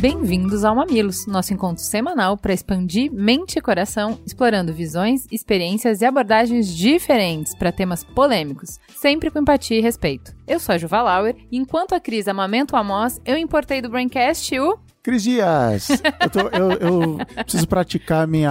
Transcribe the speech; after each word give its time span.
Bem-vindos 0.00 0.64
ao 0.64 0.74
Mamilos, 0.74 1.26
nosso 1.26 1.52
encontro 1.52 1.84
semanal 1.84 2.34
para 2.34 2.54
expandir 2.54 3.12
mente 3.12 3.58
e 3.58 3.60
coração, 3.60 4.18
explorando 4.24 4.72
visões, 4.72 5.26
experiências 5.30 6.00
e 6.00 6.06
abordagens 6.06 6.74
diferentes 6.74 7.54
para 7.54 7.70
temas 7.70 8.02
polêmicos, 8.02 8.78
sempre 8.96 9.30
com 9.30 9.40
empatia 9.40 9.76
e 9.76 9.82
respeito. 9.82 10.34
Eu 10.48 10.58
sou 10.58 10.74
a 10.74 10.78
Juva 10.78 11.02
Lauer 11.02 11.36
e 11.52 11.58
enquanto 11.58 11.92
a 11.92 12.00
Cris 12.00 12.28
amamenta 12.28 12.74
o 12.74 12.78
Amos, 12.78 13.20
eu 13.26 13.36
importei 13.36 13.82
do 13.82 13.90
Braincast 13.90 14.58
o 14.58 14.78
Cris 15.10 15.24
Dias, 15.24 15.88
eu, 16.20 16.30
tô, 16.30 16.40
eu, 16.40 16.70
eu, 16.70 17.18
preciso 17.42 17.66
praticar 17.66 18.28
minha 18.28 18.50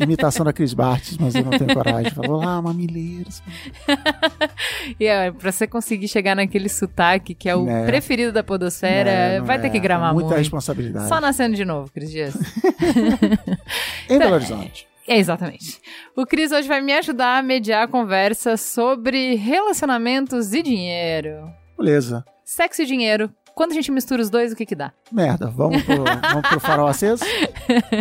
imitação 0.00 0.42
da 0.42 0.54
Cris 0.54 0.72
Bartes, 0.72 1.18
mas 1.18 1.34
eu 1.34 1.44
não 1.44 1.50
tenho 1.50 1.74
coragem. 1.74 2.10
Falou 2.12 2.42
lá, 2.42 2.62
mamileiros. 2.62 3.42
e 4.98 5.04
é, 5.04 5.30
pra 5.30 5.52
você 5.52 5.66
conseguir 5.66 6.08
chegar 6.08 6.34
naquele 6.34 6.70
sotaque 6.70 7.34
que 7.34 7.46
é 7.46 7.54
o 7.54 7.66
né? 7.66 7.84
preferido 7.84 8.32
da 8.32 8.42
podosfera, 8.42 9.10
né? 9.10 9.40
vai 9.42 9.60
ter 9.60 9.66
é. 9.66 9.70
que 9.70 9.78
gravar 9.78 10.14
muita 10.14 10.28
muito. 10.28 10.38
responsabilidade. 10.38 11.08
Só 11.08 11.20
nascendo 11.20 11.54
de 11.54 11.64
novo, 11.66 11.92
Cris 11.92 12.10
Dias. 12.10 12.34
em 14.08 14.18
Belo 14.18 14.32
Horizonte. 14.32 14.88
É, 15.06 15.18
exatamente. 15.18 15.78
O 16.16 16.24
Cris 16.24 16.52
hoje 16.52 16.66
vai 16.66 16.80
me 16.80 16.94
ajudar 16.94 17.36
a 17.36 17.42
mediar 17.42 17.84
a 17.84 17.88
conversa 17.88 18.56
sobre 18.56 19.34
relacionamentos 19.34 20.54
e 20.54 20.62
dinheiro. 20.62 21.52
Beleza. 21.76 22.24
Sexo 22.46 22.80
e 22.80 22.86
dinheiro, 22.86 23.30
quando 23.58 23.72
a 23.72 23.74
gente 23.74 23.90
mistura 23.90 24.22
os 24.22 24.30
dois, 24.30 24.52
o 24.52 24.54
que 24.56 24.64
que 24.64 24.76
dá? 24.76 24.92
Merda, 25.10 25.50
vamos 25.50 25.82
pro, 25.82 26.04
vamos 26.04 26.48
pro 26.48 26.60
farol 26.60 26.86
aceso? 26.86 27.24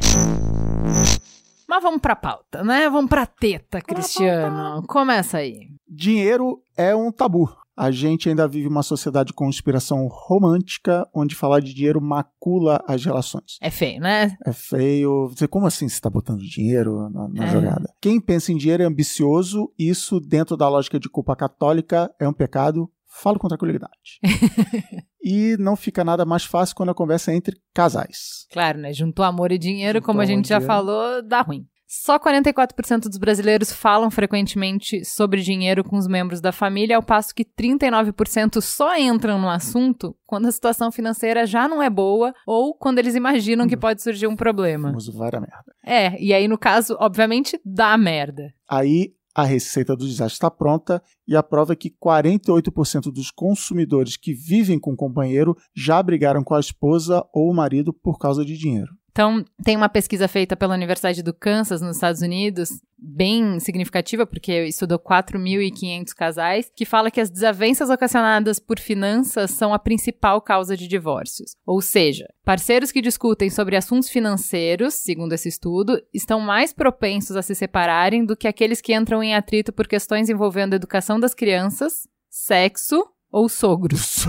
Mas 1.70 1.84
vamos 1.84 2.02
pra 2.02 2.16
pauta, 2.16 2.64
né? 2.64 2.90
Vamos 2.90 3.12
pra 3.12 3.28
teta, 3.28 3.80
Cristiano. 3.80 4.82
Começa 4.88 5.38
aí. 5.38 5.70
Dinheiro 5.88 6.64
é 6.76 6.96
um 6.96 7.12
tabu. 7.12 7.48
A 7.78 7.92
gente 7.92 8.28
ainda 8.28 8.48
vive 8.48 8.68
uma 8.68 8.82
sociedade 8.82 9.32
com 9.32 9.48
inspiração 9.48 10.08
romântica, 10.08 11.08
onde 11.14 11.36
falar 11.36 11.60
de 11.60 11.72
dinheiro 11.72 12.02
macula 12.02 12.84
as 12.88 13.06
relações. 13.06 13.60
É 13.62 13.70
feio, 13.70 14.02
né? 14.02 14.36
É 14.44 14.52
feio. 14.52 15.28
Você, 15.30 15.48
como 15.48 15.68
assim 15.68 15.88
você 15.88 15.94
está 15.94 16.10
botando 16.10 16.40
dinheiro 16.40 17.08
na, 17.12 17.30
na 17.30 17.46
é. 17.46 17.52
jogada? 17.52 17.94
Quem 18.02 18.20
pensa 18.20 18.52
em 18.52 18.58
dinheiro 18.58 18.82
é 18.82 18.88
ambicioso, 18.88 19.72
isso, 19.78 20.20
dentro 20.20 20.58
da 20.58 20.68
lógica 20.68 21.00
de 21.00 21.08
culpa 21.08 21.36
católica, 21.36 22.12
é 22.20 22.28
um 22.28 22.34
pecado. 22.34 22.90
Falo 23.10 23.40
com 23.40 23.48
tranquilidade. 23.48 24.20
e 25.24 25.58
não 25.60 25.76
fica 25.76 26.04
nada 26.04 26.26
mais 26.26 26.46
fácil 26.46 26.76
quando 26.76 26.90
a 26.90 26.96
conversa 26.96 27.32
é 27.32 27.36
entre 27.36 27.60
casais. 27.74 28.46
Claro, 28.52 28.78
né? 28.78 28.94
Juntou 28.94 29.26
amor 29.26 29.52
e 29.52 29.58
dinheiro, 29.58 29.98
Juntou 30.00 30.08
como 30.08 30.22
a 30.22 30.26
gente 30.26 30.48
já 30.48 30.62
falou, 30.62 31.22
dá 31.24 31.42
ruim. 31.42 31.68
Só 31.92 32.20
44% 32.20 33.06
dos 33.06 33.18
brasileiros 33.18 33.74
falam 33.74 34.12
frequentemente 34.12 35.04
sobre 35.04 35.42
dinheiro 35.42 35.84
com 35.84 35.98
os 35.98 36.08
membros 36.08 36.40
da 36.40 36.52
família, 36.52 36.96
ao 36.96 37.02
passo 37.02 37.34
que 37.34 37.44
39% 37.44 38.62
só 38.62 38.96
entram 38.96 39.42
no 39.42 39.50
assunto 39.50 40.16
quando 40.24 40.48
a 40.48 40.52
situação 40.52 40.92
financeira 40.92 41.48
já 41.48 41.68
não 41.68 41.82
é 41.82 41.90
boa 41.90 42.32
ou 42.46 42.76
quando 42.76 43.00
eles 43.00 43.16
imaginam 43.16 43.68
que 43.68 43.76
pode 43.76 44.04
surgir 44.04 44.28
um 44.28 44.36
problema. 44.36 44.90
Vamos 44.90 45.08
vai 45.08 45.30
a 45.34 45.40
merda. 45.40 45.74
É, 45.84 46.22
e 46.22 46.32
aí 46.32 46.48
no 46.48 46.60
caso, 46.60 46.96
obviamente, 47.00 47.60
dá 47.66 47.98
merda. 47.98 48.54
Aí 48.70 49.16
a 49.36 49.44
receita 49.44 49.96
do 49.96 50.06
desastre 50.06 50.34
está 50.34 50.52
pronta 50.52 51.02
e 51.28 51.36
a 51.36 51.44
prova 51.44 51.74
é 51.74 51.76
que 51.76 51.90
48% 51.90 53.12
dos 53.12 53.32
consumidores 53.32 54.18
que 54.18 54.34
vivem 54.34 54.80
com 54.80 54.94
o 54.94 54.98
companheiro 54.98 55.56
já 55.76 56.02
brigaram 56.02 56.44
com 56.44 56.56
a 56.56 56.60
esposa 56.60 57.24
ou 57.34 57.50
o 57.50 57.54
marido 57.54 57.94
por 57.94 58.18
causa 58.18 58.44
de 58.44 58.58
dinheiro. 58.58 58.99
Então, 59.20 59.44
tem 59.66 59.76
uma 59.76 59.90
pesquisa 59.90 60.30
feita 60.30 60.56
pela 60.56 60.74
Universidade 60.74 61.22
do 61.22 61.34
Kansas, 61.34 61.82
nos 61.82 61.98
Estados 61.98 62.22
Unidos, 62.22 62.70
bem 62.98 63.60
significativa, 63.60 64.26
porque 64.26 64.64
estudou 64.64 64.98
4.500 64.98 66.14
casais, 66.16 66.72
que 66.74 66.86
fala 66.86 67.12
que 67.12 67.20
as 67.20 67.30
desavenças 67.30 67.90
ocasionadas 67.90 68.60
por 68.60 68.80
finanças 68.80 69.52
são 69.52 69.74
a 69.74 69.78
principal 69.78 70.42
causa 70.42 70.78
de 70.78 70.88
divórcios. 70.88 71.58
Ou 71.66 71.82
seja, 71.82 72.34
parceiros 72.46 72.94
que 72.94 73.02
discutem 73.02 73.50
sobre 73.50 73.76
assuntos 73.76 74.08
financeiros, 74.08 74.94
segundo 74.94 75.34
esse 75.34 75.50
estudo, 75.50 76.02
estão 76.14 76.40
mais 76.40 76.72
propensos 76.72 77.36
a 77.36 77.42
se 77.42 77.54
separarem 77.54 78.24
do 78.24 78.38
que 78.38 78.48
aqueles 78.48 78.80
que 78.80 78.96
entram 78.96 79.22
em 79.22 79.36
atrito 79.36 79.74
por 79.74 79.86
questões 79.86 80.30
envolvendo 80.30 80.72
a 80.72 80.78
educação 80.78 81.20
das 81.20 81.34
crianças, 81.34 82.08
sexo 82.30 83.06
ou 83.32 83.48
sogros. 83.48 84.26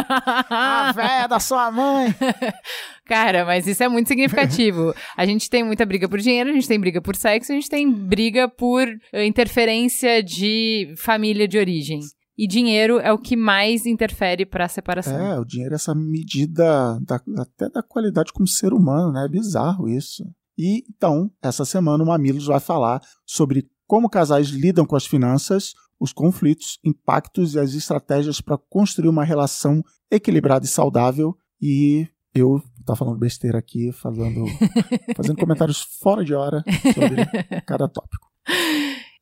a 0.50 0.92
véia 0.92 1.26
da 1.26 1.38
sua 1.38 1.70
mãe. 1.70 2.14
Cara, 3.06 3.44
mas 3.44 3.66
isso 3.66 3.82
é 3.82 3.88
muito 3.88 4.08
significativo. 4.08 4.94
A 5.16 5.26
gente 5.26 5.50
tem 5.50 5.64
muita 5.64 5.84
briga 5.84 6.08
por 6.08 6.18
dinheiro, 6.18 6.50
a 6.50 6.52
gente 6.52 6.68
tem 6.68 6.78
briga 6.78 7.00
por 7.00 7.16
sexo, 7.16 7.52
a 7.52 7.54
gente 7.54 7.68
tem 7.68 7.90
briga 7.90 8.48
por 8.48 8.86
eh, 9.12 9.26
interferência 9.26 10.22
de 10.22 10.94
família 10.96 11.48
de 11.48 11.58
origem. 11.58 12.00
E 12.38 12.46
dinheiro 12.46 12.98
é 12.98 13.12
o 13.12 13.18
que 13.18 13.36
mais 13.36 13.84
interfere 13.84 14.46
para 14.46 14.64
a 14.64 14.68
separação. 14.68 15.14
É, 15.14 15.38
o 15.38 15.44
dinheiro 15.44 15.74
é 15.74 15.76
essa 15.76 15.94
medida 15.94 16.98
da, 17.00 17.20
até 17.38 17.68
da 17.68 17.82
qualidade 17.82 18.32
como 18.32 18.46
ser 18.46 18.72
humano, 18.72 19.12
né? 19.12 19.26
É 19.26 19.28
bizarro 19.28 19.88
isso. 19.88 20.24
E 20.56 20.84
então, 20.88 21.30
essa 21.42 21.64
semana 21.64 22.02
o 22.02 22.06
Mamilos 22.06 22.46
vai 22.46 22.58
falar 22.58 23.02
sobre 23.26 23.68
como 23.86 24.08
casais 24.08 24.48
lidam 24.48 24.86
com 24.86 24.96
as 24.96 25.04
finanças, 25.04 25.74
os 26.00 26.12
conflitos, 26.12 26.78
impactos 26.82 27.54
e 27.54 27.58
as 27.58 27.74
estratégias 27.74 28.40
para 28.40 28.56
construir 28.56 29.08
uma 29.08 29.22
relação 29.22 29.84
equilibrada 30.10 30.64
e 30.64 30.68
saudável. 30.68 31.36
E 31.60 32.08
eu 32.34 32.62
tá 32.86 32.96
falando 32.96 33.18
besteira 33.18 33.58
aqui, 33.58 33.92
falando, 33.92 34.46
fazendo 35.14 35.36
comentários 35.36 35.82
fora 36.00 36.24
de 36.24 36.34
hora 36.34 36.64
sobre 36.94 37.26
cada 37.66 37.86
tópico. 37.86 38.28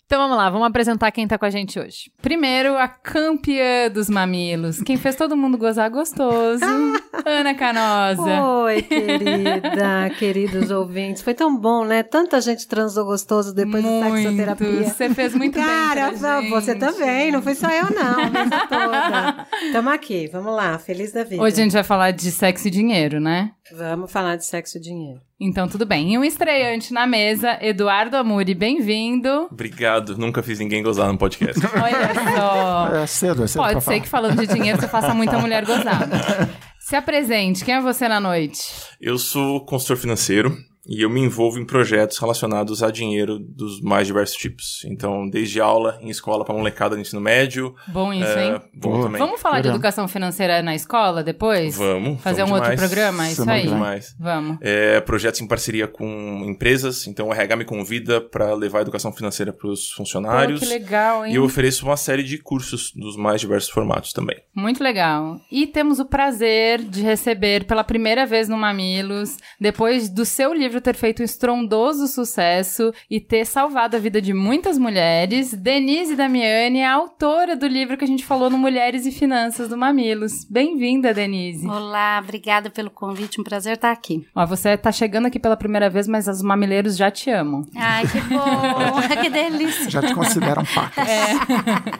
Então 0.09 0.23
vamos 0.23 0.39
lá, 0.39 0.49
vamos 0.49 0.67
apresentar 0.67 1.13
quem 1.13 1.29
tá 1.29 1.37
com 1.37 1.45
a 1.45 1.51
gente 1.51 1.79
hoje. 1.79 2.11
Primeiro, 2.23 2.79
a 2.79 2.89
campeã 2.89 3.91
dos 3.91 4.09
mamilos. 4.09 4.81
Quem 4.81 4.97
fez 4.97 5.15
todo 5.15 5.37
mundo 5.37 5.59
gozar 5.59 5.91
gostoso. 5.91 6.65
Ana 7.27 7.55
Canosa. 7.55 8.43
Oi, 8.43 8.81
querida, 8.81 10.09
queridos 10.19 10.71
ouvintes. 10.71 11.21
Foi 11.21 11.35
tão 11.35 11.55
bom, 11.55 11.85
né? 11.85 12.03
Tanta 12.03 12.41
gente 12.41 12.67
transou 12.67 13.05
gostoso 13.05 13.55
depois 13.55 13.85
muito. 13.85 14.03
da 14.03 14.17
sexoterapia. 14.17 14.85
Você 14.85 15.11
fez 15.11 15.35
muito 15.35 15.59
Cara, 15.59 16.11
bem. 16.11 16.19
Cara, 16.19 16.41
você 16.49 16.75
também. 16.75 17.31
Não 17.31 17.43
foi 17.43 17.55
só 17.55 17.69
eu, 17.69 17.91
não. 17.95 18.19
A 18.19 18.31
mesa 18.31 18.67
toda. 18.67 19.47
Tamo 19.73 19.91
aqui, 19.91 20.27
vamos 20.33 20.57
lá. 20.57 20.79
Feliz 20.79 21.13
da 21.13 21.23
vida. 21.23 21.43
Hoje 21.43 21.61
a 21.61 21.63
gente 21.65 21.73
vai 21.73 21.85
falar 21.85 22.13
de 22.13 22.33
sexo 22.33 22.67
e 22.67 22.71
dinheiro, 22.71 23.21
né? 23.21 23.51
Vamos 23.71 24.11
falar 24.11 24.37
de 24.37 24.47
sexo 24.47 24.79
e 24.79 24.81
dinheiro. 24.81 25.28
Então, 25.41 25.69
tudo 25.69 25.87
bem. 25.87 26.15
E 26.15 26.19
um 26.19 26.25
estreante 26.25 26.93
na 26.93 27.07
mesa, 27.07 27.57
Eduardo 27.61 28.17
Amuri, 28.17 28.55
bem-vindo. 28.55 29.47
Obrigado. 29.53 30.19
Nunca 30.19 30.43
fiz 30.43 30.59
ninguém 30.59 30.83
gozar 30.83 31.13
no 31.13 31.17
podcast. 31.17 31.65
Olha 31.81 32.37
só. 32.37 32.97
É 32.97 33.07
cedo, 33.07 33.45
é 33.45 33.47
cedo 33.47 33.63
Pode 33.63 33.75
ser 33.79 33.85
falar. 33.85 34.01
que 34.01 34.09
falando 34.09 34.41
de 34.41 34.53
dinheiro 34.53 34.81
você 34.81 34.89
faça 34.89 35.15
muita 35.15 35.39
mulher 35.39 35.65
gozar. 35.65 36.09
Se 36.81 36.97
apresente. 36.97 37.65
Quem 37.65 37.75
é 37.75 37.81
você 37.81 38.09
na 38.09 38.19
noite? 38.19 38.63
Eu 39.01 39.17
sou 39.17 39.65
consultor 39.65 39.99
financeiro. 39.99 40.57
E 40.89 41.03
eu 41.03 41.11
me 41.11 41.21
envolvo 41.21 41.59
em 41.59 41.67
projetos 41.67 42.17
relacionados 42.17 42.83
a 42.83 42.91
dinheiro 42.91 43.39
dos 43.39 43.81
mais 43.83 44.07
diversos 44.07 44.37
tipos. 44.37 44.83
Então, 44.87 45.29
desde 45.29 45.61
aula 45.61 45.99
em 46.01 46.09
escola 46.09 46.45
para 46.45 46.55
molecada 46.55 46.97
no 46.97 47.03
ensino 47.03 47.21
médio. 47.21 47.75
Bom 47.89 48.13
isso, 48.13 48.25
é, 48.25 48.47
hein? 48.47 48.61
Bom 48.75 48.93
Boa. 48.93 49.03
também. 49.05 49.19
Vamos 49.19 49.41
falar 49.41 49.61
de 49.61 49.69
educação 49.69 50.09
financeira 50.09 50.63
na 50.63 50.75
escola 50.75 51.23
depois? 51.23 51.77
Vamos. 51.77 52.23
Fazer 52.23 52.41
vamos 52.41 52.53
um 52.53 52.55
outro 52.55 52.71
demais. 52.71 52.89
programa? 52.89 53.29
Isso 53.29 53.45
Vamos 53.45 53.55
aí? 53.55 53.69
demais. 53.69 54.17
Vamos. 54.19 54.59
É, 54.63 55.01
projetos 55.03 55.41
em 55.43 55.47
parceria 55.47 55.87
com 55.87 56.43
empresas. 56.47 57.07
Então, 57.07 57.29
o 57.29 57.33
RH 57.35 57.57
me 57.57 57.65
convida 57.67 58.21
para 58.21 58.55
levar 58.55 58.79
a 58.79 58.83
educação 58.83 59.13
financeira 59.13 59.53
para 59.53 59.69
os 59.69 59.91
funcionários. 59.91 60.61
Pô, 60.61 60.67
que 60.67 60.73
legal, 60.73 61.27
hein? 61.27 61.33
E 61.33 61.37
eu 61.37 61.45
ofereço 61.45 61.85
uma 61.85 61.99
série 61.99 62.23
de 62.23 62.39
cursos 62.39 62.93
dos 62.95 63.15
mais 63.15 63.43
diversos 63.43 63.71
formatos 63.71 64.13
também. 64.13 64.39
Muito 64.55 64.83
legal. 64.83 65.39
E 65.53 65.67
temos 65.67 66.01
o 66.01 66.07
prazer 66.07 66.83
de 66.83 67.03
receber 67.03 67.65
pela 67.65 67.85
primeira 67.85 68.25
vez 68.25 68.49
no 68.49 68.57
Mamilos, 68.57 69.37
depois 69.61 70.09
do 70.09 70.25
seu 70.25 70.55
livro 70.55 70.78
ter 70.81 70.95
feito 70.95 71.23
um 71.23 71.25
estrondoso 71.25 72.07
sucesso 72.07 72.93
e 73.11 73.21
ter 73.21 73.45
salvado 73.45 73.97
a 73.97 73.99
vida 73.99 74.21
de 74.21 74.33
muitas 74.33 74.79
mulheres, 74.79 75.53
Denise 75.55 76.17
Damiani 76.17 76.81
é 76.81 76.87
a 76.87 76.95
autora 76.95 77.57
do 77.57 77.67
livro 77.67 77.97
que 77.97 78.05
a 78.05 78.07
gente 78.07 78.25
falou 78.25 78.51
no 78.51 78.59
Mulheres 78.59 79.07
e 79.07 79.13
Finanças 79.13 79.69
do 79.69 79.77
Mamilos. 79.77 80.45
Bem-vinda, 80.45 81.13
Denise. 81.15 81.67
Olá, 81.67 82.21
obrigada 82.23 82.71
pelo 82.71 82.91
convite, 82.91 83.41
um 83.41 83.45
prazer 83.45 83.75
estar 83.75 83.91
aqui. 83.91 84.27
Ó, 84.35 84.47
você 84.47 84.77
tá 84.77 84.93
chegando 84.93 85.27
aqui 85.27 85.39
pela 85.39 85.57
primeira 85.57 85.89
vez, 85.89 86.07
mas 86.07 86.29
os 86.29 86.43
mamileiros 86.43 86.97
já 86.97 87.11
te 87.11 87.31
amam. 87.31 87.65
Ai, 87.77 88.07
que 88.07 88.21
bom, 88.21 89.01
que 89.23 89.31
delícia. 89.31 89.91
Já 89.91 90.03
te 90.03 90.15
consideram 90.15 90.65
pacas. 90.65 91.09
É. 91.09 91.33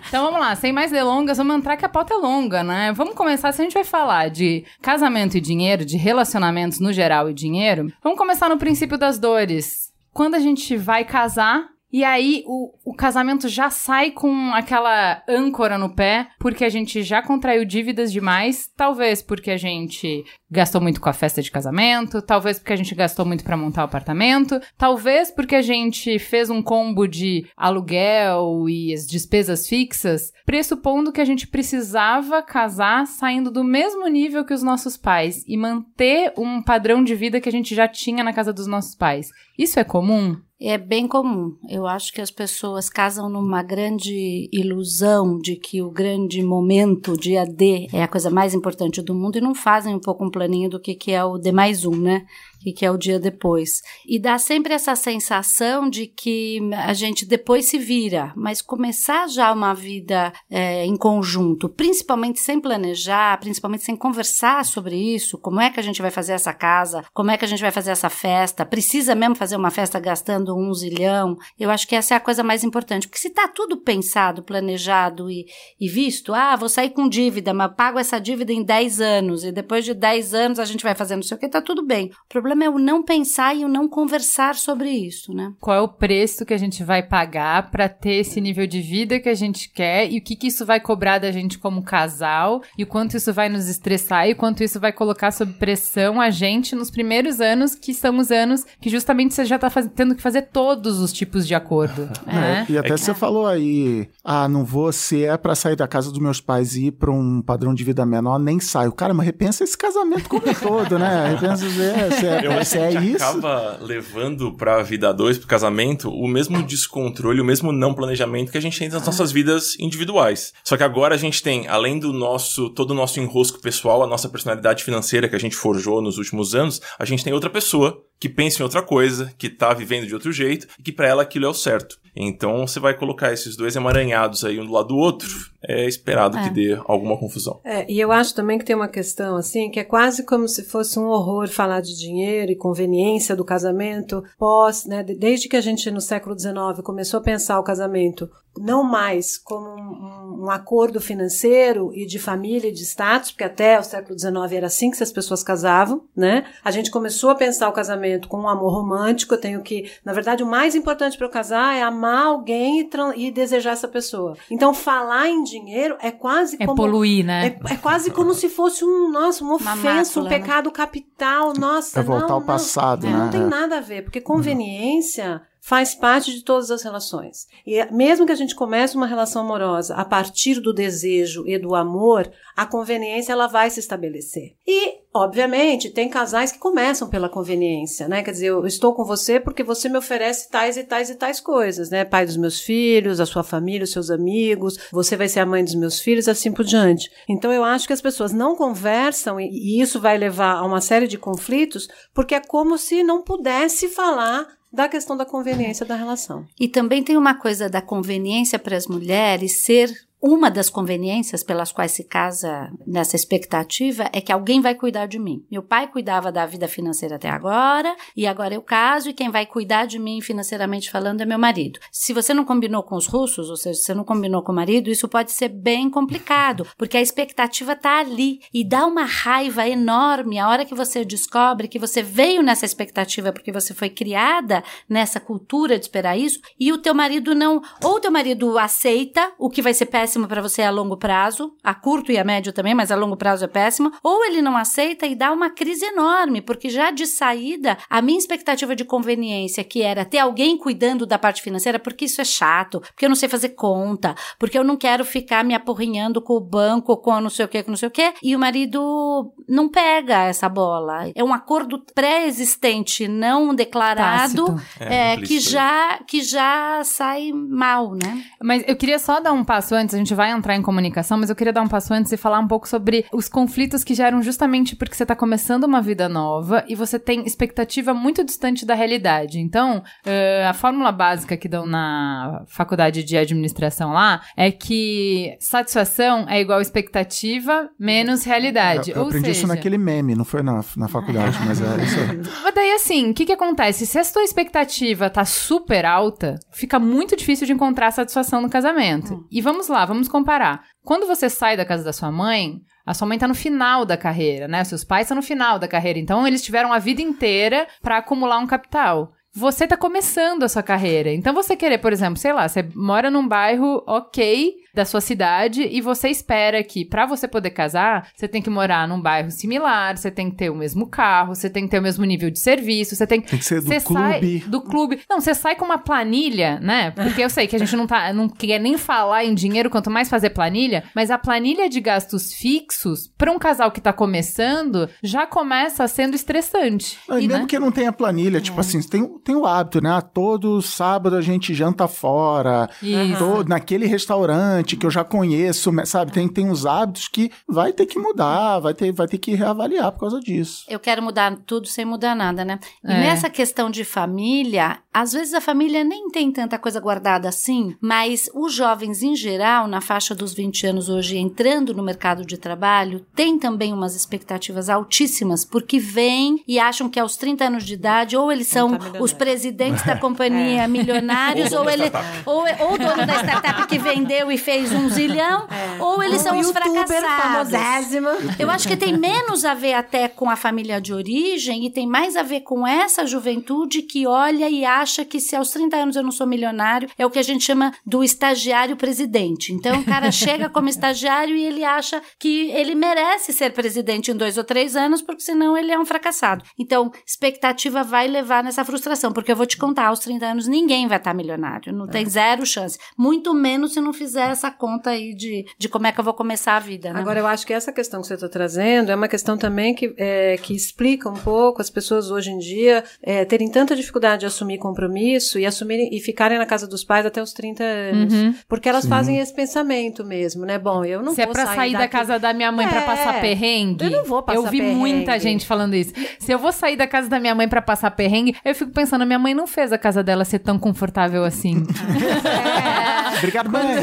Então 0.09 0.25
vamos 0.25 0.41
lá, 0.41 0.55
sem 0.55 0.73
mais 0.73 0.91
delongas, 0.91 1.39
vamos 1.39 1.57
entrar 1.57 1.77
que 1.77 1.85
a 1.85 1.89
pauta 1.89 2.15
é 2.15 2.17
longa, 2.17 2.63
né? 2.63 2.93
Vamos 2.93 3.15
começar, 3.15 3.53
se 3.53 3.61
a 3.61 3.65
gente 3.65 3.75
vai 3.75 3.85
falar 3.85 4.31
de 4.31 4.65
casamento 4.81 5.37
e 5.37 5.41
dinheiro, 5.41 5.85
de 5.85 5.97
relacionamentos 5.97 6.81
no 6.81 6.93
geral 6.93 7.31
e 7.31 7.35
dinheiro, 7.35 7.93
vamos 8.03 8.19
começar 8.19 8.49
no 8.49 8.59
princípio 8.69 8.99
das 8.99 9.19
dores. 9.19 9.95
Quando 10.13 10.35
a 10.35 10.39
gente 10.39 10.77
vai 10.77 11.03
casar, 11.03 11.71
e 11.91 12.05
aí 12.05 12.43
o, 12.47 12.73
o 12.85 12.95
casamento 12.95 13.49
já 13.49 13.71
sai 13.71 14.11
com 14.11 14.53
aquela 14.53 15.23
âncora 15.29 15.79
no 15.79 15.95
pé, 15.95 16.29
porque 16.39 16.65
a 16.65 16.69
gente 16.69 17.03
já 17.03 17.23
contraiu 17.23 17.65
dívidas 17.65 18.13
demais, 18.13 18.69
talvez 18.77 19.23
porque 19.23 19.51
a 19.51 19.57
gente 19.57 20.25
gastou 20.51 20.81
muito 20.81 21.01
com 21.01 21.09
a 21.09 21.15
festa 21.15 21.41
de 21.41 21.51
casamento, 21.51 22.21
talvez 22.21 22.59
porque 22.59 22.73
a 22.73 22.77
gente 22.77 22.95
gastou 22.95 23.25
muito 23.25 23.43
para 23.43 23.57
montar 23.57 23.83
o 23.83 23.85
apartamento, 23.87 24.61
talvez 24.77 25.31
porque 25.31 25.55
a 25.55 25.63
gente 25.63 26.19
fez 26.19 26.51
um 26.51 26.63
combo 26.63 27.07
de 27.07 27.47
aluguel 27.57 28.69
e 28.69 28.93
as 28.93 29.07
despesas 29.07 29.67
fixas, 29.67 30.31
pressupondo 30.45 31.13
que 31.13 31.21
a 31.21 31.25
gente 31.25 31.47
precisava 31.47 32.43
casar 32.43 33.07
saindo 33.07 33.51
do 33.51 33.65
mesmo 33.65 34.07
nível 34.09 34.45
que 34.45 34.55
os 34.55 34.63
nossos 34.63 34.97
pais 34.97 35.43
e 35.47 35.57
manter 35.57 36.33
um 36.37 36.63
padrão 36.63 37.03
de 37.03 37.15
vida 37.15 37.41
que 37.41 37.49
a 37.49 37.53
gente 37.53 37.75
já 37.75 37.89
tinha 37.89 38.23
na 38.23 38.33
casa 38.33 38.53
dos 38.53 38.67
nossos 38.67 38.95
pais. 38.95 39.29
Isso 39.59 39.81
é 39.81 39.85
comum? 39.85 40.37
É 40.61 40.77
bem 40.77 41.07
comum. 41.07 41.57
Eu 41.69 41.87
acho 41.87 42.13
que 42.13 42.21
as 42.21 42.33
pessoas 42.33 42.91
casam 42.91 43.29
numa 43.29 43.63
grande 43.63 44.51
ilusão 44.53 45.39
de 45.39 45.55
que 45.55 45.81
o 45.81 45.89
grande 45.89 46.43
momento, 46.43 47.13
o 47.13 47.17
dia 47.17 47.45
D, 47.45 47.87
é 47.93 48.03
a 48.03 48.09
coisa 48.09 48.29
mais 48.29 48.55
importante 48.55 49.01
do 49.01 49.15
mundo 49.15 49.39
e 49.39 49.41
não 49.41 49.55
fazem 49.55 49.95
um 49.95 50.01
pouco 50.01 50.25
um 50.25 50.31
planinho 50.31 50.69
do 50.69 50.81
que, 50.81 50.97
que 50.97 51.13
é 51.13 51.25
o 51.25 51.39
D 51.39 51.53
mais 51.53 51.85
um, 51.85 51.95
né? 51.95 52.27
Que 52.63 52.85
é 52.85 52.91
o 52.91 52.99
dia 52.99 53.19
depois. 53.19 53.83
E 54.07 54.19
dá 54.19 54.39
sempre 54.39 54.75
essa 54.75 54.95
sensação 54.95 55.89
de 55.89 56.07
que 56.07 56.61
a 56.75 56.93
gente 56.93 57.25
depois 57.25 57.67
se 57.67 57.79
vira, 57.79 58.33
mas 58.37 58.61
começar 58.61 59.29
já 59.29 59.53
uma 59.53 59.75
vida 59.75 60.33
é, 60.51 60.85
em 60.85 60.97
conjunto, 60.97 61.69
principalmente 61.69 62.41
sem 62.41 62.61
planejar, 62.61 63.39
principalmente 63.41 63.85
sem 63.85 63.97
conversar 63.97 64.65
sobre 64.65 64.97
isso, 64.97 65.39
como 65.39 65.61
é 65.61 65.71
que 65.71 65.81
a 65.81 65.83
gente 65.83 66.03
vai 66.03 66.11
fazer 66.11 66.33
essa 66.33 66.53
casa, 66.53 67.05
como 67.15 67.31
é 67.31 67.37
que 67.37 67.45
a 67.45 67.49
gente 67.49 67.61
vai 67.61 67.71
fazer 67.71 67.91
essa 67.91 68.11
festa, 68.11 68.67
precisa 68.67 69.15
mesmo 69.15 69.35
fazer 69.35 69.57
uma 69.57 69.71
festa 69.71 69.99
gastando 69.99 70.57
um 70.57 70.73
zilhão, 70.75 71.37
eu 71.59 71.71
acho 71.71 71.87
que 71.87 71.97
essa 71.97 72.15
é 72.15 72.17
a 72.17 72.21
coisa 72.21 72.43
mais 72.43 72.65
importante, 72.65 73.07
porque 73.07 73.19
se 73.19 73.31
tá 73.31 73.49
tudo 73.49 73.79
pensado, 73.79 74.43
planejado 74.43 75.31
e, 75.31 75.47
e 75.81 75.89
visto, 75.89 76.35
ah, 76.35 76.57
vou 76.57 76.69
sair 76.69 76.91
com 76.91 77.09
dívida, 77.09 77.55
mas 77.55 77.75
pago 77.75 77.99
essa 77.99 78.21
dívida 78.21 78.53
em 78.53 78.63
10 78.63 79.01
anos, 79.01 79.45
e 79.45 79.53
depois 79.53 79.85
de 79.85 79.95
10 79.95 80.35
anos 80.35 80.59
a 80.59 80.65
gente 80.65 80.83
vai 80.83 80.95
fazer 80.95 81.17
não 81.17 81.23
sei 81.23 81.37
o 81.37 81.41
que, 81.41 81.49
tá 81.49 81.63
tudo 81.63 81.85
bem. 81.85 82.11
O 82.25 82.29
problema 82.29 82.48
é 82.53 82.71
o 82.71 82.79
não 82.79 83.03
pensar 83.03 83.55
e 83.55 83.65
o 83.65 83.69
não 83.69 83.89
conversar 83.89 84.55
sobre 84.55 84.91
isso, 84.91 85.33
né? 85.33 85.53
Qual 85.61 85.77
é 85.77 85.81
o 85.81 85.89
preço 85.89 86.45
que 86.45 86.55
a 86.55 86.59
gente 86.59 86.83
vai 86.85 87.03
pagar 87.03 87.71
para 87.71 87.89
ter 87.89 88.15
esse 88.15 88.41
nível 88.41 88.67
de 88.67 88.81
vida 88.81 89.21
que 89.21 89.29
a 89.29 89.35
gente 89.35 89.69
quer 89.71 90.11
e 90.11 90.19
o 90.19 90.23
que, 90.23 90.37
que 90.37 90.49
isso 90.49 90.65
vai 90.65 90.81
cobrar 90.81 91.19
da 91.19 91.31
gente 91.31 91.59
como 91.59 91.83
casal 91.83 92.63
e 92.77 92.85
o 92.85 92.87
quanto 92.87 93.17
isso 93.17 93.33
vai 93.33 93.49
nos 93.49 93.69
estressar 93.69 94.29
e 94.29 94.33
o 94.33 94.37
quanto 94.37 94.63
isso 94.63 94.79
vai 94.81 94.93
colocar 94.93 95.31
sob 95.31 95.53
pressão 95.55 96.21
a 96.21 96.31
gente 96.31 96.75
nos 96.75 96.91
primeiros 96.91 97.41
anos, 97.41 97.75
que 97.75 97.95
são 97.95 98.19
os 98.19 98.31
anos 98.31 98.65
que 98.81 98.91
justamente 98.91 99.35
você 99.35 99.45
já 99.45 99.59
tá 99.59 99.71
faz... 99.71 99.89
tendo 99.95 100.15
que 100.15 100.23
fazer 100.23 100.43
todos 100.43 101.01
os 101.01 101.13
tipos 101.13 101.47
de 101.47 101.55
acordo. 101.55 102.09
né? 102.27 102.67
É, 102.69 102.73
e 102.73 102.79
até 102.79 102.97
você 102.97 103.15
falou 103.15 103.47
aí, 103.47 104.09
ah, 104.25 104.49
não 104.49 104.65
vou, 104.65 104.93
se 104.93 105.25
é 105.25 105.37
pra 105.37 105.55
sair 105.55 105.77
da 105.77 105.89
casa 105.89 106.11
dos 106.11 106.19
meus 106.19 106.41
pais 106.41 106.75
e 106.75 106.87
ir 106.87 106.93
pra 106.93 107.11
um 107.11 107.43
padrão 107.43 107.75
de 107.75 107.85
vida 107.85 108.05
menor, 108.05 108.39
nem 108.39 108.61
saio. 108.61 108.93
Cara, 108.93 109.15
mas 109.15 109.27
repensa 109.27 109.65
esse 109.65 109.77
casamento 109.77 110.29
como 110.29 110.49
um 110.49 110.55
todo, 110.55 110.99
né? 110.99 111.31
Repensa 111.31 111.69
se 111.69 111.83
é, 111.83 112.11
se 112.11 112.27
é, 112.27 112.38
Eu 112.45 112.53
acho 112.53 112.73
que 112.73 112.79
a 112.79 112.87
é 112.87 112.91
gente 112.93 113.15
isso. 113.15 113.25
acaba 113.25 113.79
levando 113.81 114.53
pra 114.53 114.83
vida 114.83 115.13
dois, 115.13 115.39
pro 115.39 115.47
casamento, 115.47 116.11
o 116.11 116.27
mesmo 116.29 116.63
descontrole, 116.63 117.41
o 117.41 117.45
mesmo 117.45 117.73
não 117.73 117.95
planejamento 117.95 118.53
que 118.53 118.59
a 118.59 118.63
gente 118.63 118.79
tem 118.79 118.89
nas 118.89 119.05
nossas 119.05 119.33
vidas 119.33 119.79
individuais. 119.79 120.53
Só 120.65 120.77
que 120.77 120.83
agora 120.83 121.15
a 121.15 121.19
gente 121.19 121.43
tem, 121.43 121.67
além 121.69 121.99
do 121.99 122.13
nosso, 122.13 122.71
todo 122.71 122.91
o 122.93 122.95
nosso 122.95 123.21
enrosco 123.21 123.61
pessoal, 123.61 124.03
a 124.03 124.07
nossa 124.07 124.29
personalidade 124.29 124.85
financeira 124.85 125.29
que 125.29 125.37
a 125.37 125.41
gente 125.41 125.57
forjou 125.57 126.01
nos 126.01 126.19
últimos 126.19 126.55
anos, 126.55 126.81
a 126.99 127.05
gente 127.05 127.25
tem 127.25 127.33
outra 127.33 127.51
pessoa 127.51 128.03
que 128.21 128.29
pensa 128.29 128.61
em 128.61 128.65
outra 128.65 128.83
coisa, 128.83 129.33
que 129.39 129.49
tá 129.49 129.73
vivendo 129.73 130.07
de 130.07 130.15
outro 130.15 130.33
jeito 130.33 130.67
e 130.79 130.83
que 130.83 130.93
pra 130.93 131.07
ela 131.09 131.23
aquilo 131.23 131.47
é 131.47 131.49
o 131.49 131.55
certo. 131.55 131.99
Então 132.21 132.67
você 132.67 132.81
vai 132.81 132.95
colocar 132.95 133.33
esses 133.33 133.57
dois 133.57 133.77
emaranhados 133.77 134.45
aí 134.45 134.59
um 134.59 134.67
do 134.67 134.73
lado 134.73 134.89
do 134.89 134.97
outro, 134.97 135.29
é 135.63 135.87
esperado 135.87 136.37
É. 136.37 136.43
que 136.45 136.51
dê 136.51 136.77
alguma 136.87 137.17
confusão. 137.17 137.61
É, 137.65 137.87
e 137.91 138.01
eu 138.01 138.11
acho 138.11 138.35
também 138.35 138.59
que 138.59 138.65
tem 138.65 138.75
uma 138.75 138.89
questão 138.89 139.37
assim, 139.37 139.71
que 139.71 139.79
é 139.79 139.85
quase 139.85 140.25
como 140.27 140.49
se 140.49 140.65
fosse 140.65 140.99
um 140.99 141.07
horror 141.07 141.47
falar 141.49 141.81
de 141.81 141.97
dinheiro 141.97 142.51
e 142.51 142.57
conveniência 142.57 143.37
do 143.37 143.45
casamento 143.45 144.23
pós, 144.37 144.85
né, 144.85 145.03
de- 145.05 145.15
desde 145.15 145.49
que 145.49 145.57
a 145.57 145.61
gente 145.61 145.89
no 145.93 146.01
século 146.01 146.37
XIX 146.37 146.83
começou 146.83 147.19
a 147.21 147.23
pensar 147.23 147.61
o 147.61 147.65
casamento 147.65 148.29
não 148.61 148.83
mais 148.83 149.39
como 149.39 149.69
um, 149.69 150.47
um 150.47 150.51
acordo 150.51 151.01
financeiro 151.01 151.93
e 151.95 152.05
de 152.05 152.19
família 152.19 152.69
e 152.71 152.73
de 152.73 152.83
status, 152.83 153.31
porque 153.31 153.45
até 153.45 153.79
o 153.79 153.83
século 153.85 154.19
XIX 154.19 154.53
era 154.53 154.67
assim 154.67 154.91
que 154.91 155.01
as 155.01 155.13
pessoas 155.13 155.45
casavam, 155.45 156.03
né? 156.17 156.45
A 156.65 156.73
gente 156.73 156.91
começou 156.91 157.31
a 157.31 157.37
pensar 157.37 157.69
o 157.69 157.73
casamento 157.73 158.08
com 158.29 158.41
um 158.43 158.49
amor 158.49 158.73
romântico. 158.73 159.35
Eu 159.35 159.41
tenho 159.41 159.63
que, 159.63 159.91
na 160.05 160.13
verdade, 160.13 160.43
o 160.43 160.47
mais 160.47 160.75
importante 160.75 161.17
para 161.17 161.27
eu 161.27 161.31
casar 161.31 161.77
é 161.77 161.83
amar 161.83 162.27
alguém 162.27 162.81
e, 162.81 162.89
e 163.27 163.31
desejar 163.31 163.73
essa 163.73 163.89
pessoa. 163.89 164.37
Então, 164.51 164.73
falar 164.73 165.29
em 165.29 165.43
dinheiro 165.43 165.97
é 166.01 166.11
quase 166.11 166.57
É 166.61 166.65
como 166.67 166.77
poluir, 166.77 167.25
né? 167.25 167.57
é, 167.69 167.75
é 167.75 167.77
quase 167.77 168.11
como 168.11 168.33
se 168.35 168.49
fosse 168.49 168.85
um, 168.85 169.11
nossa, 169.11 169.43
uma 169.45 169.57
Uma 169.57 169.73
ofensa, 169.75 170.21
um 170.21 170.23
mácula, 170.23 170.31
né? 170.31 170.39
pecado 170.39 170.71
capital. 170.71 171.53
Nossa, 171.59 171.99
É 171.99 172.03
voltar 172.03 172.29
não, 172.29 172.35
ao 172.37 172.43
passado, 172.43 173.05
não, 173.07 173.13
né? 173.13 173.19
Não 173.25 173.31
tem 173.31 173.43
É. 173.43 173.45
nada 173.45 173.79
a 173.79 173.81
ver, 173.81 174.03
porque 174.05 174.21
conveniência 174.21 175.43
faz 175.61 175.95
parte 175.95 176.33
de 176.33 176.43
todas 176.43 176.71
as 176.71 176.83
relações. 176.83 177.47
E 177.67 177.85
mesmo 177.93 178.27
que 178.27 178.33
a 178.33 178.37
gente 178.37 178.55
comece 178.55 178.97
uma 178.97 179.07
relação 179.07 179.43
amorosa 179.43 179.95
a 179.95 180.05
partir 180.05 180.61
do 180.61 180.73
desejo 180.73 181.45
e 181.47 181.59
do 181.59 181.75
amor, 181.75 182.31
a 182.57 182.67
conveniência 182.67 183.33
ela 183.33 183.47
vai 183.47 183.71
se 183.71 183.81
estabelecer. 183.81 184.57
E, 184.67 184.95
obviamente, 185.15 185.91
tem 185.91 186.09
casais 186.09 186.51
que 186.51 186.59
começam 186.59 187.09
pela 187.09 187.29
conveniência, 187.29 188.09
né? 188.09 188.23
Quer 188.23 188.33
dizer, 188.33 188.49
eu 188.49 188.67
estou 188.67 188.95
com 188.95 189.05
você 189.05 189.39
porque 189.39 189.63
você 189.63 189.89
me 189.89 189.99
oferece 189.99 190.51
tais 190.51 190.77
e 190.77 190.85
tais 190.85 191.11
e 191.11 191.15
tais 191.15 191.41
coisas, 191.41 191.91
né? 191.91 192.05
Pai 192.05 192.27
dos 192.27 192.37
meus 192.37 192.61
filhos, 192.61 193.21
a 193.21 193.27
sua 193.27 193.43
família, 193.43 193.85
os 193.85 193.93
seus 193.93 194.11
amigos, 194.11 194.77
você 194.91 195.17
vai 195.17 195.29
ser 195.29 195.41
a 195.41 195.47
mãe 195.47 195.63
dos 195.63 195.75
meus 195.75 196.01
filhos, 196.01 196.29
assim 196.29 196.53
por 196.53 196.65
diante. 196.65 197.11
Então, 197.29 197.53
eu 197.53 197.65
acho 197.65 197.87
que 197.87 197.93
as 197.93 198.01
pessoas 198.01 198.33
não 198.33 198.57
conversam 198.57 199.39
e 199.41 199.81
isso 199.81 200.01
vai 200.01 200.19
levar 200.19 200.57
a 200.57 200.67
uma 200.67 200.81
série 200.81 201.07
de 201.07 201.19
conflitos, 201.19 201.89
porque 202.13 202.35
é 202.35 202.41
como 202.41 202.77
se 202.77 203.03
não 203.03 203.23
pudesse 203.23 203.89
falar 203.89 204.58
da 204.73 204.89
questão 204.89 205.17
da 205.17 205.25
conveniência 205.25 205.85
da 205.85 205.97
relação. 205.97 206.47
E 206.59 206.69
também 206.69 207.03
tem 207.03 207.17
uma 207.17 207.35
coisa 207.35 207.69
da 207.69 207.81
conveniência 207.81 208.59
para 208.59 208.77
as 208.77 208.87
mulheres 208.87 209.63
ser 209.65 210.08
uma 210.21 210.51
das 210.51 210.69
conveniências 210.69 211.45
pelas 211.45 211.71
quais 211.71 211.93
se 211.93 212.03
casa 212.03 212.71
nessa 212.85 213.15
expectativa 213.15 214.11
é 214.13 214.21
que 214.21 214.33
alguém 214.33 214.61
vai 214.61 214.75
cuidar 214.75 215.07
de 215.07 215.19
mim. 215.19 215.45
Meu 215.51 215.63
pai 215.63 215.87
cuidava 215.87 216.33
da 216.33 216.45
vida 216.45 216.67
financeira 216.67 217.17
até 217.17 217.29
agora, 217.29 217.95
e 218.17 218.27
agora 218.27 218.55
eu 218.55 218.61
caso, 218.61 219.09
e 219.09 219.13
quem 219.13 219.31
vai 219.31 219.47
cuidar 219.47 219.87
de 219.87 219.99
mim 219.99 220.21
financeiramente 220.21 220.91
falando 220.91 221.21
é 221.21 221.25
meu 221.25 221.39
marido. 221.39 221.79
Se 221.93 222.13
você 222.13 222.35
não 222.35 222.45
combinou 222.45 222.83
com 222.83 222.97
os 222.97 223.07
russos, 223.07 223.49
ou 223.49 223.57
seja, 223.57 223.79
se 223.79 223.85
você 223.85 223.95
não 223.95 224.05
combinou 224.05 224.43
com 224.43 224.51
o 224.51 224.55
marido, 224.55 224.91
isso 224.91 225.07
pode 225.07 225.31
ser 225.31 225.49
bem 225.49 225.89
complicado, 225.89 226.67
porque 226.77 226.97
a 226.97 227.03
expectativa 227.03 227.75
está 227.75 228.01
ali 228.01 228.41
e 228.53 228.65
dá 228.65 228.87
uma 228.87 229.05
raiva 229.05 229.69
enorme 229.69 230.39
a 230.39 230.49
hora 230.49 230.65
que 230.65 230.75
você 230.75 231.05
descobre 231.05 231.69
que 231.69 231.79
você 231.79 232.03
veio 232.03 232.43
nessa 232.43 232.67
expectativa 232.67 233.33
porque 233.33 233.53
você 233.53 233.73
foi 233.73 233.89
criada 233.89 234.65
nessa 234.89 235.21
cultura 235.21 235.79
de 235.79 235.85
esperar 235.85 236.19
isso, 236.19 236.41
e 236.59 236.73
o 236.73 236.79
teu 236.79 236.95
marido 236.95 237.37
não, 237.37 237.63
ou 237.85 237.97
o 237.97 238.01
teu 238.01 238.11
marido 238.11 238.59
aceita 238.59 239.33
o 239.39 239.49
que 239.49 239.63
vai 239.63 239.73
ser 239.73 239.87
péssimo 239.87 240.08
péssimo 240.09 240.27
para 240.27 240.41
você 240.41 240.63
a 240.63 240.71
longo 240.71 240.97
prazo, 240.97 241.53
a 241.63 241.75
curto 241.75 242.11
e 242.11 242.17
a 242.17 242.25
médio 242.25 242.51
também, 242.51 242.75
mas 242.75 242.91
a 242.91 242.97
longo 242.97 243.15
prazo 243.15 243.45
é 243.45 243.49
péssimo, 243.49 243.93
ou 244.03 244.25
ele 244.25 244.41
não 244.41 244.57
aceita 244.57 245.07
e 245.07 245.15
dá 245.15 245.31
uma 245.31 245.51
crise 245.51 245.85
enorme, 245.85 246.41
porque 246.41 246.71
já 246.71 246.91
de 246.91 247.07
saída, 247.07 247.77
a 247.91 248.01
minha 248.01 248.19
expectativa 248.19 248.75
de 248.75 248.87
conveniência, 248.87 249.63
que 249.63 249.83
era 249.83 250.07
ter 250.07 250.17
alguém 250.17 250.57
cuidando 250.57 251.05
da 251.05 251.19
parte 251.19 251.43
financeira, 251.43 251.79
porque 251.79 252.07
isso 252.07 252.23
é 252.23 252.25
chato, 252.25 252.81
porque 252.81 253.05
eu 253.05 253.09
não 253.11 253.17
sei 253.17 253.29
fazer 253.29 253.51
conta, 253.51 254.15
porque 254.39 254.59
eu 254.59 254.65
não 254.65 254.79
quero 254.79 255.05
ficar 255.05 255.45
me 255.45 255.55
apurrinhando 255.55 256.23
com 256.23 256.33
o 256.33 256.41
banco, 256.41 256.97
com 256.97 257.21
não 257.21 257.29
sei 257.29 257.45
o 257.45 257.49
que, 257.49 257.63
com 257.63 257.73
não 257.73 257.77
sei 257.77 257.89
o 257.89 257.93
que, 257.93 258.15
e 258.23 258.35
o 258.35 258.39
marido 258.39 259.31
não 259.47 259.69
pega 259.69 260.25
essa 260.25 260.49
bola. 260.49 261.11
É 261.15 261.23
um 261.23 261.35
acordo 261.35 261.85
pré-existente, 261.95 263.07
não 263.07 263.55
declarado, 263.55 264.59
é, 264.81 265.13
é, 265.13 265.17
que, 265.19 265.39
já, 265.39 265.99
que 266.07 266.23
já 266.23 266.83
sai 266.83 267.31
mal, 267.31 267.95
né? 267.95 268.25
Mas 268.43 268.65
eu 268.67 268.75
queria 268.75 268.99
só 268.99 269.21
dar 269.21 269.33
um 269.33 269.45
passo 269.45 269.75
antes, 269.75 269.95
a 269.99 270.03
gente 270.03 270.15
vai 270.15 270.31
entrar 270.31 270.55
em 270.55 270.63
comunicação, 270.63 271.19
mas 271.19 271.29
eu 271.29 271.37
queria 271.37 271.53
dar 271.53 271.63
um 271.63 271.69
passo 271.69 271.93
antes 271.93 272.13
e 272.13 272.17
falar 272.17 272.39
um 272.39 272.47
pouco 272.47 272.69
sobre 272.69 273.05
os 273.13 273.29
conflitos 273.29 273.83
que 273.83 273.95
geram 273.95 274.23
justamente 274.23 274.77
porque 274.77 274.95
você 274.95 275.03
está 275.03 275.17
começando 275.17 275.65
uma 275.65 275.83
vida 275.83 276.09
nova 276.09 276.65
e 276.69 276.75
você 276.75 276.99
tem 276.99 277.27
expectativa 277.27 277.93
muito 277.93 278.25
distante 278.25 278.65
da 278.65 278.75
realidade. 278.75 279.41
Então, 279.41 279.83
uh, 280.07 280.49
a 280.49 280.55
fórmula 280.55 280.93
básica 280.93 281.37
que 281.37 281.49
dão 281.49 281.67
na 281.67 282.45
faculdade 282.47 283.03
de 283.03 283.17
administração 283.17 283.93
lá 283.93 284.23
é 284.37 284.51
que 284.51 285.37
satisfação 285.41 286.27
é 286.29 286.41
igual 286.41 286.61
expectativa 286.61 287.69
menos 287.79 288.25
realidade. 288.25 288.91
Eu, 288.91 288.97
eu 288.97 289.03
Ou 289.03 289.09
aprendi 289.09 289.27
seja... 289.27 289.39
isso 289.41 289.47
naquele 289.49 289.79
meme, 289.79 290.15
não 290.15 290.25
foi 290.25 290.43
na, 290.43 290.61
na 290.77 290.89
faculdade, 290.89 291.37
mas 291.45 291.61
é 291.61 291.83
isso 291.83 292.01
aí. 292.01 292.19
Mas 292.45 292.55
daí, 292.55 292.73
assim, 292.73 293.11
o 293.11 293.15
que 293.15 293.27
que 293.27 293.33
acontece? 293.33 293.87
Se 293.87 293.99
a 293.99 294.05
sua 294.05 294.23
expectativa 294.23 295.11
tá 295.11 295.25
super 295.25 295.85
alta, 295.85 296.39
fica 296.51 296.79
muito 296.79 297.17
difícil 297.17 297.47
de 297.47 297.53
encontrar 297.53 297.91
satisfação 297.91 298.41
no 298.41 298.49
casamento. 298.49 299.15
Hum. 299.15 299.25
E 299.31 299.41
vamos 299.41 299.69
lá, 299.69 299.85
vamos 299.89 300.09
comparar. 300.09 300.65
Quando 300.85 301.07
você 301.07 301.29
sai 301.29 301.57
da 301.57 301.65
casa 301.65 301.83
da 301.83 301.93
sua 301.93 302.13
mãe, 302.13 302.61
a 302.87 302.95
sua 302.95 303.09
mãe 303.09 303.19
tá 303.19 303.27
no 303.27 303.35
final 303.35 303.85
da 303.85 303.97
carreira, 303.97 304.47
né? 304.47 304.63
Seus 304.65 304.85
pais 304.85 305.07
estão 305.07 305.17
no 305.17 305.23
final 305.23 305.59
da 305.59 305.67
carreira. 305.67 305.99
Então, 305.99 306.27
eles 306.27 306.43
tiveram 306.43 306.73
a 306.73 306.79
vida 306.79 307.03
inteira 307.03 307.67
para 307.83 307.99
acumular 307.99 308.39
um 308.39 308.47
capital 308.47 309.13
você 309.39 309.67
tá 309.67 309.77
começando 309.77 310.43
a 310.43 310.49
sua 310.49 310.63
carreira. 310.63 311.13
Então 311.13 311.33
você 311.35 311.55
querer, 311.55 311.79
por 311.79 311.93
exemplo, 311.93 312.17
sei 312.17 312.33
lá, 312.33 312.49
você 312.49 312.67
mora 312.75 313.11
num 313.11 313.27
bairro 313.27 313.85
ok 313.87 314.55
da 314.79 314.85
sua 314.85 315.01
cidade 315.01 315.69
e 315.69 315.81
você 315.81 316.09
espera 316.09 316.63
que 316.63 316.85
para 316.85 317.05
você 317.05 317.27
poder 317.27 317.51
casar, 317.51 318.09
você 318.15 318.29
tem 318.29 318.41
que 318.41 318.49
morar 318.49 318.87
num 318.87 319.01
bairro 319.01 319.29
similar, 319.31 319.97
você 319.97 320.09
tem 320.09 320.31
que 320.31 320.37
ter 320.37 320.51
o 320.51 320.55
mesmo 320.55 320.87
carro, 320.87 321.35
você 321.35 321.51
tem 321.51 321.65
que 321.65 321.71
ter 321.71 321.81
o 321.81 321.83
mesmo 321.83 322.05
nível 322.05 322.31
de 322.31 322.39
serviço, 322.39 322.95
você 322.95 323.05
tem, 323.05 323.21
tem 323.21 323.39
que 323.41 323.45
ser 323.45 323.61
do 323.61 323.67
você 323.67 323.81
clube. 323.81 324.41
Sai 324.41 324.49
do 324.49 324.61
clube. 324.61 325.01
Não, 325.11 325.21
você 325.21 325.35
sai 325.35 325.57
com 325.57 325.65
uma 325.65 325.79
planilha, 325.79 326.61
né? 326.61 326.93
Porque 326.93 327.23
eu 327.23 327.29
sei 327.29 327.49
que 327.49 327.57
a 327.57 327.59
gente 327.59 327.75
não 327.75 327.89
tá 327.89 328.13
não 328.13 328.29
quer 328.29 328.61
nem 328.61 328.79
falar 328.79 329.25
em 329.25 329.35
dinheiro, 329.35 329.69
quanto 329.69 329.91
mais 329.91 330.09
fazer 330.09 330.31
planilha, 330.31 330.85
mas 330.95 331.11
a 331.11 331.19
planilha 331.19 331.69
de 331.69 331.81
gastos 331.81 332.33
fixos 332.33 333.11
para 333.19 333.33
um 333.33 333.39
casal 333.39 333.73
que 333.73 333.81
tá 333.81 333.93
começando 333.93 334.89
já 335.03 335.27
começa 335.27 335.89
sendo 335.89 336.15
estressante. 336.15 336.97
Não, 337.09 337.19
e 337.19 337.27
mesmo 337.27 337.43
né? 337.43 337.49
que 337.49 337.59
não 337.59 337.73
tenha 337.73 337.93
planilha, 337.93 338.41
tipo 338.41 338.59
é. 338.59 338.61
assim, 338.61 338.81
tem, 338.81 339.05
tem 339.25 339.35
o 339.35 339.45
hábito, 339.45 339.81
né? 339.81 340.01
Todo 340.15 340.63
sábado 340.63 341.17
a 341.17 341.21
gente 341.21 341.53
janta 341.53 341.89
fora, 341.89 342.71
todo, 343.19 343.49
naquele 343.49 343.87
restaurante 343.87 344.68
que 344.77 344.87
eu 344.87 344.91
já 344.91 345.05
conheço, 345.05 345.71
sabe? 345.85 346.13
Tem, 346.13 346.29
tem 346.29 346.51
uns 346.51 346.67
hábitos 346.67 347.09
que 347.09 347.31
vai 347.47 347.73
ter 347.73 347.87
que 347.87 347.99
mudar, 347.99 348.59
vai 348.59 348.75
ter, 348.75 348.93
vai 348.93 349.07
ter 349.07 349.19
que 349.19 349.35
reavaliar 349.35 349.93
por 349.93 350.01
causa 350.01 350.21
disso. 350.21 350.65
Eu 350.69 350.79
quero 350.79 351.03
mudar 351.03 351.37
tudo 351.47 351.67
sem 351.67 351.85
mudar 351.85 352.15
nada, 352.15 352.45
né? 352.45 352.59
E 352.85 352.93
é. 352.93 353.01
nessa 353.01 353.31
questão 353.31 353.71
de 353.71 353.85
família, 353.85 354.79
às 354.93 355.13
vezes 355.13 355.35
a 355.35 355.41
família 355.41 355.85
nem 355.85 356.09
tem 356.09 356.31
tanta 356.33 356.59
coisa 356.59 356.81
guardada 356.81 357.29
assim, 357.29 357.77
mas 357.81 358.29
os 358.35 358.53
jovens 358.53 359.03
em 359.03 359.15
geral, 359.15 359.67
na 359.67 359.81
faixa 359.81 360.15
dos 360.15 360.33
20 360.35 360.67
anos 360.67 360.89
hoje, 360.89 361.17
entrando 361.17 361.75
no 361.75 361.83
mercado 361.83 362.25
de 362.25 362.37
trabalho, 362.37 363.05
tem 363.15 363.39
também 363.39 363.73
umas 363.73 363.95
expectativas 363.95 364.69
altíssimas, 364.69 365.45
porque 365.45 365.79
vêm 365.79 366.43
e 366.47 366.59
acham 366.59 366.89
que 366.89 366.99
aos 366.99 367.17
30 367.17 367.45
anos 367.45 367.65
de 367.65 367.75
idade, 367.75 368.17
ou 368.17 368.31
eles 368.31 368.49
são 368.49 368.77
tá 368.77 368.99
os 369.01 369.13
presidentes 369.13 369.85
da 369.85 369.97
companhia 369.99 370.65
é. 370.65 370.69
milionários, 370.69 371.53
ou, 371.53 371.69
ele, 371.69 371.85
ou, 372.27 372.45
ou 372.61 372.75
o 372.75 372.79
dono 372.79 373.07
da 373.07 373.15
startup 373.23 373.67
que 373.67 373.79
vendeu 373.79 374.31
e 374.31 374.39
fez 374.49 374.73
um 374.73 374.89
zilhão, 374.89 375.47
é. 375.53 375.83
ou 375.83 376.03
eles 376.03 376.23
são 376.23 376.39
os 376.39 376.51
fracassados. 376.51 377.53
Famosésimo. 377.53 378.09
Eu 378.39 378.49
acho 378.49 378.67
que 378.67 378.79
tem 378.79 378.97
menos 378.97 379.45
a 379.45 379.53
ver 379.53 379.75
até 379.75 380.09
com 380.09 380.31
a 380.31 380.37
família 380.37 380.81
de 380.81 380.95
origem 380.95 381.67
e 381.67 381.71
tem 381.71 381.87
mais 381.87 382.17
a 382.17 382.23
ver 382.23 382.41
com 382.41 382.67
essa 382.67 383.07
juventude 383.07 383.83
que 383.83 384.07
olha 384.07 384.49
e 384.49 384.65
acha 384.65 385.05
que 385.05 385.21
se 385.21 385.37
aos 385.37 385.51
30 385.51 385.77
anos 385.77 385.97
eu 385.97 386.03
não 386.03 386.11
sou 386.11 386.27
milionário, 386.27 386.89
é 386.97 387.05
o 387.05 387.11
que 387.11 387.19
a 387.19 387.23
gente 387.23 387.45
chama 387.45 387.75
do 387.85 388.03
estagiário 388.03 388.75
presidente. 388.75 389.53
Então 389.53 389.81
o 389.81 389.85
cara 389.85 390.11
chega 390.13 390.49
como 390.49 390.71
estagiário 390.71 391.37
e 391.37 391.45
ele 391.45 391.63
acha 391.63 392.01
que 392.19 392.51
ele 392.53 392.75
merece 392.75 393.35
ser 393.35 393.53
presidente 393.53 394.11
em 394.11 394.17
dois 394.17 394.39
ou 394.39 394.45
três 394.45 394.77
anos, 394.77 395.03
porque 395.03 395.21
senão 395.21 395.59
ele 395.59 395.73
é 395.73 395.79
um 395.79 395.85
fracassado. 395.85 396.43
Então, 396.59 396.91
expectativa 397.07 397.85
vai 397.85 398.09
levar 398.09 398.43
nessa 398.43 398.65
frustração, 398.65 399.13
porque 399.13 399.31
eu 399.31 399.37
vou 399.37 399.47
te 399.47 399.59
contar, 399.59 399.89
aos 399.89 399.99
30 399.99 400.25
anos 400.25 400.49
ninguém 400.49 400.89
vai 400.89 400.97
estar 400.97 401.13
milionário, 401.13 401.71
não 401.71 401.85
é. 401.85 401.91
tem 401.91 402.07
zero 402.07 402.47
chance. 402.47 402.79
Muito 402.97 403.35
menos 403.35 403.75
se 403.75 403.81
não 403.81 403.93
fizer 403.93 404.38
essa 404.39 404.51
conta 404.51 404.91
aí 404.91 405.15
de, 405.15 405.45
de 405.59 405.69
como 405.69 405.87
é 405.87 405.93
que 405.93 405.99
eu 405.99 406.05
vou 406.05 406.15
começar 406.15 406.57
a 406.57 406.61
vida. 406.61 406.93
Né? 406.93 407.01
Agora, 407.01 407.19
eu 407.19 407.27
acho 407.27 407.47
que 407.47 407.53
essa 407.53 407.73
questão 407.73 408.01
que 408.01 408.07
você 408.07 408.15
está 408.15 408.29
trazendo 408.29 408.91
é 408.91 408.95
uma 408.95 409.09
questão 409.09 409.37
também 409.37 409.75
que, 409.75 409.93
é, 409.97 410.37
que 410.39 410.55
explica 410.55 411.09
um 411.09 411.17
pouco 411.17 411.61
as 411.61 411.69
pessoas 411.69 412.11
hoje 412.11 412.31
em 412.31 412.39
dia 412.39 412.85
é, 413.03 413.25
terem 413.25 413.51
tanta 413.51 413.75
dificuldade 413.75 414.21
de 414.21 414.27
assumir 414.27 414.59
compromisso 414.59 415.39
e 415.39 415.45
assumirem 415.45 415.91
e 415.93 416.01
ficarem 416.01 416.39
na 416.39 416.47
casa 416.47 416.67
dos 416.67 416.85
pais 416.85 417.05
até 417.05 417.21
os 417.21 417.33
30 417.33 417.65
anos. 417.65 418.15
Uhum. 418.15 418.35
Porque 418.49 418.69
elas 418.69 418.85
Sim. 418.85 418.91
fazem 418.91 419.19
esse 419.19 419.35
pensamento 419.35 420.05
mesmo, 420.05 420.45
né? 420.47 420.59
Bom, 420.59 420.85
eu 420.85 421.03
não 421.03 421.15
Se 421.15 421.23
é 421.23 421.25
vou 421.25 421.33
é 421.33 421.35
pra 421.35 421.47
sair, 421.47 421.57
sair 421.57 421.73
daqui... 421.73 421.85
da 421.85 421.89
casa 421.89 422.19
da 422.19 422.33
minha 422.33 422.53
mãe 422.53 422.67
é, 422.67 422.69
pra 422.69 422.83
passar 422.83 423.21
perrengue. 423.21 423.85
Eu 423.85 423.91
não 423.91 424.05
vou 424.05 424.23
passar 424.23 424.39
Eu 424.39 424.45
vi 424.47 424.59
perrengue. 424.59 424.79
muita 424.79 425.19
gente 425.19 425.47
falando 425.47 425.75
isso. 425.75 425.93
Se 426.19 426.31
eu 426.31 426.39
vou 426.39 426.53
sair 426.53 426.77
da 426.77 426.87
casa 426.87 427.09
da 427.09 427.19
minha 427.19 427.35
mãe 427.35 427.49
pra 427.49 427.61
passar 427.61 427.91
perrengue, 427.91 428.37
eu 428.45 428.55
fico 428.55 428.71
pensando, 428.71 429.05
minha 429.05 429.19
mãe 429.19 429.35
não 429.35 429.47
fez 429.47 429.73
a 429.73 429.79
casa 429.79 430.03
dela 430.03 430.25
ser 430.25 430.39
tão 430.39 430.59
confortável 430.59 431.25
assim. 431.25 431.67
é. 432.25 432.98
Obrigado, 433.19 433.51
mãe. 433.51 433.77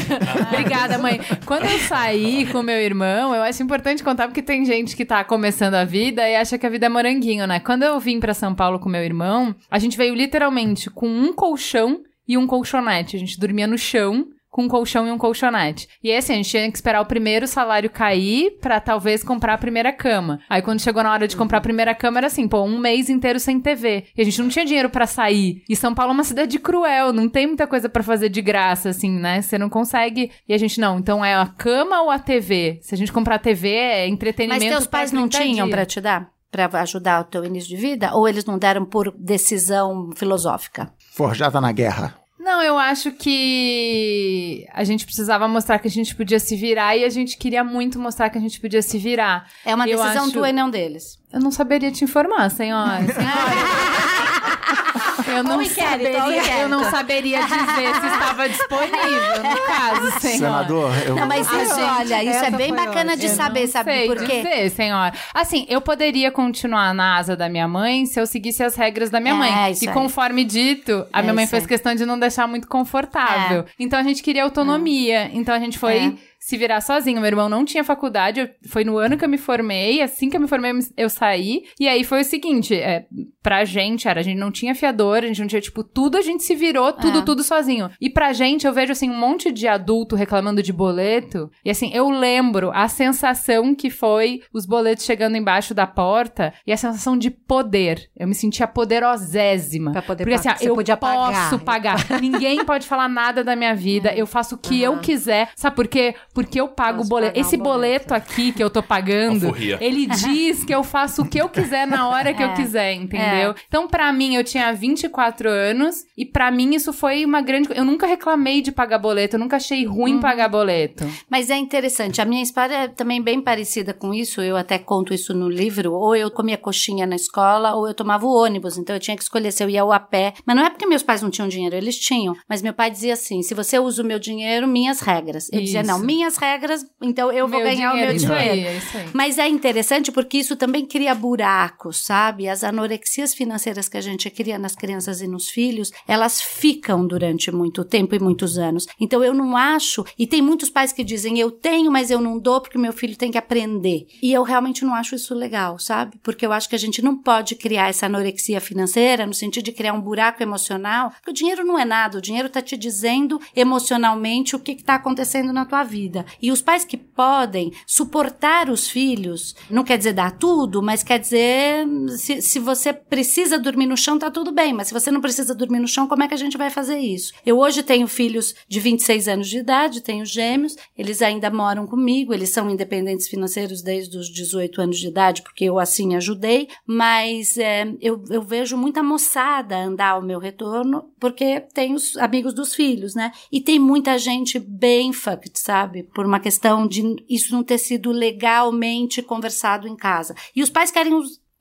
Obrigada, 0.52 0.98
mãe. 0.98 1.20
Quando 1.44 1.64
eu 1.64 1.78
saí 1.80 2.46
com 2.46 2.62
meu 2.62 2.78
irmão, 2.78 3.34
eu 3.34 3.42
acho 3.42 3.62
importante 3.62 4.02
contar 4.02 4.26
porque 4.26 4.42
tem 4.42 4.64
gente 4.64 4.96
que 4.96 5.04
tá 5.04 5.22
começando 5.24 5.74
a 5.74 5.84
vida 5.84 6.28
e 6.28 6.36
acha 6.36 6.58
que 6.58 6.66
a 6.66 6.70
vida 6.70 6.86
é 6.86 6.88
moranguinho, 6.88 7.46
né? 7.46 7.60
Quando 7.60 7.82
eu 7.82 7.98
vim 8.00 8.18
para 8.18 8.34
São 8.34 8.54
Paulo 8.54 8.78
com 8.78 8.88
meu 8.88 9.02
irmão, 9.02 9.54
a 9.70 9.78
gente 9.78 9.96
veio 9.96 10.14
literalmente 10.14 10.90
com 10.90 11.08
um 11.08 11.32
colchão 11.32 12.00
e 12.26 12.36
um 12.36 12.46
colchonete. 12.46 13.16
A 13.16 13.18
gente 13.18 13.38
dormia 13.38 13.66
no 13.66 13.78
chão 13.78 14.28
com 14.56 14.62
um 14.62 14.68
colchão 14.68 15.06
e 15.06 15.10
um 15.10 15.18
colchonete. 15.18 15.86
E 16.02 16.10
aí, 16.10 16.16
assim, 16.16 16.32
a 16.32 16.36
gente 16.36 16.48
tinha 16.48 16.70
que 16.70 16.78
esperar 16.78 17.02
o 17.02 17.04
primeiro 17.04 17.46
salário 17.46 17.90
cair 17.90 18.52
para 18.58 18.80
talvez 18.80 19.22
comprar 19.22 19.52
a 19.52 19.58
primeira 19.58 19.92
cama. 19.92 20.40
Aí, 20.48 20.62
quando 20.62 20.80
chegou 20.80 21.02
na 21.02 21.12
hora 21.12 21.28
de 21.28 21.36
comprar 21.36 21.58
a 21.58 21.60
primeira 21.60 21.94
cama, 21.94 22.20
era 22.20 22.28
assim, 22.28 22.48
pô, 22.48 22.62
um 22.62 22.78
mês 22.78 23.10
inteiro 23.10 23.38
sem 23.38 23.60
TV. 23.60 24.06
E 24.16 24.22
a 24.22 24.24
gente 24.24 24.40
não 24.40 24.48
tinha 24.48 24.64
dinheiro 24.64 24.88
para 24.88 25.06
sair. 25.06 25.62
E 25.68 25.76
São 25.76 25.94
Paulo 25.94 26.12
é 26.12 26.14
uma 26.14 26.24
cidade 26.24 26.58
cruel, 26.58 27.12
não 27.12 27.28
tem 27.28 27.46
muita 27.46 27.66
coisa 27.66 27.86
para 27.86 28.02
fazer 28.02 28.30
de 28.30 28.40
graça, 28.40 28.88
assim, 28.88 29.10
né? 29.10 29.42
Você 29.42 29.58
não 29.58 29.68
consegue. 29.68 30.32
E 30.48 30.54
a 30.54 30.58
gente, 30.58 30.80
não, 30.80 31.00
então 31.00 31.22
é 31.22 31.34
a 31.34 31.44
cama 31.44 32.00
ou 32.00 32.10
a 32.10 32.18
TV? 32.18 32.78
Se 32.80 32.94
a 32.94 32.98
gente 32.98 33.12
comprar 33.12 33.34
a 33.34 33.38
TV, 33.38 33.68
é 33.68 34.08
entretenimento. 34.08 34.64
Mas 34.64 34.72
teus 34.72 34.86
pais 34.86 35.12
não 35.12 35.28
tinham 35.28 35.68
para 35.68 35.84
te 35.84 36.00
dar? 36.00 36.30
para 36.50 36.80
ajudar 36.80 37.20
o 37.20 37.24
teu 37.24 37.44
início 37.44 37.68
de 37.68 37.76
vida? 37.76 38.14
Ou 38.14 38.26
eles 38.26 38.46
não 38.46 38.56
deram 38.56 38.86
por 38.86 39.14
decisão 39.18 40.12
filosófica? 40.16 40.90
Forjada 41.12 41.60
na 41.60 41.70
guerra. 41.72 42.25
Não, 42.46 42.62
eu 42.62 42.78
acho 42.78 43.10
que 43.10 44.64
a 44.72 44.84
gente 44.84 45.04
precisava 45.04 45.48
mostrar 45.48 45.80
que 45.80 45.88
a 45.88 45.90
gente 45.90 46.14
podia 46.14 46.38
se 46.38 46.54
virar 46.54 46.96
e 46.96 47.04
a 47.04 47.08
gente 47.10 47.36
queria 47.36 47.64
muito 47.64 47.98
mostrar 47.98 48.30
que 48.30 48.38
a 48.38 48.40
gente 48.40 48.60
podia 48.60 48.80
se 48.82 48.98
virar. 48.98 49.48
É 49.64 49.74
uma 49.74 49.84
Eu 49.88 49.98
decisão 49.98 50.22
acho- 50.26 50.32
tua 50.32 50.48
e 50.48 50.52
não 50.52 50.70
deles. 50.70 51.18
Eu 51.32 51.40
não 51.40 51.50
saberia 51.50 51.90
te 51.90 52.04
informar, 52.04 52.48
senhora. 52.52 53.00
Eu 55.26 55.42
não, 55.42 55.56
Ó 55.56 55.58
o 55.58 55.62
inquérito, 55.62 56.16
ó 56.16 56.28
o 56.28 56.32
saberia, 56.32 56.58
eu 56.60 56.68
não 56.68 56.90
saberia 56.90 57.38
dizer 57.42 57.94
se 58.00 58.06
estava 58.06 58.48
disponível, 58.48 59.42
no 59.42 59.62
caso, 59.66 60.20
senhora. 60.20 60.36
Senador, 60.38 60.92
eu... 61.06 61.14
Não, 61.16 61.26
mas 61.26 61.48
Ah, 61.52 61.62
isso, 61.62 61.74
gente, 61.74 61.90
olha, 62.12 62.24
isso 62.24 62.44
é 62.44 62.50
bem 62.50 62.74
bacana 62.74 63.16
de 63.16 63.26
Eu 63.26 63.34
saber, 63.34 63.60
não 63.62 63.66
sabe 63.68 63.92
sei 63.92 64.06
por 64.06 64.16
quê? 64.24 64.42
dizer, 64.42 64.70
senhora. 64.70 65.12
Assim, 65.34 65.66
eu 65.68 65.80
poderia 65.80 66.30
continuar 66.30 66.94
na 66.94 67.16
asa 67.16 67.36
da 67.36 67.48
minha 67.48 67.66
mãe 67.68 68.06
se 68.06 68.20
eu 68.20 68.26
seguisse 68.26 68.62
as 68.62 68.74
regras 68.76 69.10
da 69.10 69.20
minha 69.20 69.34
É, 69.34 69.38
mãe. 69.38 69.74
E 69.80 69.86
conforme 69.88 70.44
dito, 70.44 71.06
a 71.12 71.18
É, 71.18 71.22
minha 71.22 71.34
mãe 71.34 71.46
fez 71.46 71.64
aí. 71.64 71.68
questão 71.68 71.94
de 71.94 72.04
não 72.06 72.18
deixar 72.18 72.46
muito 72.46 72.68
confortável. 72.68 73.64
Então 73.78 73.98
a 73.98 74.02
gente 74.02 74.22
queria 74.22 74.44
autonomia. 74.44 75.30
Então 75.32 75.54
a 75.54 75.58
gente 75.58 75.78
foi 75.78 75.96
É. 75.96 76.12
se 76.46 76.56
virar 76.56 76.80
sozinho. 76.80 77.20
Meu 77.20 77.26
irmão 77.26 77.48
não 77.48 77.64
tinha 77.64 77.82
faculdade, 77.82 78.38
eu- 78.38 78.48
foi 78.68 78.84
no 78.84 78.96
ano 78.98 79.18
que 79.18 79.24
eu 79.24 79.28
me 79.28 79.36
formei. 79.36 80.00
Assim 80.00 80.30
que 80.30 80.36
eu 80.36 80.40
me 80.40 80.46
formei, 80.46 80.70
eu 80.96 81.10
saí. 81.10 81.64
E 81.80 81.88
aí 81.88 82.04
foi 82.04 82.20
o 82.20 82.24
seguinte: 82.24 82.72
é, 82.74 83.04
pra 83.42 83.64
gente, 83.64 84.06
era, 84.06 84.20
a 84.20 84.22
gente 84.22 84.38
não 84.38 84.52
tinha 84.52 84.72
fiador, 84.74 85.18
a 85.18 85.26
gente 85.26 85.40
não 85.40 85.48
tinha, 85.48 85.60
tipo, 85.60 85.82
tudo 85.82 86.16
a 86.16 86.22
gente 86.22 86.44
se 86.44 86.54
virou, 86.54 86.92
tudo, 86.92 87.18
É. 87.18 87.22
tudo 87.22 87.42
sozinho. 87.42 87.90
E 88.00 88.08
pra 88.08 88.32
gente, 88.32 88.64
eu 88.64 88.72
vejo, 88.72 88.92
assim, 88.92 89.10
um 89.10 89.18
monte 89.18 89.50
de 89.50 89.66
adulto 89.66 90.14
reclamando 90.14 90.62
de 90.62 90.72
boleto. 90.72 91.50
E 91.64 91.70
assim, 91.70 91.90
eu 91.92 92.08
lembro 92.10 92.70
a 92.72 92.86
sensação 92.86 93.74
que 93.74 93.90
foi 93.90 94.40
os 94.52 94.64
boletos 94.66 95.04
chegando 95.04 95.36
embaixo 95.36 95.74
da 95.74 95.86
porta 95.86 96.54
e 96.64 96.72
a 96.72 96.76
sensação 96.76 97.16
de 97.18 97.28
poder. 97.30 98.08
Eu 98.16 98.28
me 98.28 98.34
sentia 98.36 98.68
poderosésima. 98.68 99.92
Pra 99.92 100.02
poder 100.02 100.24
Porque 100.24 100.34
assim, 100.34 100.48
pagar. 100.48 100.64
eu 100.64 100.74
podia 100.74 100.96
posso 100.96 101.58
pagar. 101.60 102.06
pagar. 102.06 102.20
Ninguém 102.20 102.64
pode 102.64 102.86
falar 102.86 103.08
nada 103.08 103.42
da 103.42 103.56
minha 103.56 103.74
vida. 103.74 104.14
Eu 104.14 104.26
faço 104.26 104.54
o 104.54 104.58
que 104.58 104.80
eu 104.80 104.92
Aham. 104.92 105.00
quiser. 105.00 105.50
Sabe 105.56 105.74
por 105.76 105.88
quê? 105.88 106.14
Porque 106.36 106.60
eu 106.60 106.68
pago 106.68 106.98
Posso 106.98 107.06
o 107.06 107.10
boleto. 107.10 107.40
Esse 107.40 107.56
boleto. 107.56 108.08
boleto 108.10 108.14
aqui 108.14 108.52
que 108.52 108.62
eu 108.62 108.68
tô 108.68 108.82
pagando, 108.82 109.56
ele 109.80 110.04
diz 110.06 110.64
que 110.64 110.74
eu 110.74 110.84
faço 110.84 111.22
o 111.22 111.26
que 111.26 111.38
eu 111.40 111.48
quiser 111.48 111.86
na 111.86 112.08
hora 112.10 112.34
que 112.34 112.42
eu 112.42 112.48
É. 112.52 112.54
quiser, 112.54 112.92
entendeu? 112.92 113.54
Então, 113.66 113.88
pra 113.88 114.12
mim, 114.12 114.34
eu 114.34 114.44
tinha 114.44 114.70
24 114.72 115.48
anos 115.48 116.04
e 116.16 116.26
pra 116.26 116.50
mim 116.50 116.74
isso 116.74 116.92
foi 116.92 117.24
uma 117.24 117.40
grande. 117.40 117.70
Eu 117.74 117.86
nunca 117.86 118.06
reclamei 118.06 118.60
de 118.60 118.70
pagar 118.70 118.98
boleto, 118.98 119.36
eu 119.36 119.40
nunca 119.40 119.56
achei 119.56 119.84
ruim 119.86 120.16
Uhum. 120.16 120.20
pagar 120.20 120.48
boleto. 120.50 121.06
Mas 121.30 121.48
é 121.48 121.56
interessante. 121.56 122.20
A 122.20 122.26
minha 122.26 122.42
história 122.42 122.74
é 122.74 122.88
também 122.88 123.22
bem 123.22 123.40
parecida 123.40 123.94
com 123.94 124.12
isso. 124.12 124.42
Eu 124.42 124.58
até 124.58 124.78
conto 124.78 125.14
isso 125.14 125.32
no 125.32 125.48
livro. 125.48 125.92
Ou 125.94 126.14
eu 126.14 126.30
comia 126.30 126.58
coxinha 126.58 127.06
na 127.06 127.16
escola, 127.16 127.74
ou 127.74 127.88
eu 127.88 127.94
tomava 127.94 128.26
o 128.26 128.30
ônibus. 128.34 128.76
Então 128.76 128.94
eu 128.94 129.00
tinha 129.00 129.16
que 129.16 129.22
escolher 129.22 129.50
se 129.52 129.64
eu 129.64 129.70
ia 129.70 129.84
ou 129.84 129.92
a 129.92 129.98
pé. 130.00 130.34
Mas 130.44 130.54
não 130.54 130.64
é 130.66 130.68
porque 130.68 130.84
meus 130.86 131.02
pais 131.02 131.22
não 131.22 131.30
tinham 131.30 131.48
dinheiro, 131.48 131.74
eles 131.76 131.96
tinham. 131.98 132.36
Mas 132.46 132.60
meu 132.60 132.74
pai 132.74 132.90
dizia 132.90 133.14
assim: 133.14 133.40
se 133.42 133.54
você 133.54 133.78
usa 133.78 134.02
o 134.02 134.06
meu 134.06 134.18
dinheiro, 134.18 134.66
minhas 134.68 135.00
regras. 135.00 135.48
Eu 135.52 135.60
dizia, 135.60 135.80
Isso. 135.82 135.90
não, 135.90 135.98
minhas 136.00 136.25
regras, 136.36 136.84
então 137.00 137.30
eu 137.30 137.46
vou 137.46 137.62
ganhar 137.62 137.92
o 137.92 137.96
meu 137.96 138.12
dinheiro. 138.12 138.34
aí, 138.34 138.64
é 138.64 138.68
aí. 138.70 139.08
Mas 139.12 139.38
é 139.38 139.48
interessante 139.48 140.10
porque 140.10 140.38
isso 140.38 140.56
também 140.56 140.84
cria 140.84 141.14
buracos, 141.14 141.98
sabe? 142.04 142.48
As 142.48 142.64
anorexias 142.64 143.34
financeiras 143.34 143.88
que 143.88 143.96
a 143.96 144.00
gente 144.00 144.28
cria 144.30 144.58
nas 144.58 144.74
crianças 144.74 145.20
e 145.20 145.28
nos 145.28 145.48
filhos, 145.48 145.92
elas 146.08 146.40
ficam 146.40 147.06
durante 147.06 147.52
muito 147.52 147.84
tempo 147.84 148.14
e 148.14 148.18
muitos 148.18 148.58
anos. 148.58 148.86
Então 149.00 149.22
eu 149.22 149.34
não 149.34 149.56
acho, 149.56 150.04
e 150.18 150.26
tem 150.26 150.42
muitos 150.42 150.70
pais 150.70 150.92
que 150.92 151.04
dizem 151.04 151.38
eu 151.38 151.50
tenho, 151.50 151.90
mas 151.92 152.10
eu 152.10 152.20
não 152.20 152.38
dou 152.38 152.60
porque 152.60 152.78
meu 152.78 152.92
filho 152.92 153.16
tem 153.16 153.30
que 153.30 153.38
aprender. 153.38 154.06
E 154.22 154.32
eu 154.32 154.42
realmente 154.42 154.84
não 154.84 154.94
acho 154.94 155.14
isso 155.14 155.34
legal, 155.34 155.78
sabe? 155.78 156.18
Porque 156.22 156.46
eu 156.46 156.52
acho 156.52 156.68
que 156.68 156.74
a 156.74 156.78
gente 156.78 157.02
não 157.02 157.16
pode 157.16 157.54
criar 157.54 157.88
essa 157.88 158.06
anorexia 158.06 158.60
financeira 158.60 159.26
no 159.26 159.34
sentido 159.34 159.64
de 159.64 159.72
criar 159.72 159.92
um 159.92 160.00
buraco 160.00 160.42
emocional, 160.42 161.10
porque 161.10 161.30
o 161.30 161.34
dinheiro 161.34 161.64
não 161.64 161.78
é 161.78 161.84
nada, 161.84 162.18
o 162.18 162.22
dinheiro 162.22 162.48
tá 162.48 162.62
te 162.62 162.76
dizendo 162.76 163.40
emocionalmente 163.54 164.54
o 164.54 164.60
que 164.60 164.72
está 164.72 164.94
acontecendo 164.94 165.52
na 165.52 165.64
tua 165.64 165.82
vida. 165.82 166.15
E 166.40 166.50
os 166.52 166.62
pais 166.62 166.84
que 166.84 166.96
podem 166.96 167.72
suportar 167.86 168.70
os 168.70 168.88
filhos, 168.88 169.54
não 169.70 169.84
quer 169.84 169.98
dizer 169.98 170.12
dar 170.12 170.32
tudo, 170.32 170.82
mas 170.82 171.02
quer 171.02 171.18
dizer 171.18 171.86
se, 172.16 172.40
se 172.40 172.58
você 172.58 172.92
precisa 172.92 173.58
dormir 173.58 173.86
no 173.86 173.96
chão, 173.96 174.18
tá 174.18 174.30
tudo 174.30 174.52
bem, 174.52 174.72
mas 174.72 174.88
se 174.88 174.94
você 174.94 175.10
não 175.10 175.20
precisa 175.20 175.54
dormir 175.54 175.80
no 175.80 175.88
chão, 175.88 176.06
como 176.06 176.22
é 176.22 176.28
que 176.28 176.34
a 176.34 176.38
gente 176.38 176.56
vai 176.56 176.70
fazer 176.70 176.98
isso? 176.98 177.32
Eu 177.44 177.58
hoje 177.58 177.82
tenho 177.82 178.06
filhos 178.06 178.54
de 178.68 178.80
26 178.80 179.28
anos 179.28 179.48
de 179.48 179.58
idade, 179.58 180.00
tenho 180.00 180.24
gêmeos, 180.24 180.76
eles 180.96 181.22
ainda 181.22 181.50
moram 181.50 181.86
comigo, 181.86 182.32
eles 182.32 182.50
são 182.50 182.70
independentes 182.70 183.28
financeiros 183.28 183.82
desde 183.82 184.16
os 184.16 184.28
18 184.28 184.80
anos 184.80 184.98
de 184.98 185.08
idade, 185.08 185.42
porque 185.42 185.64
eu 185.64 185.78
assim 185.78 186.14
ajudei, 186.14 186.68
mas 186.86 187.56
é, 187.58 187.86
eu, 188.00 188.22
eu 188.30 188.42
vejo 188.42 188.76
muita 188.76 189.02
moçada 189.02 189.76
andar 189.76 190.10
ao 190.10 190.22
meu 190.22 190.38
retorno, 190.38 191.10
porque 191.18 191.60
tem 191.72 191.94
os 191.94 192.16
amigos 192.16 192.54
dos 192.54 192.74
filhos, 192.74 193.14
né? 193.14 193.32
E 193.50 193.60
tem 193.60 193.78
muita 193.78 194.18
gente 194.18 194.58
bem 194.58 195.12
fucked, 195.12 195.58
sabe? 195.58 196.05
Por 196.14 196.26
uma 196.26 196.40
questão 196.40 196.86
de 196.86 197.16
isso 197.28 197.52
não 197.52 197.62
ter 197.62 197.78
sido 197.78 198.10
legalmente 198.10 199.22
conversado 199.22 199.86
em 199.86 199.96
casa. 199.96 200.34
E 200.54 200.62
os 200.62 200.70
pais 200.70 200.90
querem 200.90 201.14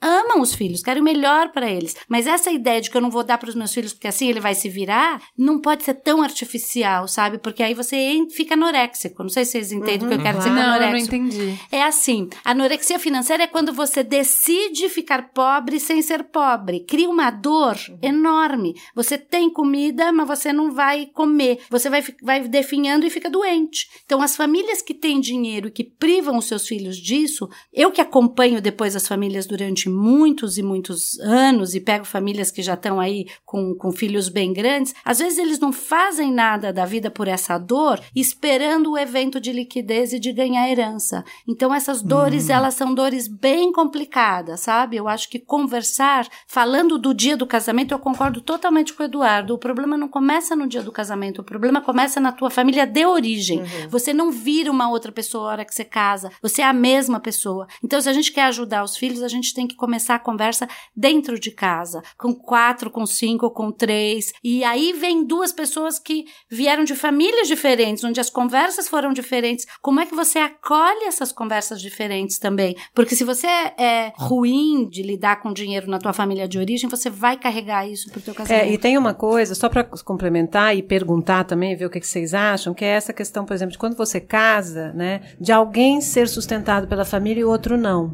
amam 0.06 0.40
os 0.40 0.54
filhos, 0.54 0.84
querem 0.84 1.02
o 1.02 1.04
melhor 1.06 1.50
para 1.50 1.70
eles. 1.70 1.96
Mas 2.08 2.28
essa 2.28 2.52
ideia 2.52 2.80
de 2.80 2.92
que 2.92 2.96
eu 2.96 3.02
não 3.02 3.10
vou 3.10 3.24
dar 3.24 3.40
para 3.40 3.50
os 3.50 3.56
meus 3.56 3.74
filhos 3.74 3.92
porque 3.92 4.08
assim 4.08 4.30
ele 4.30 4.40
vai 4.40 4.54
se 4.54 4.70
virar, 4.70 5.20
não 5.36 5.60
pode 5.60 5.84
ser 5.84 5.96
tão 5.96 6.22
artificial, 6.22 7.08
sabe? 7.08 7.40
Porque 7.40 7.64
aí 7.64 7.74
você 7.74 7.96
fica 8.32 8.54
anoréxico. 8.54 9.24
Não 9.24 9.30
sei 9.30 9.44
se 9.46 9.52
vocês 9.54 9.72
entendem 9.72 10.06
o 10.06 10.10
que 10.10 10.16
eu 10.16 10.22
quero 10.22 10.38
dizer 10.38 10.50
com 10.52 10.56
Não, 10.56 10.62
eu 10.62 10.68
não 10.68 10.76
anoréxico. 10.76 11.16
entendi. 11.16 11.60
É 11.72 11.82
assim, 11.82 12.30
anorexia 12.44 13.00
financeira 13.00 13.44
é 13.44 13.48
quando 13.48 13.74
você 13.74 14.04
decide 14.04 14.90
ficar 14.90 15.30
pobre 15.34 15.80
sem 15.80 16.02
ser 16.02 16.26
pobre. 16.26 16.82
Cria 16.82 17.10
uma 17.10 17.32
dor 17.32 17.76
enorme. 18.02 18.76
Você 18.94 19.18
tem 19.18 19.50
comida, 19.50 20.12
mas 20.12 20.28
você 20.28 20.54
não 20.54 20.72
vai 20.72 21.08
comer. 21.08 21.60
Você 21.70 21.90
vai, 21.90 22.04
vai 22.22 22.48
definhando 22.48 23.06
e 23.06 23.10
fica 23.10 23.30
doente. 23.30 23.88
Então, 24.06 24.22
as 24.22 24.36
famílias 24.36 24.82
que 24.82 24.94
têm 24.94 25.20
dinheiro 25.20 25.68
e 25.68 25.72
que 25.72 25.84
privam 25.84 26.38
os 26.38 26.46
seus 26.46 26.68
filhos 26.68 26.98
disso, 26.98 27.50
eu 27.74 27.92
que 27.92 28.02
acompanho 28.02 28.62
depois 28.62 28.96
as 28.96 29.08
famílias 29.08 29.48
durante 29.48 29.90
muitos 29.96 30.58
e 30.58 30.64
muitos 30.64 31.18
anos 31.20 31.74
e 31.74 31.80
pego 31.80 32.06
famílias 32.06 32.52
que 32.52 32.62
já 32.62 32.74
estão 32.74 33.00
aí 33.00 33.28
com, 33.46 33.74
com 33.74 33.92
filhos 33.92 34.30
bem 34.30 34.52
grandes, 34.52 34.94
às 35.04 35.20
vezes 35.20 35.40
eles 35.40 35.60
não 35.60 35.72
fazem 35.72 36.32
nada 36.32 36.74
da 36.74 36.86
vida 36.86 37.10
por 37.10 37.28
essa 37.28 37.58
dor, 37.58 38.02
esperando 38.16 38.92
o 38.92 38.98
evento 38.98 39.40
de 39.40 39.52
liquidez 39.52 40.14
e 40.14 40.20
de 40.20 40.34
ganhar 40.34 40.70
herança. 40.70 41.24
Então 41.48 41.74
essas 41.74 42.02
dores, 42.02 42.50
elas 42.50 42.74
são 42.74 42.94
dores 42.94 43.28
bem 43.28 43.72
complicadas, 43.72 44.62
sabe? 44.62 44.98
Eu 44.98 45.08
acho 45.08 45.30
que 45.30 45.40
conversar, 45.40 46.28
falando 46.48 46.98
do 46.98 47.14
dia 47.14 47.38
do 47.38 47.48
casamento, 47.48 47.94
eu 47.94 48.00
concordo 48.00 48.42
totalmente 48.42 48.94
com 48.94 49.04
o 49.04 49.06
Eduardo. 49.06 49.54
O 49.54 49.58
problema 49.58 49.98
não 49.98 50.08
começa 50.08 50.56
no 50.56 50.68
dia 50.68 50.82
do 50.82 50.92
casamento, 50.92 51.42
o 51.42 51.44
problema 51.44 51.82
começa 51.82 52.20
na 52.20 52.32
tua 52.32 52.50
família 52.50 52.86
de 52.86 53.06
origem. 53.06 53.64
Você 53.90 54.14
não 54.14 54.32
vira 54.32 54.72
uma 54.72 54.90
outra 54.90 55.12
pessoa 55.12 55.50
a 55.50 55.52
hora 55.52 55.66
que 55.66 55.74
você 55.74 55.86
casa, 55.86 56.32
você 56.42 56.62
é 56.62 56.66
a 56.66 56.74
mesma 56.74 57.20
pessoa. 57.20 57.68
Então 57.84 58.02
se 58.02 58.10
a 58.10 58.14
gente 58.14 58.32
quer 58.32 58.44
ajudar 58.44 58.84
os 58.84 58.98
filhos, 58.98 59.24
a 59.24 59.28
gente 59.28 59.54
tem 59.54 59.68
que 59.68 59.75
começar 59.76 60.16
a 60.16 60.20
conversa 60.20 60.68
dentro 60.96 61.40
de 61.40 61.52
casa, 61.52 62.02
com 62.18 62.34
quatro, 62.34 62.90
com 62.90 63.06
cinco, 63.06 63.50
com 63.50 63.72
três. 63.72 64.32
E 64.44 64.64
aí 64.64 64.94
vem 64.94 65.26
duas 65.26 65.52
pessoas 65.52 66.00
que 66.00 66.26
vieram 66.50 66.84
de 66.84 66.96
famílias 66.96 67.48
diferentes, 67.48 68.04
onde 68.04 68.20
as 68.20 68.30
conversas 68.30 68.88
foram 68.88 69.14
diferentes. 69.14 69.66
Como 69.82 70.00
é 70.00 70.06
que 70.06 70.16
você 70.16 70.40
acolhe 70.40 71.06
essas 71.06 71.32
conversas 71.32 71.82
diferentes 71.82 72.40
também? 72.40 72.76
Porque 72.94 73.16
se 73.16 73.24
você 73.24 73.48
é 73.48 74.14
ruim 74.16 74.88
de 74.90 75.02
lidar 75.04 75.42
com 75.42 75.54
dinheiro 75.54 75.90
na 75.90 76.00
tua 76.00 76.14
família 76.14 76.48
de 76.48 76.58
origem, 76.58 76.90
você 76.90 77.10
vai 77.10 77.38
carregar 77.38 77.88
isso 77.88 78.10
pro 78.12 78.22
teu 78.22 78.34
casamento. 78.34 78.64
É, 78.64 78.72
e 78.72 78.78
tem 78.78 78.98
uma 78.98 79.14
coisa, 79.14 79.56
só 79.56 79.70
para 79.70 79.84
complementar 79.84 80.76
e 80.76 80.82
perguntar 80.84 81.44
também, 81.44 81.76
ver 81.76 81.86
o 81.86 81.90
que, 81.90 82.00
que 82.00 82.08
vocês 82.08 82.34
acham, 82.34 82.74
que 82.74 82.84
é 82.84 82.90
essa 82.90 83.14
questão, 83.14 83.46
por 83.46 83.54
exemplo, 83.54 83.72
de 83.72 83.78
quando 83.78 83.96
você 83.96 84.20
casa, 84.20 84.92
né, 84.94 85.22
de 85.40 85.52
alguém 85.52 86.02
ser 86.02 86.28
sustentado 86.28 86.88
pela 86.88 87.06
família 87.06 87.42
e 87.42 87.44
o 87.44 87.50
outro 87.50 87.78
não. 87.78 88.14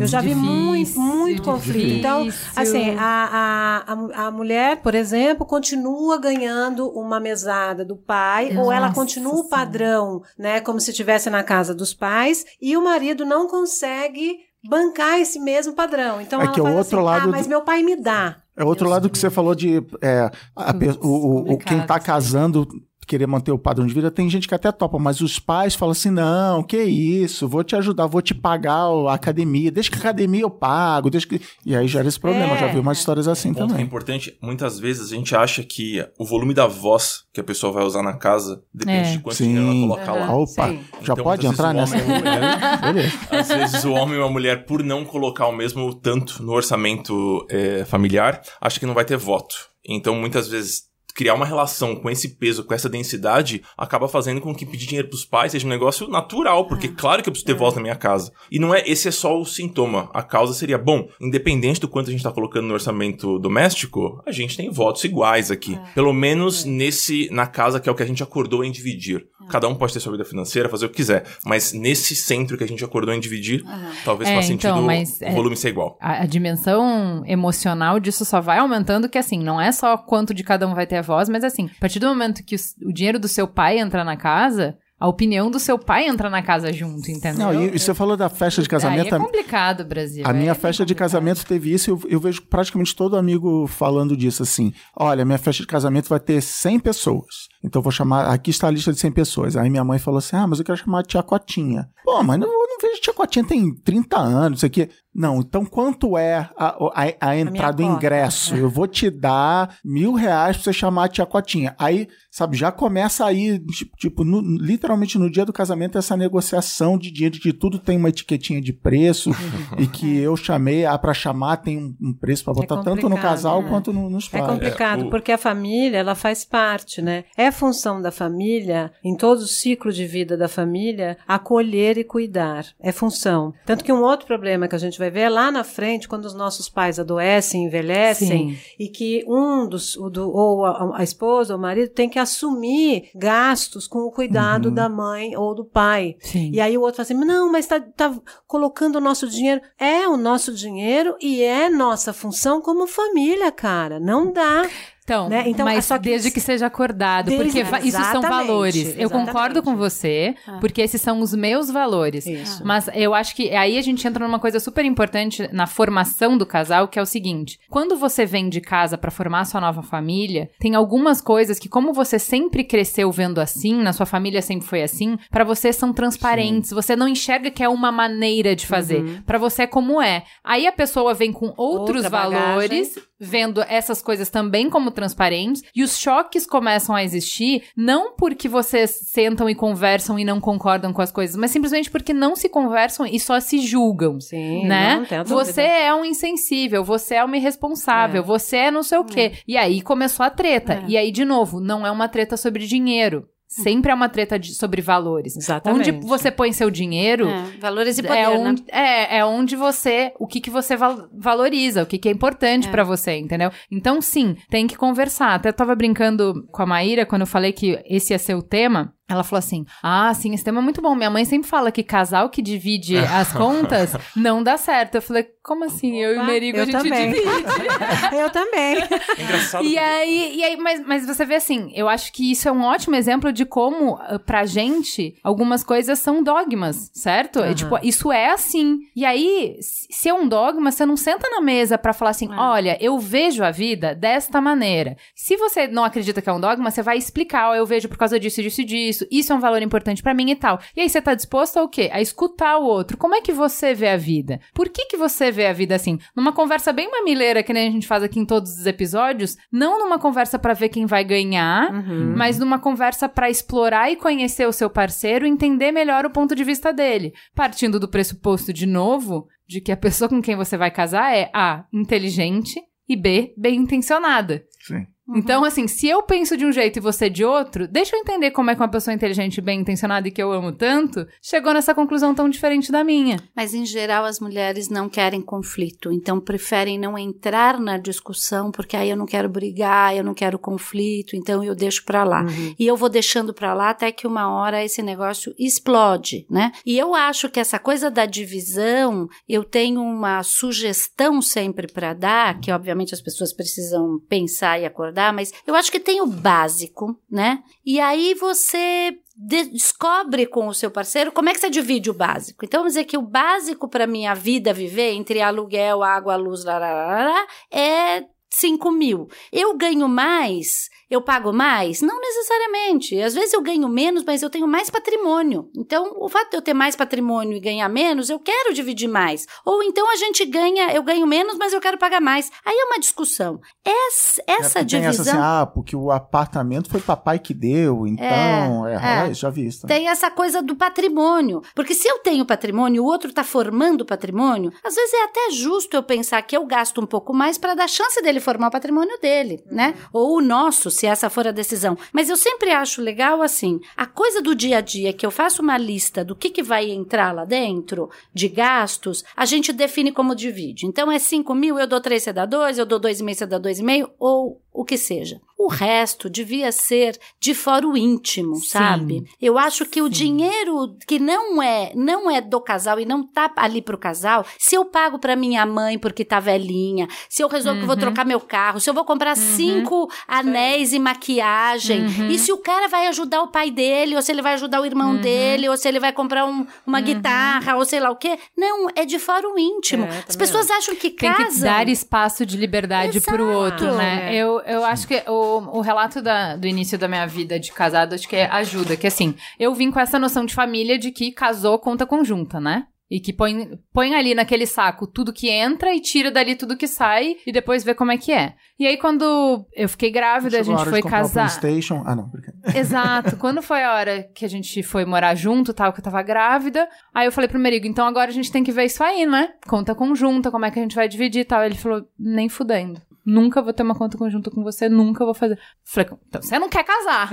Eu 0.00 0.06
já 0.06 0.20
vi 0.20 0.34
muito, 0.34 0.97
muito 0.98 1.42
conflito. 1.42 1.94
Então, 1.94 2.28
assim, 2.56 2.94
a, 2.98 3.84
a, 3.86 4.22
a, 4.22 4.26
a 4.26 4.30
mulher, 4.30 4.80
por 4.82 4.94
exemplo, 4.94 5.46
continua 5.46 6.18
ganhando 6.18 6.88
uma 6.90 7.18
mesada 7.20 7.84
do 7.84 7.96
pai, 7.96 8.56
ou 8.56 8.70
ela 8.72 8.88
Nossa 8.88 8.94
continua 9.00 9.34
o 9.40 9.48
padrão, 9.48 10.22
né, 10.38 10.60
como 10.60 10.80
se 10.80 10.90
estivesse 10.90 11.30
na 11.30 11.42
casa 11.42 11.74
dos 11.74 11.94
pais, 11.94 12.44
e 12.60 12.76
o 12.76 12.82
marido 12.84 13.24
não 13.24 13.46
consegue 13.48 14.36
bancar 14.68 15.20
esse 15.20 15.38
mesmo 15.38 15.72
padrão. 15.72 16.20
Então 16.20 16.40
É 16.40 16.44
ela 16.44 16.52
que 16.54 16.60
o 16.60 16.64
faz 16.64 16.76
outro 16.76 16.98
assim, 16.98 17.06
lado 17.06 17.28
ah, 17.28 17.30
mas 17.30 17.46
do- 17.46 17.50
meu 17.50 17.62
pai 17.62 17.82
me 17.82 17.96
dá. 17.96 18.36
É 18.56 18.64
outro 18.64 18.88
lado 18.88 19.08
que 19.08 19.16
você 19.16 19.30
falou 19.30 19.54
de 19.54 19.80
é, 20.02 20.30
a 20.56 20.72
o, 21.00 21.52
o- 21.52 21.58
quem 21.58 21.76
tá 21.80 21.94
complicado. 21.94 22.02
casando 22.04 22.68
querer 23.08 23.26
manter 23.26 23.50
o 23.50 23.58
padrão 23.58 23.86
de 23.86 23.94
vida, 23.94 24.10
tem 24.10 24.28
gente 24.28 24.46
que 24.46 24.54
até 24.54 24.70
topa, 24.70 24.98
mas 24.98 25.20
os 25.20 25.38
pais 25.38 25.74
falam 25.74 25.92
assim: 25.92 26.10
não, 26.10 26.62
que 26.62 26.76
isso, 26.76 27.48
vou 27.48 27.64
te 27.64 27.74
ajudar, 27.74 28.06
vou 28.06 28.20
te 28.20 28.34
pagar 28.34 28.84
a 29.08 29.14
academia, 29.14 29.70
deixa 29.70 29.90
que 29.90 29.96
a 29.96 30.00
academia 30.00 30.42
eu 30.42 30.50
pago, 30.50 31.10
deixa 31.10 31.26
que. 31.26 31.40
E 31.64 31.74
aí 31.74 31.88
gera 31.88 32.06
esse 32.06 32.20
problema. 32.20 32.54
É. 32.54 32.58
Já 32.58 32.66
vi 32.68 32.78
umas 32.78 32.98
histórias 32.98 33.26
assim 33.26 33.50
um 33.50 33.54
também. 33.54 33.78
é 33.78 33.80
importante, 33.80 34.36
muitas 34.42 34.78
vezes 34.78 35.10
a 35.10 35.14
gente 35.14 35.34
acha 35.34 35.64
que 35.64 36.04
o 36.18 36.24
volume 36.24 36.52
da 36.52 36.66
voz 36.66 37.24
que 37.32 37.40
a 37.40 37.44
pessoa 37.44 37.72
vai 37.72 37.84
usar 37.84 38.02
na 38.02 38.14
casa 38.14 38.62
depende 38.72 39.08
é. 39.08 39.12
de 39.12 39.18
quanto 39.20 39.36
Sim. 39.36 39.44
dinheiro 39.44 39.70
ela 39.70 39.80
colocar 39.80 40.12
lá. 40.12 40.36
Opa, 40.36 40.68
Sim. 40.68 40.80
já 41.02 41.12
então, 41.14 41.24
pode 41.24 41.46
entrar 41.46 41.72
nessa. 41.72 41.96
Mulher, 41.96 43.12
às 43.30 43.48
vezes 43.48 43.84
o 43.84 43.92
homem 43.92 44.18
ou 44.18 44.26
a 44.26 44.30
mulher, 44.30 44.66
por 44.66 44.82
não 44.82 45.04
colocar 45.04 45.46
o 45.46 45.52
mesmo 45.52 45.94
tanto 45.94 46.42
no 46.42 46.52
orçamento 46.52 47.46
é, 47.48 47.84
familiar, 47.84 48.42
acha 48.60 48.78
que 48.78 48.86
não 48.86 48.94
vai 48.94 49.04
ter 49.04 49.16
voto. 49.16 49.56
Então, 49.88 50.14
muitas 50.14 50.48
vezes, 50.48 50.87
criar 51.18 51.34
uma 51.34 51.44
relação 51.44 51.96
com 51.96 52.08
esse 52.08 52.28
peso, 52.36 52.62
com 52.62 52.72
essa 52.72 52.88
densidade, 52.88 53.60
acaba 53.76 54.06
fazendo 54.06 54.40
com 54.40 54.54
que 54.54 54.64
pedir 54.64 54.86
dinheiro 54.86 55.08
pros 55.08 55.24
pais 55.24 55.50
seja 55.50 55.66
um 55.66 55.68
negócio 55.68 56.06
natural, 56.06 56.68
porque 56.68 56.86
é. 56.86 56.92
claro 56.96 57.24
que 57.24 57.28
eu 57.28 57.32
preciso 57.32 57.44
ter 57.44 57.56
é. 57.56 57.58
voz 57.58 57.74
na 57.74 57.82
minha 57.82 57.96
casa. 57.96 58.32
E 58.48 58.60
não 58.60 58.72
é, 58.72 58.84
esse 58.86 59.08
é 59.08 59.10
só 59.10 59.36
o 59.36 59.44
sintoma. 59.44 60.08
A 60.14 60.22
causa 60.22 60.54
seria, 60.54 60.78
bom, 60.78 61.08
independente 61.20 61.80
do 61.80 61.88
quanto 61.88 62.08
a 62.08 62.12
gente 62.12 62.22
tá 62.22 62.30
colocando 62.30 62.68
no 62.68 62.74
orçamento 62.74 63.36
doméstico, 63.40 64.22
a 64.24 64.30
gente 64.30 64.56
tem 64.56 64.70
votos 64.70 65.02
iguais 65.02 65.50
aqui. 65.50 65.74
É. 65.74 65.92
Pelo 65.92 66.12
menos 66.12 66.64
é. 66.64 66.68
nesse, 66.68 67.28
na 67.32 67.48
casa 67.48 67.80
que 67.80 67.88
é 67.88 67.92
o 67.92 67.96
que 67.96 68.04
a 68.04 68.06
gente 68.06 68.22
acordou 68.22 68.62
em 68.62 68.70
dividir. 68.70 69.26
É. 69.48 69.52
Cada 69.52 69.68
um 69.68 69.74
pode 69.74 69.92
ter 69.92 70.00
sua 70.00 70.12
vida 70.12 70.24
financeira, 70.24 70.68
fazer 70.68 70.86
o 70.86 70.88
que 70.88 70.96
quiser, 70.96 71.24
mas 71.44 71.72
nesse 71.72 72.14
centro 72.14 72.56
que 72.56 72.64
a 72.64 72.68
gente 72.68 72.84
acordou 72.84 73.14
em 73.14 73.20
dividir, 73.20 73.64
talvez 74.04 74.28
faça 74.30 74.52
então, 74.52 74.88
sentido 74.88 75.28
o 75.28 75.32
volume 75.32 75.56
ser 75.56 75.68
igual. 75.68 75.96
A, 76.00 76.22
a 76.22 76.26
dimensão 76.26 77.22
emocional 77.26 77.98
disso 77.98 78.24
só 78.24 78.40
vai 78.40 78.58
aumentando 78.58 79.08
que 79.08 79.18
assim, 79.18 79.38
não 79.38 79.60
é 79.60 79.72
só 79.72 79.96
quanto 79.96 80.34
de 80.34 80.44
cada 80.44 80.66
um 80.66 80.74
vai 80.74 80.86
ter 80.86 81.02
voz, 81.02 81.28
mas 81.28 81.44
assim, 81.44 81.70
a 81.76 81.80
partir 81.80 81.98
do 81.98 82.06
momento 82.06 82.42
que 82.44 82.54
o, 82.54 82.58
o 82.88 82.92
dinheiro 82.92 83.18
do 83.18 83.28
seu 83.28 83.46
pai 83.46 83.78
entra 83.78 84.04
na 84.04 84.16
casa, 84.16 84.76
a 85.00 85.06
opinião 85.06 85.48
do 85.48 85.60
seu 85.60 85.78
pai 85.78 86.08
entra 86.08 86.28
na 86.28 86.42
casa 86.42 86.72
junto, 86.72 87.08
entendeu? 87.08 87.38
Não, 87.38 87.54
e, 87.54 87.76
e 87.76 87.78
você 87.78 87.94
falou 87.94 88.16
da 88.16 88.28
festa 88.28 88.60
de 88.60 88.68
casamento. 88.68 89.14
Aí 89.14 89.20
é 89.20 89.24
complicado, 89.24 89.84
Brasil. 89.84 90.24
A 90.26 90.30
é 90.30 90.32
minha 90.32 90.54
festa 90.56 90.84
de 90.84 90.94
casamento 90.94 91.46
teve 91.46 91.72
isso, 91.72 91.90
eu, 91.90 92.00
eu 92.08 92.20
vejo 92.20 92.42
praticamente 92.42 92.96
todo 92.96 93.16
amigo 93.16 93.68
falando 93.68 94.16
disso 94.16 94.42
assim. 94.42 94.72
Olha, 94.96 95.24
minha 95.24 95.38
festa 95.38 95.62
de 95.62 95.68
casamento 95.68 96.08
vai 96.08 96.18
ter 96.18 96.40
100 96.40 96.80
pessoas. 96.80 97.48
Então 97.62 97.82
vou 97.82 97.92
chamar, 97.92 98.26
aqui 98.26 98.50
está 98.50 98.68
a 98.68 98.70
lista 98.70 98.92
de 98.92 99.00
100 99.00 99.12
pessoas. 99.12 99.56
Aí 99.56 99.68
minha 99.68 99.84
mãe 99.84 99.98
falou 99.98 100.18
assim: 100.18 100.36
"Ah, 100.36 100.46
mas 100.46 100.58
eu 100.58 100.64
quero 100.64 100.78
chamar 100.78 101.00
a 101.00 101.02
tia 101.02 101.22
Cotinha". 101.22 101.88
Pô, 102.04 102.22
mas 102.22 102.38
não, 102.38 102.48
não 102.48 102.78
vejo 102.80 103.00
tia 103.00 103.12
Cotinha 103.12 103.44
tem 103.44 103.74
30 103.74 104.16
anos, 104.18 104.58
isso 104.58 104.66
aqui. 104.66 104.88
Não, 105.14 105.40
então 105.40 105.64
quanto 105.64 106.16
é 106.16 106.48
a, 106.56 106.76
a, 106.94 107.28
a 107.30 107.36
entrada 107.36 107.78
do 107.78 107.82
ingresso? 107.82 108.54
Eu 108.54 108.70
vou 108.70 108.86
te 108.86 109.10
dar 109.10 109.76
mil 109.84 110.12
reais 110.12 110.56
pra 110.56 110.64
você 110.64 110.72
chamar 110.72 111.06
a 111.06 111.08
tia 111.08 111.26
Cotinha. 111.26 111.74
Aí, 111.76 112.06
sabe, 112.30 112.56
já 112.56 112.70
começa 112.70 113.26
aí, 113.26 113.60
tipo, 113.96 114.22
no, 114.22 114.40
literalmente 114.40 115.18
no 115.18 115.28
dia 115.28 115.44
do 115.44 115.52
casamento, 115.52 115.98
essa 115.98 116.16
negociação 116.16 116.96
de 116.96 117.10
dinheiro, 117.10 117.34
de 117.34 117.40
que 117.40 117.52
tudo 117.52 117.80
tem 117.80 117.96
uma 117.96 118.10
etiquetinha 118.10 118.60
de 118.60 118.72
preço 118.72 119.30
e 119.76 119.88
que 119.88 120.18
eu 120.18 120.36
chamei, 120.36 120.86
ah, 120.86 120.96
pra 120.96 121.12
chamar 121.12 121.56
tem 121.56 121.78
um, 121.78 121.96
um 122.00 122.12
preço 122.14 122.44
pra 122.44 122.52
é 122.52 122.56
botar 122.56 122.80
é 122.80 122.84
tanto 122.84 123.08
no 123.08 123.18
casal 123.18 123.62
né? 123.62 123.68
quanto 123.68 123.92
no, 123.92 124.08
nos 124.08 124.28
pais. 124.28 124.44
É 124.44 124.46
complicado, 124.46 125.02
é, 125.02 125.06
o... 125.06 125.10
porque 125.10 125.32
a 125.32 125.38
família, 125.38 125.98
ela 125.98 126.14
faz 126.14 126.44
parte, 126.44 127.02
né? 127.02 127.24
É 127.36 127.47
função 127.50 128.00
da 128.00 128.10
família, 128.10 128.92
em 129.02 129.16
todo 129.16 129.38
o 129.38 129.46
ciclo 129.46 129.92
de 129.92 130.06
vida 130.06 130.36
da 130.36 130.48
família, 130.48 131.16
acolher 131.26 131.98
e 131.98 132.04
cuidar. 132.04 132.66
É 132.80 132.92
função. 132.92 133.52
Tanto 133.64 133.84
que 133.84 133.92
um 133.92 134.02
outro 134.02 134.26
problema 134.26 134.68
que 134.68 134.74
a 134.74 134.78
gente 134.78 134.98
vai 134.98 135.10
ver 135.10 135.28
lá 135.28 135.50
na 135.50 135.64
frente, 135.64 136.08
quando 136.08 136.24
os 136.24 136.34
nossos 136.34 136.68
pais 136.68 136.98
adoecem, 136.98 137.64
envelhecem, 137.64 138.50
Sim. 138.50 138.58
e 138.78 138.88
que 138.88 139.24
um 139.26 139.68
dos, 139.68 139.94
do, 140.12 140.30
ou 140.30 140.64
a, 140.64 140.98
a, 140.98 141.02
esposa 141.02 141.54
ou 141.54 141.58
o 141.58 141.62
marido 141.62 141.90
tem 141.90 142.08
que 142.08 142.18
assumir 142.18 143.10
gastos 143.14 143.86
com 143.86 144.00
o 144.00 144.10
cuidado 144.10 144.68
uhum. 144.68 144.74
da 144.74 144.88
mãe 144.88 145.36
ou 145.36 145.54
do 145.54 145.64
pai. 145.64 146.16
Sim. 146.20 146.50
E 146.52 146.60
aí 146.60 146.76
o 146.76 146.80
outro 146.80 146.96
fala 146.96 147.04
assim: 147.04 147.26
não, 147.26 147.50
mas 147.50 147.64
está 147.64 147.80
tá 147.80 148.14
colocando 148.46 148.96
o 148.96 149.00
nosso 149.00 149.28
dinheiro. 149.28 149.60
É 149.78 150.06
o 150.08 150.16
nosso 150.16 150.52
dinheiro 150.54 151.16
e 151.20 151.42
é 151.42 151.68
nossa 151.68 152.12
função 152.12 152.60
como 152.60 152.86
família, 152.86 153.50
cara. 153.52 154.00
Não 154.00 154.32
dá. 154.32 154.62
Então, 155.08 155.28
né? 155.30 155.44
então 155.46 155.64
mas 155.64 155.86
só 155.86 155.96
que 155.96 156.04
desde 156.04 156.30
que 156.30 156.38
seja 156.38 156.66
acordado, 156.66 157.30
desde, 157.30 157.64
porque 157.64 157.88
isso 157.88 158.02
são 158.12 158.20
valores. 158.20 158.76
Exatamente. 158.76 159.02
Eu 159.02 159.08
concordo 159.08 159.62
com 159.62 159.74
você, 159.74 160.34
ah. 160.46 160.58
porque 160.60 160.82
esses 160.82 161.00
são 161.00 161.20
os 161.20 161.34
meus 161.34 161.70
valores. 161.70 162.26
Isso. 162.26 162.62
Mas 162.62 162.90
eu 162.92 163.14
acho 163.14 163.34
que 163.34 163.54
aí 163.54 163.78
a 163.78 163.80
gente 163.80 164.06
entra 164.06 164.26
numa 164.26 164.38
coisa 164.38 164.60
super 164.60 164.84
importante 164.84 165.48
na 165.50 165.66
formação 165.66 166.36
do 166.36 166.44
casal, 166.44 166.88
que 166.88 166.98
é 166.98 167.02
o 167.02 167.06
seguinte: 167.06 167.58
quando 167.70 167.96
você 167.96 168.26
vem 168.26 168.50
de 168.50 168.60
casa 168.60 168.98
para 168.98 169.10
formar 169.10 169.40
a 169.40 169.44
sua 169.46 169.62
nova 169.62 169.82
família, 169.82 170.50
tem 170.60 170.74
algumas 170.74 171.22
coisas 171.22 171.58
que, 171.58 171.70
como 171.70 171.94
você 171.94 172.18
sempre 172.18 172.62
cresceu 172.62 173.10
vendo 173.10 173.40
assim, 173.40 173.74
na 173.74 173.94
sua 173.94 174.04
família 174.04 174.42
sempre 174.42 174.66
foi 174.66 174.82
assim, 174.82 175.16
para 175.30 175.42
você 175.42 175.72
são 175.72 175.90
transparentes. 175.90 176.68
Sim. 176.68 176.74
Você 176.74 176.94
não 176.94 177.08
enxerga 177.08 177.50
que 177.50 177.62
é 177.62 177.68
uma 177.68 177.90
maneira 177.90 178.54
de 178.54 178.66
fazer. 178.66 179.00
Uhum. 179.00 179.22
Para 179.22 179.38
você 179.38 179.62
é 179.62 179.66
como 179.66 180.02
é. 180.02 180.24
Aí 180.44 180.66
a 180.66 180.72
pessoa 180.72 181.14
vem 181.14 181.32
com 181.32 181.54
outros 181.56 182.04
Outra 182.04 182.10
valores, 182.10 182.88
bagagem. 182.88 183.08
vendo 183.18 183.62
essas 183.62 184.02
coisas 184.02 184.28
também 184.28 184.68
como 184.68 184.97
transparentes 184.98 185.62
e 185.74 185.84
os 185.84 185.96
choques 185.96 186.44
começam 186.44 186.92
a 186.92 187.04
existir 187.04 187.62
não 187.76 188.16
porque 188.16 188.48
vocês 188.48 188.90
sentam 188.90 189.48
e 189.48 189.54
conversam 189.54 190.18
e 190.18 190.24
não 190.24 190.40
concordam 190.40 190.92
com 190.92 191.00
as 191.00 191.12
coisas, 191.12 191.36
mas 191.36 191.52
simplesmente 191.52 191.88
porque 191.88 192.12
não 192.12 192.34
se 192.34 192.48
conversam 192.48 193.06
e 193.06 193.20
só 193.20 193.38
se 193.38 193.60
julgam. 193.60 194.20
Sim, 194.20 194.66
né? 194.66 195.06
Não, 195.10 195.24
você 195.24 195.62
é 195.62 195.94
um 195.94 196.04
insensível, 196.04 196.82
você 196.82 197.14
é 197.14 197.24
uma 197.24 197.36
irresponsável, 197.36 198.22
é. 198.22 198.24
você 198.24 198.56
é 198.56 198.70
não 198.72 198.82
sei 198.82 198.98
o 198.98 199.04
quê. 199.04 199.32
É. 199.32 199.38
E 199.46 199.56
aí 199.56 199.80
começou 199.80 200.26
a 200.26 200.30
treta. 200.30 200.74
É. 200.74 200.84
E 200.88 200.96
aí, 200.96 201.12
de 201.12 201.24
novo, 201.24 201.60
não 201.60 201.86
é 201.86 201.90
uma 201.90 202.08
treta 202.08 202.36
sobre 202.36 202.66
dinheiro. 202.66 203.28
Sempre 203.48 203.90
é 203.90 203.94
uma 203.94 204.10
treta 204.10 204.38
de, 204.38 204.54
sobre 204.54 204.82
valores. 204.82 205.34
Exatamente. 205.34 205.90
Onde 205.90 206.06
você 206.06 206.30
põe 206.30 206.52
seu 206.52 206.70
dinheiro. 206.70 207.26
É, 207.28 207.44
valores 207.58 207.96
e 207.96 208.02
poder, 208.02 208.18
é 208.18 208.28
onde, 208.28 208.60
né? 208.62 208.68
é, 208.70 209.18
é 209.18 209.24
onde 209.24 209.56
você. 209.56 210.12
O 210.18 210.26
que, 210.26 210.38
que 210.38 210.50
você 210.50 210.76
val, 210.76 211.08
valoriza, 211.10 211.82
o 211.82 211.86
que, 211.86 211.96
que 211.96 212.10
é 212.10 212.12
importante 212.12 212.68
é. 212.68 212.70
para 212.70 212.84
você, 212.84 213.16
entendeu? 213.16 213.50
Então, 213.70 214.02
sim, 214.02 214.36
tem 214.50 214.66
que 214.66 214.76
conversar. 214.76 215.34
Até 215.34 215.50
tava 215.50 215.74
brincando 215.74 216.46
com 216.52 216.62
a 216.62 216.66
Maíra 216.66 217.06
quando 217.06 217.22
eu 217.22 217.26
falei 217.26 217.52
que 217.52 217.82
esse 217.86 218.12
ia 218.12 218.18
ser 218.18 218.34
o 218.34 218.42
tema. 218.42 218.92
Ela 219.08 219.24
falou 219.24 219.38
assim: 219.38 219.64
Ah, 219.82 220.12
sim, 220.12 220.34
esse 220.34 220.44
tema 220.44 220.60
é 220.60 220.62
muito 220.62 220.82
bom. 220.82 220.94
Minha 220.94 221.08
mãe 221.08 221.24
sempre 221.24 221.48
fala 221.48 221.72
que 221.72 221.82
casal 221.82 222.28
que 222.28 222.42
divide 222.42 222.98
as 223.08 223.32
contas 223.32 223.96
não 224.14 224.42
dá 224.42 224.58
certo. 224.58 224.96
Eu 224.96 225.02
falei, 225.02 225.26
como 225.42 225.64
assim? 225.64 225.92
Opa, 225.92 225.98
eu 225.98 226.14
e 226.14 226.18
o 226.18 226.26
Merigo 226.26 226.60
a 226.60 226.64
gente 226.66 226.76
também. 226.76 227.12
divide. 227.12 227.26
eu 228.12 228.30
também. 228.30 228.76
É 228.76 228.88
engraçado. 229.22 229.64
E 229.64 229.78
aí, 229.78 230.36
e 230.36 230.44
aí 230.44 230.56
mas, 230.58 230.86
mas 230.86 231.06
você 231.06 231.24
vê 231.24 231.36
assim, 231.36 231.72
eu 231.74 231.88
acho 231.88 232.12
que 232.12 232.30
isso 232.30 232.46
é 232.48 232.52
um 232.52 232.62
ótimo 232.62 232.96
exemplo 232.96 233.32
de 233.32 233.46
como, 233.46 233.96
ah, 233.96 234.18
pra 234.18 234.44
gente, 234.44 235.16
algumas 235.24 235.64
coisas 235.64 235.98
são 235.98 236.22
dogmas, 236.22 236.90
certo? 236.92 237.38
Uhum. 237.38 237.46
É, 237.46 237.54
tipo, 237.54 237.78
isso 237.82 238.12
é 238.12 238.30
assim. 238.30 238.80
E 238.94 239.06
aí, 239.06 239.56
se 239.60 240.10
é 240.10 240.12
um 240.12 240.28
dogma, 240.28 240.70
você 240.70 240.84
não 240.84 240.98
senta 240.98 241.30
na 241.30 241.40
mesa 241.40 241.78
para 241.78 241.94
falar 241.94 242.10
assim: 242.10 242.28
olha, 242.34 242.76
eu 242.78 242.98
vejo 242.98 243.42
a 243.42 243.50
vida 243.50 243.94
desta 243.94 244.38
maneira. 244.38 244.98
Se 245.14 245.34
você 245.38 245.66
não 245.66 245.84
acredita 245.84 246.20
que 246.20 246.28
é 246.28 246.32
um 246.32 246.40
dogma, 246.40 246.70
você 246.70 246.82
vai 246.82 246.98
explicar, 246.98 247.50
ó, 247.50 247.54
eu 247.54 247.64
vejo 247.64 247.88
por 247.88 247.96
causa 247.96 248.20
disso, 248.20 248.42
disso 248.42 248.60
e 248.60 248.64
disso 248.64 248.97
isso, 248.98 249.06
isso 249.10 249.32
é 249.32 249.36
um 249.36 249.40
valor 249.40 249.62
importante 249.62 250.02
para 250.02 250.14
mim 250.14 250.30
e 250.30 250.36
tal. 250.36 250.58
E 250.76 250.80
aí 250.80 250.88
você 250.88 251.00
tá 251.00 251.14
disposto 251.14 251.58
a 251.58 251.68
quê? 251.68 251.90
A 251.92 252.00
escutar 252.00 252.58
o 252.58 252.64
outro. 252.64 252.96
Como 252.96 253.14
é 253.14 253.20
que 253.20 253.32
você 253.32 253.74
vê 253.74 253.88
a 253.88 253.96
vida? 253.96 254.40
Por 254.52 254.68
que 254.68 254.86
que 254.86 254.96
você 254.96 255.30
vê 255.30 255.46
a 255.46 255.52
vida 255.52 255.74
assim? 255.74 255.98
Numa 256.16 256.32
conversa 256.32 256.72
bem 256.72 256.90
mamileira, 256.90 257.42
que 257.42 257.52
nem 257.52 257.68
a 257.68 257.70
gente 257.70 257.86
faz 257.86 258.02
aqui 258.02 258.18
em 258.18 258.26
todos 258.26 258.58
os 258.58 258.66
episódios, 258.66 259.36
não 259.52 259.78
numa 259.78 259.98
conversa 259.98 260.38
para 260.38 260.54
ver 260.54 260.68
quem 260.68 260.86
vai 260.86 261.04
ganhar, 261.04 261.72
uhum. 261.72 262.14
mas 262.16 262.38
numa 262.38 262.58
conversa 262.58 263.08
para 263.08 263.30
explorar 263.30 263.90
e 263.90 263.96
conhecer 263.96 264.46
o 264.46 264.52
seu 264.52 264.70
parceiro, 264.70 265.26
entender 265.26 265.72
melhor 265.72 266.04
o 266.04 266.10
ponto 266.10 266.34
de 266.34 266.44
vista 266.44 266.72
dele, 266.72 267.12
partindo 267.34 267.78
do 267.78 267.88
pressuposto 267.88 268.52
de 268.52 268.66
novo 268.66 269.26
de 269.46 269.60
que 269.60 269.72
a 269.72 269.76
pessoa 269.76 270.08
com 270.08 270.20
quem 270.20 270.36
você 270.36 270.56
vai 270.56 270.70
casar 270.70 271.14
é 271.14 271.30
A, 271.32 271.64
inteligente 271.72 272.60
e 272.88 272.96
B, 272.96 273.34
bem 273.36 273.56
intencionada. 273.56 274.44
Sim. 274.60 274.86
Uhum. 275.08 275.16
Então, 275.16 275.42
assim, 275.42 275.66
se 275.66 275.88
eu 275.88 276.02
penso 276.02 276.36
de 276.36 276.44
um 276.44 276.52
jeito 276.52 276.78
e 276.78 276.82
você 276.82 277.08
de 277.08 277.24
outro, 277.24 277.66
deixa 277.66 277.96
eu 277.96 278.00
entender 278.00 278.30
como 278.30 278.50
é 278.50 278.54
que 278.54 278.60
uma 278.60 278.68
pessoa 278.68 278.94
inteligente, 278.94 279.40
bem 279.40 279.60
intencionada 279.60 280.06
e 280.06 280.10
que 280.10 280.22
eu 280.22 280.30
amo 280.30 280.52
tanto, 280.52 281.06
chegou 281.22 281.54
nessa 281.54 281.74
conclusão 281.74 282.14
tão 282.14 282.28
diferente 282.28 282.70
da 282.70 282.84
minha. 282.84 283.18
Mas, 283.34 283.54
em 283.54 283.64
geral, 283.64 284.04
as 284.04 284.20
mulheres 284.20 284.68
não 284.68 284.88
querem 284.88 285.22
conflito, 285.22 285.90
então 285.90 286.20
preferem 286.20 286.78
não 286.78 286.98
entrar 286.98 287.58
na 287.58 287.78
discussão, 287.78 288.50
porque 288.50 288.76
aí 288.76 288.90
eu 288.90 288.96
não 288.96 289.06
quero 289.06 289.28
brigar, 289.30 289.96
eu 289.96 290.04
não 290.04 290.12
quero 290.12 290.38
conflito, 290.38 291.16
então 291.16 291.42
eu 291.42 291.54
deixo 291.54 291.84
pra 291.86 292.04
lá. 292.04 292.22
Uhum. 292.22 292.54
E 292.58 292.66
eu 292.66 292.76
vou 292.76 292.90
deixando 292.90 293.32
pra 293.32 293.54
lá 293.54 293.70
até 293.70 293.90
que 293.90 294.06
uma 294.06 294.30
hora 294.30 294.62
esse 294.62 294.82
negócio 294.82 295.34
explode, 295.38 296.26
né? 296.28 296.52
E 296.66 296.78
eu 296.78 296.94
acho 296.94 297.30
que 297.30 297.40
essa 297.40 297.58
coisa 297.58 297.90
da 297.90 298.04
divisão, 298.04 299.08
eu 299.26 299.42
tenho 299.42 299.80
uma 299.80 300.22
sugestão 300.22 301.22
sempre 301.22 301.66
para 301.66 301.94
dar, 301.94 302.38
que 302.40 302.52
obviamente 302.52 302.92
as 302.92 303.00
pessoas 303.00 303.32
precisam 303.32 303.98
pensar 304.08 304.60
e 304.60 304.66
acordar 304.66 304.97
mas 305.12 305.32
eu 305.46 305.54
acho 305.54 305.70
que 305.70 305.80
tem 305.80 306.00
o 306.00 306.06
básico, 306.06 306.98
né? 307.10 307.42
E 307.64 307.80
aí 307.80 308.14
você 308.14 308.98
descobre 309.16 310.26
com 310.26 310.46
o 310.46 310.54
seu 310.54 310.70
parceiro 310.70 311.10
como 311.10 311.28
é 311.28 311.32
que 311.32 311.40
você 311.40 311.50
divide 311.50 311.90
o 311.90 311.94
básico. 311.94 312.44
Então, 312.44 312.60
vamos 312.60 312.74
dizer 312.74 312.84
que 312.84 312.96
o 312.96 313.02
básico 313.02 313.68
para 313.68 313.86
minha 313.86 314.14
vida 314.14 314.52
viver 314.52 314.92
entre 314.92 315.20
aluguel, 315.20 315.82
água, 315.82 316.14
luz, 316.14 316.44
lararara, 316.44 317.26
é 317.50 318.04
5 318.30 318.70
mil. 318.70 319.08
Eu 319.32 319.56
ganho 319.56 319.88
mais 319.88 320.68
eu 320.90 321.02
pago 321.02 321.32
mais? 321.32 321.82
Não 321.82 322.00
necessariamente. 322.00 323.00
Às 323.00 323.14
vezes 323.14 323.32
eu 323.32 323.42
ganho 323.42 323.68
menos, 323.68 324.04
mas 324.04 324.22
eu 324.22 324.30
tenho 324.30 324.46
mais 324.46 324.70
patrimônio. 324.70 325.50
Então, 325.56 325.92
o 325.96 326.08
fato 326.08 326.30
de 326.30 326.36
eu 326.36 326.42
ter 326.42 326.54
mais 326.54 326.74
patrimônio 326.74 327.36
e 327.36 327.40
ganhar 327.40 327.68
menos, 327.68 328.08
eu 328.08 328.18
quero 328.18 328.54
dividir 328.54 328.88
mais. 328.88 329.26
Ou 329.44 329.62
então 329.62 329.90
a 329.90 329.96
gente 329.96 330.24
ganha, 330.24 330.72
eu 330.72 330.82
ganho 330.82 331.06
menos, 331.06 331.36
mas 331.36 331.52
eu 331.52 331.60
quero 331.60 331.78
pagar 331.78 332.00
mais. 332.00 332.30
Aí 332.44 332.56
é 332.56 332.64
uma 332.64 332.78
discussão. 332.78 333.40
Essa, 333.64 334.22
essa 334.26 334.58
é, 334.60 334.64
divisão. 334.64 334.90
Essa, 334.90 335.02
assim, 335.02 335.20
ah, 335.20 335.46
porque 335.46 335.76
o 335.76 335.90
apartamento 335.90 336.70
foi 336.70 336.80
papai 336.80 337.18
que 337.18 337.34
deu, 337.34 337.86
então. 337.86 338.66
É, 338.66 339.06
é, 339.06 339.10
é 339.10 339.14
já 339.14 339.28
vi 339.28 339.46
isso. 339.46 339.66
Tem 339.66 339.88
essa 339.88 340.10
coisa 340.10 340.42
do 340.42 340.56
patrimônio. 340.56 341.42
Porque 341.54 341.74
se 341.74 341.86
eu 341.86 341.98
tenho 341.98 342.24
patrimônio, 342.24 342.82
o 342.82 342.86
outro 342.86 343.10
está 343.10 343.22
formando 343.22 343.84
patrimônio, 343.84 344.52
às 344.64 344.74
vezes 344.74 344.94
é 344.94 345.04
até 345.04 345.30
justo 345.32 345.76
eu 345.76 345.82
pensar 345.82 346.22
que 346.22 346.36
eu 346.36 346.46
gasto 346.46 346.80
um 346.80 346.86
pouco 346.86 347.12
mais 347.12 347.36
para 347.36 347.54
dar 347.54 347.68
chance 347.68 348.00
dele 348.02 348.20
formar 348.20 348.48
o 348.48 348.50
patrimônio 348.50 348.98
dele, 349.00 349.44
né? 349.50 349.74
Ou 349.92 350.16
o 350.16 350.20
nosso, 350.20 350.70
se 350.78 350.86
essa 350.86 351.10
for 351.10 351.26
a 351.26 351.32
decisão. 351.32 351.76
Mas 351.92 352.08
eu 352.08 352.16
sempre 352.16 352.50
acho 352.50 352.80
legal 352.80 353.20
assim, 353.20 353.60
a 353.76 353.86
coisa 353.86 354.22
do 354.22 354.34
dia 354.34 354.58
a 354.58 354.60
dia, 354.60 354.92
que 354.92 355.04
eu 355.04 355.10
faço 355.10 355.42
uma 355.42 355.58
lista 355.58 356.04
do 356.04 356.14
que, 356.14 356.30
que 356.30 356.42
vai 356.42 356.70
entrar 356.70 357.12
lá 357.12 357.24
dentro, 357.24 357.90
de 358.14 358.28
gastos, 358.28 359.04
a 359.16 359.24
gente 359.24 359.52
define 359.52 359.92
como 359.92 360.14
divide. 360.14 360.66
Então 360.66 360.90
é 360.90 360.98
5 360.98 361.34
mil, 361.34 361.58
eu 361.58 361.66
dou 361.66 361.80
3, 361.80 362.02
você 362.02 362.12
dá 362.12 362.24
2, 362.24 362.58
eu 362.58 362.66
dou 362.66 362.80
2,5, 362.80 363.14
você 363.14 363.26
dá 363.26 363.40
2,5, 363.40 363.90
ou 363.98 364.40
o 364.58 364.64
que 364.64 364.76
seja. 364.76 365.20
O 365.38 365.46
resto 365.46 366.10
devia 366.10 366.50
ser 366.50 366.98
de 367.20 367.32
fora 367.32 367.64
o 367.64 367.76
íntimo, 367.76 368.34
sim, 368.34 368.48
sabe? 368.48 369.04
Eu 369.22 369.38
acho 369.38 369.64
que 369.64 369.74
sim. 369.74 369.82
o 369.82 369.88
dinheiro 369.88 370.76
que 370.84 370.98
não 370.98 371.40
é, 371.40 371.70
não 371.76 372.10
é 372.10 372.20
do 372.20 372.40
casal 372.40 372.80
e 372.80 372.84
não 372.84 373.04
tá 373.04 373.30
ali 373.36 373.62
pro 373.62 373.78
casal, 373.78 374.26
se 374.36 374.56
eu 374.56 374.64
pago 374.64 374.98
para 374.98 375.14
minha 375.14 375.46
mãe 375.46 375.78
porque 375.78 376.04
tá 376.04 376.18
velhinha, 376.18 376.88
se 377.08 377.22
eu 377.22 377.28
resolvo 377.28 377.54
uhum. 377.54 377.60
que 377.60 377.66
vou 377.68 377.76
trocar 377.76 378.04
meu 378.04 378.18
carro, 378.18 378.58
se 378.58 378.68
eu 378.68 378.74
vou 378.74 378.84
comprar 378.84 379.16
uhum. 379.16 379.22
cinco 379.22 379.88
anéis 380.08 380.72
e 380.72 380.78
maquiagem, 380.80 381.86
uhum. 381.86 382.08
e 382.08 382.18
se 382.18 382.32
o 382.32 382.38
cara 382.38 382.66
vai 382.66 382.88
ajudar 382.88 383.22
o 383.22 383.28
pai 383.28 383.52
dele, 383.52 383.94
ou 383.94 384.02
se 384.02 384.10
ele 384.10 384.22
vai 384.22 384.34
ajudar 384.34 384.60
o 384.60 384.66
irmão 384.66 384.94
uhum. 384.94 385.00
dele, 385.00 385.48
ou 385.48 385.56
se 385.56 385.68
ele 385.68 385.78
vai 385.78 385.92
comprar 385.92 386.26
um, 386.26 386.44
uma 386.66 386.78
uhum. 386.78 386.84
guitarra, 386.84 387.54
ou 387.54 387.64
sei 387.64 387.78
lá 387.78 387.92
o 387.92 387.96
quê. 387.96 388.18
Não, 388.36 388.66
é 388.74 388.84
de 388.84 388.98
fora 388.98 389.28
o 389.28 389.38
íntimo. 389.38 389.84
É, 389.84 390.04
As 390.08 390.16
pessoas 390.16 390.50
acham 390.50 390.74
que 390.74 390.90
Tem 390.90 391.12
casam... 391.12 391.32
que 391.32 391.40
dar 391.42 391.68
espaço 391.68 392.26
de 392.26 392.36
liberdade 392.36 392.96
Exato. 392.96 393.16
pro 393.16 393.30
outro, 393.30 393.76
né? 393.76 394.16
É. 394.16 394.47
Eu, 394.48 394.58
eu 394.58 394.64
acho 394.64 394.88
que 394.88 395.02
o 395.06 395.38
o, 395.52 395.60
relato 395.60 396.00
da, 396.00 396.36
do 396.36 396.46
início 396.46 396.78
da 396.78 396.88
minha 396.88 397.06
vida 397.06 397.38
de 397.38 397.52
casado, 397.52 397.94
acho 397.94 398.08
que 398.08 398.16
é 398.16 398.26
ajuda. 398.26 398.76
Que 398.76 398.86
assim, 398.86 399.14
eu 399.38 399.54
vim 399.54 399.70
com 399.70 399.80
essa 399.80 399.98
noção 399.98 400.24
de 400.24 400.34
família 400.34 400.78
de 400.78 400.90
que 400.90 401.12
casou 401.12 401.58
conta 401.58 401.86
conjunta, 401.86 402.40
né? 402.40 402.66
E 402.90 403.00
que 403.00 403.12
põe, 403.12 403.60
põe 403.70 403.94
ali 403.94 404.14
naquele 404.14 404.46
saco 404.46 404.86
tudo 404.86 405.12
que 405.12 405.28
entra 405.28 405.74
e 405.74 405.80
tira 405.80 406.10
dali 406.10 406.34
tudo 406.34 406.56
que 406.56 406.66
sai 406.66 407.16
e 407.26 407.30
depois 407.30 407.62
vê 407.62 407.74
como 407.74 407.92
é 407.92 407.98
que 407.98 408.10
é. 408.10 408.34
E 408.58 408.66
aí, 408.66 408.78
quando 408.78 409.46
eu 409.54 409.68
fiquei 409.68 409.90
grávida, 409.90 410.38
Chegou 410.38 410.54
a 410.54 410.58
gente 410.58 410.68
a 410.68 410.70
foi 410.70 410.82
casar. 410.82 411.38
PlayStation. 411.38 411.82
Ah, 411.84 411.94
não, 411.94 412.08
porque... 412.08 412.32
Exato. 412.58 413.18
quando 413.18 413.42
foi 413.42 413.62
a 413.62 413.74
hora 413.74 414.04
que 414.14 414.24
a 414.24 414.28
gente 414.28 414.62
foi 414.62 414.86
morar 414.86 415.14
junto, 415.14 415.52
tal, 415.52 415.70
que 415.70 415.80
eu 415.80 415.84
tava 415.84 416.02
grávida, 416.02 416.66
aí 416.94 417.06
eu 417.06 417.12
falei 417.12 417.28
pro 417.28 417.38
Merigo, 417.38 417.66
então 417.66 417.86
agora 417.86 418.10
a 418.10 418.14
gente 418.14 418.32
tem 418.32 418.42
que 418.42 418.52
ver 418.52 418.64
isso 418.64 418.82
aí, 418.82 419.04
né? 419.04 419.34
Conta 419.46 419.74
conjunta, 419.74 420.30
como 420.30 420.46
é 420.46 420.50
que 420.50 420.58
a 420.58 420.62
gente 420.62 420.74
vai 420.74 420.88
dividir 420.88 421.20
e 421.20 421.26
tal. 421.26 421.44
Ele 421.44 421.56
falou, 421.56 421.86
nem 421.98 422.30
fudendo 422.30 422.80
nunca 423.08 423.40
vou 423.40 423.54
ter 423.54 423.62
uma 423.62 423.74
conta 423.74 423.96
conjunta 423.96 424.30
com 424.30 424.42
você, 424.42 424.68
nunca 424.68 425.04
vou 425.04 425.14
fazer. 425.14 425.38
Falei, 425.64 425.88
então 426.06 426.20
você 426.20 426.38
não 426.38 426.48
quer 426.48 426.62
casar. 426.62 427.10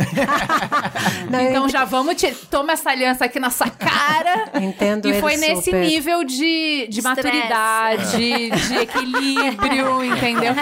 não, 1.32 1.40
então 1.40 1.70
já 1.70 1.86
vamos 1.86 2.16
te. 2.16 2.34
Toma 2.52 2.74
essa 2.74 2.92
aliança 2.92 3.26
aqui 3.26 3.40
na 3.40 3.50
sua 3.50 3.70
cara. 3.70 4.52
Entendo. 4.62 5.08
E 5.08 5.22
foi 5.22 5.38
nesse 5.38 5.66
super. 5.66 5.86
nível 5.86 6.24
de, 6.26 6.88
de 6.90 7.02
maturidade, 7.02 8.18
de 8.18 8.76
equilíbrio, 8.76 10.04
entendeu? 10.04 10.54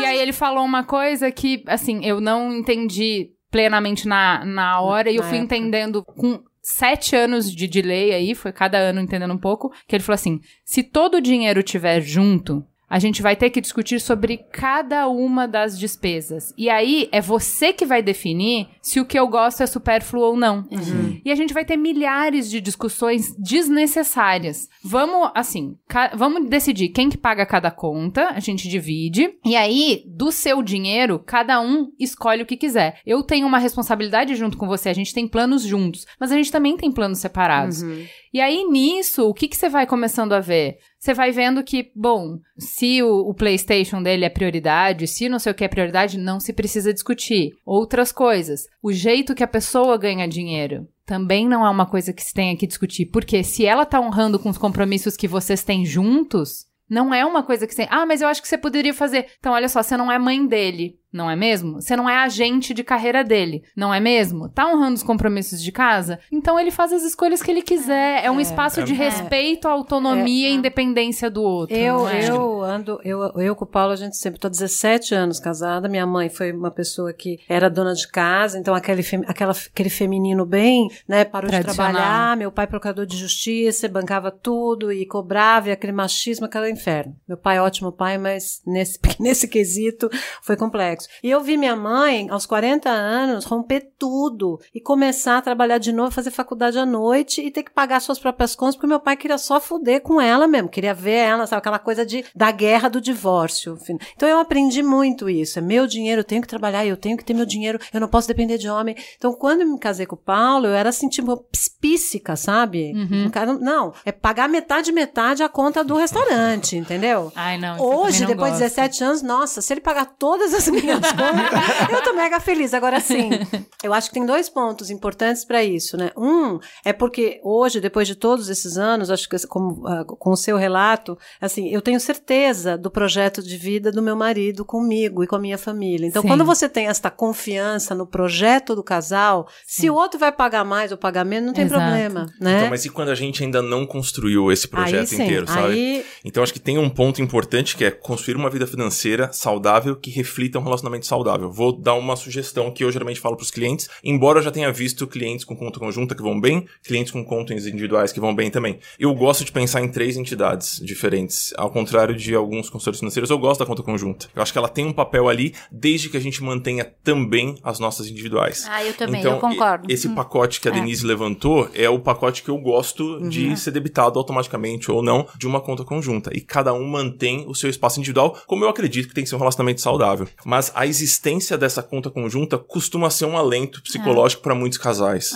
E 0.00 0.04
aí 0.04 0.18
ele 0.18 0.32
falou 0.32 0.64
uma 0.64 0.84
coisa 0.84 1.30
que, 1.32 1.64
assim, 1.66 2.04
eu 2.04 2.20
não 2.20 2.54
entendi 2.54 3.30
plenamente 3.50 4.06
na, 4.06 4.44
na 4.44 4.80
hora, 4.80 5.10
e 5.10 5.16
eu 5.16 5.24
fui 5.24 5.38
época. 5.38 5.56
entendendo 5.56 6.04
com 6.04 6.40
sete 6.62 7.16
anos 7.16 7.52
de 7.52 7.66
delay 7.66 8.12
aí, 8.14 8.34
foi 8.36 8.52
cada 8.52 8.78
ano 8.78 9.00
entendendo 9.00 9.34
um 9.34 9.38
pouco, 9.38 9.72
que 9.88 9.96
ele 9.96 10.04
falou 10.04 10.14
assim: 10.14 10.40
se 10.64 10.84
todo 10.84 11.16
o 11.16 11.20
dinheiro 11.20 11.60
tiver 11.60 12.00
junto, 12.00 12.64
a 12.90 12.98
gente 12.98 13.22
vai 13.22 13.36
ter 13.36 13.50
que 13.50 13.60
discutir 13.60 14.00
sobre 14.00 14.36
cada 14.36 15.06
uma 15.08 15.46
das 15.46 15.78
despesas. 15.78 16.52
E 16.58 16.68
aí 16.68 17.08
é 17.12 17.20
você 17.20 17.72
que 17.72 17.86
vai 17.86 18.02
definir 18.02 18.66
se 18.82 18.98
o 18.98 19.04
que 19.04 19.16
eu 19.16 19.28
gosto 19.28 19.62
é 19.62 19.66
supérfluo 19.66 20.24
ou 20.24 20.36
não. 20.36 20.66
Uhum. 20.68 21.20
E 21.24 21.30
a 21.30 21.36
gente 21.36 21.54
vai 21.54 21.64
ter 21.64 21.76
milhares 21.76 22.50
de 22.50 22.60
discussões 22.60 23.32
desnecessárias. 23.38 24.68
Vamos, 24.82 25.30
assim, 25.36 25.76
vamos 26.16 26.48
decidir 26.48 26.88
quem 26.88 27.08
que 27.08 27.16
paga 27.16 27.46
cada 27.46 27.70
conta, 27.70 28.30
a 28.30 28.40
gente 28.40 28.68
divide. 28.68 29.34
E 29.44 29.54
aí, 29.54 30.02
do 30.06 30.32
seu 30.32 30.60
dinheiro, 30.60 31.20
cada 31.24 31.60
um 31.60 31.92
escolhe 31.98 32.42
o 32.42 32.46
que 32.46 32.56
quiser. 32.56 32.98
Eu 33.06 33.22
tenho 33.22 33.46
uma 33.46 33.58
responsabilidade 33.58 34.34
junto 34.34 34.58
com 34.58 34.66
você, 34.66 34.88
a 34.88 34.94
gente 34.94 35.14
tem 35.14 35.28
planos 35.28 35.62
juntos, 35.62 36.06
mas 36.18 36.32
a 36.32 36.34
gente 36.34 36.50
também 36.50 36.76
tem 36.76 36.90
planos 36.90 37.20
separados. 37.20 37.82
Uhum. 37.82 38.04
E 38.32 38.40
aí, 38.40 38.64
nisso, 38.64 39.28
o 39.28 39.34
que, 39.34 39.48
que 39.48 39.56
você 39.56 39.68
vai 39.68 39.86
começando 39.86 40.32
a 40.32 40.40
ver? 40.40 40.78
Você 40.98 41.12
vai 41.12 41.32
vendo 41.32 41.64
que, 41.64 41.90
bom, 41.96 42.38
se 42.56 43.02
o, 43.02 43.28
o, 43.28 43.34
PlayStation 43.34 44.00
dele 44.00 44.24
é 44.24 44.28
prioridade, 44.28 45.08
se 45.08 45.28
não 45.28 45.40
sei 45.40 45.50
o 45.50 45.54
que 45.54 45.64
é 45.64 45.68
prioridade, 45.68 46.16
não 46.16 46.38
se 46.38 46.52
precisa 46.52 46.94
discutir. 46.94 47.54
Outras 47.66 48.12
coisas. 48.12 48.68
O 48.80 48.92
jeito 48.92 49.34
que 49.34 49.42
a 49.42 49.48
pessoa 49.48 49.98
ganha 49.98 50.28
dinheiro 50.28 50.86
também 51.04 51.48
não 51.48 51.66
é 51.66 51.70
uma 51.70 51.86
coisa 51.86 52.12
que 52.12 52.22
se 52.22 52.32
tenha 52.32 52.56
que 52.56 52.68
discutir. 52.68 53.06
Porque 53.06 53.42
se 53.42 53.66
ela 53.66 53.84
tá 53.84 54.00
honrando 54.00 54.38
com 54.38 54.48
os 54.48 54.58
compromissos 54.58 55.16
que 55.16 55.26
vocês 55.26 55.64
têm 55.64 55.84
juntos, 55.84 56.66
não 56.88 57.12
é 57.12 57.26
uma 57.26 57.42
coisa 57.42 57.66
que 57.66 57.74
você. 57.74 57.88
Ah, 57.90 58.06
mas 58.06 58.22
eu 58.22 58.28
acho 58.28 58.40
que 58.40 58.46
você 58.46 58.56
poderia 58.56 58.94
fazer. 58.94 59.26
Então, 59.40 59.52
olha 59.52 59.68
só, 59.68 59.82
você 59.82 59.96
não 59.96 60.10
é 60.10 60.20
mãe 60.20 60.46
dele 60.46 60.99
não 61.12 61.30
é 61.30 61.34
mesmo? 61.34 61.80
Você 61.80 61.96
não 61.96 62.08
é 62.08 62.16
agente 62.16 62.72
de 62.72 62.84
carreira 62.84 63.24
dele, 63.24 63.62
não 63.74 63.92
é 63.92 63.98
mesmo? 63.98 64.48
Tá 64.48 64.66
honrando 64.66 64.94
os 64.94 65.02
compromissos 65.02 65.62
de 65.62 65.72
casa? 65.72 66.20
Então 66.30 66.58
ele 66.58 66.70
faz 66.70 66.92
as 66.92 67.02
escolhas 67.02 67.42
que 67.42 67.50
ele 67.50 67.62
quiser. 67.62 68.24
É 68.24 68.30
um 68.30 68.38
é, 68.38 68.42
espaço 68.42 68.80
é, 68.80 68.82
de 68.84 68.92
respeito 68.92 69.66
à 69.66 69.72
autonomia 69.72 70.48
é, 70.48 70.50
e 70.50 70.54
independência 70.54 71.28
do 71.28 71.42
outro. 71.42 71.76
Eu, 71.76 72.08
é? 72.08 72.28
eu 72.28 72.62
ando, 72.62 73.00
eu, 73.04 73.20
eu 73.40 73.56
com 73.56 73.64
o 73.64 73.68
Paulo, 73.68 73.92
a 73.92 73.96
gente 73.96 74.16
sempre, 74.16 74.38
tô 74.38 74.48
17 74.48 75.14
anos 75.14 75.40
casada. 75.40 75.88
Minha 75.88 76.06
mãe 76.06 76.28
foi 76.28 76.52
uma 76.52 76.70
pessoa 76.70 77.12
que 77.12 77.40
era 77.48 77.68
dona 77.68 77.92
de 77.92 78.06
casa, 78.06 78.58
então 78.58 78.74
aquele, 78.74 79.04
aquela, 79.26 79.52
aquele 79.52 79.90
feminino 79.90 80.46
bem, 80.46 80.88
né, 81.08 81.24
parou 81.24 81.50
de 81.50 81.60
trabalhar. 81.60 82.36
Meu 82.36 82.52
pai, 82.52 82.66
procurador 82.66 83.04
de 83.04 83.16
justiça, 83.16 83.88
bancava 83.88 84.30
tudo 84.30 84.92
e 84.92 85.04
cobrava, 85.04 85.68
e 85.68 85.72
aquele 85.72 85.92
machismo, 85.92 86.46
aquele 86.46 86.70
inferno. 86.70 87.16
Meu 87.26 87.36
pai, 87.36 87.58
ótimo 87.58 87.90
pai, 87.90 88.16
mas 88.16 88.62
nesse, 88.64 88.98
nesse 89.18 89.48
quesito 89.48 90.08
foi 90.42 90.56
complexo 90.56 90.99
complexo. 91.00 91.08
E 91.22 91.30
eu 91.30 91.40
vi 91.40 91.56
minha 91.56 91.76
mãe, 91.76 92.28
aos 92.30 92.46
40 92.46 92.88
anos, 92.90 93.44
romper 93.44 93.92
tudo 93.98 94.60
e 94.74 94.80
começar 94.80 95.38
a 95.38 95.42
trabalhar 95.42 95.78
de 95.78 95.92
novo, 95.92 96.10
fazer 96.10 96.30
faculdade 96.30 96.78
à 96.78 96.86
noite 96.86 97.40
e 97.40 97.50
ter 97.50 97.62
que 97.62 97.70
pagar 97.70 98.00
suas 98.00 98.18
próprias 98.18 98.54
contas, 98.54 98.74
porque 98.74 98.86
meu 98.86 99.00
pai 99.00 99.16
queria 99.16 99.38
só 99.38 99.60
fuder 99.60 100.00
com 100.00 100.20
ela 100.20 100.46
mesmo, 100.46 100.68
queria 100.68 100.94
ver 100.94 101.12
ela, 101.12 101.46
sabe, 101.46 101.58
aquela 101.58 101.78
coisa 101.78 102.04
de, 102.04 102.24
da 102.34 102.50
guerra 102.50 102.88
do 102.88 103.00
divórcio. 103.00 103.78
Então 104.16 104.28
eu 104.28 104.38
aprendi 104.38 104.82
muito 104.82 105.28
isso. 105.28 105.58
É 105.58 105.62
meu 105.62 105.86
dinheiro, 105.86 106.20
eu 106.20 106.24
tenho 106.24 106.42
que 106.42 106.48
trabalhar, 106.48 106.84
eu 106.86 106.96
tenho 106.96 107.16
que 107.16 107.24
ter 107.24 107.34
meu 107.34 107.46
dinheiro, 107.46 107.78
eu 107.92 108.00
não 108.00 108.08
posso 108.08 108.28
depender 108.28 108.58
de 108.58 108.68
homem. 108.68 108.96
Então 109.16 109.32
quando 109.32 109.62
eu 109.62 109.66
me 109.66 109.78
casei 109.78 110.06
com 110.06 110.16
o 110.16 110.18
Paulo, 110.18 110.66
eu 110.66 110.74
era 110.74 110.88
assim, 110.88 111.08
tipo, 111.08 111.44
psíquica, 111.80 112.36
sabe? 112.36 112.92
Uhum. 112.94 113.30
Não, 113.60 113.92
é 114.04 114.12
pagar 114.12 114.48
metade, 114.48 114.92
metade 114.92 115.42
a 115.42 115.48
conta 115.48 115.84
do 115.84 115.96
restaurante, 115.96 116.76
entendeu? 116.76 117.32
Ai, 117.34 117.58
não. 117.58 117.80
Hoje, 117.80 118.26
depois 118.26 118.54
de 118.54 118.60
17 118.60 119.04
anos, 119.04 119.22
nossa, 119.22 119.60
se 119.60 119.72
ele 119.72 119.80
pagar 119.80 120.06
todas 120.18 120.52
as 120.54 120.68
minhas 120.68 120.89
eu 121.90 122.02
tô 122.02 122.12
mega 122.14 122.40
feliz. 122.40 122.74
Agora 122.74 123.00
sim, 123.00 123.30
eu 123.82 123.92
acho 123.92 124.08
que 124.08 124.14
tem 124.14 124.26
dois 124.26 124.48
pontos 124.48 124.90
importantes 124.90 125.44
para 125.44 125.62
isso, 125.62 125.96
né? 125.96 126.10
Um 126.16 126.58
é 126.84 126.92
porque 126.92 127.40
hoje, 127.42 127.80
depois 127.80 128.06
de 128.06 128.14
todos 128.14 128.48
esses 128.48 128.76
anos, 128.76 129.10
acho 129.10 129.28
que 129.28 129.36
como, 129.46 129.86
uh, 129.86 130.04
com 130.04 130.30
o 130.30 130.36
seu 130.36 130.56
relato, 130.56 131.18
assim, 131.40 131.68
eu 131.68 131.80
tenho 131.80 132.00
certeza 132.00 132.76
do 132.76 132.90
projeto 132.90 133.42
de 133.42 133.56
vida 133.56 133.90
do 133.90 134.02
meu 134.02 134.16
marido 134.16 134.64
comigo 134.64 135.22
e 135.22 135.26
com 135.26 135.36
a 135.36 135.38
minha 135.38 135.58
família. 135.58 136.06
Então, 136.06 136.22
sim. 136.22 136.28
quando 136.28 136.44
você 136.44 136.68
tem 136.68 136.88
esta 136.88 137.10
confiança 137.10 137.94
no 137.94 138.06
projeto 138.06 138.74
do 138.74 138.82
casal, 138.82 139.48
sim. 139.66 139.82
se 139.82 139.90
o 139.90 139.94
outro 139.94 140.18
vai 140.18 140.32
pagar 140.32 140.64
mais 140.64 140.92
ou 140.92 140.98
pagar 140.98 141.24
menos, 141.24 141.46
não 141.46 141.54
tem 141.54 141.64
Exato. 141.64 141.80
problema, 141.80 142.26
né? 142.40 142.58
Então, 142.58 142.70
mas 142.70 142.84
e 142.84 142.90
quando 142.90 143.10
a 143.10 143.14
gente 143.14 143.42
ainda 143.42 143.62
não 143.62 143.86
construiu 143.86 144.50
esse 144.50 144.68
projeto 144.68 145.12
inteiro, 145.12 145.46
sabe? 145.46 145.72
Aí... 145.72 146.04
Então, 146.24 146.42
acho 146.42 146.52
que 146.52 146.60
tem 146.60 146.78
um 146.78 146.90
ponto 146.90 147.22
importante 147.22 147.76
que 147.76 147.84
é 147.84 147.90
construir 147.90 148.36
uma 148.36 148.50
vida 148.50 148.66
financeira 148.66 149.32
saudável 149.32 149.96
que 149.96 150.10
reflita 150.10 150.58
um 150.58 150.62
relacionamento 150.62 150.79
relacionamento 150.80 151.06
saudável. 151.06 151.50
Vou 151.50 151.72
dar 151.72 151.94
uma 151.94 152.16
sugestão 152.16 152.70
que 152.70 152.82
eu 152.82 152.90
geralmente 152.90 153.20
falo 153.20 153.36
pros 153.36 153.50
clientes, 153.50 153.88
embora 154.02 154.38
eu 154.38 154.42
já 154.42 154.50
tenha 154.50 154.72
visto 154.72 155.06
clientes 155.06 155.44
com 155.44 155.56
conta 155.56 155.78
conjunta 155.78 156.14
que 156.14 156.22
vão 156.22 156.40
bem, 156.40 156.66
clientes 156.82 157.12
com 157.12 157.24
contas 157.24 157.66
individuais 157.66 158.12
que 158.12 158.20
vão 158.20 158.34
bem 158.34 158.50
também. 158.50 158.78
Eu 158.98 159.14
gosto 159.14 159.44
de 159.44 159.52
pensar 159.52 159.82
em 159.82 159.88
três 159.88 160.16
entidades 160.16 160.80
diferentes. 160.82 161.52
Ao 161.56 161.70
contrário 161.70 162.14
de 162.14 162.34
alguns 162.34 162.68
consultores 162.68 163.00
financeiros, 163.00 163.30
eu 163.30 163.38
gosto 163.38 163.60
da 163.60 163.66
conta 163.66 163.82
conjunta. 163.82 164.28
Eu 164.34 164.42
acho 164.42 164.52
que 164.52 164.58
ela 164.58 164.68
tem 164.68 164.86
um 164.86 164.92
papel 164.92 165.28
ali, 165.28 165.54
desde 165.70 166.08
que 166.08 166.16
a 166.16 166.20
gente 166.20 166.42
mantenha 166.42 166.84
também 167.04 167.56
as 167.62 167.78
nossas 167.78 168.08
individuais. 168.08 168.66
Ah, 168.68 168.84
eu 168.84 168.94
também, 168.94 169.20
então, 169.20 169.32
eu 169.32 169.38
concordo. 169.38 169.92
Esse 169.92 170.08
pacote 170.08 170.60
que 170.60 170.68
a 170.68 170.72
Denise 170.72 171.04
levantou 171.04 171.68
é 171.74 171.88
o 171.88 171.98
pacote 171.98 172.42
que 172.42 172.48
eu 172.48 172.58
gosto 172.58 173.20
de 173.28 173.56
ser 173.56 173.70
debitado 173.70 174.18
automaticamente 174.18 174.90
ou 174.90 175.02
não 175.02 175.26
de 175.36 175.46
uma 175.46 175.60
conta 175.60 175.84
conjunta. 175.84 176.30
E 176.34 176.40
cada 176.40 176.72
um 176.72 176.86
mantém 176.86 177.44
o 177.46 177.54
seu 177.54 177.68
espaço 177.68 177.98
individual, 177.98 178.36
como 178.46 178.64
eu 178.64 178.68
acredito 178.68 179.08
que 179.08 179.14
tem 179.14 179.24
que 179.24 179.30
ser 179.30 179.36
um 179.36 179.38
relacionamento 179.38 179.80
saudável. 179.80 180.28
Mas 180.44 180.69
a 180.74 180.86
existência 180.86 181.56
dessa 181.58 181.82
conta 181.82 182.10
conjunta 182.10 182.58
costuma 182.58 183.10
ser 183.10 183.24
um 183.26 183.36
alento 183.36 183.82
psicológico 183.82 184.42
para 184.42 184.54
muitos 184.54 184.78
casais. 184.78 185.32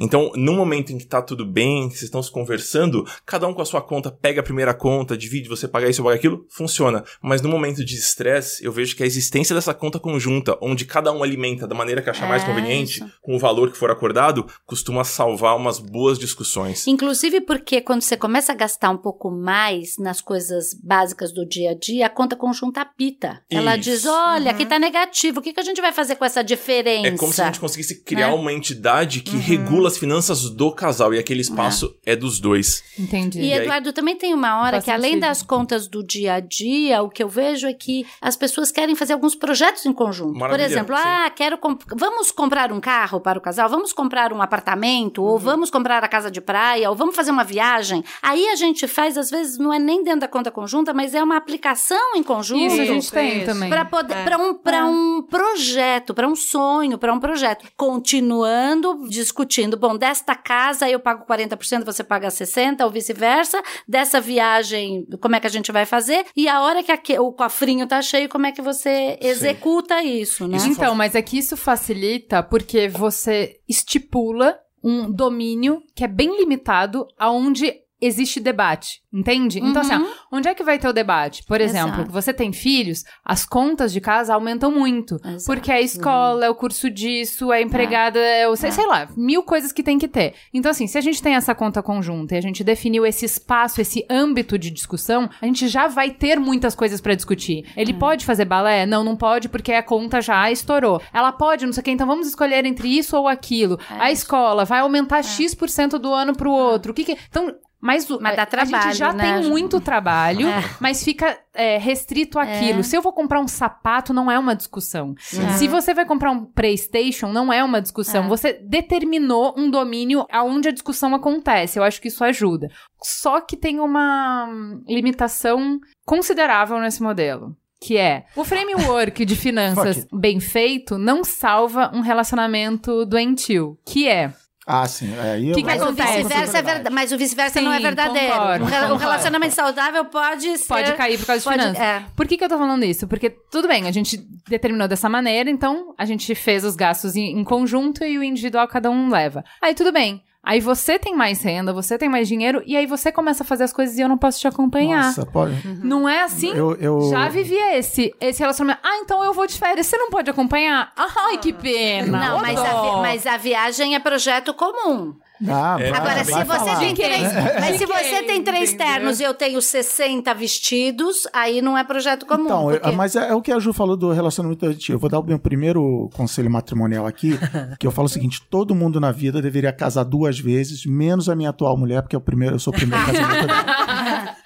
Então, 0.00 0.32
no 0.34 0.52
momento 0.54 0.92
em 0.92 0.98
que 0.98 1.06
tá 1.06 1.20
tudo 1.22 1.44
bem, 1.44 1.88
que 1.88 1.94
vocês 1.94 2.04
estão 2.04 2.22
se 2.22 2.30
conversando, 2.30 3.06
cada 3.24 3.46
um 3.46 3.54
com 3.54 3.62
a 3.62 3.66
sua 3.66 3.80
conta 3.82 4.10
pega 4.10 4.40
a 4.40 4.44
primeira 4.44 4.74
conta, 4.74 5.16
divide, 5.16 5.48
você 5.48 5.66
paga 5.68 5.88
isso, 5.88 6.00
eu 6.00 6.04
pago 6.04 6.16
aquilo, 6.16 6.46
funciona. 6.50 7.04
Mas 7.22 7.40
no 7.42 7.48
momento 7.48 7.84
de 7.84 7.94
estresse, 7.94 8.64
eu 8.64 8.72
vejo 8.72 8.94
que 8.96 9.02
a 9.02 9.06
existência 9.06 9.54
dessa 9.54 9.74
conta 9.74 9.98
conjunta, 9.98 10.56
onde 10.60 10.84
cada 10.84 11.12
um 11.12 11.22
alimenta 11.22 11.66
da 11.66 11.74
maneira 11.74 12.02
que 12.02 12.10
achar 12.10 12.28
mais 12.28 12.42
É, 12.42 12.46
conveniente, 12.46 13.00
isso. 13.02 13.12
com 13.22 13.34
o 13.34 13.38
valor 13.38 13.70
que 13.72 13.78
for 13.78 13.90
acordado, 13.90 14.46
costuma 14.64 15.04
salvar 15.04 15.56
umas 15.56 15.78
boas 15.78 16.18
discussões. 16.18 16.86
Inclusive 16.86 17.40
porque 17.40 17.80
quando 17.80 18.02
você 18.02 18.16
começa 18.16 18.52
a 18.52 18.54
gastar 18.54 18.90
um 18.90 18.96
pouco 18.98 19.30
mais 19.30 19.96
nas 19.98 20.20
coisas 20.20 20.74
básicas 20.74 21.32
do 21.32 21.46
dia 21.46 21.70
a 21.70 21.74
dia, 21.74 22.06
a 22.06 22.10
conta 22.10 22.36
conjunta 22.36 22.82
apita. 22.82 23.42
Ela 23.50 23.76
Isso. 23.76 23.90
diz: 23.90 24.04
olha, 24.06 24.50
aqui 24.50 24.65
tá 24.66 24.78
negativo, 24.78 25.40
o 25.40 25.42
que, 25.42 25.52
que 25.52 25.60
a 25.60 25.62
gente 25.62 25.80
vai 25.80 25.92
fazer 25.92 26.16
com 26.16 26.24
essa 26.24 26.42
diferença? 26.42 27.08
É 27.08 27.16
como 27.16 27.32
se 27.32 27.40
a 27.42 27.46
gente 27.46 27.60
conseguisse 27.60 28.02
criar 28.02 28.28
Né? 28.28 28.34
uma 28.34 28.52
entidade 28.52 29.20
que 29.20 29.36
regula 29.36 29.88
as 29.88 29.96
finanças 29.98 30.50
do 30.50 30.72
casal 30.72 31.12
e 31.14 31.18
aquele 31.18 31.40
espaço 31.40 31.96
é, 32.04 32.14
dos 32.16 32.40
dois. 32.40 32.82
Entendi. 32.98 33.40
E 33.40 33.52
aí- 33.52 33.60
Eduardo, 33.60 33.92
também 33.92 34.16
tem 34.16 34.34
uma 34.34 34.60
hora 34.60 34.72
Faz 34.72 34.84
que 34.84 34.90
além 34.90 35.12
sentido. 35.12 35.28
das 35.28 35.42
contas 35.42 35.86
do 35.88 36.02
dia 36.04 36.34
a 36.34 36.40
dia, 36.40 37.02
o 37.02 37.08
que 37.08 37.22
eu 37.22 37.28
vejo 37.28 37.66
é 37.66 37.72
que 37.74 38.06
as 38.20 38.36
pessoas 38.36 38.70
querem 38.70 38.94
fazer 38.94 39.12
alguns 39.12 39.34
projetos 39.34 39.84
em 39.86 39.92
conjunto. 39.92 40.38
Por 40.38 40.60
exemplo, 40.60 40.96
sim. 40.96 41.02
ah, 41.04 41.30
quero 41.34 41.58
comp- 41.58 41.82
vamos 41.94 42.30
comprar 42.32 42.72
um 42.72 42.80
carro 42.80 43.20
para 43.20 43.38
o 43.38 43.42
casal, 43.42 43.68
vamos 43.68 43.92
comprar 43.92 44.32
um 44.32 44.40
apartamento, 44.42 45.22
Uhum. 45.22 45.28
ou 45.28 45.38
vamos 45.38 45.70
comprar 45.70 46.02
a 46.02 46.08
casa 46.08 46.30
de 46.30 46.40
praia, 46.40 46.88
ou 46.90 46.96
vamos 46.96 47.14
fazer 47.14 47.30
uma 47.30 47.44
viagem. 47.44 48.04
Aí 48.22 48.48
a 48.48 48.56
gente 48.56 48.86
faz, 48.88 49.16
às 49.18 49.30
vezes, 49.30 49.58
não 49.58 49.72
é 49.72 49.78
nem 49.78 50.02
dentro 50.02 50.20
da 50.20 50.28
conta 50.28 50.50
conjunta, 50.50 50.92
mas 50.92 51.14
é 51.14 51.22
uma 51.22 51.36
aplicação 51.36 52.14
em 52.16 52.22
conjunto. 52.22 52.64
Isso 52.72 52.80
a 52.80 52.84
gente 52.84 53.10
tem 53.10 53.44
também. 53.44 53.68
Para 53.68 53.84
poder, 53.84 54.14
É. 54.14 54.24
para 54.24 54.38
um, 54.38 54.55
para 54.56 54.86
um 54.86 55.22
projeto, 55.22 56.14
para 56.14 56.28
um 56.28 56.34
sonho, 56.36 56.98
para 56.98 57.12
um 57.12 57.20
projeto. 57.20 57.64
Continuando 57.76 59.08
discutindo, 59.08 59.76
bom, 59.76 59.96
desta 59.96 60.34
casa 60.34 60.88
eu 60.88 60.98
pago 61.00 61.24
40%, 61.26 61.84
você 61.84 62.02
paga 62.04 62.28
60% 62.28 62.80
ou 62.84 62.90
vice-versa. 62.90 63.62
Dessa 63.86 64.20
viagem, 64.20 65.06
como 65.20 65.36
é 65.36 65.40
que 65.40 65.46
a 65.46 65.50
gente 65.50 65.70
vai 65.72 65.86
fazer? 65.86 66.24
E 66.36 66.48
a 66.48 66.62
hora 66.62 66.82
que 66.82 66.92
aque- 66.92 67.18
o 67.18 67.32
cofrinho 67.32 67.86
tá 67.86 68.00
cheio, 68.02 68.28
como 68.28 68.46
é 68.46 68.52
que 68.52 68.62
você 68.62 69.18
executa 69.20 70.02
isso, 70.02 70.46
né? 70.46 70.56
Isso 70.56 70.68
Então, 70.68 70.94
mas 70.94 71.14
é 71.14 71.22
que 71.22 71.38
isso 71.38 71.56
facilita 71.56 72.42
porque 72.42 72.88
você 72.88 73.56
estipula 73.68 74.58
um 74.82 75.10
domínio 75.10 75.82
que 75.94 76.04
é 76.04 76.08
bem 76.08 76.36
limitado 76.38 77.06
aonde 77.18 77.74
existe 78.00 78.38
debate, 78.40 79.00
entende? 79.12 79.58
Então, 79.58 79.80
assim, 79.82 79.94
ó, 79.94 79.98
Uhum. 79.98 80.06
onde 80.32 80.48
é 80.48 80.54
que 80.54 80.62
vai 80.62 80.78
ter 80.78 80.86
o 80.88 80.92
debate? 80.92 81.42
Por 81.44 81.60
exemplo, 81.60 81.94
Exato. 82.02 82.12
você 82.12 82.32
tem 82.32 82.52
filhos, 82.52 83.02
as 83.24 83.46
contas 83.46 83.92
de 83.92 84.00
casa 84.00 84.34
aumentam 84.34 84.70
muito. 84.70 85.16
Exato. 85.24 85.44
Porque 85.46 85.72
é 85.72 85.76
a 85.76 85.80
escola, 85.80 86.44
é 86.46 86.50
o 86.50 86.54
curso 86.54 86.90
disso, 86.90 87.52
é 87.52 87.58
a 87.58 87.62
empregada, 87.62 88.18
é 88.18 88.46
o, 88.48 88.54
sei, 88.56 88.70
sei 88.70 88.86
lá, 88.86 89.08
mil 89.16 89.42
coisas 89.42 89.72
que 89.72 89.82
tem 89.82 89.98
que 89.98 90.08
ter. 90.08 90.34
Então, 90.52 90.70
assim, 90.70 90.86
se 90.86 90.98
a 90.98 91.00
gente 91.00 91.22
tem 91.22 91.34
essa 91.34 91.54
conta 91.54 91.82
conjunta 91.82 92.34
e 92.34 92.38
a 92.38 92.42
gente 92.42 92.62
definiu 92.62 93.06
esse 93.06 93.24
espaço, 93.24 93.80
esse 93.80 94.04
âmbito 94.10 94.58
de 94.58 94.70
discussão, 94.70 95.28
a 95.40 95.46
gente 95.46 95.66
já 95.68 95.86
vai 95.88 96.10
ter 96.10 96.38
muitas 96.38 96.74
coisas 96.74 97.00
pra 97.00 97.14
discutir. 97.14 97.64
Ele 97.76 97.94
pode 97.94 98.24
fazer 98.26 98.44
balé? 98.44 98.84
Não, 98.84 99.02
não 99.02 99.16
pode, 99.16 99.48
porque 99.48 99.72
a 99.72 99.82
conta 99.82 100.20
já 100.20 100.50
estourou. 100.50 101.00
Ela 101.12 101.32
pode, 101.32 101.64
não 101.64 101.72
sei 101.72 101.80
o 101.80 101.84
quê, 101.84 101.90
então 101.92 102.06
vamos 102.06 102.26
escolher 102.28 102.64
entre 102.66 102.88
isso 102.88 103.16
ou 103.16 103.26
aquilo. 103.26 103.78
a 103.88 104.12
escola 104.12 104.64
vai 104.66 104.80
aumentar 104.80 105.22
X% 105.22 105.98
do 105.98 106.12
ano 106.12 106.34
pro 106.36 106.50
outro. 106.52 106.92
O 106.92 106.94
que 106.94 107.04
que. 107.04 107.16
Então. 107.28 107.54
Mas, 107.86 108.10
o- 108.10 108.18
Mas 108.20 108.34
dá 108.34 108.42
a 108.42 108.46
trabalho, 108.46 108.82
gente 108.88 108.98
já 108.98 109.12
né? 109.12 109.40
tem 109.40 109.48
muito 109.48 109.80
trabalho, 109.80 110.48
É. 110.48 110.64
mas 110.80 111.04
fica 111.04 111.38
é, 111.54 111.78
restrito 111.78 112.38
àquilo. 112.38 112.82
Se 112.82 112.96
eu 112.96 113.00
vou 113.00 113.12
comprar 113.12 113.40
um 113.40 113.46
sapato, 113.48 114.12
não 114.12 114.30
é 114.30 114.38
uma 114.38 114.54
discussão. 114.56 115.14
Se 115.56 115.66
você 115.68 115.94
vai 115.94 116.04
comprar 116.04 116.30
um 116.32 116.44
PlayStation, 116.44 117.28
não 117.28 117.52
é 117.52 117.62
uma 117.64 117.80
discussão. 117.80 118.24
É. 118.24 118.28
Você 118.28 118.52
determinou 118.54 119.54
um 119.56 119.70
domínio 119.70 120.26
aonde 120.30 120.68
a 120.68 120.72
discussão 120.72 121.14
acontece. 121.14 121.78
Eu 121.78 121.84
acho 121.84 122.00
que 122.00 122.08
isso 122.08 122.22
ajuda. 122.24 122.68
Só 123.02 123.40
que 123.40 123.56
tem 123.56 123.78
uma 123.80 124.46
hum, 124.50 124.82
limitação 124.88 125.78
considerável 126.04 126.78
nesse 126.80 127.02
modelo. 127.02 127.56
Que 127.80 127.96
é 127.98 128.24
o 128.34 128.42
framework 128.44 129.24
de 129.24 129.36
finanças 129.36 130.06
bem 130.12 130.40
feito 130.40 130.98
não 130.98 131.22
salva 131.22 131.90
um 131.94 132.00
relacionamento 132.00 133.04
doentio. 133.06 133.78
Que 133.86 134.08
é 134.08 134.32
Ah, 134.68 134.84
sim. 134.88 135.14
É, 135.16 135.32
aí 135.34 135.48
eu 135.48 135.54
Que 135.54 135.60
que 135.62 135.66
Mas 135.66 135.80
o 135.80 135.84
acontece? 135.84 136.16
vice-versa 136.16 136.58
é 136.58 136.62
verdade. 136.62 136.92
Mas 136.94 137.12
o 137.12 137.16
vice-versa 137.18 137.60
não 137.60 137.72
é 137.72 137.78
verdadeiro. 137.78 138.32
concordo, 138.34 138.64
concordo. 138.66 138.96
relacionamento 138.96 139.54
saudável 139.54 140.04
pode 140.06 140.58
ser. 140.58 140.66
pode 140.66 140.92
cair 140.94 141.16
por 141.18 141.26
causa 141.26 141.38
de 141.40 141.44
pode- 141.44 141.60
finanças. 141.60 141.80
é. 141.82 142.02
Por 142.16 142.26
que, 142.26 142.36
que 142.36 142.42
eu 142.44 142.48
tô 142.48 142.58
falando 142.58 142.84
isso? 142.84 143.06
Porque, 143.06 143.30
tudo 143.30 143.68
bem, 143.68 143.86
a 143.86 143.92
gente 143.92 144.16
determinou 144.48 144.88
dessa 144.88 145.08
maneira, 145.08 145.48
então 145.48 145.94
a 145.96 146.04
gente 146.04 146.34
fez 146.34 146.64
os 146.64 146.74
gastos 146.74 147.14
em, 147.14 147.38
em 147.38 147.44
conjunto 147.44 148.02
e 148.04 148.18
o 148.18 148.24
individual 148.24 148.66
cada 148.66 148.90
um 148.90 149.08
leva. 149.08 149.44
Aí 149.62 149.72
tudo 149.72 149.92
bem. 149.92 150.20
Aí 150.46 150.60
você 150.60 150.96
tem 150.96 151.12
mais 151.12 151.42
renda, 151.42 151.72
você 151.72 151.98
tem 151.98 152.08
mais 152.08 152.28
dinheiro, 152.28 152.62
e 152.64 152.76
aí 152.76 152.86
você 152.86 153.10
começa 153.10 153.42
a 153.42 153.46
fazer 153.46 153.64
as 153.64 153.72
coisas 153.72 153.98
e 153.98 154.00
eu 154.00 154.08
não 154.08 154.16
posso 154.16 154.38
te 154.38 154.46
acompanhar. 154.46 155.06
Nossa, 155.06 155.26
pode. 155.26 155.60
Não 155.82 156.08
é 156.08 156.22
assim? 156.22 156.50
Eu, 156.54 156.76
eu... 156.76 157.10
Já 157.10 157.28
vivia 157.28 157.76
esse, 157.76 158.14
esse 158.20 158.38
relacionamento. 158.38 158.78
Ah, 158.84 158.98
então 158.98 159.24
eu 159.24 159.34
vou 159.34 159.44
de 159.44 159.58
férias. 159.58 159.88
Você 159.88 159.98
não 159.98 160.08
pode 160.08 160.30
acompanhar? 160.30 160.92
Ai, 160.96 161.38
que 161.38 161.52
pena. 161.52 162.28
Não, 162.28 162.40
mas 162.40 162.60
a, 162.60 162.96
mas 162.98 163.26
a 163.26 163.36
viagem 163.36 163.96
é 163.96 163.98
projeto 163.98 164.54
comum. 164.54 165.16
Ah, 165.48 165.76
É, 165.78 165.90
Agora, 165.90 166.24
se 166.24 166.32
você 166.44 166.76
tem 166.78 166.94
três. 166.94 167.22
Mas 167.60 167.72
De 167.72 167.78
se 167.78 167.86
você 167.86 168.22
tem 168.22 168.42
três 168.42 168.72
entendeu? 168.72 168.86
ternos 168.94 169.20
e 169.20 169.22
eu 169.22 169.34
tenho 169.34 169.60
60 169.60 170.32
vestidos, 170.34 171.28
aí 171.32 171.60
não 171.60 171.76
é 171.76 171.84
projeto 171.84 172.24
comum. 172.24 172.44
Então, 172.44 172.70
eu- 172.72 172.80
porque- 172.80 172.96
mas 172.96 173.14
é, 173.16 173.28
é 173.28 173.34
o 173.34 173.42
que 173.42 173.52
a 173.52 173.58
Ju 173.58 173.72
falou 173.72 173.96
do 173.96 174.10
relacionamento. 174.12 174.64
Eu 174.88 174.98
vou 174.98 175.10
dar 175.10 175.20
o 175.20 175.22
meu 175.24 175.38
primeiro 175.38 176.08
conselho 176.14 176.50
matrimonial 176.50 177.06
aqui, 177.06 177.38
que 177.78 177.86
eu 177.86 177.90
falo 177.90 178.06
o 178.06 178.08
seguinte: 178.08 178.40
todo 178.50 178.74
mundo 178.74 178.98
na 178.98 179.12
vida 179.12 179.42
deveria 179.42 179.72
casar 179.72 180.04
duas 180.04 180.38
vezes, 180.38 180.86
menos 180.86 181.28
a 181.28 181.36
minha 181.36 181.50
atual 181.50 181.76
mulher, 181.76 182.00
porque 182.02 182.16
é 182.16 182.18
o 182.18 182.22
primeiro, 182.22 182.54
eu 182.54 182.58
sou 182.58 182.72
o 182.72 182.76
primeiro 182.76 183.04
casamento 183.06 183.46
dela. 183.46 184.36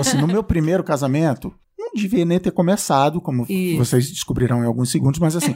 Assim, 0.00 0.18
no 0.18 0.26
meu 0.26 0.42
primeiro 0.44 0.84
casamento, 0.84 1.52
não 1.76 1.90
devia 1.94 2.24
nem 2.24 2.38
ter 2.38 2.50
começado, 2.52 3.20
como 3.20 3.44
Isso. 3.48 3.78
vocês 3.84 4.08
descobrirão 4.10 4.62
em 4.62 4.66
alguns 4.66 4.90
segundos, 4.90 5.18
mas 5.18 5.34
assim. 5.34 5.54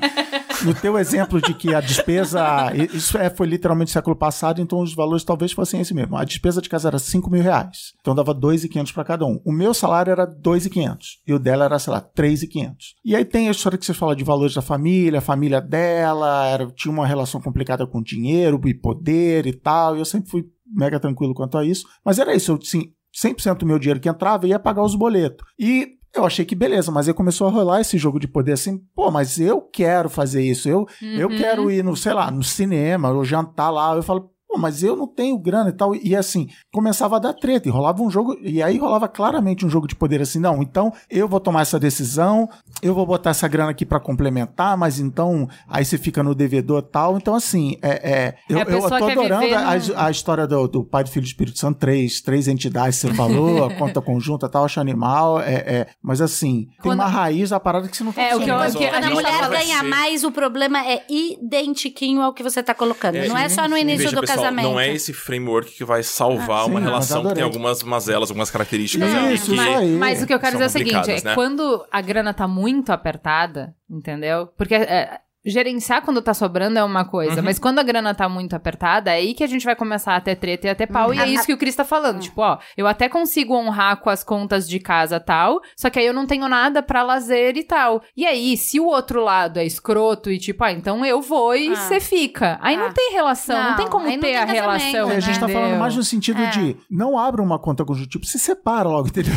No 0.65 0.75
teu 0.75 0.99
exemplo 0.99 1.41
de 1.41 1.55
que 1.55 1.75
a 1.75 1.81
despesa. 1.81 2.73
Isso 2.93 3.19
é, 3.19 3.29
foi 3.29 3.47
literalmente 3.47 3.91
século 3.91 4.15
passado, 4.15 4.61
então 4.61 4.81
os 4.81 4.95
valores 4.95 5.25
talvez 5.25 5.53
fossem 5.53 5.81
esse 5.81 5.93
mesmo. 5.93 6.17
A 6.17 6.25
despesa 6.25 6.63
de 6.63 6.69
casa 6.69 6.89
era 6.89 6.99
5 6.99 7.31
mil 7.31 7.43
reais. 7.43 7.93
Então 8.01 8.15
dava 8.15 8.35
2.500 8.35 8.93
para 8.93 9.05
cada 9.05 9.27
um. 9.27 9.41
O 9.45 9.53
meu 9.53 9.75
salário 9.75 10.11
era 10.11 10.27
2.500. 10.27 10.99
E 11.27 11.33
o 11.33 11.39
dela 11.39 11.65
era, 11.65 11.79
sei 11.79 11.93
lá, 11.93 12.01
3.500. 12.01 12.77
E 13.05 13.17
aí 13.17 13.25
tem 13.25 13.49
a 13.49 13.51
história 13.51 13.77
que 13.77 13.85
você 13.85 13.95
fala 13.95 14.15
de 14.15 14.25
valores 14.25 14.55
da 14.55 14.63
família, 14.63 15.19
a 15.19 15.23
família 15.23 15.61
dela, 15.61 16.47
era, 16.47 16.67
tinha 16.69 16.93
uma 16.93 17.07
relação 17.07 17.41
complicada 17.41 17.87
com 17.87 18.03
dinheiro 18.03 18.61
e 18.67 18.75
poder 18.75 19.47
e 19.47 19.53
tal. 19.53 19.97
E 19.97 20.01
eu 20.01 20.05
sempre 20.05 20.31
fui 20.31 20.45
mega 20.67 21.01
tranquilo 21.01 21.35
quanto 21.35 21.59
a 21.59 21.65
isso. 21.65 21.87
Mas 22.05 22.19
era 22.19 22.35
isso, 22.35 22.53
eu, 22.53 22.59
assim, 22.63 22.93
100% 23.15 23.59
do 23.59 23.67
meu 23.67 23.79
dinheiro 23.79 24.01
que 24.01 24.09
entrava 24.09 24.47
ia 24.47 24.59
pagar 24.59 24.83
os 24.83 24.95
boletos. 24.95 25.47
E 25.59 25.99
eu 26.15 26.27
achei 26.27 26.45
que 26.45 26.55
beleza, 26.55 26.91
mas 26.93 27.09
aí 27.09 27.15
começou 27.15 27.47
a 27.47 27.51
rolar 27.51 27.81
esse 27.81 27.97
jogo 27.97 28.21
de 28.21 28.29
poder 28.29 28.53
assim, 28.53 28.79
pô, 28.95 29.11
mas 29.11 29.41
eu 29.41 29.61
quero 29.63 30.11
fazer 30.11 30.43
isso, 30.43 30.69
eu, 30.69 30.87
eu 31.01 31.29
quero 31.29 31.71
ir 31.71 31.83
no, 31.83 31.97
sei 31.97 32.13
lá, 32.13 32.31
no 32.31 32.43
cinema, 32.43 33.11
ou 33.11 33.25
jantar 33.25 33.71
lá, 33.71 33.95
eu 33.95 34.03
falo, 34.03 34.32
pô, 34.53 34.59
mas 34.59 34.83
eu 34.83 34.95
não 34.97 35.07
tenho 35.07 35.39
grana 35.39 35.71
e 35.71 35.73
tal, 35.73 35.95
e 35.95 36.15
assim, 36.15 36.49
começava 36.73 37.17
a 37.17 37.19
dar 37.19 37.33
treta, 37.33 37.69
e 37.69 37.71
rolava 37.71 38.03
um 38.03 38.11
jogo, 38.11 38.37
e 38.43 38.63
aí 38.63 38.77
rolava 38.79 39.09
claramente 39.09 39.65
um 39.65 39.71
jogo 39.71 39.87
de 39.89 39.95
poder 39.95 40.21
assim, 40.21 40.39
não, 40.39 40.63
então 40.63 40.93
eu 41.11 41.27
vou 41.27 41.41
tomar 41.41 41.63
essa 41.63 41.79
decisão, 41.79 42.49
eu 42.83 42.95
vou 42.95 43.07
botar 43.07 43.31
essa 43.31 43.49
grana 43.49 43.71
aqui 43.71 43.87
pra 43.87 43.99
complementar, 43.99 44.77
mas 44.77 44.99
então, 44.99 45.49
aí 45.69 45.85
você 45.85 45.97
fica 45.97 46.23
no 46.23 46.35
devedor 46.35 46.81
e 46.87 46.91
tal, 46.91 47.17
então 47.17 47.35
assim, 47.35 47.77
é, 47.83 48.11
é 48.13 48.35
eu, 48.49 48.59
É, 48.59 48.63
a 48.63 48.65
eu 48.71 48.81
tô 48.89 48.95
adorando 48.95 49.41
viver 49.41 49.55
a, 49.55 50.07
a 50.07 50.11
história 50.11 50.47
do, 50.47 50.69
do 50.69 50.85
Pai, 50.85 51.05
do 51.05 51.11
Filho 51.11 51.25
do 51.25 51.29
Espírito 51.29 51.59
Santo, 51.59 51.79
três, 51.79 52.21
três 52.21 52.49
entidades, 52.49 52.99
você 52.99 53.13
falou, 53.15 53.65
a 53.65 53.75
conta 53.75 54.01
conjunta 54.01 54.49
tal, 54.49 54.65
acho 54.65 54.81
animal, 54.81 55.41
é, 55.41 55.55
é, 55.55 55.87
mas 56.03 56.21
assim, 56.21 56.67
tem 56.67 56.77
Quando- 56.83 57.01
uma 57.01 57.09
raiz 57.09 57.51
da 57.51 57.61
parada 57.61 57.89
que 57.89 57.97
você 57.97 58.05
não 58.05 58.13
tá 58.13 58.23
É, 58.23 58.37
o 58.37 58.41
que 58.41 58.51
eu- 58.51 58.57
o 58.57 58.73
que 58.73 58.85
a 58.87 58.91
Quando 58.91 59.05
a 59.05 59.11
mulher 59.11 59.49
ganha 59.49 59.83
mais, 59.83 60.25
o 60.25 60.31
problema 60.31 60.85
é 60.87 61.03
identiquinho 61.09 62.21
ao 62.23 62.33
que 62.33 62.43
você 62.43 62.61
está 62.61 62.75
colocando. 62.75 63.17
É, 63.17 63.29
não 63.29 63.37
é 63.37 63.49
só 63.49 63.69
no 63.69 63.77
início 63.77 64.11
do 64.13 64.21
pessoal, 64.21 64.42
casamento. 64.43 64.69
não 64.69 64.81
é 64.81 64.93
esse 64.93 65.13
framework 65.13 65.73
que 65.73 65.85
vai 65.85 66.03
salvar 66.03 66.61
Ah, 66.61 66.67
uma 66.67 66.81
sim, 66.81 66.87
relação 66.87 67.27
que 67.27 67.35
tem 67.35 67.43
algumas 67.43 67.83
mazelas, 67.83 68.31
algumas 68.31 68.51
características 68.51 69.09
Isso, 69.33 69.53
ali 69.53 69.87
que... 69.87 69.97
Mas 69.97 70.23
o 70.23 70.27
que 70.27 70.35
eu 70.35 70.39
quero 70.41 70.53
dizer 70.53 70.65
é 70.65 70.67
o 70.67 70.71
seguinte: 70.71 71.11
é 71.11 71.23
né? 71.23 71.35
quando 71.35 71.85
a 71.91 72.01
grana 72.01 72.35
tá 72.35 72.47
muito 72.47 72.91
apertada, 72.93 73.75
entendeu? 73.91 74.49
Porque 74.57 74.75
é, 74.75 75.21
gerenciar 75.45 76.03
quando 76.03 76.23
tá 76.23 76.33
sobrando 76.35 76.79
é 76.79 76.85
uma 76.85 77.05
coisa, 77.05 77.37
Uhum. 77.37 77.43
mas 77.45 77.59
quando 77.59 77.79
a 77.79 77.83
grana 77.83 78.15
tá 78.15 78.29
muito 78.29 78.55
apertada, 78.55 79.11
é 79.11 79.15
aí 79.15 79.35
que 79.35 79.43
a 79.43 79.47
gente 79.47 79.65
vai 79.65 79.75
começar 79.75 80.15
a 80.17 80.21
ter 80.21 80.37
treta 80.37 80.67
e 80.67 80.71
a 80.71 80.75
ter 80.75 80.87
pau. 80.87 81.13
E 81.13 81.19
é 81.19 81.27
isso 81.29 81.45
que 81.47 81.53
o 81.53 81.59
Cris 81.59 81.75
tá 81.75 81.85
falando. 81.85 82.21
Tipo, 82.21 82.43
ó, 82.43 82.59
eu 82.77 82.87
até 82.87 83.09
consigo 83.09 83.55
honrar 83.57 83.97
com 83.97 84.09
as 84.11 84.23
contas 84.23 84.69
de 84.69 84.79
casa 84.79 85.19
tal, 85.19 85.61
só 85.77 85.91
que 85.91 85.99
aí 85.99 86.07
eu 86.07 86.13
não 86.15 86.27
tenho 86.27 86.49
nada 86.49 86.83
pra 86.83 87.03
lazer 87.03 87.57
e 87.57 87.65
tal. 87.65 88.03
E 88.17 88.25
aí, 88.27 88.57
se 88.57 88.79
o 88.79 88.87
outro 88.87 89.23
lado 89.23 89.59
é 89.59 89.65
escroto 89.65 90.31
e 90.31 90.39
tipo, 90.39 90.63
ah, 90.65 90.73
então 90.73 91.05
eu 91.05 91.21
vou 91.21 91.55
e 91.57 91.69
Ah. 91.73 91.77
você 91.77 92.01
fica. 92.01 92.59
Aí 92.63 92.77
não 92.77 92.87
Ah. 92.87 92.93
tem 92.93 93.13
relação, 93.13 93.57
não, 93.61 93.71
Não, 93.71 93.77
tem 93.77 93.89
como 93.89 94.07
aí 94.07 94.13
não 94.15 94.21
ter 94.21 94.27
tem 94.29 94.37
a 94.37 94.45
relação. 94.45 95.11
É, 95.11 95.17
a 95.17 95.21
gente 95.21 95.39
tá 95.41 95.47
entendeu? 95.47 95.63
falando 95.63 95.79
mais 95.81 95.97
no 95.97 96.03
sentido 96.03 96.41
É. 96.41 96.51
de 96.51 96.77
não 96.91 97.19
abra 97.19 97.43
uma 97.43 97.59
conta 97.59 97.85
conjunta, 97.85 98.09
tipo, 98.09 98.25
se 98.27 98.39
separa 98.39 98.89
logo, 98.89 99.09
entendeu? 99.09 99.33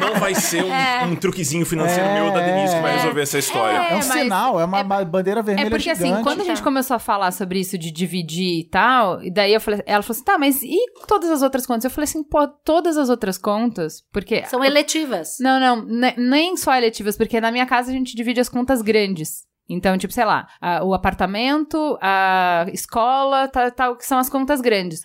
Não 0.00 0.20
vai 0.20 0.34
ser 0.34 0.64
um, 0.64 1.12
um 1.12 1.16
truquezinho 1.16 1.64
financeiro 1.64 2.08
É, 2.08 2.14
meu 2.20 2.32
da 2.32 2.40
Denise 2.40 2.74
que 2.74 2.82
vai 2.82 2.92
é. 2.92 2.96
resolver 2.96 3.22
essa 3.22 3.38
história. 3.38 3.76
É, 3.76 3.92
um 3.92 3.96
mas- 3.96 4.04
sinal, 4.06 4.60
é 4.60 4.64
uma 4.64 4.73
é- 4.78 4.84
ba- 4.84 5.04
bandeira 5.04 5.42
vermelha 5.42 5.66
É 5.66 5.70
porque 5.70 5.90
assim, 5.90 6.06
gigante. 6.06 6.22
quando 6.22 6.40
a 6.40 6.44
gente 6.44 6.58
Tá. 6.58 6.64
começou 6.64 6.94
a 6.96 6.98
falar 6.98 7.30
sobre 7.32 7.60
isso 7.60 7.76
de 7.78 7.90
dividir 7.90 8.60
e 8.60 8.64
tal, 8.68 9.22
e 9.22 9.30
daí 9.30 9.52
eu 9.54 9.60
falei, 9.60 9.80
ela 9.86 10.02
falou 10.02 10.14
assim, 10.16 10.24
tá, 10.24 10.38
mas 10.38 10.62
e 10.62 10.76
todas 11.06 11.30
as 11.30 11.42
outras 11.42 11.66
contas? 11.66 11.84
Eu 11.84 11.90
falei 11.90 12.04
assim, 12.04 12.22
pô, 12.22 12.46
todas 12.46 12.96
as 12.96 13.08
outras 13.08 13.38
contas, 13.38 14.02
porque... 14.12 14.44
São 14.46 14.64
eletivas. 14.64 15.36
Não, 15.40 15.58
não, 15.60 15.84
ne- 15.84 16.14
nem 16.16 16.56
só 16.56 16.74
eletivas, 16.74 17.16
porque 17.16 17.40
na 17.40 17.50
minha 17.52 17.66
casa 17.66 17.90
a 17.90 17.94
gente 17.94 18.14
divide 18.16 18.40
as 18.40 18.48
contas 18.48 18.82
grandes. 18.82 19.44
Então, 19.68 19.96
tipo, 19.96 20.12
sei 20.12 20.24
lá, 20.26 20.46
a- 20.60 20.84
o 20.84 20.92
apartamento, 20.92 21.96
a 22.00 22.66
escola, 22.72 23.48
tal, 23.48 23.70
tal, 23.70 23.96
que 23.96 24.04
são 24.04 24.18
as 24.18 24.28
contas 24.28 24.60
grandes, 24.60 25.00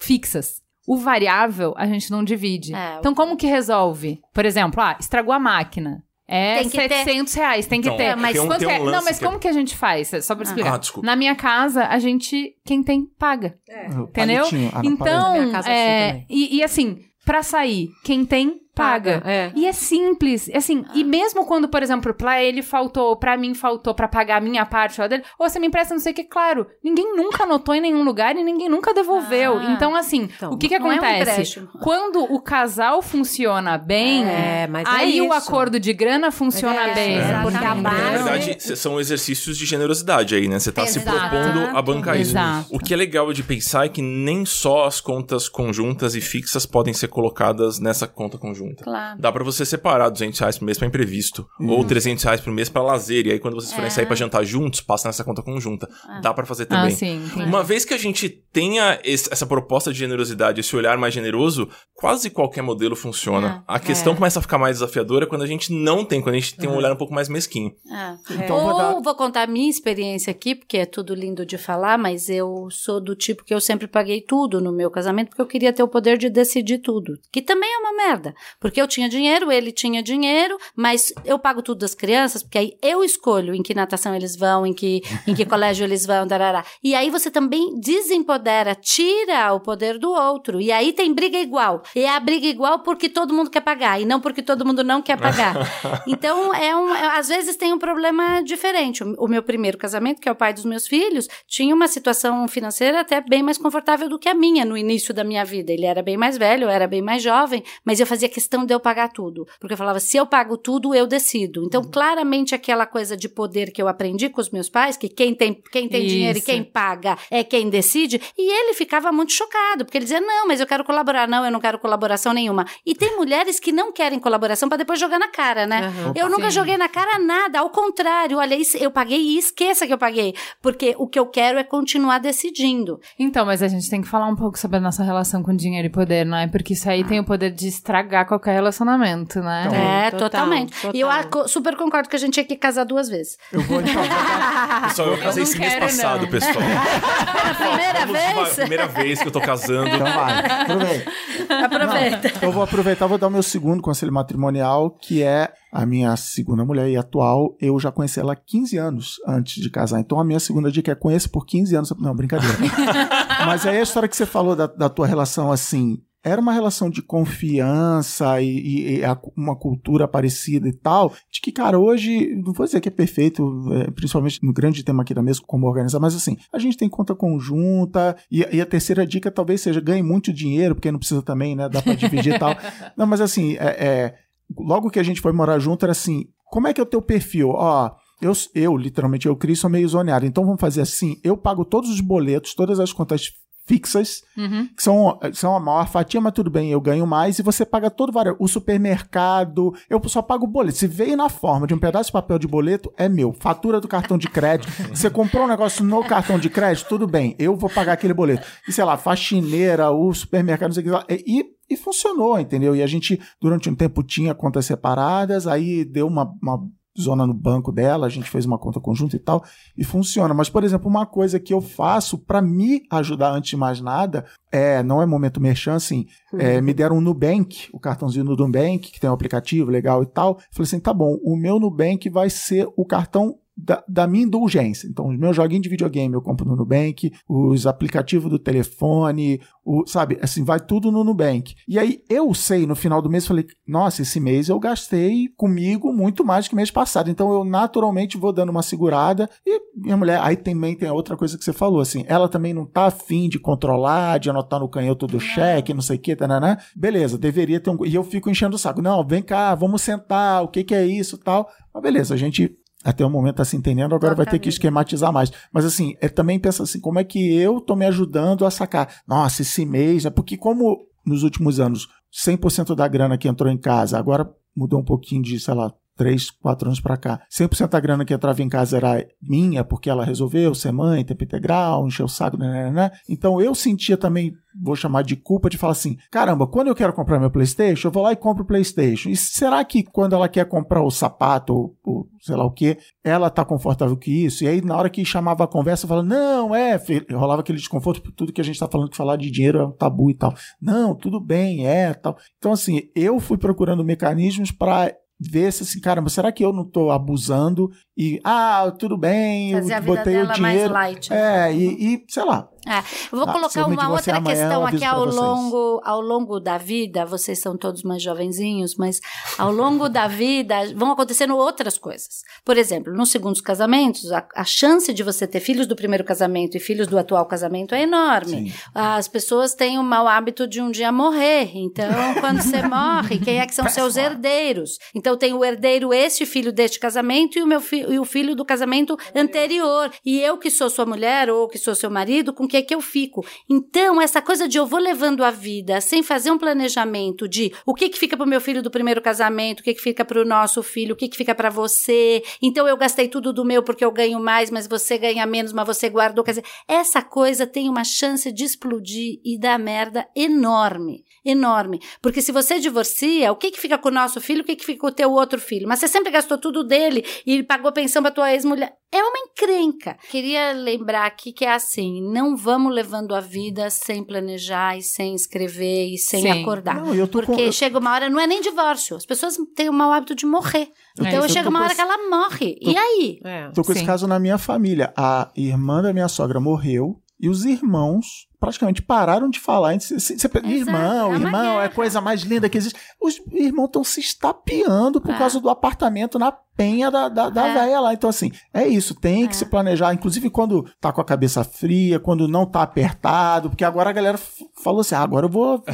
fixas. 0.00 0.60
O 0.86 0.96
variável 0.96 1.72
a 1.76 1.86
gente 1.86 2.10
não 2.10 2.24
divide. 2.24 2.74
É, 2.74 2.96
então, 2.98 3.14
como 3.14 3.36
que 3.36 3.46
resolve? 3.46 4.20
Por 4.34 4.44
exemplo, 4.44 4.80
ah, 4.82 4.96
estragou 4.98 5.32
a 5.32 5.38
máquina. 5.38 6.02
É 6.34 6.60
Tem 6.60 6.70
que 6.70 6.78
ter. 6.78 6.88
700 7.04 7.34
reais, 7.34 7.66
tem 7.66 7.80
que 7.82 7.88
Então, 7.88 7.96
ter. 7.98 8.16
mas 8.16 8.32
tem 8.32 8.40
um, 8.40 8.46
Quanto 8.46 8.58
tem 8.60 8.68
um 8.68 8.70
é? 8.70 8.78
Não, 8.78 9.04
mas 9.04 9.18
que 9.18 9.24
é- 9.24 9.26
como 9.26 9.38
que 9.38 9.46
a 9.48 9.52
gente 9.52 9.76
faz? 9.76 10.10
Só 10.22 10.34
pra 10.34 10.44
explicar. 10.44 10.74
Ah, 10.74 10.78
desculpa. 10.78 11.06
Na 11.06 11.14
minha 11.14 11.34
casa, 11.34 11.84
a 11.86 11.98
gente, 11.98 12.54
quem 12.64 12.82
tem, 12.82 13.04
paga. 13.18 13.54
O 13.98 14.04
Entendeu? 14.04 14.46
Ah, 14.72 14.80
então, 14.82 15.34
é 15.36 15.56
assim 15.56 15.70
é, 15.70 16.24
e, 16.30 16.56
e 16.56 16.62
assim, 16.64 17.00
pra 17.26 17.42
sair, 17.42 17.88
quem 18.02 18.24
tem, 18.24 18.61
paga. 18.74 19.22
É. 19.24 19.52
E 19.54 19.66
é 19.66 19.72
simples, 19.72 20.50
assim, 20.54 20.84
e 20.94 21.04
mesmo 21.04 21.44
quando, 21.46 21.68
por 21.68 21.82
exemplo, 21.82 22.14
pra 22.14 22.42
ele 22.42 22.62
faltou, 22.62 23.16
pra 23.16 23.36
mim 23.36 23.54
faltou 23.54 23.94
pra 23.94 24.08
pagar 24.08 24.38
a 24.38 24.40
minha 24.40 24.64
parte 24.64 25.00
ou 25.00 25.04
a 25.04 25.08
dele, 25.08 25.22
ou 25.38 25.48
você 25.48 25.58
me 25.58 25.66
empresta 25.66 25.94
não 25.94 26.00
sei 26.00 26.12
o 26.12 26.14
que, 26.14 26.24
claro, 26.24 26.66
ninguém 26.82 27.14
nunca 27.16 27.44
anotou 27.44 27.74
em 27.74 27.80
nenhum 27.80 28.02
lugar 28.02 28.34
e 28.36 28.42
ninguém 28.42 28.68
nunca 28.68 28.94
devolveu. 28.94 29.58
Ah. 29.58 29.72
então, 29.72 29.94
assim, 29.94 30.28
Então, 30.36 30.52
o 30.52 30.56
que 30.58 30.68
que 30.68 30.78
não 30.78 30.90
é 30.90 30.94
um 30.96 30.98
acontece? 31.04 31.62
quando 31.82 32.22
o 32.32 32.40
casal 32.40 33.02
funciona 33.02 33.76
bem, 33.78 34.24
É, 34.24 34.66
mas 34.66 34.86
é 34.86 34.90
aí 34.90 35.20
o 35.20 35.32
acordo 35.32 35.78
de 35.78 35.92
grana 35.92 36.30
funciona 36.30 36.88
É, 36.90 36.94
bem. 36.94 37.18
é, 37.18 37.42
porque 37.42 37.64
a? 37.64 37.74
Na 37.74 37.90
verdade, 38.10 38.56
c- 38.58 38.76
são 38.76 38.98
exercícios 39.00 39.58
de 39.58 39.66
generosidade 39.66 40.34
aí, 40.34 40.48
né? 40.48 40.58
Você 40.58 40.72
tá 40.72 40.86
se 40.86 40.98
Exato. 40.98 41.18
propondo 41.18 41.76
a 41.76 41.82
bancar 41.82 42.18
isso. 42.20 42.30
Exato. 42.32 42.68
O 42.70 42.78
que 42.78 42.94
é 42.94 42.96
legal 42.96 43.32
de 43.32 43.42
pensar 43.42 43.86
é 43.86 43.88
que 43.88 44.00
nem 44.02 44.44
só 44.46 44.86
as 44.86 45.00
contas 45.00 45.48
conjuntas 45.48 46.14
e 46.14 46.20
fixas 46.20 46.64
podem 46.66 46.94
ser 46.94 47.08
colocadas 47.08 47.78
nessa 47.78 48.06
conta 48.06 48.38
conjunta. 48.38 48.61
Claro. 48.82 49.20
Dá 49.20 49.30
pra 49.32 49.44
você 49.44 49.64
separar 49.64 50.08
200 50.08 50.38
reais 50.38 50.58
por 50.58 50.64
mês 50.64 50.78
pra 50.78 50.86
imprevisto. 50.86 51.46
Ou 51.60 51.84
300 51.84 52.22
reais 52.24 52.40
por 52.40 52.52
mês 52.52 52.68
pra 52.68 52.82
lazer. 52.82 53.26
E 53.26 53.32
aí, 53.32 53.38
quando 53.38 53.54
vocês 53.54 53.72
forem 53.72 53.90
sair 53.90 54.06
pra 54.06 54.16
jantar 54.16 54.44
juntos, 54.44 54.80
passa 54.80 55.08
nessa 55.08 55.24
conta 55.24 55.42
conjunta. 55.42 55.88
Dá 56.22 56.32
pra 56.34 56.44
fazer 56.46 56.64
Ah, 56.64 56.66
também. 56.82 56.94
sim, 56.94 57.24
entendi. 57.26 57.44
Uma 57.48 57.62
vez 57.62 57.84
que 57.84 57.94
a 57.94 57.98
gente 57.98 58.28
tenha 58.28 58.98
esse- 59.04 59.28
essa 59.32 59.46
proposta 59.46 59.92
de 59.92 59.98
generosidade, 59.98 60.60
esse 60.60 60.74
olhar 60.76 60.96
mais 60.98 61.12
generoso, 61.14 61.68
quase 61.94 62.30
qualquer 62.30 62.62
modelo 62.62 62.94
funciona. 62.96 63.62
a 63.66 63.78
questão 63.78 64.14
começa 64.14 64.38
a 64.38 64.42
ficar 64.42 64.58
mais 64.58 64.76
desafiadora 64.76 65.26
quando 65.26 65.42
a 65.42 65.46
gente 65.46 65.72
não 65.72 66.04
tem, 66.04 66.20
quando 66.20 66.34
a 66.34 66.38
gente 66.38 66.56
tem 66.56 66.68
um 66.68 66.76
olhar 66.76 66.92
um 66.92 66.96
pouco 66.96 67.14
mais 67.14 67.28
mesquinho. 67.28 67.72
É. 67.90 68.34
Então, 68.34 68.56
Ou 68.56 68.62
vou 68.62 68.92
vou, 68.92 69.02
dar- 69.02 69.14
contar 69.14 69.42
a 69.42 69.46
minha 69.46 69.68
experiência 69.70 70.30
aqui, 70.30 70.54
porque 70.54 70.76
é 70.78 70.86
tudo 70.86 71.14
lindo 71.14 71.44
de 71.46 71.56
falar, 71.56 71.96
mas 71.98 72.28
eu 72.28 72.68
sou 72.70 73.00
do 73.00 73.14
tipo 73.14 73.44
que 73.44 73.54
eu 73.54 73.60
sempre 73.60 73.86
paguei 73.86 74.20
tudo 74.20 74.60
no 74.60 74.72
meu 74.72 74.90
casamento, 74.90 75.28
porque 75.28 75.40
eu 75.42 75.46
queria 75.46 75.72
ter 75.72 75.82
o 75.82 75.88
poder 75.88 76.18
de 76.18 76.28
decidir 76.28 76.78
tudo. 76.78 77.14
Que 77.32 77.40
também 77.42 77.72
é 77.72 77.78
uma 77.78 77.92
merda. 77.96 78.34
Porque 78.60 78.80
eu 78.80 78.86
tinha 78.86 79.08
dinheiro, 79.08 79.50
ele 79.50 79.72
tinha 79.72 80.02
dinheiro, 80.02 80.56
mas 80.76 81.12
eu 81.24 81.38
pago 81.38 81.62
tudo 81.62 81.78
das 81.78 81.94
crianças, 81.94 82.42
porque 82.42 82.58
aí 82.58 82.76
eu 82.82 83.02
escolho 83.04 83.54
em 83.54 83.62
que 83.62 83.74
natação 83.74 84.14
eles 84.14 84.36
vão, 84.36 84.66
em 84.66 84.72
que, 84.72 85.02
em 85.26 85.34
que 85.34 85.44
colégio 85.44 85.84
eles 85.84 86.06
vão, 86.06 86.26
darará. 86.26 86.64
E 86.82 86.94
aí 86.94 87.10
você 87.10 87.30
também 87.30 87.78
desempodera, 87.80 88.74
tira 88.74 89.52
o 89.52 89.60
poder 89.60 89.98
do 89.98 90.10
outro. 90.12 90.60
E 90.60 90.70
aí 90.72 90.92
tem 90.92 91.12
briga 91.12 91.38
igual. 91.38 91.82
E 91.94 92.00
é 92.00 92.10
a 92.10 92.20
briga 92.20 92.46
igual 92.46 92.80
porque 92.80 93.08
todo 93.08 93.34
mundo 93.34 93.50
quer 93.50 93.60
pagar, 93.60 94.00
e 94.00 94.04
não 94.04 94.20
porque 94.20 94.42
todo 94.42 94.64
mundo 94.64 94.82
não 94.84 95.00
quer 95.02 95.18
pagar. 95.18 95.56
Então, 96.06 96.52
é 96.54 96.74
um, 96.76 96.94
é- 96.94 97.18
às 97.18 97.28
vezes 97.28 97.56
tem 97.56 97.72
um 97.72 97.78
problema 97.78 98.42
diferente. 98.42 99.02
O, 99.04 99.24
o 99.24 99.28
meu 99.28 99.42
primeiro 99.42 99.78
casamento, 99.78 100.20
que 100.20 100.28
é 100.28 100.32
o 100.32 100.34
pai 100.34 100.52
dos 100.52 100.64
meus 100.64 100.86
filhos, 100.86 101.28
tinha 101.46 101.74
uma 101.74 101.86
situação 101.88 102.46
financeira 102.48 103.00
até 103.00 103.20
bem 103.20 103.42
mais 103.42 103.56
confortável 103.58 104.08
do 104.08 104.18
que 104.18 104.28
a 104.28 104.34
minha 104.34 104.64
no 104.64 104.76
início 104.76 105.14
da 105.14 105.22
minha 105.24 105.44
vida. 105.44 105.72
Ele 105.72 105.86
era 105.86 106.02
bem 106.02 106.16
mais 106.16 106.36
velho, 106.36 106.64
eu 106.64 106.68
era 106.70 106.86
bem 106.86 107.00
mais 107.02 107.22
jovem, 107.22 107.62
mas 107.84 108.00
eu 108.00 108.06
fazia 108.06 108.28
questão 108.28 108.41
de 108.48 108.74
eu 108.74 108.80
pagar 108.80 109.08
tudo. 109.08 109.46
Porque 109.60 109.74
eu 109.74 109.78
falava, 109.78 110.00
se 110.00 110.16
eu 110.16 110.26
pago 110.26 110.56
tudo, 110.56 110.94
eu 110.94 111.06
decido. 111.06 111.64
Então, 111.64 111.82
claramente, 111.82 112.54
aquela 112.54 112.86
coisa 112.86 113.16
de 113.16 113.28
poder 113.28 113.72
que 113.72 113.80
eu 113.80 113.88
aprendi 113.88 114.28
com 114.28 114.40
os 114.40 114.50
meus 114.50 114.68
pais, 114.68 114.96
que 114.96 115.08
quem 115.08 115.34
tem, 115.34 115.54
quem 115.70 115.88
tem 115.88 116.06
dinheiro 116.06 116.38
e 116.38 116.42
quem 116.42 116.62
paga 116.62 117.16
é 117.30 117.42
quem 117.44 117.68
decide, 117.68 118.20
e 118.36 118.50
ele 118.50 118.74
ficava 118.74 119.12
muito 119.12 119.32
chocado, 119.32 119.84
porque 119.84 119.98
ele 119.98 120.04
dizia, 120.04 120.20
não, 120.20 120.46
mas 120.46 120.60
eu 120.60 120.66
quero 120.66 120.84
colaborar. 120.84 121.26
Não, 121.28 121.44
eu 121.44 121.50
não 121.50 121.60
quero 121.60 121.78
colaboração 121.78 122.32
nenhuma. 122.32 122.66
E 122.84 122.94
tem 122.94 123.16
mulheres 123.16 123.58
que 123.58 123.72
não 123.72 123.92
querem 123.92 124.18
colaboração 124.18 124.68
para 124.68 124.78
depois 124.78 124.98
jogar 124.98 125.18
na 125.18 125.28
cara, 125.28 125.66
né? 125.66 125.86
Aham. 125.86 126.12
Eu 126.14 126.28
nunca 126.28 126.50
Sim. 126.50 126.56
joguei 126.56 126.76
na 126.76 126.88
cara 126.88 127.18
nada, 127.18 127.60
ao 127.60 127.70
contrário, 127.70 128.38
olha, 128.38 128.56
eu 128.78 128.90
paguei 128.90 129.20
e 129.20 129.38
esqueça 129.38 129.86
que 129.86 129.92
eu 129.92 129.98
paguei, 129.98 130.34
porque 130.60 130.94
o 130.98 131.06
que 131.06 131.18
eu 131.18 131.26
quero 131.26 131.58
é 131.58 131.64
continuar 131.64 132.18
decidindo. 132.18 133.00
Então, 133.18 133.44
mas 133.46 133.62
a 133.62 133.68
gente 133.68 133.88
tem 133.88 134.00
que 134.00 134.08
falar 134.08 134.26
um 134.26 134.36
pouco 134.36 134.58
sobre 134.58 134.76
a 134.76 134.80
nossa 134.80 135.02
relação 135.02 135.42
com 135.42 135.54
dinheiro 135.54 135.86
e 135.86 135.90
poder, 135.90 136.24
não 136.24 136.36
é? 136.36 136.46
Porque 136.46 136.72
isso 136.72 136.88
aí 136.88 137.04
tem 137.04 137.20
o 137.20 137.24
poder 137.24 137.50
de 137.50 137.68
estragar 137.68 138.26
qualquer 138.32 138.52
relacionamento, 138.54 139.40
né? 139.40 139.64
Então, 139.66 139.78
é, 139.78 140.10
total, 140.10 140.30
totalmente. 140.30 140.74
E 140.94 141.00
eu 141.00 141.08
total. 141.08 141.42
a- 141.42 141.48
super 141.48 141.76
concordo 141.76 142.08
que 142.08 142.16
a 142.16 142.18
gente 142.18 142.32
tinha 142.34 142.44
que 142.44 142.56
casar 142.56 142.84
duas 142.84 143.08
vezes. 143.08 143.36
Eu 143.52 143.60
vou 143.62 143.80
então. 143.80 143.92
Pessoal, 144.88 145.08
eu 145.08 145.18
casei 145.18 145.42
não 145.44 145.50
esse 145.50 145.58
mês 145.58 145.74
passado, 145.78 146.22
não. 146.22 146.28
pessoal. 146.30 146.54
Pela 146.54 147.54
primeira 147.54 148.06
Vamos 148.06 148.20
de 148.20 148.32
uma- 148.32 148.44
vez, 148.44 148.54
Primeira 148.56 148.86
vez 148.88 149.20
que 149.22 149.28
eu 149.28 149.32
tô 149.32 149.40
casando. 149.40 149.88
Então 149.88 150.06
vai, 150.06 150.42
bem. 150.78 151.64
aproveita. 151.64 152.28
Então 152.28 152.48
eu 152.48 152.52
vou 152.52 152.62
aproveitar, 152.62 153.06
vou 153.06 153.18
dar 153.18 153.26
o 153.26 153.30
meu 153.30 153.42
segundo 153.42 153.82
conselho 153.82 154.12
matrimonial, 154.12 154.90
que 154.90 155.22
é 155.22 155.52
a 155.72 155.84
minha 155.86 156.16
segunda 156.16 156.64
mulher 156.64 156.88
e 156.88 156.96
atual. 156.96 157.56
Eu 157.60 157.78
já 157.78 157.90
conheci 157.92 158.18
ela 158.20 158.32
há 158.32 158.36
15 158.36 158.76
anos 158.78 159.16
antes 159.26 159.62
de 159.62 159.70
casar. 159.70 160.00
Então 160.00 160.18
a 160.18 160.24
minha 160.24 160.40
segunda 160.40 160.70
dica 160.70 160.92
é 160.92 160.94
conheça 160.94 161.28
por 161.28 161.44
15 161.46 161.74
anos. 161.76 161.92
Não, 161.98 162.14
brincadeira. 162.14 162.56
Mas 163.46 163.66
aí 163.66 163.78
a 163.78 163.82
história 163.82 164.08
que 164.08 164.16
você 164.16 164.26
falou 164.26 164.54
da, 164.56 164.66
da 164.66 164.88
tua 164.88 165.06
relação 165.06 165.50
assim. 165.52 165.98
Era 166.24 166.40
uma 166.40 166.52
relação 166.52 166.88
de 166.88 167.02
confiança 167.02 168.40
e, 168.40 168.98
e- 168.98 169.04
a- 169.04 169.18
uma 169.36 169.56
cultura 169.56 170.06
parecida 170.06 170.68
e 170.68 170.72
tal. 170.72 171.12
De 171.30 171.40
que, 171.40 171.50
cara, 171.50 171.78
hoje, 171.78 172.34
não 172.36 172.52
vou 172.52 172.64
dizer 172.64 172.80
que 172.80 172.88
é 172.88 172.92
perfeito, 172.92 173.42
é, 173.72 173.90
principalmente 173.90 174.38
no 174.44 174.52
grande 174.52 174.84
tema 174.84 175.02
aqui 175.02 175.12
da 175.14 175.22
mesa, 175.22 175.40
como 175.46 175.66
organizar, 175.66 175.98
mas 176.00 176.14
assim, 176.14 176.36
a 176.52 176.58
gente 176.58 176.76
tem 176.76 176.88
conta 176.88 177.14
conjunta. 177.14 178.16
E, 178.30 178.46
e 178.52 178.60
a 178.60 178.66
terceira 178.66 179.06
dica 179.06 179.30
talvez 179.30 179.60
seja 179.60 179.80
ganhe 179.80 180.02
muito 180.02 180.32
dinheiro, 180.32 180.74
porque 180.74 180.92
não 180.92 180.98
precisa 180.98 181.22
também, 181.22 181.56
né? 181.56 181.68
Dá 181.68 181.82
pra 181.82 181.94
dividir 181.94 182.34
e 182.34 182.38
tal. 182.38 182.54
Não, 182.96 183.06
mas 183.06 183.20
assim, 183.20 183.56
é, 183.56 183.86
é, 183.86 184.14
logo 184.56 184.90
que 184.90 184.98
a 184.98 185.02
gente 185.02 185.20
foi 185.20 185.32
morar 185.32 185.58
junto, 185.58 185.84
era 185.84 185.92
assim: 185.92 186.26
como 186.46 186.68
é 186.68 186.72
que 186.72 186.80
é 186.80 186.84
o 186.84 186.86
teu 186.86 187.02
perfil? 187.02 187.50
Ó. 187.50 187.90
Eu, 188.20 188.32
eu, 188.54 188.76
literalmente, 188.76 189.26
eu, 189.26 189.34
Cris, 189.34 189.58
sou 189.58 189.68
meio 189.68 189.88
zoneado. 189.88 190.24
Então 190.24 190.44
vamos 190.44 190.60
fazer 190.60 190.80
assim: 190.82 191.16
eu 191.24 191.36
pago 191.36 191.64
todos 191.64 191.90
os 191.90 192.00
boletos, 192.00 192.54
todas 192.54 192.78
as 192.78 192.92
contas 192.92 193.30
fixas, 193.64 194.22
Uhum. 194.36 194.68
que 194.74 194.82
são, 194.82 195.18
são 195.32 195.54
a 195.56 195.60
maior 195.60 195.86
fatia, 195.88 196.20
mas 196.20 196.32
tudo 196.32 196.50
bem, 196.50 196.70
eu 196.70 196.80
ganho 196.80 197.06
mais, 197.06 197.38
e 197.38 197.42
você 197.42 197.64
paga 197.64 197.90
todo 197.90 198.12
vários. 198.12 198.34
O 198.38 198.48
supermercado, 198.48 199.72
eu 199.88 200.00
só 200.08 200.20
pago 200.22 200.44
o 200.44 200.48
boleto. 200.48 200.78
Se 200.78 200.86
veio 200.86 201.16
na 201.16 201.28
forma 201.28 201.66
de 201.66 201.74
um 201.74 201.78
pedaço 201.78 202.08
de 202.08 202.12
papel 202.12 202.38
de 202.38 202.46
boleto, 202.48 202.92
é 202.96 203.08
meu. 203.08 203.32
Fatura 203.32 203.80
do 203.80 203.88
cartão 203.88 204.18
de 204.18 204.28
crédito. 204.28 204.70
você 204.94 205.08
comprou 205.10 205.44
um 205.44 205.48
negócio 205.48 205.84
no 205.84 206.02
cartão 206.04 206.38
de 206.38 206.50
crédito, 206.50 206.88
tudo 206.88 207.06
bem, 207.06 207.34
eu 207.38 207.56
vou 207.56 207.70
pagar 207.70 207.92
aquele 207.92 208.14
boleto. 208.14 208.46
E 208.68 208.72
sei 208.72 208.84
lá, 208.84 208.96
faxineira, 208.96 209.90
o 209.90 210.12
supermercado, 210.12 210.68
não 210.68 210.74
sei 210.74 210.82
o 210.82 210.84
que 210.86 210.90
lá. 210.90 211.04
E, 211.08 211.44
e 211.70 211.76
funcionou, 211.76 212.38
entendeu? 212.38 212.74
E 212.76 212.82
a 212.82 212.86
gente, 212.86 213.20
durante 213.40 213.68
um 213.70 213.74
tempo, 213.74 214.02
tinha 214.02 214.34
contas 214.34 214.66
separadas, 214.66 215.46
aí 215.46 215.84
deu 215.84 216.06
uma, 216.06 216.30
uma 216.42 216.58
zona 216.98 217.26
no 217.26 217.34
banco 217.34 217.72
dela, 217.72 218.06
a 218.06 218.10
gente 218.10 218.28
fez 218.30 218.44
uma 218.44 218.58
conta 218.58 218.80
conjunta 218.80 219.16
e 219.16 219.18
tal, 219.18 219.42
e 219.76 219.84
funciona. 219.84 220.34
Mas, 220.34 220.48
por 220.48 220.64
exemplo, 220.64 220.88
uma 220.88 221.06
coisa 221.06 221.40
que 221.40 221.52
eu 221.52 221.60
faço 221.60 222.18
para 222.18 222.42
me 222.42 222.82
ajudar 222.90 223.32
antes 223.32 223.50
de 223.50 223.56
mais 223.56 223.80
nada, 223.80 224.24
é, 224.50 224.82
não 224.82 225.00
é 225.00 225.06
momento 225.06 225.40
merchan, 225.40 225.74
assim, 225.74 226.06
é, 226.34 226.60
me 226.60 226.74
deram 226.74 226.96
um 226.96 227.00
Nubank, 227.00 227.68
o 227.72 227.80
cartãozinho 227.80 228.24
do 228.24 228.36
Nubank, 228.36 228.90
que 228.90 229.00
tem 229.00 229.08
um 229.08 229.14
aplicativo 229.14 229.70
legal 229.70 230.02
e 230.02 230.06
tal. 230.06 230.38
Falei 230.50 230.64
assim, 230.64 230.80
tá 230.80 230.92
bom, 230.92 231.18
o 231.22 231.36
meu 231.36 231.58
Nubank 231.58 232.08
vai 232.10 232.28
ser 232.28 232.68
o 232.76 232.84
cartão 232.84 233.38
da, 233.62 233.82
da, 233.88 234.06
minha 234.06 234.24
indulgência. 234.24 234.88
Então, 234.88 235.08
os 235.08 235.18
meus 235.18 235.36
joguinhos 235.36 235.62
de 235.62 235.68
videogame 235.68 236.14
eu 236.14 236.22
compro 236.22 236.46
no 236.46 236.56
Nubank, 236.56 237.12
os 237.28 237.66
aplicativos 237.66 238.30
do 238.30 238.38
telefone, 238.38 239.40
o, 239.64 239.86
sabe, 239.86 240.18
assim, 240.20 240.42
vai 240.42 240.58
tudo 240.58 240.90
no 240.90 241.04
Nubank. 241.04 241.54
E 241.68 241.78
aí 241.78 242.02
eu 242.08 242.34
sei, 242.34 242.66
no 242.66 242.74
final 242.74 243.00
do 243.00 243.08
mês, 243.08 243.26
falei, 243.26 243.46
nossa, 243.66 244.02
esse 244.02 244.18
mês 244.18 244.48
eu 244.48 244.58
gastei 244.58 245.28
comigo 245.36 245.92
muito 245.92 246.24
mais 246.24 246.48
que 246.48 246.56
mês 246.56 246.70
passado. 246.70 247.10
Então 247.10 247.32
eu 247.32 247.44
naturalmente 247.44 248.18
vou 248.18 248.32
dando 248.32 248.50
uma 248.50 248.62
segurada. 248.62 249.30
E 249.46 249.60
minha 249.76 249.96
mulher, 249.96 250.20
aí 250.20 250.36
também 250.36 250.76
tem 250.76 250.90
outra 250.90 251.16
coisa 251.16 251.38
que 251.38 251.44
você 251.44 251.52
falou, 251.52 251.80
assim, 251.80 252.04
ela 252.08 252.28
também 252.28 252.52
não 252.52 252.66
tá 252.66 252.86
afim 252.86 253.28
de 253.28 253.38
controlar, 253.38 254.18
de 254.18 254.28
anotar 254.30 254.58
no 254.58 254.68
canhoto 254.68 255.06
do 255.06 255.20
cheque, 255.20 255.74
não 255.74 255.82
sei 255.82 255.96
o 255.96 256.00
que, 256.00 256.16
né? 256.16 256.56
Beleza, 256.74 257.16
deveria 257.16 257.60
ter 257.60 257.70
um. 257.70 257.84
E 257.84 257.94
eu 257.94 258.02
fico 258.02 258.28
enchendo 258.28 258.56
o 258.56 258.58
saco. 258.58 258.82
Não, 258.82 259.06
vem 259.06 259.22
cá, 259.22 259.54
vamos 259.54 259.82
sentar, 259.82 260.42
o 260.42 260.48
que, 260.48 260.64
que 260.64 260.74
é 260.74 260.84
isso 260.84 261.16
tal. 261.18 261.48
Mas 261.72 261.82
beleza, 261.82 262.14
a 262.14 262.16
gente 262.16 262.56
até 262.84 263.04
o 263.04 263.10
momento 263.10 263.36
tá 263.36 263.44
se 263.44 263.56
entendendo, 263.56 263.94
agora 263.94 264.14
vai 264.14 264.26
ter 264.26 264.38
que 264.38 264.48
esquematizar 264.48 265.12
mais. 265.12 265.30
Mas 265.52 265.64
assim, 265.64 265.94
é, 266.00 266.08
também 266.08 266.38
pensa 266.38 266.62
assim, 266.62 266.80
como 266.80 266.98
é 266.98 267.04
que 267.04 267.34
eu 267.34 267.60
tô 267.60 267.76
me 267.76 267.86
ajudando 267.86 268.44
a 268.44 268.50
sacar? 268.50 269.02
Nossa, 269.06 269.42
esse 269.42 269.64
mês, 269.64 270.04
é 270.04 270.10
porque 270.10 270.36
como 270.36 270.86
nos 271.04 271.22
últimos 271.22 271.60
anos 271.60 271.88
100% 272.12 272.74
da 272.74 272.86
grana 272.88 273.18
que 273.18 273.28
entrou 273.28 273.50
em 273.50 273.58
casa, 273.58 273.98
agora 273.98 274.28
mudou 274.54 274.80
um 274.80 274.84
pouquinho 274.84 275.22
de, 275.22 275.38
sei 275.40 275.54
lá, 275.54 275.72
três, 276.02 276.30
quatro 276.30 276.66
anos 276.66 276.80
para 276.80 276.96
cá. 276.96 277.20
100% 277.30 277.68
da 277.68 277.78
grana 277.78 278.04
que 278.04 278.12
entrava 278.12 278.42
em 278.42 278.48
casa 278.48 278.76
era 278.76 279.06
minha, 279.22 279.62
porque 279.62 279.88
ela 279.88 280.04
resolveu 280.04 280.52
ser 280.52 280.72
mãe, 280.72 281.04
tempo 281.04 281.22
integral, 281.22 281.86
encher 281.86 282.02
o 282.02 282.08
saco, 282.08 282.36
né, 282.36 282.50
né, 282.50 282.70
né. 282.72 282.90
Então 283.08 283.40
eu 283.40 283.54
sentia 283.54 283.96
também, 283.96 284.32
vou 284.60 284.74
chamar 284.74 285.02
de 285.02 285.14
culpa, 285.14 285.48
de 285.48 285.56
falar 285.56 285.74
assim: 285.74 285.96
caramba, 286.10 286.44
quando 286.44 286.66
eu 286.66 286.74
quero 286.74 286.92
comprar 286.92 287.20
meu 287.20 287.30
PlayStation, 287.30 287.86
eu 287.86 287.92
vou 287.92 288.02
lá 288.02 288.10
e 288.10 288.16
compro 288.16 288.42
o 288.42 288.46
PlayStation. 288.46 289.10
E 289.10 289.16
será 289.16 289.64
que 289.64 289.84
quando 289.84 290.16
ela 290.16 290.28
quer 290.28 290.44
comprar 290.44 290.82
o 290.82 290.90
sapato, 290.90 291.54
ou, 291.54 291.76
ou 291.84 292.08
sei 292.20 292.34
lá 292.34 292.44
o 292.44 292.50
que, 292.50 292.76
ela 293.04 293.30
tá 293.30 293.44
confortável 293.44 293.96
com 293.96 294.10
isso? 294.10 294.42
E 294.42 294.48
aí 294.48 294.60
na 294.60 294.76
hora 294.76 294.90
que 294.90 295.04
chamava 295.04 295.44
a 295.44 295.48
conversa, 295.48 295.84
eu 295.84 295.88
falava: 295.88 296.08
não, 296.08 296.52
é, 296.52 296.80
rolava 297.12 297.42
aquele 297.42 297.58
desconforto 297.58 298.02
por 298.02 298.10
tudo 298.10 298.32
que 298.32 298.40
a 298.40 298.44
gente 298.44 298.58
tá 298.58 298.66
falando 298.66 298.90
que 298.90 298.96
falar 298.96 299.14
de 299.14 299.30
dinheiro 299.30 299.58
é 299.60 299.66
um 299.66 299.70
tabu 299.70 300.10
e 300.10 300.14
tal. 300.14 300.34
Não, 300.60 300.96
tudo 300.96 301.20
bem, 301.20 301.64
é, 301.64 301.94
tal. 301.94 302.16
Então 302.38 302.50
assim, 302.50 302.90
eu 302.92 303.20
fui 303.20 303.38
procurando 303.38 303.84
mecanismos 303.84 304.50
para 304.50 304.92
ver 305.30 305.52
se 305.52 305.62
assim, 305.62 305.80
caramba, 305.80 306.08
será 306.08 306.32
que 306.32 306.44
eu 306.44 306.52
não 306.52 306.62
estou 306.62 306.90
abusando 306.90 307.70
e, 307.96 308.20
ah, 308.24 308.72
tudo 308.78 308.96
bem, 308.96 309.52
Fazer 309.52 309.76
eu 309.76 309.82
botei 309.82 310.22
o 310.22 310.32
dinheiro. 310.32 310.72
Light, 310.72 311.10
né? 311.10 311.50
É, 311.50 311.54
e, 311.54 311.94
e, 311.94 312.04
sei 312.08 312.24
lá, 312.24 312.48
é, 312.66 312.78
eu 312.78 313.18
vou 313.18 313.28
ah, 313.28 313.32
colocar 313.32 313.66
uma 313.66 313.90
outra 313.90 314.22
questão 314.22 314.64
aqui 314.64 314.84
ao 314.84 315.04
longo, 315.04 315.80
ao 315.84 316.00
longo 316.00 316.38
da 316.38 316.58
vida. 316.58 317.04
Vocês 317.04 317.40
são 317.40 317.56
todos 317.56 317.82
mais 317.82 318.02
jovenzinhos, 318.02 318.76
mas 318.76 319.00
ao 319.36 319.52
longo 319.52 319.88
da 319.88 320.06
vida 320.06 320.72
vão 320.74 320.92
acontecendo 320.92 321.36
outras 321.36 321.76
coisas. 321.76 322.22
Por 322.44 322.56
exemplo, 322.56 322.92
nos 322.92 323.10
segundos 323.10 323.40
casamentos, 323.40 324.12
a, 324.12 324.24
a 324.34 324.44
chance 324.44 324.92
de 324.92 325.02
você 325.02 325.26
ter 325.26 325.40
filhos 325.40 325.66
do 325.66 325.74
primeiro 325.74 326.04
casamento 326.04 326.56
e 326.56 326.60
filhos 326.60 326.86
do 326.86 326.96
atual 326.96 327.26
casamento 327.26 327.74
é 327.74 327.82
enorme. 327.82 328.50
Sim. 328.50 328.54
As 328.72 329.08
pessoas 329.08 329.54
têm 329.54 329.78
o 329.78 329.82
mau 329.82 330.06
hábito 330.06 330.46
de 330.46 330.60
um 330.60 330.70
dia 330.70 330.92
morrer. 330.92 331.50
Então, 331.54 331.90
quando 332.20 332.42
você 332.42 332.62
morre, 332.62 333.18
quem 333.18 333.40
é 333.40 333.46
que 333.46 333.54
são 333.54 333.68
seus 333.68 333.96
herdeiros? 333.96 334.78
Então, 334.94 335.16
tem 335.16 335.34
o 335.34 335.44
herdeiro 335.44 335.92
este 335.92 336.24
filho 336.24 336.52
deste 336.52 336.78
casamento 336.78 337.38
e 337.38 337.42
o 337.42 337.46
meu 337.46 337.60
fi 337.60 337.80
e 337.88 337.98
o 337.98 338.04
filho 338.04 338.36
do 338.36 338.44
casamento 338.44 338.96
anterior. 339.14 339.90
E 340.04 340.20
eu 340.20 340.38
que 340.38 340.50
sou 340.50 340.70
sua 340.70 340.86
mulher 340.86 341.28
ou 341.28 341.48
que 341.48 341.58
sou 341.58 341.74
seu 341.74 341.90
marido, 341.90 342.32
com 342.32 342.46
que 342.52 342.56
é 342.58 342.62
que 342.62 342.74
eu 342.74 342.82
fico. 342.82 343.24
Então, 343.48 343.98
essa 343.98 344.20
coisa 344.20 344.46
de 344.46 344.58
eu 344.58 344.66
vou 344.66 344.78
levando 344.78 345.24
a 345.24 345.30
vida 345.30 345.80
sem 345.80 346.02
fazer 346.02 346.30
um 346.30 346.36
planejamento 346.36 347.26
de 347.26 347.50
o 347.64 347.72
que 347.72 347.88
que 347.88 347.98
fica 347.98 348.14
para 348.14 348.26
o 348.26 348.28
meu 348.28 348.42
filho 348.42 348.62
do 348.62 348.70
primeiro 348.70 349.00
casamento, 349.00 349.60
o 349.60 349.62
que 349.62 349.72
que 349.72 349.80
fica 349.80 350.04
para 350.04 350.20
o 350.20 350.24
nosso 350.24 350.62
filho, 350.62 350.92
o 350.92 350.96
que 350.96 351.08
que 351.08 351.16
fica 351.16 351.34
para 351.34 351.48
você. 351.48 352.22
Então, 352.42 352.68
eu 352.68 352.76
gastei 352.76 353.08
tudo 353.08 353.32
do 353.32 353.42
meu 353.42 353.62
porque 353.62 353.82
eu 353.82 353.90
ganho 353.90 354.20
mais, 354.20 354.50
mas 354.50 354.66
você 354.66 354.98
ganha 354.98 355.24
menos, 355.24 355.50
mas 355.50 355.66
você 355.66 355.88
guardou. 355.88 356.22
Quer 356.22 356.32
dizer, 356.32 356.44
essa 356.68 357.00
coisa 357.00 357.46
tem 357.46 357.70
uma 357.70 357.84
chance 357.84 358.30
de 358.30 358.44
explodir 358.44 359.18
e 359.24 359.38
dar 359.38 359.58
merda 359.58 360.06
enorme. 360.14 361.04
Enorme. 361.24 361.80
Porque 362.00 362.20
se 362.20 362.32
você 362.32 362.58
divorcia, 362.58 363.30
o 363.30 363.36
que 363.36 363.52
que 363.52 363.60
fica 363.60 363.78
com 363.78 363.88
o 363.88 363.92
nosso 363.92 364.20
filho, 364.20 364.42
o 364.42 364.44
que 364.44 364.56
que 364.56 364.64
fica 364.64 364.80
com 364.80 364.88
o 364.88 364.92
teu 364.92 365.12
outro 365.12 365.40
filho? 365.40 365.68
Mas 365.68 365.78
você 365.78 365.86
sempre 365.86 366.10
gastou 366.10 366.36
tudo 366.36 366.64
dele 366.64 367.04
e 367.24 367.42
pagou 367.44 367.70
pensão 367.72 368.02
para 368.02 368.10
tua 368.10 368.32
ex-mulher. 368.32 368.72
É 368.90 369.02
uma 369.02 369.18
encrenca. 369.18 369.96
Queria 370.10 370.52
lembrar 370.52 371.06
aqui 371.06 371.32
que 371.32 371.44
é 371.44 371.52
assim, 371.52 372.02
não 372.12 372.36
vamos 372.36 372.74
levando 372.74 373.14
a 373.14 373.20
vida 373.20 373.70
sem 373.70 374.04
planejar 374.04 374.76
e 374.76 374.82
sem 374.82 375.14
escrever 375.14 375.94
e 375.94 375.96
sem 375.96 376.22
Sim. 376.22 376.42
acordar. 376.42 376.84
Não, 376.84 377.06
porque 377.06 377.46
com... 377.46 377.52
chega 377.52 377.78
uma 377.78 377.92
hora, 377.92 378.10
não 378.10 378.20
é 378.20 378.26
nem 378.26 378.40
divórcio, 378.40 378.96
as 378.96 379.06
pessoas 379.06 379.36
têm 379.54 379.68
o 379.68 379.72
mau 379.72 379.92
hábito 379.92 380.14
de 380.14 380.26
morrer. 380.26 380.68
É, 380.98 381.08
então 381.08 381.28
chega 381.28 381.48
uma 381.48 381.62
hora 381.62 381.74
que 381.74 381.80
ela 381.80 382.10
morre. 382.10 382.58
Tô... 382.62 382.70
E 382.70 382.76
aí? 382.76 383.20
É, 383.24 383.48
tô 383.50 383.62
com 383.62 383.72
sim. 383.72 383.78
esse 383.78 383.86
caso 383.86 384.06
na 384.06 384.18
minha 384.18 384.36
família. 384.36 384.92
A 384.96 385.30
irmã 385.36 385.80
da 385.80 385.92
minha 385.92 386.08
sogra 386.08 386.40
morreu 386.40 387.00
e 387.18 387.28
os 387.28 387.44
irmãos 387.44 388.28
praticamente 388.42 388.82
pararam 388.82 389.30
de 389.30 389.38
falar. 389.38 389.78
Você, 389.78 390.00
você, 390.00 390.28
irmão, 390.44 391.14
é 391.14 391.16
irmão, 391.16 391.60
é 391.60 391.66
a 391.66 391.68
coisa 391.68 392.00
mais 392.00 392.22
linda 392.22 392.48
que 392.48 392.58
existe. 392.58 392.76
Os 393.00 393.22
irmãos 393.30 393.66
estão 393.66 393.84
se 393.84 394.00
estapeando 394.00 395.00
por 395.00 395.14
é. 395.14 395.18
causa 395.18 395.40
do 395.40 395.48
apartamento 395.48 396.18
na 396.18 396.32
penha 396.56 396.90
da, 396.90 397.08
da, 397.08 397.30
da 397.30 397.48
é. 397.48 397.54
velha 397.54 397.80
lá. 397.80 397.94
Então, 397.94 398.10
assim, 398.10 398.30
é 398.52 398.66
isso, 398.66 398.94
tem 398.94 399.26
que 399.26 399.34
é. 399.34 399.38
se 399.38 399.46
planejar, 399.46 399.94
inclusive 399.94 400.28
quando 400.28 400.66
tá 400.80 400.92
com 400.92 401.00
a 401.00 401.04
cabeça 401.04 401.42
fria, 401.44 401.98
quando 401.98 402.28
não 402.28 402.44
tá 402.44 402.62
apertado, 402.62 403.48
porque 403.48 403.64
agora 403.64 403.90
a 403.90 403.92
galera 403.92 404.18
falou 404.62 404.80
assim: 404.80 404.94
ah, 404.94 405.02
agora 405.02 405.26
eu 405.26 405.30
vou 405.30 405.64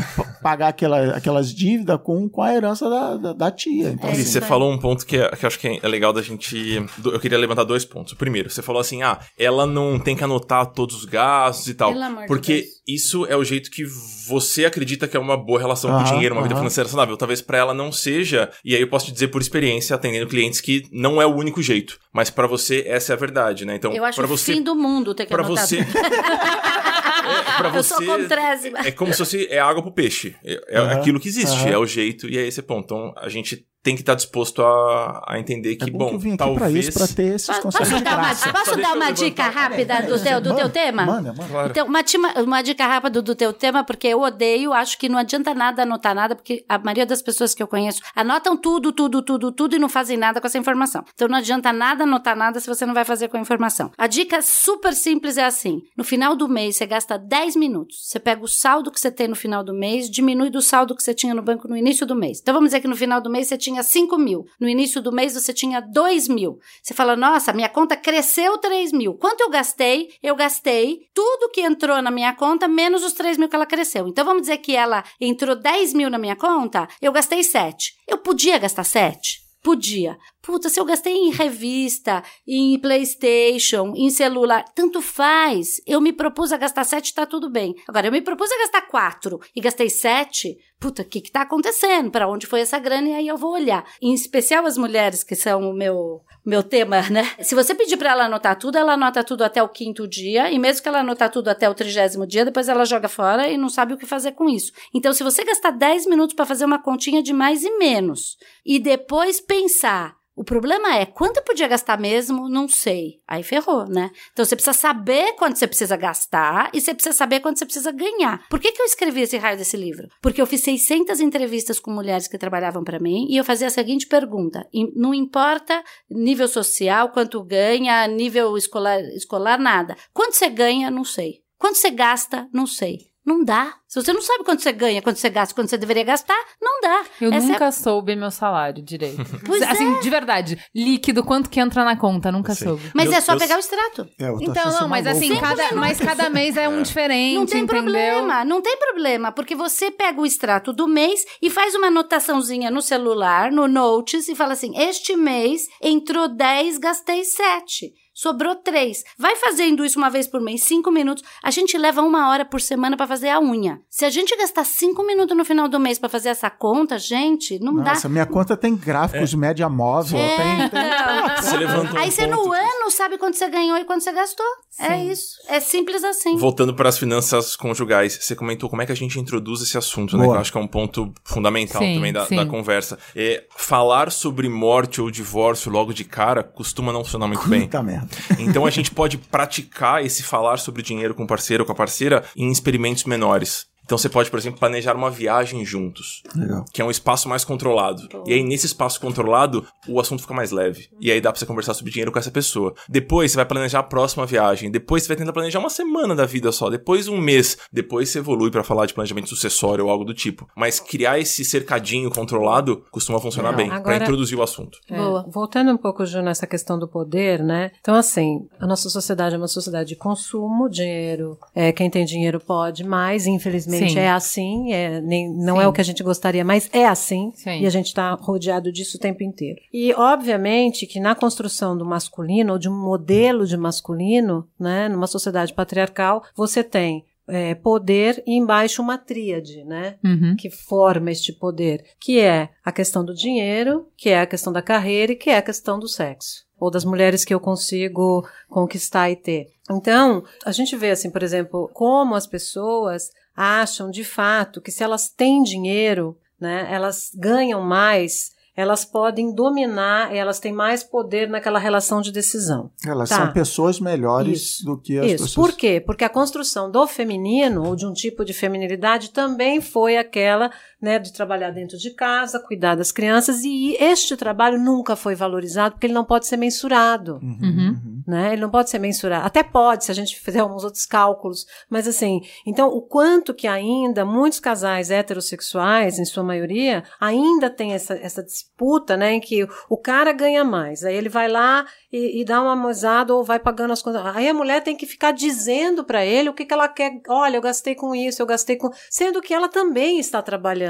pagar 0.42 0.68
aquela, 0.68 1.16
aquelas 1.16 1.52
dívidas 1.52 1.98
com, 2.02 2.28
com 2.28 2.42
a 2.42 2.54
herança 2.54 2.88
da, 2.88 3.16
da, 3.16 3.32
da 3.32 3.50
tia. 3.50 3.90
Então, 3.90 4.10
é 4.10 4.12
assim, 4.12 4.24
você 4.24 4.40
falou 4.40 4.70
um 4.70 4.78
ponto 4.78 5.04
que, 5.06 5.16
é, 5.16 5.28
que 5.30 5.44
eu 5.44 5.46
acho 5.46 5.58
que 5.58 5.80
é 5.82 5.88
legal 5.88 6.12
da 6.12 6.22
gente. 6.22 6.86
Eu 7.04 7.18
queria 7.18 7.38
levantar 7.38 7.64
dois 7.64 7.84
pontos. 7.84 8.12
O 8.12 8.16
primeiro, 8.16 8.50
você 8.50 8.62
falou 8.62 8.80
assim: 8.80 9.02
ah, 9.02 9.18
ela 9.38 9.66
não 9.66 9.98
tem 9.98 10.14
que 10.14 10.24
anotar 10.24 10.66
todos 10.66 10.96
os 10.96 11.04
gastos 11.04 11.68
e 11.68 11.74
tal. 11.74 11.92
Porque 12.26 12.57
isso 12.86 13.26
é 13.26 13.36
o 13.36 13.44
jeito 13.44 13.70
que 13.70 13.84
você 14.26 14.64
acredita 14.64 15.06
que 15.06 15.16
é 15.16 15.20
uma 15.20 15.36
boa 15.36 15.58
relação 15.58 15.90
com 15.90 16.00
o 16.00 16.04
dinheiro, 16.04 16.34
uma 16.34 16.42
vida 16.42 16.56
financeira 16.56 16.88
saudável. 16.88 17.16
Talvez 17.16 17.40
para 17.40 17.58
ela 17.58 17.74
não 17.74 17.90
seja, 17.90 18.50
e 18.64 18.74
aí 18.74 18.80
eu 18.80 18.88
posso 18.88 19.06
te 19.06 19.12
dizer 19.12 19.28
por 19.28 19.40
experiência, 19.40 19.94
atendendo 19.94 20.26
clientes, 20.26 20.60
que 20.60 20.84
não 20.92 21.20
é 21.20 21.26
o 21.26 21.34
único 21.34 21.62
jeito. 21.62 21.98
Mas 22.12 22.30
para 22.30 22.46
você, 22.46 22.84
essa 22.86 23.12
é 23.12 23.14
a 23.14 23.18
verdade, 23.18 23.64
né? 23.64 23.76
Então, 23.76 23.92
eu 23.92 24.04
acho 24.04 24.20
o 24.22 24.26
você, 24.26 24.54
fim 24.54 24.62
do 24.62 24.74
mundo 24.74 25.14
ter 25.14 25.26
que 25.26 25.32
pra 25.32 25.42
você 25.42 25.78
é, 25.78 25.84
pra 27.56 27.68
você, 27.68 27.94
eu 27.94 27.98
sou 27.98 28.06
contrésima. 28.06 28.78
É 28.80 28.90
como 28.90 29.12
se 29.12 29.18
fosse 29.18 29.46
é 29.50 29.58
água 29.58 29.82
pro 29.82 29.92
peixe. 29.92 30.36
É, 30.44 30.60
é 30.68 30.80
uhum, 30.80 30.90
aquilo 30.90 31.20
que 31.20 31.28
existe, 31.28 31.64
uhum. 31.64 31.68
é 31.68 31.78
o 31.78 31.86
jeito, 31.86 32.28
e 32.28 32.38
é 32.38 32.46
esse 32.46 32.62
ponto. 32.62 32.84
Então, 32.84 33.14
a 33.16 33.28
gente 33.28 33.66
tem 33.82 33.94
que 33.94 34.02
estar 34.02 34.14
disposto 34.14 34.60
a, 34.62 35.24
a 35.26 35.38
entender 35.38 35.76
que, 35.76 35.88
é 35.88 35.90
bom, 35.90 35.98
bom 35.98 36.08
que 36.10 36.14
eu 36.16 36.18
vim 36.18 36.28
aqui 36.30 36.38
talvez... 36.38 36.60
pra 36.60 36.70
isso, 36.70 36.92
pra 36.92 37.06
ter 37.06 37.34
esses 37.34 37.46
posso, 37.46 37.62
conceitos 37.62 37.90
posso 37.90 38.04
dar 38.04 38.18
uma, 38.18 38.52
Posso 38.52 38.76
dar 38.76 38.94
uma 38.94 39.10
dica 39.12 39.44
rápida 39.44 40.02
do, 40.02 40.22
teu, 40.22 40.40
do 40.40 40.54
teu 40.54 40.68
tema? 40.68 41.06
Manda, 41.06 41.32
manda. 41.32 41.48
Claro. 41.48 41.70
Então, 41.70 41.86
uma, 41.86 42.32
uma 42.42 42.62
dica 42.62 42.86
rápida 42.86 43.22
do 43.22 43.34
teu 43.34 43.52
tema, 43.52 43.84
porque 43.84 44.08
eu 44.08 44.20
odeio, 44.20 44.72
acho 44.72 44.98
que 44.98 45.08
não 45.08 45.18
adianta 45.18 45.54
nada 45.54 45.84
anotar 45.84 46.14
nada, 46.14 46.34
porque 46.34 46.64
a 46.68 46.78
maioria 46.78 47.06
das 47.06 47.22
pessoas 47.22 47.54
que 47.54 47.62
eu 47.62 47.68
conheço 47.68 48.02
anotam 48.14 48.56
tudo, 48.56 48.92
tudo, 48.92 49.22
tudo, 49.22 49.52
tudo 49.52 49.76
e 49.76 49.78
não 49.78 49.88
fazem 49.88 50.16
nada 50.16 50.40
com 50.40 50.46
essa 50.46 50.58
informação. 50.58 51.04
Então, 51.14 51.28
não 51.28 51.38
adianta 51.38 51.72
nada 51.72 52.04
anotar 52.04 52.36
nada 52.36 52.60
se 52.60 52.66
você 52.66 52.84
não 52.84 52.94
vai 52.94 53.04
fazer 53.04 53.28
com 53.28 53.36
a 53.36 53.40
informação. 53.40 53.90
A 53.96 54.06
dica 54.06 54.42
super 54.42 54.92
simples 54.92 55.38
é 55.38 55.44
assim, 55.44 55.82
no 55.96 56.04
final 56.04 56.36
do 56.36 56.48
mês, 56.48 56.76
você 56.76 56.84
gasta 56.84 57.16
10 57.18 57.56
minutos, 57.56 57.98
você 58.02 58.18
pega 58.18 58.42
o 58.42 58.48
saldo 58.48 58.90
que 58.90 58.98
você 58.98 59.10
tem 59.10 59.28
no 59.28 59.36
final 59.36 59.62
do 59.62 59.74
mês, 59.74 60.08
diminui 60.08 60.50
do 60.50 60.62
saldo 60.62 60.94
que 60.94 61.02
você 61.02 61.12
tinha 61.12 61.34
no 61.34 61.42
banco 61.42 61.68
no 61.68 61.76
início 61.76 62.06
do 62.06 62.14
mês. 62.14 62.38
Então, 62.40 62.54
vamos 62.54 62.68
dizer 62.68 62.80
que 62.80 62.88
no 62.88 62.96
final 62.96 63.20
do 63.20 63.30
mês 63.30 63.48
você 63.48 63.58
tinha 63.58 63.82
5 63.82 64.16
mil. 64.16 64.46
No 64.60 64.68
início 64.68 65.02
do 65.02 65.12
mês 65.12 65.34
você 65.34 65.52
tinha 65.52 65.80
2 65.80 66.28
mil. 66.28 66.58
Você 66.82 66.94
fala, 66.94 67.16
nossa, 67.16 67.52
minha 67.52 67.68
conta 67.68 67.96
cresceu 67.96 68.56
3 68.58 68.92
mil. 68.92 69.14
Quanto 69.14 69.40
eu 69.40 69.50
gastei? 69.50 70.08
Eu 70.22 70.34
gastei 70.34 71.00
tudo 71.14 71.50
que 71.50 71.60
entrou 71.60 72.00
na 72.00 72.10
minha 72.10 72.34
conta, 72.34 72.68
menos 72.68 73.04
os 73.04 73.12
3 73.12 73.36
mil 73.36 73.48
que 73.48 73.56
ela 73.56 73.66
cresceu. 73.66 74.08
Então 74.08 74.24
vamos 74.24 74.42
dizer 74.42 74.58
que 74.58 74.74
ela 74.74 75.04
entrou 75.20 75.56
10 75.56 75.94
mil 75.94 76.08
na 76.08 76.18
minha 76.18 76.36
conta, 76.36 76.88
eu 77.02 77.12
gastei 77.12 77.42
7. 77.42 77.94
Eu 78.06 78.18
podia 78.18 78.58
gastar 78.58 78.84
7? 78.84 79.48
Podia. 79.62 80.16
Puta, 80.48 80.70
se 80.70 80.80
eu 80.80 80.84
gastei 80.86 81.12
em 81.12 81.30
revista, 81.30 82.22
em 82.46 82.78
PlayStation, 82.78 83.92
em 83.94 84.08
celular, 84.08 84.64
tanto 84.74 85.02
faz. 85.02 85.78
Eu 85.86 86.00
me 86.00 86.10
propus 86.10 86.52
a 86.52 86.56
gastar 86.56 86.84
sete, 86.84 87.12
tá 87.12 87.26
tudo 87.26 87.50
bem. 87.50 87.74
Agora, 87.86 88.06
eu 88.06 88.10
me 88.10 88.22
propus 88.22 88.50
a 88.50 88.58
gastar 88.60 88.80
quatro 88.88 89.38
e 89.54 89.60
gastei 89.60 89.90
sete. 89.90 90.56
Puta, 90.80 91.02
o 91.02 91.04
que 91.04 91.20
que 91.20 91.30
tá 91.30 91.42
acontecendo? 91.42 92.10
Para 92.10 92.26
onde 92.26 92.46
foi 92.46 92.60
essa 92.60 92.78
grana? 92.78 93.08
E 93.08 93.14
aí 93.14 93.28
eu 93.28 93.36
vou 93.36 93.52
olhar. 93.52 93.84
Em 94.00 94.14
especial 94.14 94.64
as 94.64 94.78
mulheres, 94.78 95.22
que 95.22 95.36
são 95.36 95.68
o 95.68 95.74
meu 95.74 96.22
meu 96.46 96.62
tema, 96.62 97.02
né? 97.10 97.30
Se 97.42 97.54
você 97.54 97.74
pedir 97.74 97.98
para 97.98 98.12
ela 98.12 98.24
anotar 98.24 98.58
tudo, 98.58 98.78
ela 98.78 98.94
anota 98.94 99.22
tudo 99.22 99.44
até 99.44 99.62
o 99.62 99.68
quinto 99.68 100.08
dia, 100.08 100.50
e 100.50 100.58
mesmo 100.58 100.82
que 100.82 100.88
ela 100.88 101.00
anotar 101.00 101.30
tudo 101.30 101.48
até 101.48 101.68
o 101.68 101.74
trigésimo 101.74 102.26
dia, 102.26 102.46
depois 102.46 102.70
ela 102.70 102.86
joga 102.86 103.06
fora 103.06 103.48
e 103.48 103.58
não 103.58 103.68
sabe 103.68 103.92
o 103.92 103.98
que 103.98 104.06
fazer 104.06 104.32
com 104.32 104.48
isso. 104.48 104.72
Então, 104.94 105.12
se 105.12 105.22
você 105.22 105.44
gastar 105.44 105.72
10 105.72 106.06
minutos 106.06 106.34
para 106.34 106.46
fazer 106.46 106.64
uma 106.64 106.82
continha 106.82 107.22
de 107.22 107.34
mais 107.34 107.62
e 107.62 107.76
menos, 107.76 108.38
e 108.64 108.78
depois 108.78 109.40
pensar 109.40 110.16
O 110.38 110.44
problema 110.44 110.94
é, 110.94 111.04
quanto 111.04 111.38
eu 111.38 111.42
podia 111.42 111.66
gastar 111.66 111.98
mesmo? 111.98 112.48
Não 112.48 112.68
sei. 112.68 113.20
Aí 113.26 113.42
ferrou, 113.42 113.88
né? 113.88 114.12
Então 114.32 114.44
você 114.44 114.54
precisa 114.54 114.72
saber 114.72 115.32
quanto 115.32 115.58
você 115.58 115.66
precisa 115.66 115.96
gastar 115.96 116.70
e 116.72 116.80
você 116.80 116.94
precisa 116.94 117.12
saber 117.12 117.40
quanto 117.40 117.58
você 117.58 117.64
precisa 117.64 117.90
ganhar. 117.90 118.46
Por 118.48 118.60
que, 118.60 118.70
que 118.70 118.80
eu 118.80 118.86
escrevi 118.86 119.22
esse 119.22 119.36
raio 119.36 119.58
desse 119.58 119.76
livro? 119.76 120.06
Porque 120.22 120.40
eu 120.40 120.46
fiz 120.46 120.60
600 120.60 121.18
entrevistas 121.18 121.80
com 121.80 121.90
mulheres 121.90 122.28
que 122.28 122.38
trabalhavam 122.38 122.84
para 122.84 123.00
mim 123.00 123.26
e 123.28 123.36
eu 123.36 123.44
fazia 123.44 123.66
a 123.66 123.70
seguinte 123.70 124.06
pergunta: 124.06 124.64
não 124.94 125.12
importa 125.12 125.82
nível 126.08 126.46
social, 126.46 127.08
quanto 127.08 127.42
ganha, 127.42 128.06
nível 128.06 128.56
escolar, 128.56 129.00
escolar 129.16 129.58
nada. 129.58 129.96
Quanto 130.14 130.36
você 130.36 130.48
ganha? 130.48 130.88
Não 130.88 131.02
sei. 131.02 131.42
Quanto 131.58 131.78
você 131.78 131.90
gasta? 131.90 132.48
Não 132.52 132.64
sei. 132.64 133.08
Não 133.28 133.44
dá. 133.44 133.74
Se 133.86 134.00
você 134.02 134.12
não 134.12 134.20
sabe 134.22 134.42
quanto 134.44 134.62
você 134.62 134.72
ganha, 134.72 135.02
quanto 135.02 135.18
você 135.18 135.28
gasta, 135.28 135.54
quanto 135.54 135.68
você 135.70 135.76
deveria 135.78 136.04
gastar, 136.04 136.38
não 136.60 136.80
dá. 136.80 137.04
Eu 137.20 137.32
Essa 137.32 137.46
nunca 137.46 137.66
é... 137.66 137.70
soube 137.70 138.16
meu 138.16 138.30
salário 138.30 138.82
direito. 138.82 139.18
Pois 139.44 139.62
assim, 139.62 139.96
é. 139.96 140.00
de 140.00 140.10
verdade, 140.10 140.58
líquido, 140.74 141.22
quanto 141.24 141.48
que 141.50 141.60
entra 141.60 141.84
na 141.84 141.96
conta, 141.96 142.30
nunca 142.32 142.54
Sim. 142.54 142.64
soube. 142.66 142.90
Mas 142.94 143.06
Eu- 143.06 143.14
é 143.14 143.20
só 143.20 143.34
eu- 143.34 143.38
pegar 143.38 143.56
o 143.56 143.58
extrato. 143.60 144.08
É, 144.18 144.28
eu 144.28 144.36
tô 144.38 144.42
Então, 144.50 144.70
não, 144.80 144.88
mas 144.88 145.06
assim, 145.06 145.34
cada, 145.36 145.72
mas 145.74 145.98
cada 145.98 146.30
mês 146.30 146.56
é 146.56 146.68
um 146.68 146.82
diferente, 146.82 147.34
Não 147.36 147.46
tem 147.46 147.62
entendeu? 147.62 147.82
problema, 147.82 148.44
não 148.44 148.60
tem 148.62 148.76
problema, 148.78 149.30
porque 149.32 149.54
você 149.54 149.90
pega 149.90 150.20
o 150.20 150.26
extrato 150.26 150.72
do 150.72 150.88
mês 150.88 151.24
e 151.42 151.50
faz 151.50 151.74
uma 151.74 151.88
anotaçãozinha 151.88 152.70
no 152.70 152.80
celular, 152.82 153.50
no 153.52 153.68
Notes, 153.68 154.28
e 154.28 154.34
fala 154.34 154.52
assim: 154.54 154.72
este 154.78 155.16
mês 155.16 155.62
entrou 155.82 156.28
10, 156.28 156.78
gastei 156.78 157.24
7. 157.24 157.92
Sobrou 158.20 158.56
3. 158.56 159.04
Vai 159.16 159.36
fazendo 159.36 159.84
isso 159.84 159.96
uma 159.96 160.10
vez 160.10 160.26
por 160.26 160.40
mês, 160.40 160.64
5 160.64 160.90
minutos. 160.90 161.22
A 161.40 161.52
gente 161.52 161.78
leva 161.78 162.02
uma 162.02 162.28
hora 162.30 162.44
por 162.44 162.60
semana 162.60 162.96
pra 162.96 163.06
fazer 163.06 163.28
a 163.28 163.38
unha. 163.38 163.80
Se 163.88 164.04
a 164.04 164.10
gente 164.10 164.36
gastar 164.36 164.64
5 164.64 165.06
minutos 165.06 165.36
no 165.36 165.44
final 165.44 165.68
do 165.68 165.78
mês 165.78 166.00
pra 166.00 166.08
fazer 166.08 166.30
essa 166.30 166.50
conta, 166.50 166.98
gente, 166.98 167.60
não 167.60 167.76
dá. 167.76 167.90
Nossa, 167.94 168.08
minha 168.08 168.26
conta 168.26 168.56
tem 168.56 168.74
gráficos 168.74 169.30
de 169.30 169.36
média 169.36 169.68
móvel, 169.68 170.18
É. 170.18 170.36
tem, 170.36 170.68
tem... 170.68 171.42
Você 171.44 171.56
levantou 171.58 171.96
um 171.96 172.02
Aí 172.02 172.10
você 172.10 172.26
no 172.26 172.38
ponto 172.38 172.50
que- 172.50 172.56
ano 172.56 172.90
sabe 172.90 173.18
quanto 173.18 173.36
você 173.36 173.48
ganhou 173.48 173.76
e 173.78 173.84
quanto 173.84 174.02
você 174.02 174.10
gastou. 174.10 174.46
É 174.80 175.04
isso. 175.04 175.36
É 175.48 175.60
simples 175.60 176.02
assim. 176.02 176.36
Voltando 176.36 176.74
para 176.74 176.88
as 176.88 176.98
finanças 176.98 177.54
conjugais, 177.54 178.18
você 178.20 178.34
comentou 178.34 178.68
como 178.68 178.82
é 178.82 178.86
que 178.86 178.90
a 178.92 178.96
gente 178.96 179.18
introduz 179.20 179.62
esse 179.62 179.78
assunto, 179.78 180.16
né? 180.16 180.24
Boa. 180.24 180.34
Que 180.34 180.38
eu 180.38 180.40
acho 180.40 180.50
que 180.52 180.58
é 180.58 180.60
um 180.60 180.66
ponto 180.66 181.12
fundamental 181.24 181.80
Sim, 181.82 181.94
também 181.94 182.12
da, 182.12 182.26
sim. 182.26 182.34
da 182.34 182.46
conversa. 182.46 182.98
É, 183.14 183.44
falar 183.56 184.10
sobre 184.10 184.48
morte 184.48 185.00
ou 185.00 185.08
divórcio 185.08 185.70
logo 185.70 185.92
de 185.92 186.02
cara 186.04 186.42
costuma 186.42 186.92
não 186.92 187.04
funcionar 187.04 187.28
muito 187.28 187.48
bem. 187.48 187.62
Puta 187.62 187.80
merda. 187.82 188.07
Então 188.38 188.64
a 188.64 188.70
gente 188.70 188.90
pode 188.90 189.18
praticar 189.18 190.04
esse 190.04 190.22
falar 190.22 190.58
sobre 190.58 190.82
dinheiro 190.82 191.14
com 191.14 191.24
o 191.24 191.26
parceiro 191.26 191.62
ou 191.62 191.66
com 191.66 191.72
a 191.72 191.74
parceira 191.74 192.24
em 192.36 192.50
experimentos 192.50 193.04
menores. 193.04 193.66
Então 193.88 193.96
você 193.96 194.10
pode, 194.10 194.30
por 194.30 194.38
exemplo, 194.38 194.60
planejar 194.60 194.94
uma 194.94 195.10
viagem 195.10 195.64
juntos, 195.64 196.22
Legal. 196.36 196.62
que 196.70 196.82
é 196.82 196.84
um 196.84 196.90
espaço 196.90 197.26
mais 197.26 197.42
controlado. 197.42 198.06
E 198.26 198.34
aí, 198.34 198.42
nesse 198.42 198.66
espaço 198.66 199.00
controlado, 199.00 199.66
o 199.88 199.98
assunto 199.98 200.20
fica 200.20 200.34
mais 200.34 200.50
leve. 200.50 200.90
E 201.00 201.10
aí 201.10 201.22
dá 201.22 201.32
pra 201.32 201.38
você 201.40 201.46
conversar 201.46 201.72
sobre 201.72 201.90
dinheiro 201.90 202.12
com 202.12 202.18
essa 202.18 202.30
pessoa. 202.30 202.74
Depois 202.86 203.30
você 203.32 203.36
vai 203.36 203.46
planejar 203.46 203.78
a 203.78 203.82
próxima 203.82 204.26
viagem. 204.26 204.70
Depois 204.70 205.04
você 205.04 205.08
vai 205.08 205.16
tentar 205.16 205.32
planejar 205.32 205.58
uma 205.58 205.70
semana 205.70 206.14
da 206.14 206.26
vida 206.26 206.52
só. 206.52 206.68
Depois 206.68 207.08
um 207.08 207.16
mês. 207.16 207.56
Depois 207.72 208.10
você 208.10 208.18
evolui 208.18 208.50
pra 208.50 208.62
falar 208.62 208.84
de 208.84 208.92
planejamento 208.92 209.30
sucessório 209.30 209.86
ou 209.86 209.90
algo 209.90 210.04
do 210.04 210.12
tipo. 210.12 210.46
Mas 210.54 210.78
criar 210.78 211.18
esse 211.18 211.42
cercadinho 211.42 212.10
controlado 212.10 212.84
costuma 212.90 213.18
funcionar 213.18 213.52
Não, 213.52 213.56
bem, 213.56 213.68
pra 213.68 213.76
agora- 213.78 214.02
introduzir 214.04 214.36
o 214.38 214.42
assunto. 214.42 214.76
É, 214.90 214.98
Boa. 214.98 215.24
Voltando 215.32 215.72
um 215.72 215.78
pouco, 215.78 216.04
Ju, 216.04 216.20
nessa 216.20 216.46
questão 216.46 216.78
do 216.78 216.86
poder, 216.86 217.42
né? 217.42 217.70
Então, 217.80 217.94
assim, 217.94 218.46
a 218.60 218.66
nossa 218.66 218.90
sociedade 218.90 219.34
é 219.34 219.38
uma 219.38 219.48
sociedade 219.48 219.88
de 219.88 219.96
consumo, 219.96 220.68
dinheiro, 220.68 221.38
é, 221.54 221.72
quem 221.72 221.88
tem 221.88 222.04
dinheiro 222.04 222.38
pode 222.38 222.84
mais, 222.84 223.26
infelizmente 223.26 223.77
Sim. 223.78 223.98
é 223.98 224.10
assim, 224.10 224.72
é, 224.72 225.00
nem, 225.00 225.32
não 225.32 225.56
Sim. 225.56 225.62
é 225.62 225.66
o 225.68 225.72
que 225.72 225.80
a 225.80 225.84
gente 225.84 226.02
gostaria, 226.02 226.44
mas 226.44 226.68
é 226.72 226.86
assim, 226.86 227.32
Sim. 227.34 227.60
e 227.60 227.66
a 227.66 227.70
gente 227.70 227.86
está 227.86 228.14
rodeado 228.14 228.72
disso 228.72 228.96
o 228.96 229.00
tempo 229.00 229.22
inteiro. 229.22 229.60
E, 229.72 229.92
obviamente, 229.94 230.86
que 230.86 230.98
na 230.98 231.14
construção 231.14 231.76
do 231.76 231.84
masculino, 231.84 232.54
ou 232.54 232.58
de 232.58 232.68
um 232.68 232.80
modelo 232.80 233.46
de 233.46 233.56
masculino, 233.56 234.48
né, 234.58 234.88
numa 234.88 235.06
sociedade 235.06 235.52
patriarcal, 235.52 236.22
você 236.34 236.64
tem 236.64 237.04
é, 237.28 237.54
poder 237.54 238.22
e 238.26 238.34
embaixo 238.34 238.80
uma 238.80 238.96
tríade, 238.96 239.62
né? 239.64 239.96
Uhum. 240.02 240.34
que 240.36 240.50
forma 240.50 241.10
este 241.10 241.32
poder, 241.32 241.84
que 242.00 242.18
é 242.18 242.48
a 242.64 242.72
questão 242.72 243.04
do 243.04 243.14
dinheiro, 243.14 243.86
que 243.96 244.08
é 244.08 244.20
a 244.20 244.26
questão 244.26 244.52
da 244.52 244.62
carreira 244.62 245.12
e 245.12 245.16
que 245.16 245.30
é 245.30 245.36
a 245.36 245.42
questão 245.42 245.78
do 245.78 245.86
sexo. 245.86 246.46
Ou 246.58 246.70
das 246.70 246.84
mulheres 246.84 247.24
que 247.24 247.32
eu 247.32 247.38
consigo 247.38 248.26
conquistar 248.48 249.10
e 249.10 249.16
ter. 249.16 249.46
Então, 249.70 250.24
a 250.44 250.50
gente 250.50 250.74
vê, 250.74 250.90
assim, 250.90 251.10
por 251.10 251.22
exemplo, 251.22 251.70
como 251.72 252.14
as 252.14 252.26
pessoas 252.26 253.10
acham 253.38 253.90
de 253.90 254.02
fato 254.02 254.60
que 254.60 254.72
se 254.72 254.82
elas 254.82 255.08
têm 255.08 255.42
dinheiro, 255.44 256.18
né, 256.40 256.66
elas 256.70 257.10
ganham 257.14 257.60
mais, 257.62 258.36
elas 258.56 258.84
podem 258.84 259.32
dominar, 259.32 260.12
elas 260.12 260.40
têm 260.40 260.52
mais 260.52 260.82
poder 260.82 261.28
naquela 261.28 261.60
relação 261.60 262.00
de 262.00 262.10
decisão. 262.10 262.72
Elas 262.84 263.08
Tá. 263.08 263.18
são 263.18 263.32
pessoas 263.32 263.78
melhores 263.78 264.42
Isso. 264.42 264.64
do 264.64 264.76
que 264.76 264.98
as 264.98 265.06
Isso. 265.12 265.24
pessoas. 265.24 265.34
Por 265.34 265.56
quê? 265.56 265.80
Porque 265.80 266.02
a 266.02 266.08
construção 266.08 266.68
do 266.68 266.84
feminino, 266.88 267.64
ou 267.64 267.76
de 267.76 267.86
um 267.86 267.92
tipo 267.92 268.24
de 268.24 268.32
feminilidade, 268.32 269.10
também 269.10 269.60
foi 269.60 269.96
aquela 269.96 270.50
né, 270.80 270.98
de 270.98 271.12
trabalhar 271.12 271.50
dentro 271.50 271.76
de 271.76 271.90
casa, 271.90 272.38
cuidar 272.38 272.74
das 272.76 272.92
crianças, 272.92 273.42
e 273.44 273.76
este 273.80 274.16
trabalho 274.16 274.58
nunca 274.58 274.94
foi 274.94 275.14
valorizado 275.14 275.74
porque 275.74 275.86
ele 275.86 275.94
não 275.94 276.04
pode 276.04 276.26
ser 276.26 276.36
mensurado. 276.36 277.18
Uhum, 277.22 277.38
Uhum. 277.42 277.68
uhum. 277.68 278.02
Né? 278.06 278.32
Ele 278.32 278.42
não 278.42 278.50
pode 278.50 278.70
ser 278.70 278.78
mensurado. 278.78 279.26
Até 279.26 279.42
pode, 279.42 279.84
se 279.84 279.90
a 279.90 279.94
gente 279.94 280.18
fizer 280.18 280.40
alguns 280.40 280.64
outros 280.64 280.86
cálculos. 280.86 281.46
Mas 281.68 281.86
assim, 281.86 282.20
então 282.46 282.68
o 282.68 282.80
quanto 282.80 283.34
que 283.34 283.46
ainda 283.46 284.04
muitos 284.04 284.40
casais 284.40 284.90
heterossexuais, 284.90 285.98
em 285.98 286.04
sua 286.04 286.22
maioria, 286.22 286.84
ainda 287.00 287.50
tem 287.50 287.72
essa, 287.74 287.94
essa 287.94 288.22
disputa, 288.22 288.96
né? 288.96 289.12
Em 289.14 289.20
que 289.20 289.46
o 289.68 289.76
cara 289.76 290.12
ganha 290.12 290.44
mais. 290.44 290.84
Aí 290.84 290.94
ele 290.94 291.08
vai 291.08 291.28
lá 291.28 291.66
e, 291.92 292.20
e 292.20 292.24
dá 292.24 292.40
uma 292.40 292.56
mozada 292.56 293.14
ou 293.14 293.22
vai 293.24 293.38
pagando 293.38 293.72
as 293.72 293.82
contas. 293.82 294.04
Aí 294.16 294.28
a 294.28 294.34
mulher 294.34 294.62
tem 294.62 294.76
que 294.76 294.86
ficar 294.86 295.12
dizendo 295.12 295.84
para 295.84 296.04
ele 296.04 296.28
o 296.30 296.34
que, 296.34 296.44
que 296.46 296.54
ela 296.54 296.68
quer. 296.68 297.00
Olha, 297.08 297.36
eu 297.36 297.42
gastei 297.42 297.74
com 297.74 297.94
isso, 297.94 298.22
eu 298.22 298.26
gastei 298.26 298.56
com. 298.56 298.70
Sendo 298.90 299.20
que 299.20 299.34
ela 299.34 299.48
também 299.48 299.98
está 299.98 300.22
trabalhando. 300.22 300.67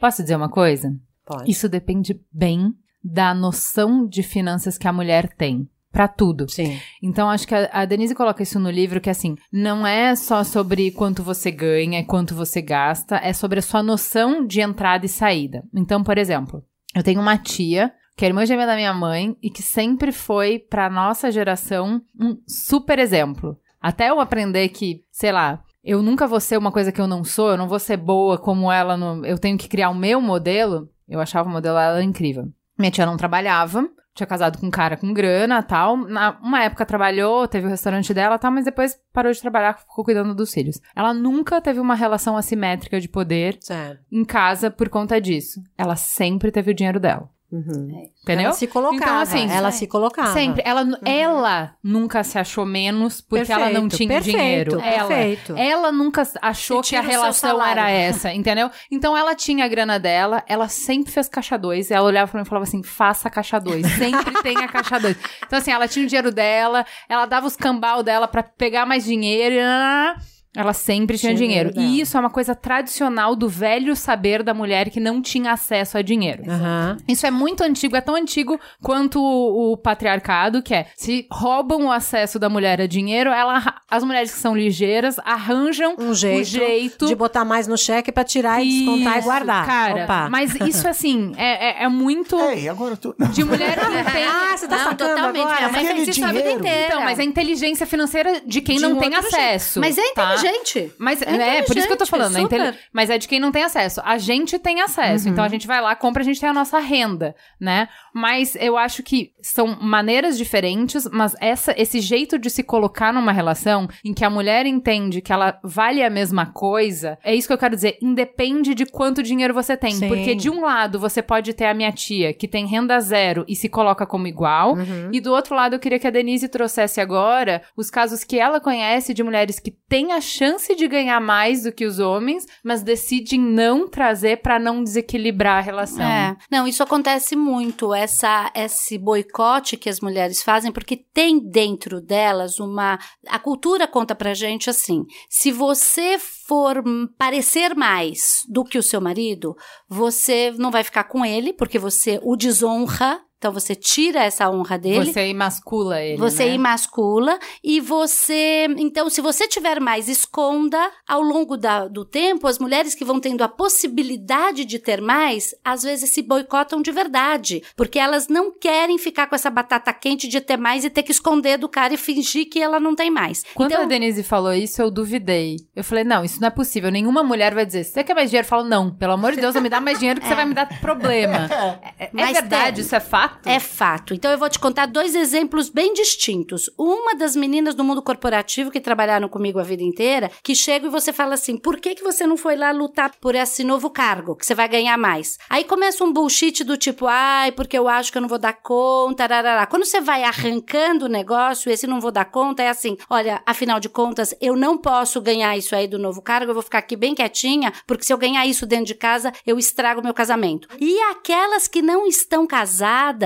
Posso 0.00 0.22
dizer 0.22 0.36
uma 0.36 0.48
coisa? 0.48 0.94
Pode. 1.24 1.50
Isso 1.50 1.68
depende 1.68 2.18
bem 2.32 2.72
da 3.02 3.34
noção 3.34 4.06
de 4.06 4.22
finanças 4.22 4.78
que 4.78 4.88
a 4.88 4.92
mulher 4.92 5.32
tem. 5.34 5.68
Pra 5.90 6.06
tudo. 6.06 6.48
Sim. 6.50 6.78
Então, 7.02 7.30
acho 7.30 7.48
que 7.48 7.54
a, 7.54 7.68
a 7.72 7.84
Denise 7.86 8.14
coloca 8.14 8.42
isso 8.42 8.60
no 8.60 8.70
livro, 8.70 9.00
que 9.00 9.08
assim, 9.08 9.36
não 9.50 9.86
é 9.86 10.14
só 10.14 10.44
sobre 10.44 10.90
quanto 10.90 11.22
você 11.22 11.50
ganha 11.50 12.00
e 12.00 12.04
quanto 12.04 12.34
você 12.34 12.60
gasta, 12.60 13.16
é 13.16 13.32
sobre 13.32 13.58
a 13.58 13.62
sua 13.62 13.82
noção 13.82 14.46
de 14.46 14.60
entrada 14.60 15.06
e 15.06 15.08
saída. 15.08 15.64
Então, 15.74 16.04
por 16.04 16.18
exemplo, 16.18 16.62
eu 16.94 17.02
tenho 17.02 17.20
uma 17.20 17.38
tia, 17.38 17.90
que 18.16 18.24
é 18.24 18.28
irmã 18.28 18.44
gêmea 18.44 18.66
da 18.66 18.76
minha 18.76 18.92
mãe, 18.92 19.34
e 19.42 19.48
que 19.48 19.62
sempre 19.62 20.12
foi, 20.12 20.58
pra 20.58 20.90
nossa 20.90 21.32
geração, 21.32 22.02
um 22.20 22.36
super 22.46 22.98
exemplo. 22.98 23.58
Até 23.80 24.10
eu 24.10 24.20
aprender 24.20 24.68
que, 24.68 25.02
sei 25.10 25.32
lá, 25.32 25.64
eu 25.88 26.02
nunca 26.02 26.26
vou 26.26 26.38
ser 26.38 26.58
uma 26.58 26.70
coisa 26.70 26.92
que 26.92 27.00
eu 27.00 27.06
não 27.06 27.24
sou, 27.24 27.50
eu 27.50 27.56
não 27.56 27.66
vou 27.66 27.78
ser 27.78 27.96
boa 27.96 28.36
como 28.36 28.70
ela, 28.70 28.94
no, 28.94 29.24
eu 29.24 29.38
tenho 29.38 29.56
que 29.56 29.68
criar 29.68 29.88
o 29.88 29.94
meu 29.94 30.20
modelo, 30.20 30.90
eu 31.08 31.18
achava 31.18 31.48
o 31.48 31.52
modelo 31.52 31.76
dela 31.76 32.04
incrível. 32.04 32.46
Minha 32.78 32.90
tia 32.90 33.06
não 33.06 33.16
trabalhava, 33.16 33.88
tinha 34.14 34.26
casado 34.26 34.58
com 34.58 34.66
um 34.66 34.70
cara 34.70 34.98
com 34.98 35.14
grana 35.14 35.62
tal. 35.62 35.96
Na 35.96 36.38
uma 36.42 36.62
época 36.62 36.84
trabalhou, 36.84 37.48
teve 37.48 37.66
o 37.66 37.70
restaurante 37.70 38.12
dela 38.12 38.38
tal, 38.38 38.52
mas 38.52 38.66
depois 38.66 38.98
parou 39.14 39.32
de 39.32 39.40
trabalhar, 39.40 39.78
ficou 39.78 40.04
cuidando 40.04 40.34
dos 40.34 40.52
filhos. 40.52 40.78
Ela 40.94 41.14
nunca 41.14 41.58
teve 41.58 41.80
uma 41.80 41.94
relação 41.94 42.36
assimétrica 42.36 43.00
de 43.00 43.08
poder 43.08 43.56
Certo. 43.58 44.02
em 44.12 44.26
casa 44.26 44.70
por 44.70 44.90
conta 44.90 45.18
disso. 45.18 45.62
Ela 45.76 45.96
sempre 45.96 46.52
teve 46.52 46.70
o 46.70 46.74
dinheiro 46.74 47.00
dela. 47.00 47.30
Uhum. 47.50 48.06
Entendeu? 48.22 48.46
Ela 48.46 48.52
se 48.52 48.66
colocava. 48.66 48.96
Então, 48.96 49.18
assim, 49.20 49.50
ela 49.50 49.72
se 49.72 49.86
colocava. 49.86 50.34
Sempre. 50.34 50.62
Ela, 50.66 50.86
ela 51.02 51.74
nunca 51.82 52.22
se 52.22 52.38
achou 52.38 52.66
menos 52.66 53.22
porque 53.22 53.50
ela 53.50 53.70
não 53.70 53.88
Perfeito, 53.88 53.96
tinha 53.96 54.08
perfeito, 54.08 54.36
dinheiro. 54.36 54.80
Ela, 54.80 55.08
perfeito. 55.08 55.56
ela 55.56 55.90
nunca 55.90 56.22
achou 56.42 56.82
que 56.82 56.94
a 56.94 57.00
relação 57.00 57.64
era 57.64 57.90
essa, 57.90 58.32
entendeu? 58.34 58.70
Então 58.90 59.16
ela 59.16 59.34
tinha 59.34 59.64
a 59.64 59.68
grana 59.68 59.98
dela, 59.98 60.44
ela 60.46 60.68
sempre 60.68 61.10
fez 61.10 61.26
caixa 61.26 61.56
2. 61.56 61.90
Ela 61.90 62.06
olhava 62.06 62.30
pra 62.30 62.38
mim 62.40 62.46
e 62.46 62.48
falava 62.48 62.64
assim: 62.64 62.82
faça 62.82 63.30
caixa 63.30 63.58
2. 63.58 63.86
Sempre 63.94 64.34
tenha 64.42 64.68
caixa 64.68 64.98
2. 65.00 65.16
Então, 65.46 65.58
assim, 65.58 65.70
ela 65.70 65.88
tinha 65.88 66.04
o 66.04 66.08
dinheiro 66.08 66.30
dela, 66.30 66.84
ela 67.08 67.24
dava 67.24 67.46
os 67.46 67.56
cambal 67.56 68.02
dela 68.02 68.28
pra 68.28 68.42
pegar 68.42 68.84
mais 68.84 69.04
dinheiro. 69.04 69.54
e 69.54 70.37
Ela 70.58 70.72
sempre 70.72 71.16
tinha, 71.16 71.34
Tinha 71.34 71.46
dinheiro. 71.48 71.70
dinheiro 71.72 71.94
E 71.94 72.00
isso 72.00 72.16
é 72.16 72.20
uma 72.20 72.30
coisa 72.30 72.54
tradicional 72.54 73.36
do 73.36 73.48
velho 73.48 73.94
saber 73.94 74.42
da 74.42 74.52
mulher 74.52 74.90
que 74.90 74.98
não 74.98 75.22
tinha 75.22 75.52
acesso 75.52 75.96
a 75.96 76.02
dinheiro. 76.02 76.42
Aham. 76.50 76.96
Isso 77.06 77.26
é 77.26 77.30
muito 77.30 77.62
antigo, 77.62 77.94
é 77.96 78.00
tão 78.00 78.14
antigo 78.16 78.58
quanto 78.82 79.20
o, 79.22 79.72
o 79.72 79.76
patriarcado, 79.76 80.62
que 80.62 80.74
é 80.74 80.86
se 80.96 81.26
roubam 81.30 81.86
o 81.86 81.92
acesso 81.92 82.38
da 82.38 82.48
mulher 82.48 82.80
a 82.80 82.86
dinheiro, 82.86 83.30
ela, 83.30 83.80
as 83.90 84.02
mulheres 84.02 84.32
que 84.32 84.38
são 84.38 84.56
ligeiras 84.56 85.16
arranjam 85.24 85.94
Um 85.98 86.12
jeito, 86.14 86.40
o 86.40 86.44
jeito 86.44 87.06
de 87.06 87.14
botar 87.14 87.44
mais 87.44 87.66
no 87.68 87.76
cheque 87.78 88.10
pra 88.10 88.24
tirar 88.24 88.62
e 88.64 88.68
descontar 88.68 89.18
e 89.18 89.22
guardar. 89.22 89.66
Cara, 89.66 90.04
Opa. 90.04 90.28
mas 90.30 90.54
isso 90.56 90.86
assim, 90.88 91.32
é, 91.36 91.82
é, 91.82 91.84
é 91.84 91.88
muito 91.88 92.36
Ei, 92.40 92.68
agora 92.68 92.96
tu. 92.96 93.14
de 93.32 93.44
mulher 93.44 93.78
que 93.78 93.84
não 93.86 94.04
tem. 94.12 94.24
Ah, 94.48 94.56
você 94.56 94.66
tá 94.68 94.76
Não, 94.76 94.84
sacando 94.84 95.14
totalmente. 95.14 95.42
agora? 95.42 95.68
Minha 95.68 95.72
mãe 95.72 96.04
fez 96.04 96.08
isso 96.16 96.24
a 96.24 96.32
vida 96.32 96.50
inteira. 96.50 96.86
Então, 96.86 97.02
mas 97.02 97.18
é 97.18 97.22
a 97.22 97.24
inteligência 97.24 97.86
financeira 97.86 98.40
de 98.44 98.60
quem 98.60 98.76
De 98.76 98.82
não 98.82 98.92
um 98.92 98.98
tem 98.98 99.14
acesso. 99.14 99.78
Mas 99.80 99.96
é 99.98 100.12
tá? 100.14 100.36
Inteligente. 100.48 100.92
Mas 100.98 101.22
é, 101.22 101.58
é 101.58 101.62
por 101.62 101.76
isso 101.76 101.86
que 101.86 101.92
eu 101.92 101.96
tô 101.96 102.06
falando. 102.06 102.36
É 102.36 102.74
mas 102.92 103.10
é 103.10 103.18
de 103.18 103.28
quem 103.28 103.40
não 103.40 103.52
tem 103.52 103.62
acesso. 103.62 104.00
A 104.04 104.18
gente 104.18 104.58
tem 104.58 104.80
acesso. 104.80 105.26
Uhum. 105.26 105.32
Então 105.32 105.44
a 105.44 105.48
gente 105.48 105.66
vai 105.66 105.80
lá, 105.80 105.94
compra, 105.94 106.22
a 106.22 106.24
gente 106.24 106.40
tem 106.40 106.48
a 106.48 106.54
nossa 106.54 106.78
renda, 106.78 107.34
né? 107.60 107.88
Mas 108.14 108.56
eu 108.56 108.76
acho 108.76 109.02
que 109.02 109.32
são 109.40 109.78
maneiras 109.80 110.36
diferentes, 110.36 111.08
mas 111.10 111.34
essa, 111.40 111.74
esse 111.76 112.00
jeito 112.00 112.38
de 112.38 112.50
se 112.50 112.62
colocar 112.62 113.12
numa 113.12 113.32
relação 113.32 113.88
em 114.04 114.12
que 114.12 114.24
a 114.24 114.30
mulher 114.30 114.66
entende 114.66 115.20
que 115.20 115.32
ela 115.32 115.58
vale 115.62 116.02
a 116.02 116.10
mesma 116.10 116.46
coisa, 116.46 117.18
é 117.22 117.34
isso 117.34 117.46
que 117.46 117.54
eu 117.54 117.58
quero 117.58 117.74
dizer. 117.74 117.98
Independe 118.02 118.74
de 118.74 118.86
quanto 118.86 119.22
dinheiro 119.22 119.54
você 119.54 119.76
tem. 119.76 119.92
Sim. 119.92 120.08
Porque 120.08 120.34
de 120.34 120.50
um 120.50 120.62
lado 120.62 120.98
você 120.98 121.22
pode 121.22 121.52
ter 121.52 121.66
a 121.66 121.74
minha 121.74 121.92
tia, 121.92 122.32
que 122.32 122.48
tem 122.48 122.66
renda 122.66 122.98
zero 123.00 123.44
e 123.48 123.54
se 123.54 123.68
coloca 123.68 124.06
como 124.06 124.26
igual. 124.26 124.74
Uhum. 124.74 125.10
E 125.12 125.20
do 125.20 125.32
outro 125.32 125.54
lado, 125.54 125.74
eu 125.74 125.78
queria 125.78 125.98
que 125.98 126.06
a 126.06 126.10
Denise 126.10 126.48
trouxesse 126.48 127.00
agora 127.00 127.62
os 127.76 127.90
casos 127.90 128.24
que 128.24 128.38
ela 128.38 128.60
conhece 128.60 129.14
de 129.14 129.22
mulheres 129.22 129.58
que 129.58 129.70
têm 129.70 130.12
a 130.12 130.20
chance 130.28 130.74
de 130.74 130.86
ganhar 130.86 131.20
mais 131.20 131.62
do 131.62 131.72
que 131.72 131.84
os 131.84 131.98
homens, 131.98 132.46
mas 132.62 132.82
decidem 132.82 133.40
não 133.40 133.88
trazer 133.88 134.42
pra 134.42 134.58
não 134.58 134.82
desequilibrar 134.82 135.58
a 135.58 135.60
relação. 135.60 136.04
É. 136.04 136.36
Não, 136.50 136.66
isso 136.66 136.82
acontece 136.82 137.34
muito, 137.34 137.94
essa, 137.94 138.50
esse 138.54 138.98
boicote 138.98 139.76
que 139.76 139.88
as 139.88 140.00
mulheres 140.00 140.42
fazem, 140.42 140.70
porque 140.70 140.96
tem 140.96 141.38
dentro 141.38 142.00
delas 142.00 142.60
uma. 142.60 142.98
A 143.26 143.38
cultura 143.38 143.86
conta 143.86 144.14
pra 144.14 144.34
gente 144.34 144.70
assim: 144.70 145.04
se 145.28 145.50
você 145.50 146.18
for 146.18 146.82
parecer 147.16 147.74
mais 147.74 148.42
do 148.48 148.64
que 148.64 148.78
o 148.78 148.82
seu 148.82 149.00
marido, 149.00 149.56
você 149.88 150.52
não 150.56 150.70
vai 150.70 150.84
ficar 150.84 151.04
com 151.04 151.24
ele, 151.24 151.52
porque 151.52 151.78
você 151.78 152.20
o 152.22 152.36
desonra. 152.36 153.20
Então 153.38 153.52
você 153.52 153.74
tira 153.74 154.24
essa 154.24 154.50
honra 154.50 154.76
dele. 154.76 155.12
Você 155.12 155.20
emascula 155.28 156.02
ele. 156.02 156.18
Você 156.18 156.46
né? 156.46 156.54
emascula 156.54 157.38
e 157.62 157.80
você. 157.80 158.66
Então, 158.76 159.08
se 159.08 159.20
você 159.20 159.46
tiver 159.46 159.80
mais, 159.80 160.08
esconda. 160.08 160.90
Ao 161.06 161.22
longo 161.22 161.56
da- 161.56 161.86
do 161.86 162.04
tempo, 162.04 162.48
as 162.48 162.58
mulheres 162.58 162.94
que 162.96 163.04
vão 163.04 163.20
tendo 163.20 163.42
a 163.42 163.48
possibilidade 163.48 164.64
de 164.64 164.78
ter 164.78 165.00
mais, 165.00 165.54
às 165.64 165.82
vezes 165.84 166.10
se 166.10 166.20
boicotam 166.20 166.82
de 166.82 166.90
verdade. 166.90 167.62
Porque 167.76 167.98
elas 167.98 168.26
não 168.28 168.50
querem 168.50 168.98
ficar 168.98 169.28
com 169.28 169.34
essa 169.36 169.50
batata 169.50 169.92
quente 169.92 170.26
de 170.26 170.40
ter 170.40 170.56
mais 170.56 170.84
e 170.84 170.90
ter 170.90 171.04
que 171.04 171.12
esconder 171.12 171.58
do 171.58 171.68
cara 171.68 171.94
e 171.94 171.96
fingir 171.96 172.48
que 172.50 172.60
ela 172.60 172.80
não 172.80 172.94
tem 172.94 173.10
mais. 173.10 173.44
Quando 173.54 173.70
então, 173.72 173.84
a 173.84 173.86
Denise 173.86 174.22
falou 174.24 174.52
isso, 174.52 174.82
eu 174.82 174.90
duvidei. 174.90 175.56
Eu 175.76 175.84
falei, 175.84 176.02
não, 176.02 176.24
isso 176.24 176.40
não 176.40 176.48
é 176.48 176.50
possível. 176.50 176.90
Nenhuma 176.90 177.22
mulher 177.22 177.54
vai 177.54 177.64
dizer, 177.64 177.84
você 177.84 178.02
quer 178.02 178.14
mais 178.14 178.30
dinheiro? 178.30 178.44
Eu 178.44 178.48
falo, 178.48 178.64
não, 178.64 178.90
pelo 178.90 179.12
amor 179.12 179.32
de 179.32 179.40
Deus, 179.40 179.54
não 179.54 179.62
me 179.62 179.68
dá 179.68 179.80
mais 179.80 179.98
dinheiro 179.98 180.20
que 180.20 180.26
você 180.26 180.34
vai 180.34 180.44
me 180.44 180.54
dar 180.54 180.66
problema. 180.80 181.48
É, 181.98 182.10
é 182.12 182.32
verdade, 182.32 182.76
tem. 182.76 182.84
isso 182.84 182.94
é 182.94 183.00
fato? 183.28 183.48
É 183.48 183.60
fato. 183.60 184.14
Então 184.14 184.30
eu 184.30 184.38
vou 184.38 184.48
te 184.48 184.58
contar 184.58 184.86
dois 184.86 185.14
exemplos 185.14 185.68
bem 185.68 185.92
distintos. 185.92 186.70
Uma 186.76 187.14
das 187.14 187.36
meninas 187.36 187.74
do 187.74 187.84
mundo 187.84 188.02
corporativo 188.02 188.70
que 188.70 188.80
trabalharam 188.80 189.28
comigo 189.28 189.58
a 189.58 189.62
vida 189.62 189.82
inteira, 189.82 190.30
que 190.42 190.54
chega 190.54 190.86
e 190.86 190.90
você 190.90 191.12
fala 191.12 191.34
assim: 191.34 191.56
por 191.56 191.78
que, 191.80 191.94
que 191.94 192.02
você 192.02 192.26
não 192.26 192.36
foi 192.36 192.56
lá 192.56 192.70
lutar 192.70 193.12
por 193.20 193.34
esse 193.34 193.62
novo 193.64 193.90
cargo, 193.90 194.36
que 194.36 194.46
você 194.46 194.54
vai 194.54 194.68
ganhar 194.68 194.96
mais? 194.96 195.38
Aí 195.48 195.64
começa 195.64 196.04
um 196.04 196.12
bullshit 196.12 196.64
do 196.64 196.76
tipo, 196.76 197.06
ai, 197.06 197.52
porque 197.52 197.78
eu 197.78 197.88
acho 197.88 198.10
que 198.10 198.18
eu 198.18 198.22
não 198.22 198.28
vou 198.28 198.38
dar 198.38 198.54
conta, 198.54 199.26
rarará. 199.26 199.66
Quando 199.66 199.84
você 199.84 200.00
vai 200.00 200.24
arrancando 200.24 201.06
o 201.06 201.08
negócio, 201.08 201.70
esse 201.70 201.86
não 201.86 202.00
vou 202.00 202.10
dar 202.10 202.26
conta, 202.26 202.62
é 202.62 202.68
assim: 202.68 202.96
olha, 203.08 203.42
afinal 203.46 203.78
de 203.80 203.88
contas, 203.88 204.34
eu 204.40 204.56
não 204.56 204.76
posso 204.76 205.20
ganhar 205.20 205.56
isso 205.56 205.74
aí 205.74 205.86
do 205.86 205.98
novo 205.98 206.22
cargo, 206.22 206.50
eu 206.50 206.54
vou 206.54 206.62
ficar 206.62 206.78
aqui 206.78 206.96
bem 206.96 207.14
quietinha, 207.14 207.72
porque 207.86 208.04
se 208.04 208.12
eu 208.12 208.18
ganhar 208.18 208.46
isso 208.46 208.66
dentro 208.66 208.86
de 208.86 208.94
casa, 208.94 209.32
eu 209.46 209.58
estrago 209.58 210.02
meu 210.02 210.14
casamento. 210.14 210.68
E 210.80 210.98
aquelas 211.10 211.68
que 211.68 211.82
não 211.82 212.06
estão 212.06 212.46
casadas 212.46 213.17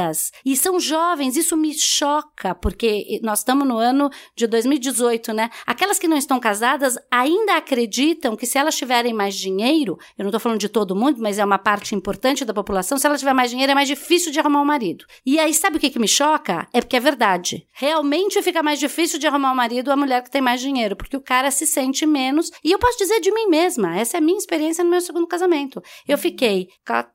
e 0.45 0.57
são 0.57 0.79
jovens, 0.81 1.37
isso 1.37 1.57
me 1.57 1.73
choca, 1.75 2.55
porque 2.55 3.21
nós 3.23 3.41
estamos 3.41 3.67
no 3.67 3.77
ano 3.77 4.11
de 4.37 4.47
2018, 4.47 5.33
né? 5.33 5.51
Aquelas 5.67 5.99
que 5.99 6.09
não 6.09 6.17
estão 6.17 6.39
casadas 6.41 6.97
ainda 7.11 7.57
acreditam 7.57 8.37
que 8.37 8.47
se 8.47 8.59
elas 8.59 8.77
tiverem 8.77 9.13
mais 9.13 9.35
dinheiro, 9.35 9.99
eu 10.17 10.25
não 10.25 10.33
tô 10.33 10.39
falando 10.39 10.59
de 10.59 10.69
todo 10.69 10.97
mundo, 10.97 11.21
mas 11.21 11.39
é 11.39 11.45
uma 11.45 11.59
parte 11.59 11.95
importante 11.95 12.45
da 12.45 12.55
população, 12.55 12.99
se 12.99 13.07
ela 13.07 13.19
tiver 13.19 13.33
mais 13.33 13.51
dinheiro 13.51 13.73
é 13.73 13.75
mais 13.75 13.89
difícil 13.89 14.33
de 14.33 14.41
arrumar 14.41 14.63
um 14.63 14.65
marido. 14.65 15.05
E 15.25 15.39
aí 15.39 15.53
sabe 15.53 15.77
o 15.77 15.81
que, 15.81 15.91
que 15.91 15.99
me 15.99 16.09
choca? 16.09 16.67
É 16.73 16.81
porque 16.81 16.97
é 16.97 17.01
verdade. 17.01 17.67
Realmente 17.73 18.43
fica 18.43 18.63
mais 18.63 18.79
difícil 18.79 19.19
de 19.19 19.27
arrumar 19.27 19.53
um 19.53 19.57
marido 19.57 19.91
a 19.91 19.97
mulher 19.97 20.23
que 20.23 20.31
tem 20.31 20.41
mais 20.41 20.61
dinheiro, 20.61 20.97
porque 20.97 21.17
o 21.17 21.21
cara 21.21 21.51
se 21.51 21.67
sente 21.67 22.07
menos. 22.07 22.51
E 22.65 22.73
eu 22.73 22.79
posso 22.79 22.99
dizer 22.99 23.21
de 23.21 23.33
mim 23.33 23.47
mesma, 23.47 23.97
essa 23.97 24.17
é 24.17 24.19
a 24.19 24.21
minha 24.21 24.39
experiência 24.39 24.85
no 24.85 24.91
meu 24.91 25.01
segundo 25.01 25.27
casamento. 25.27 25.83
Eu 26.07 26.19
fiquei 26.19 26.69
14, 26.85 27.13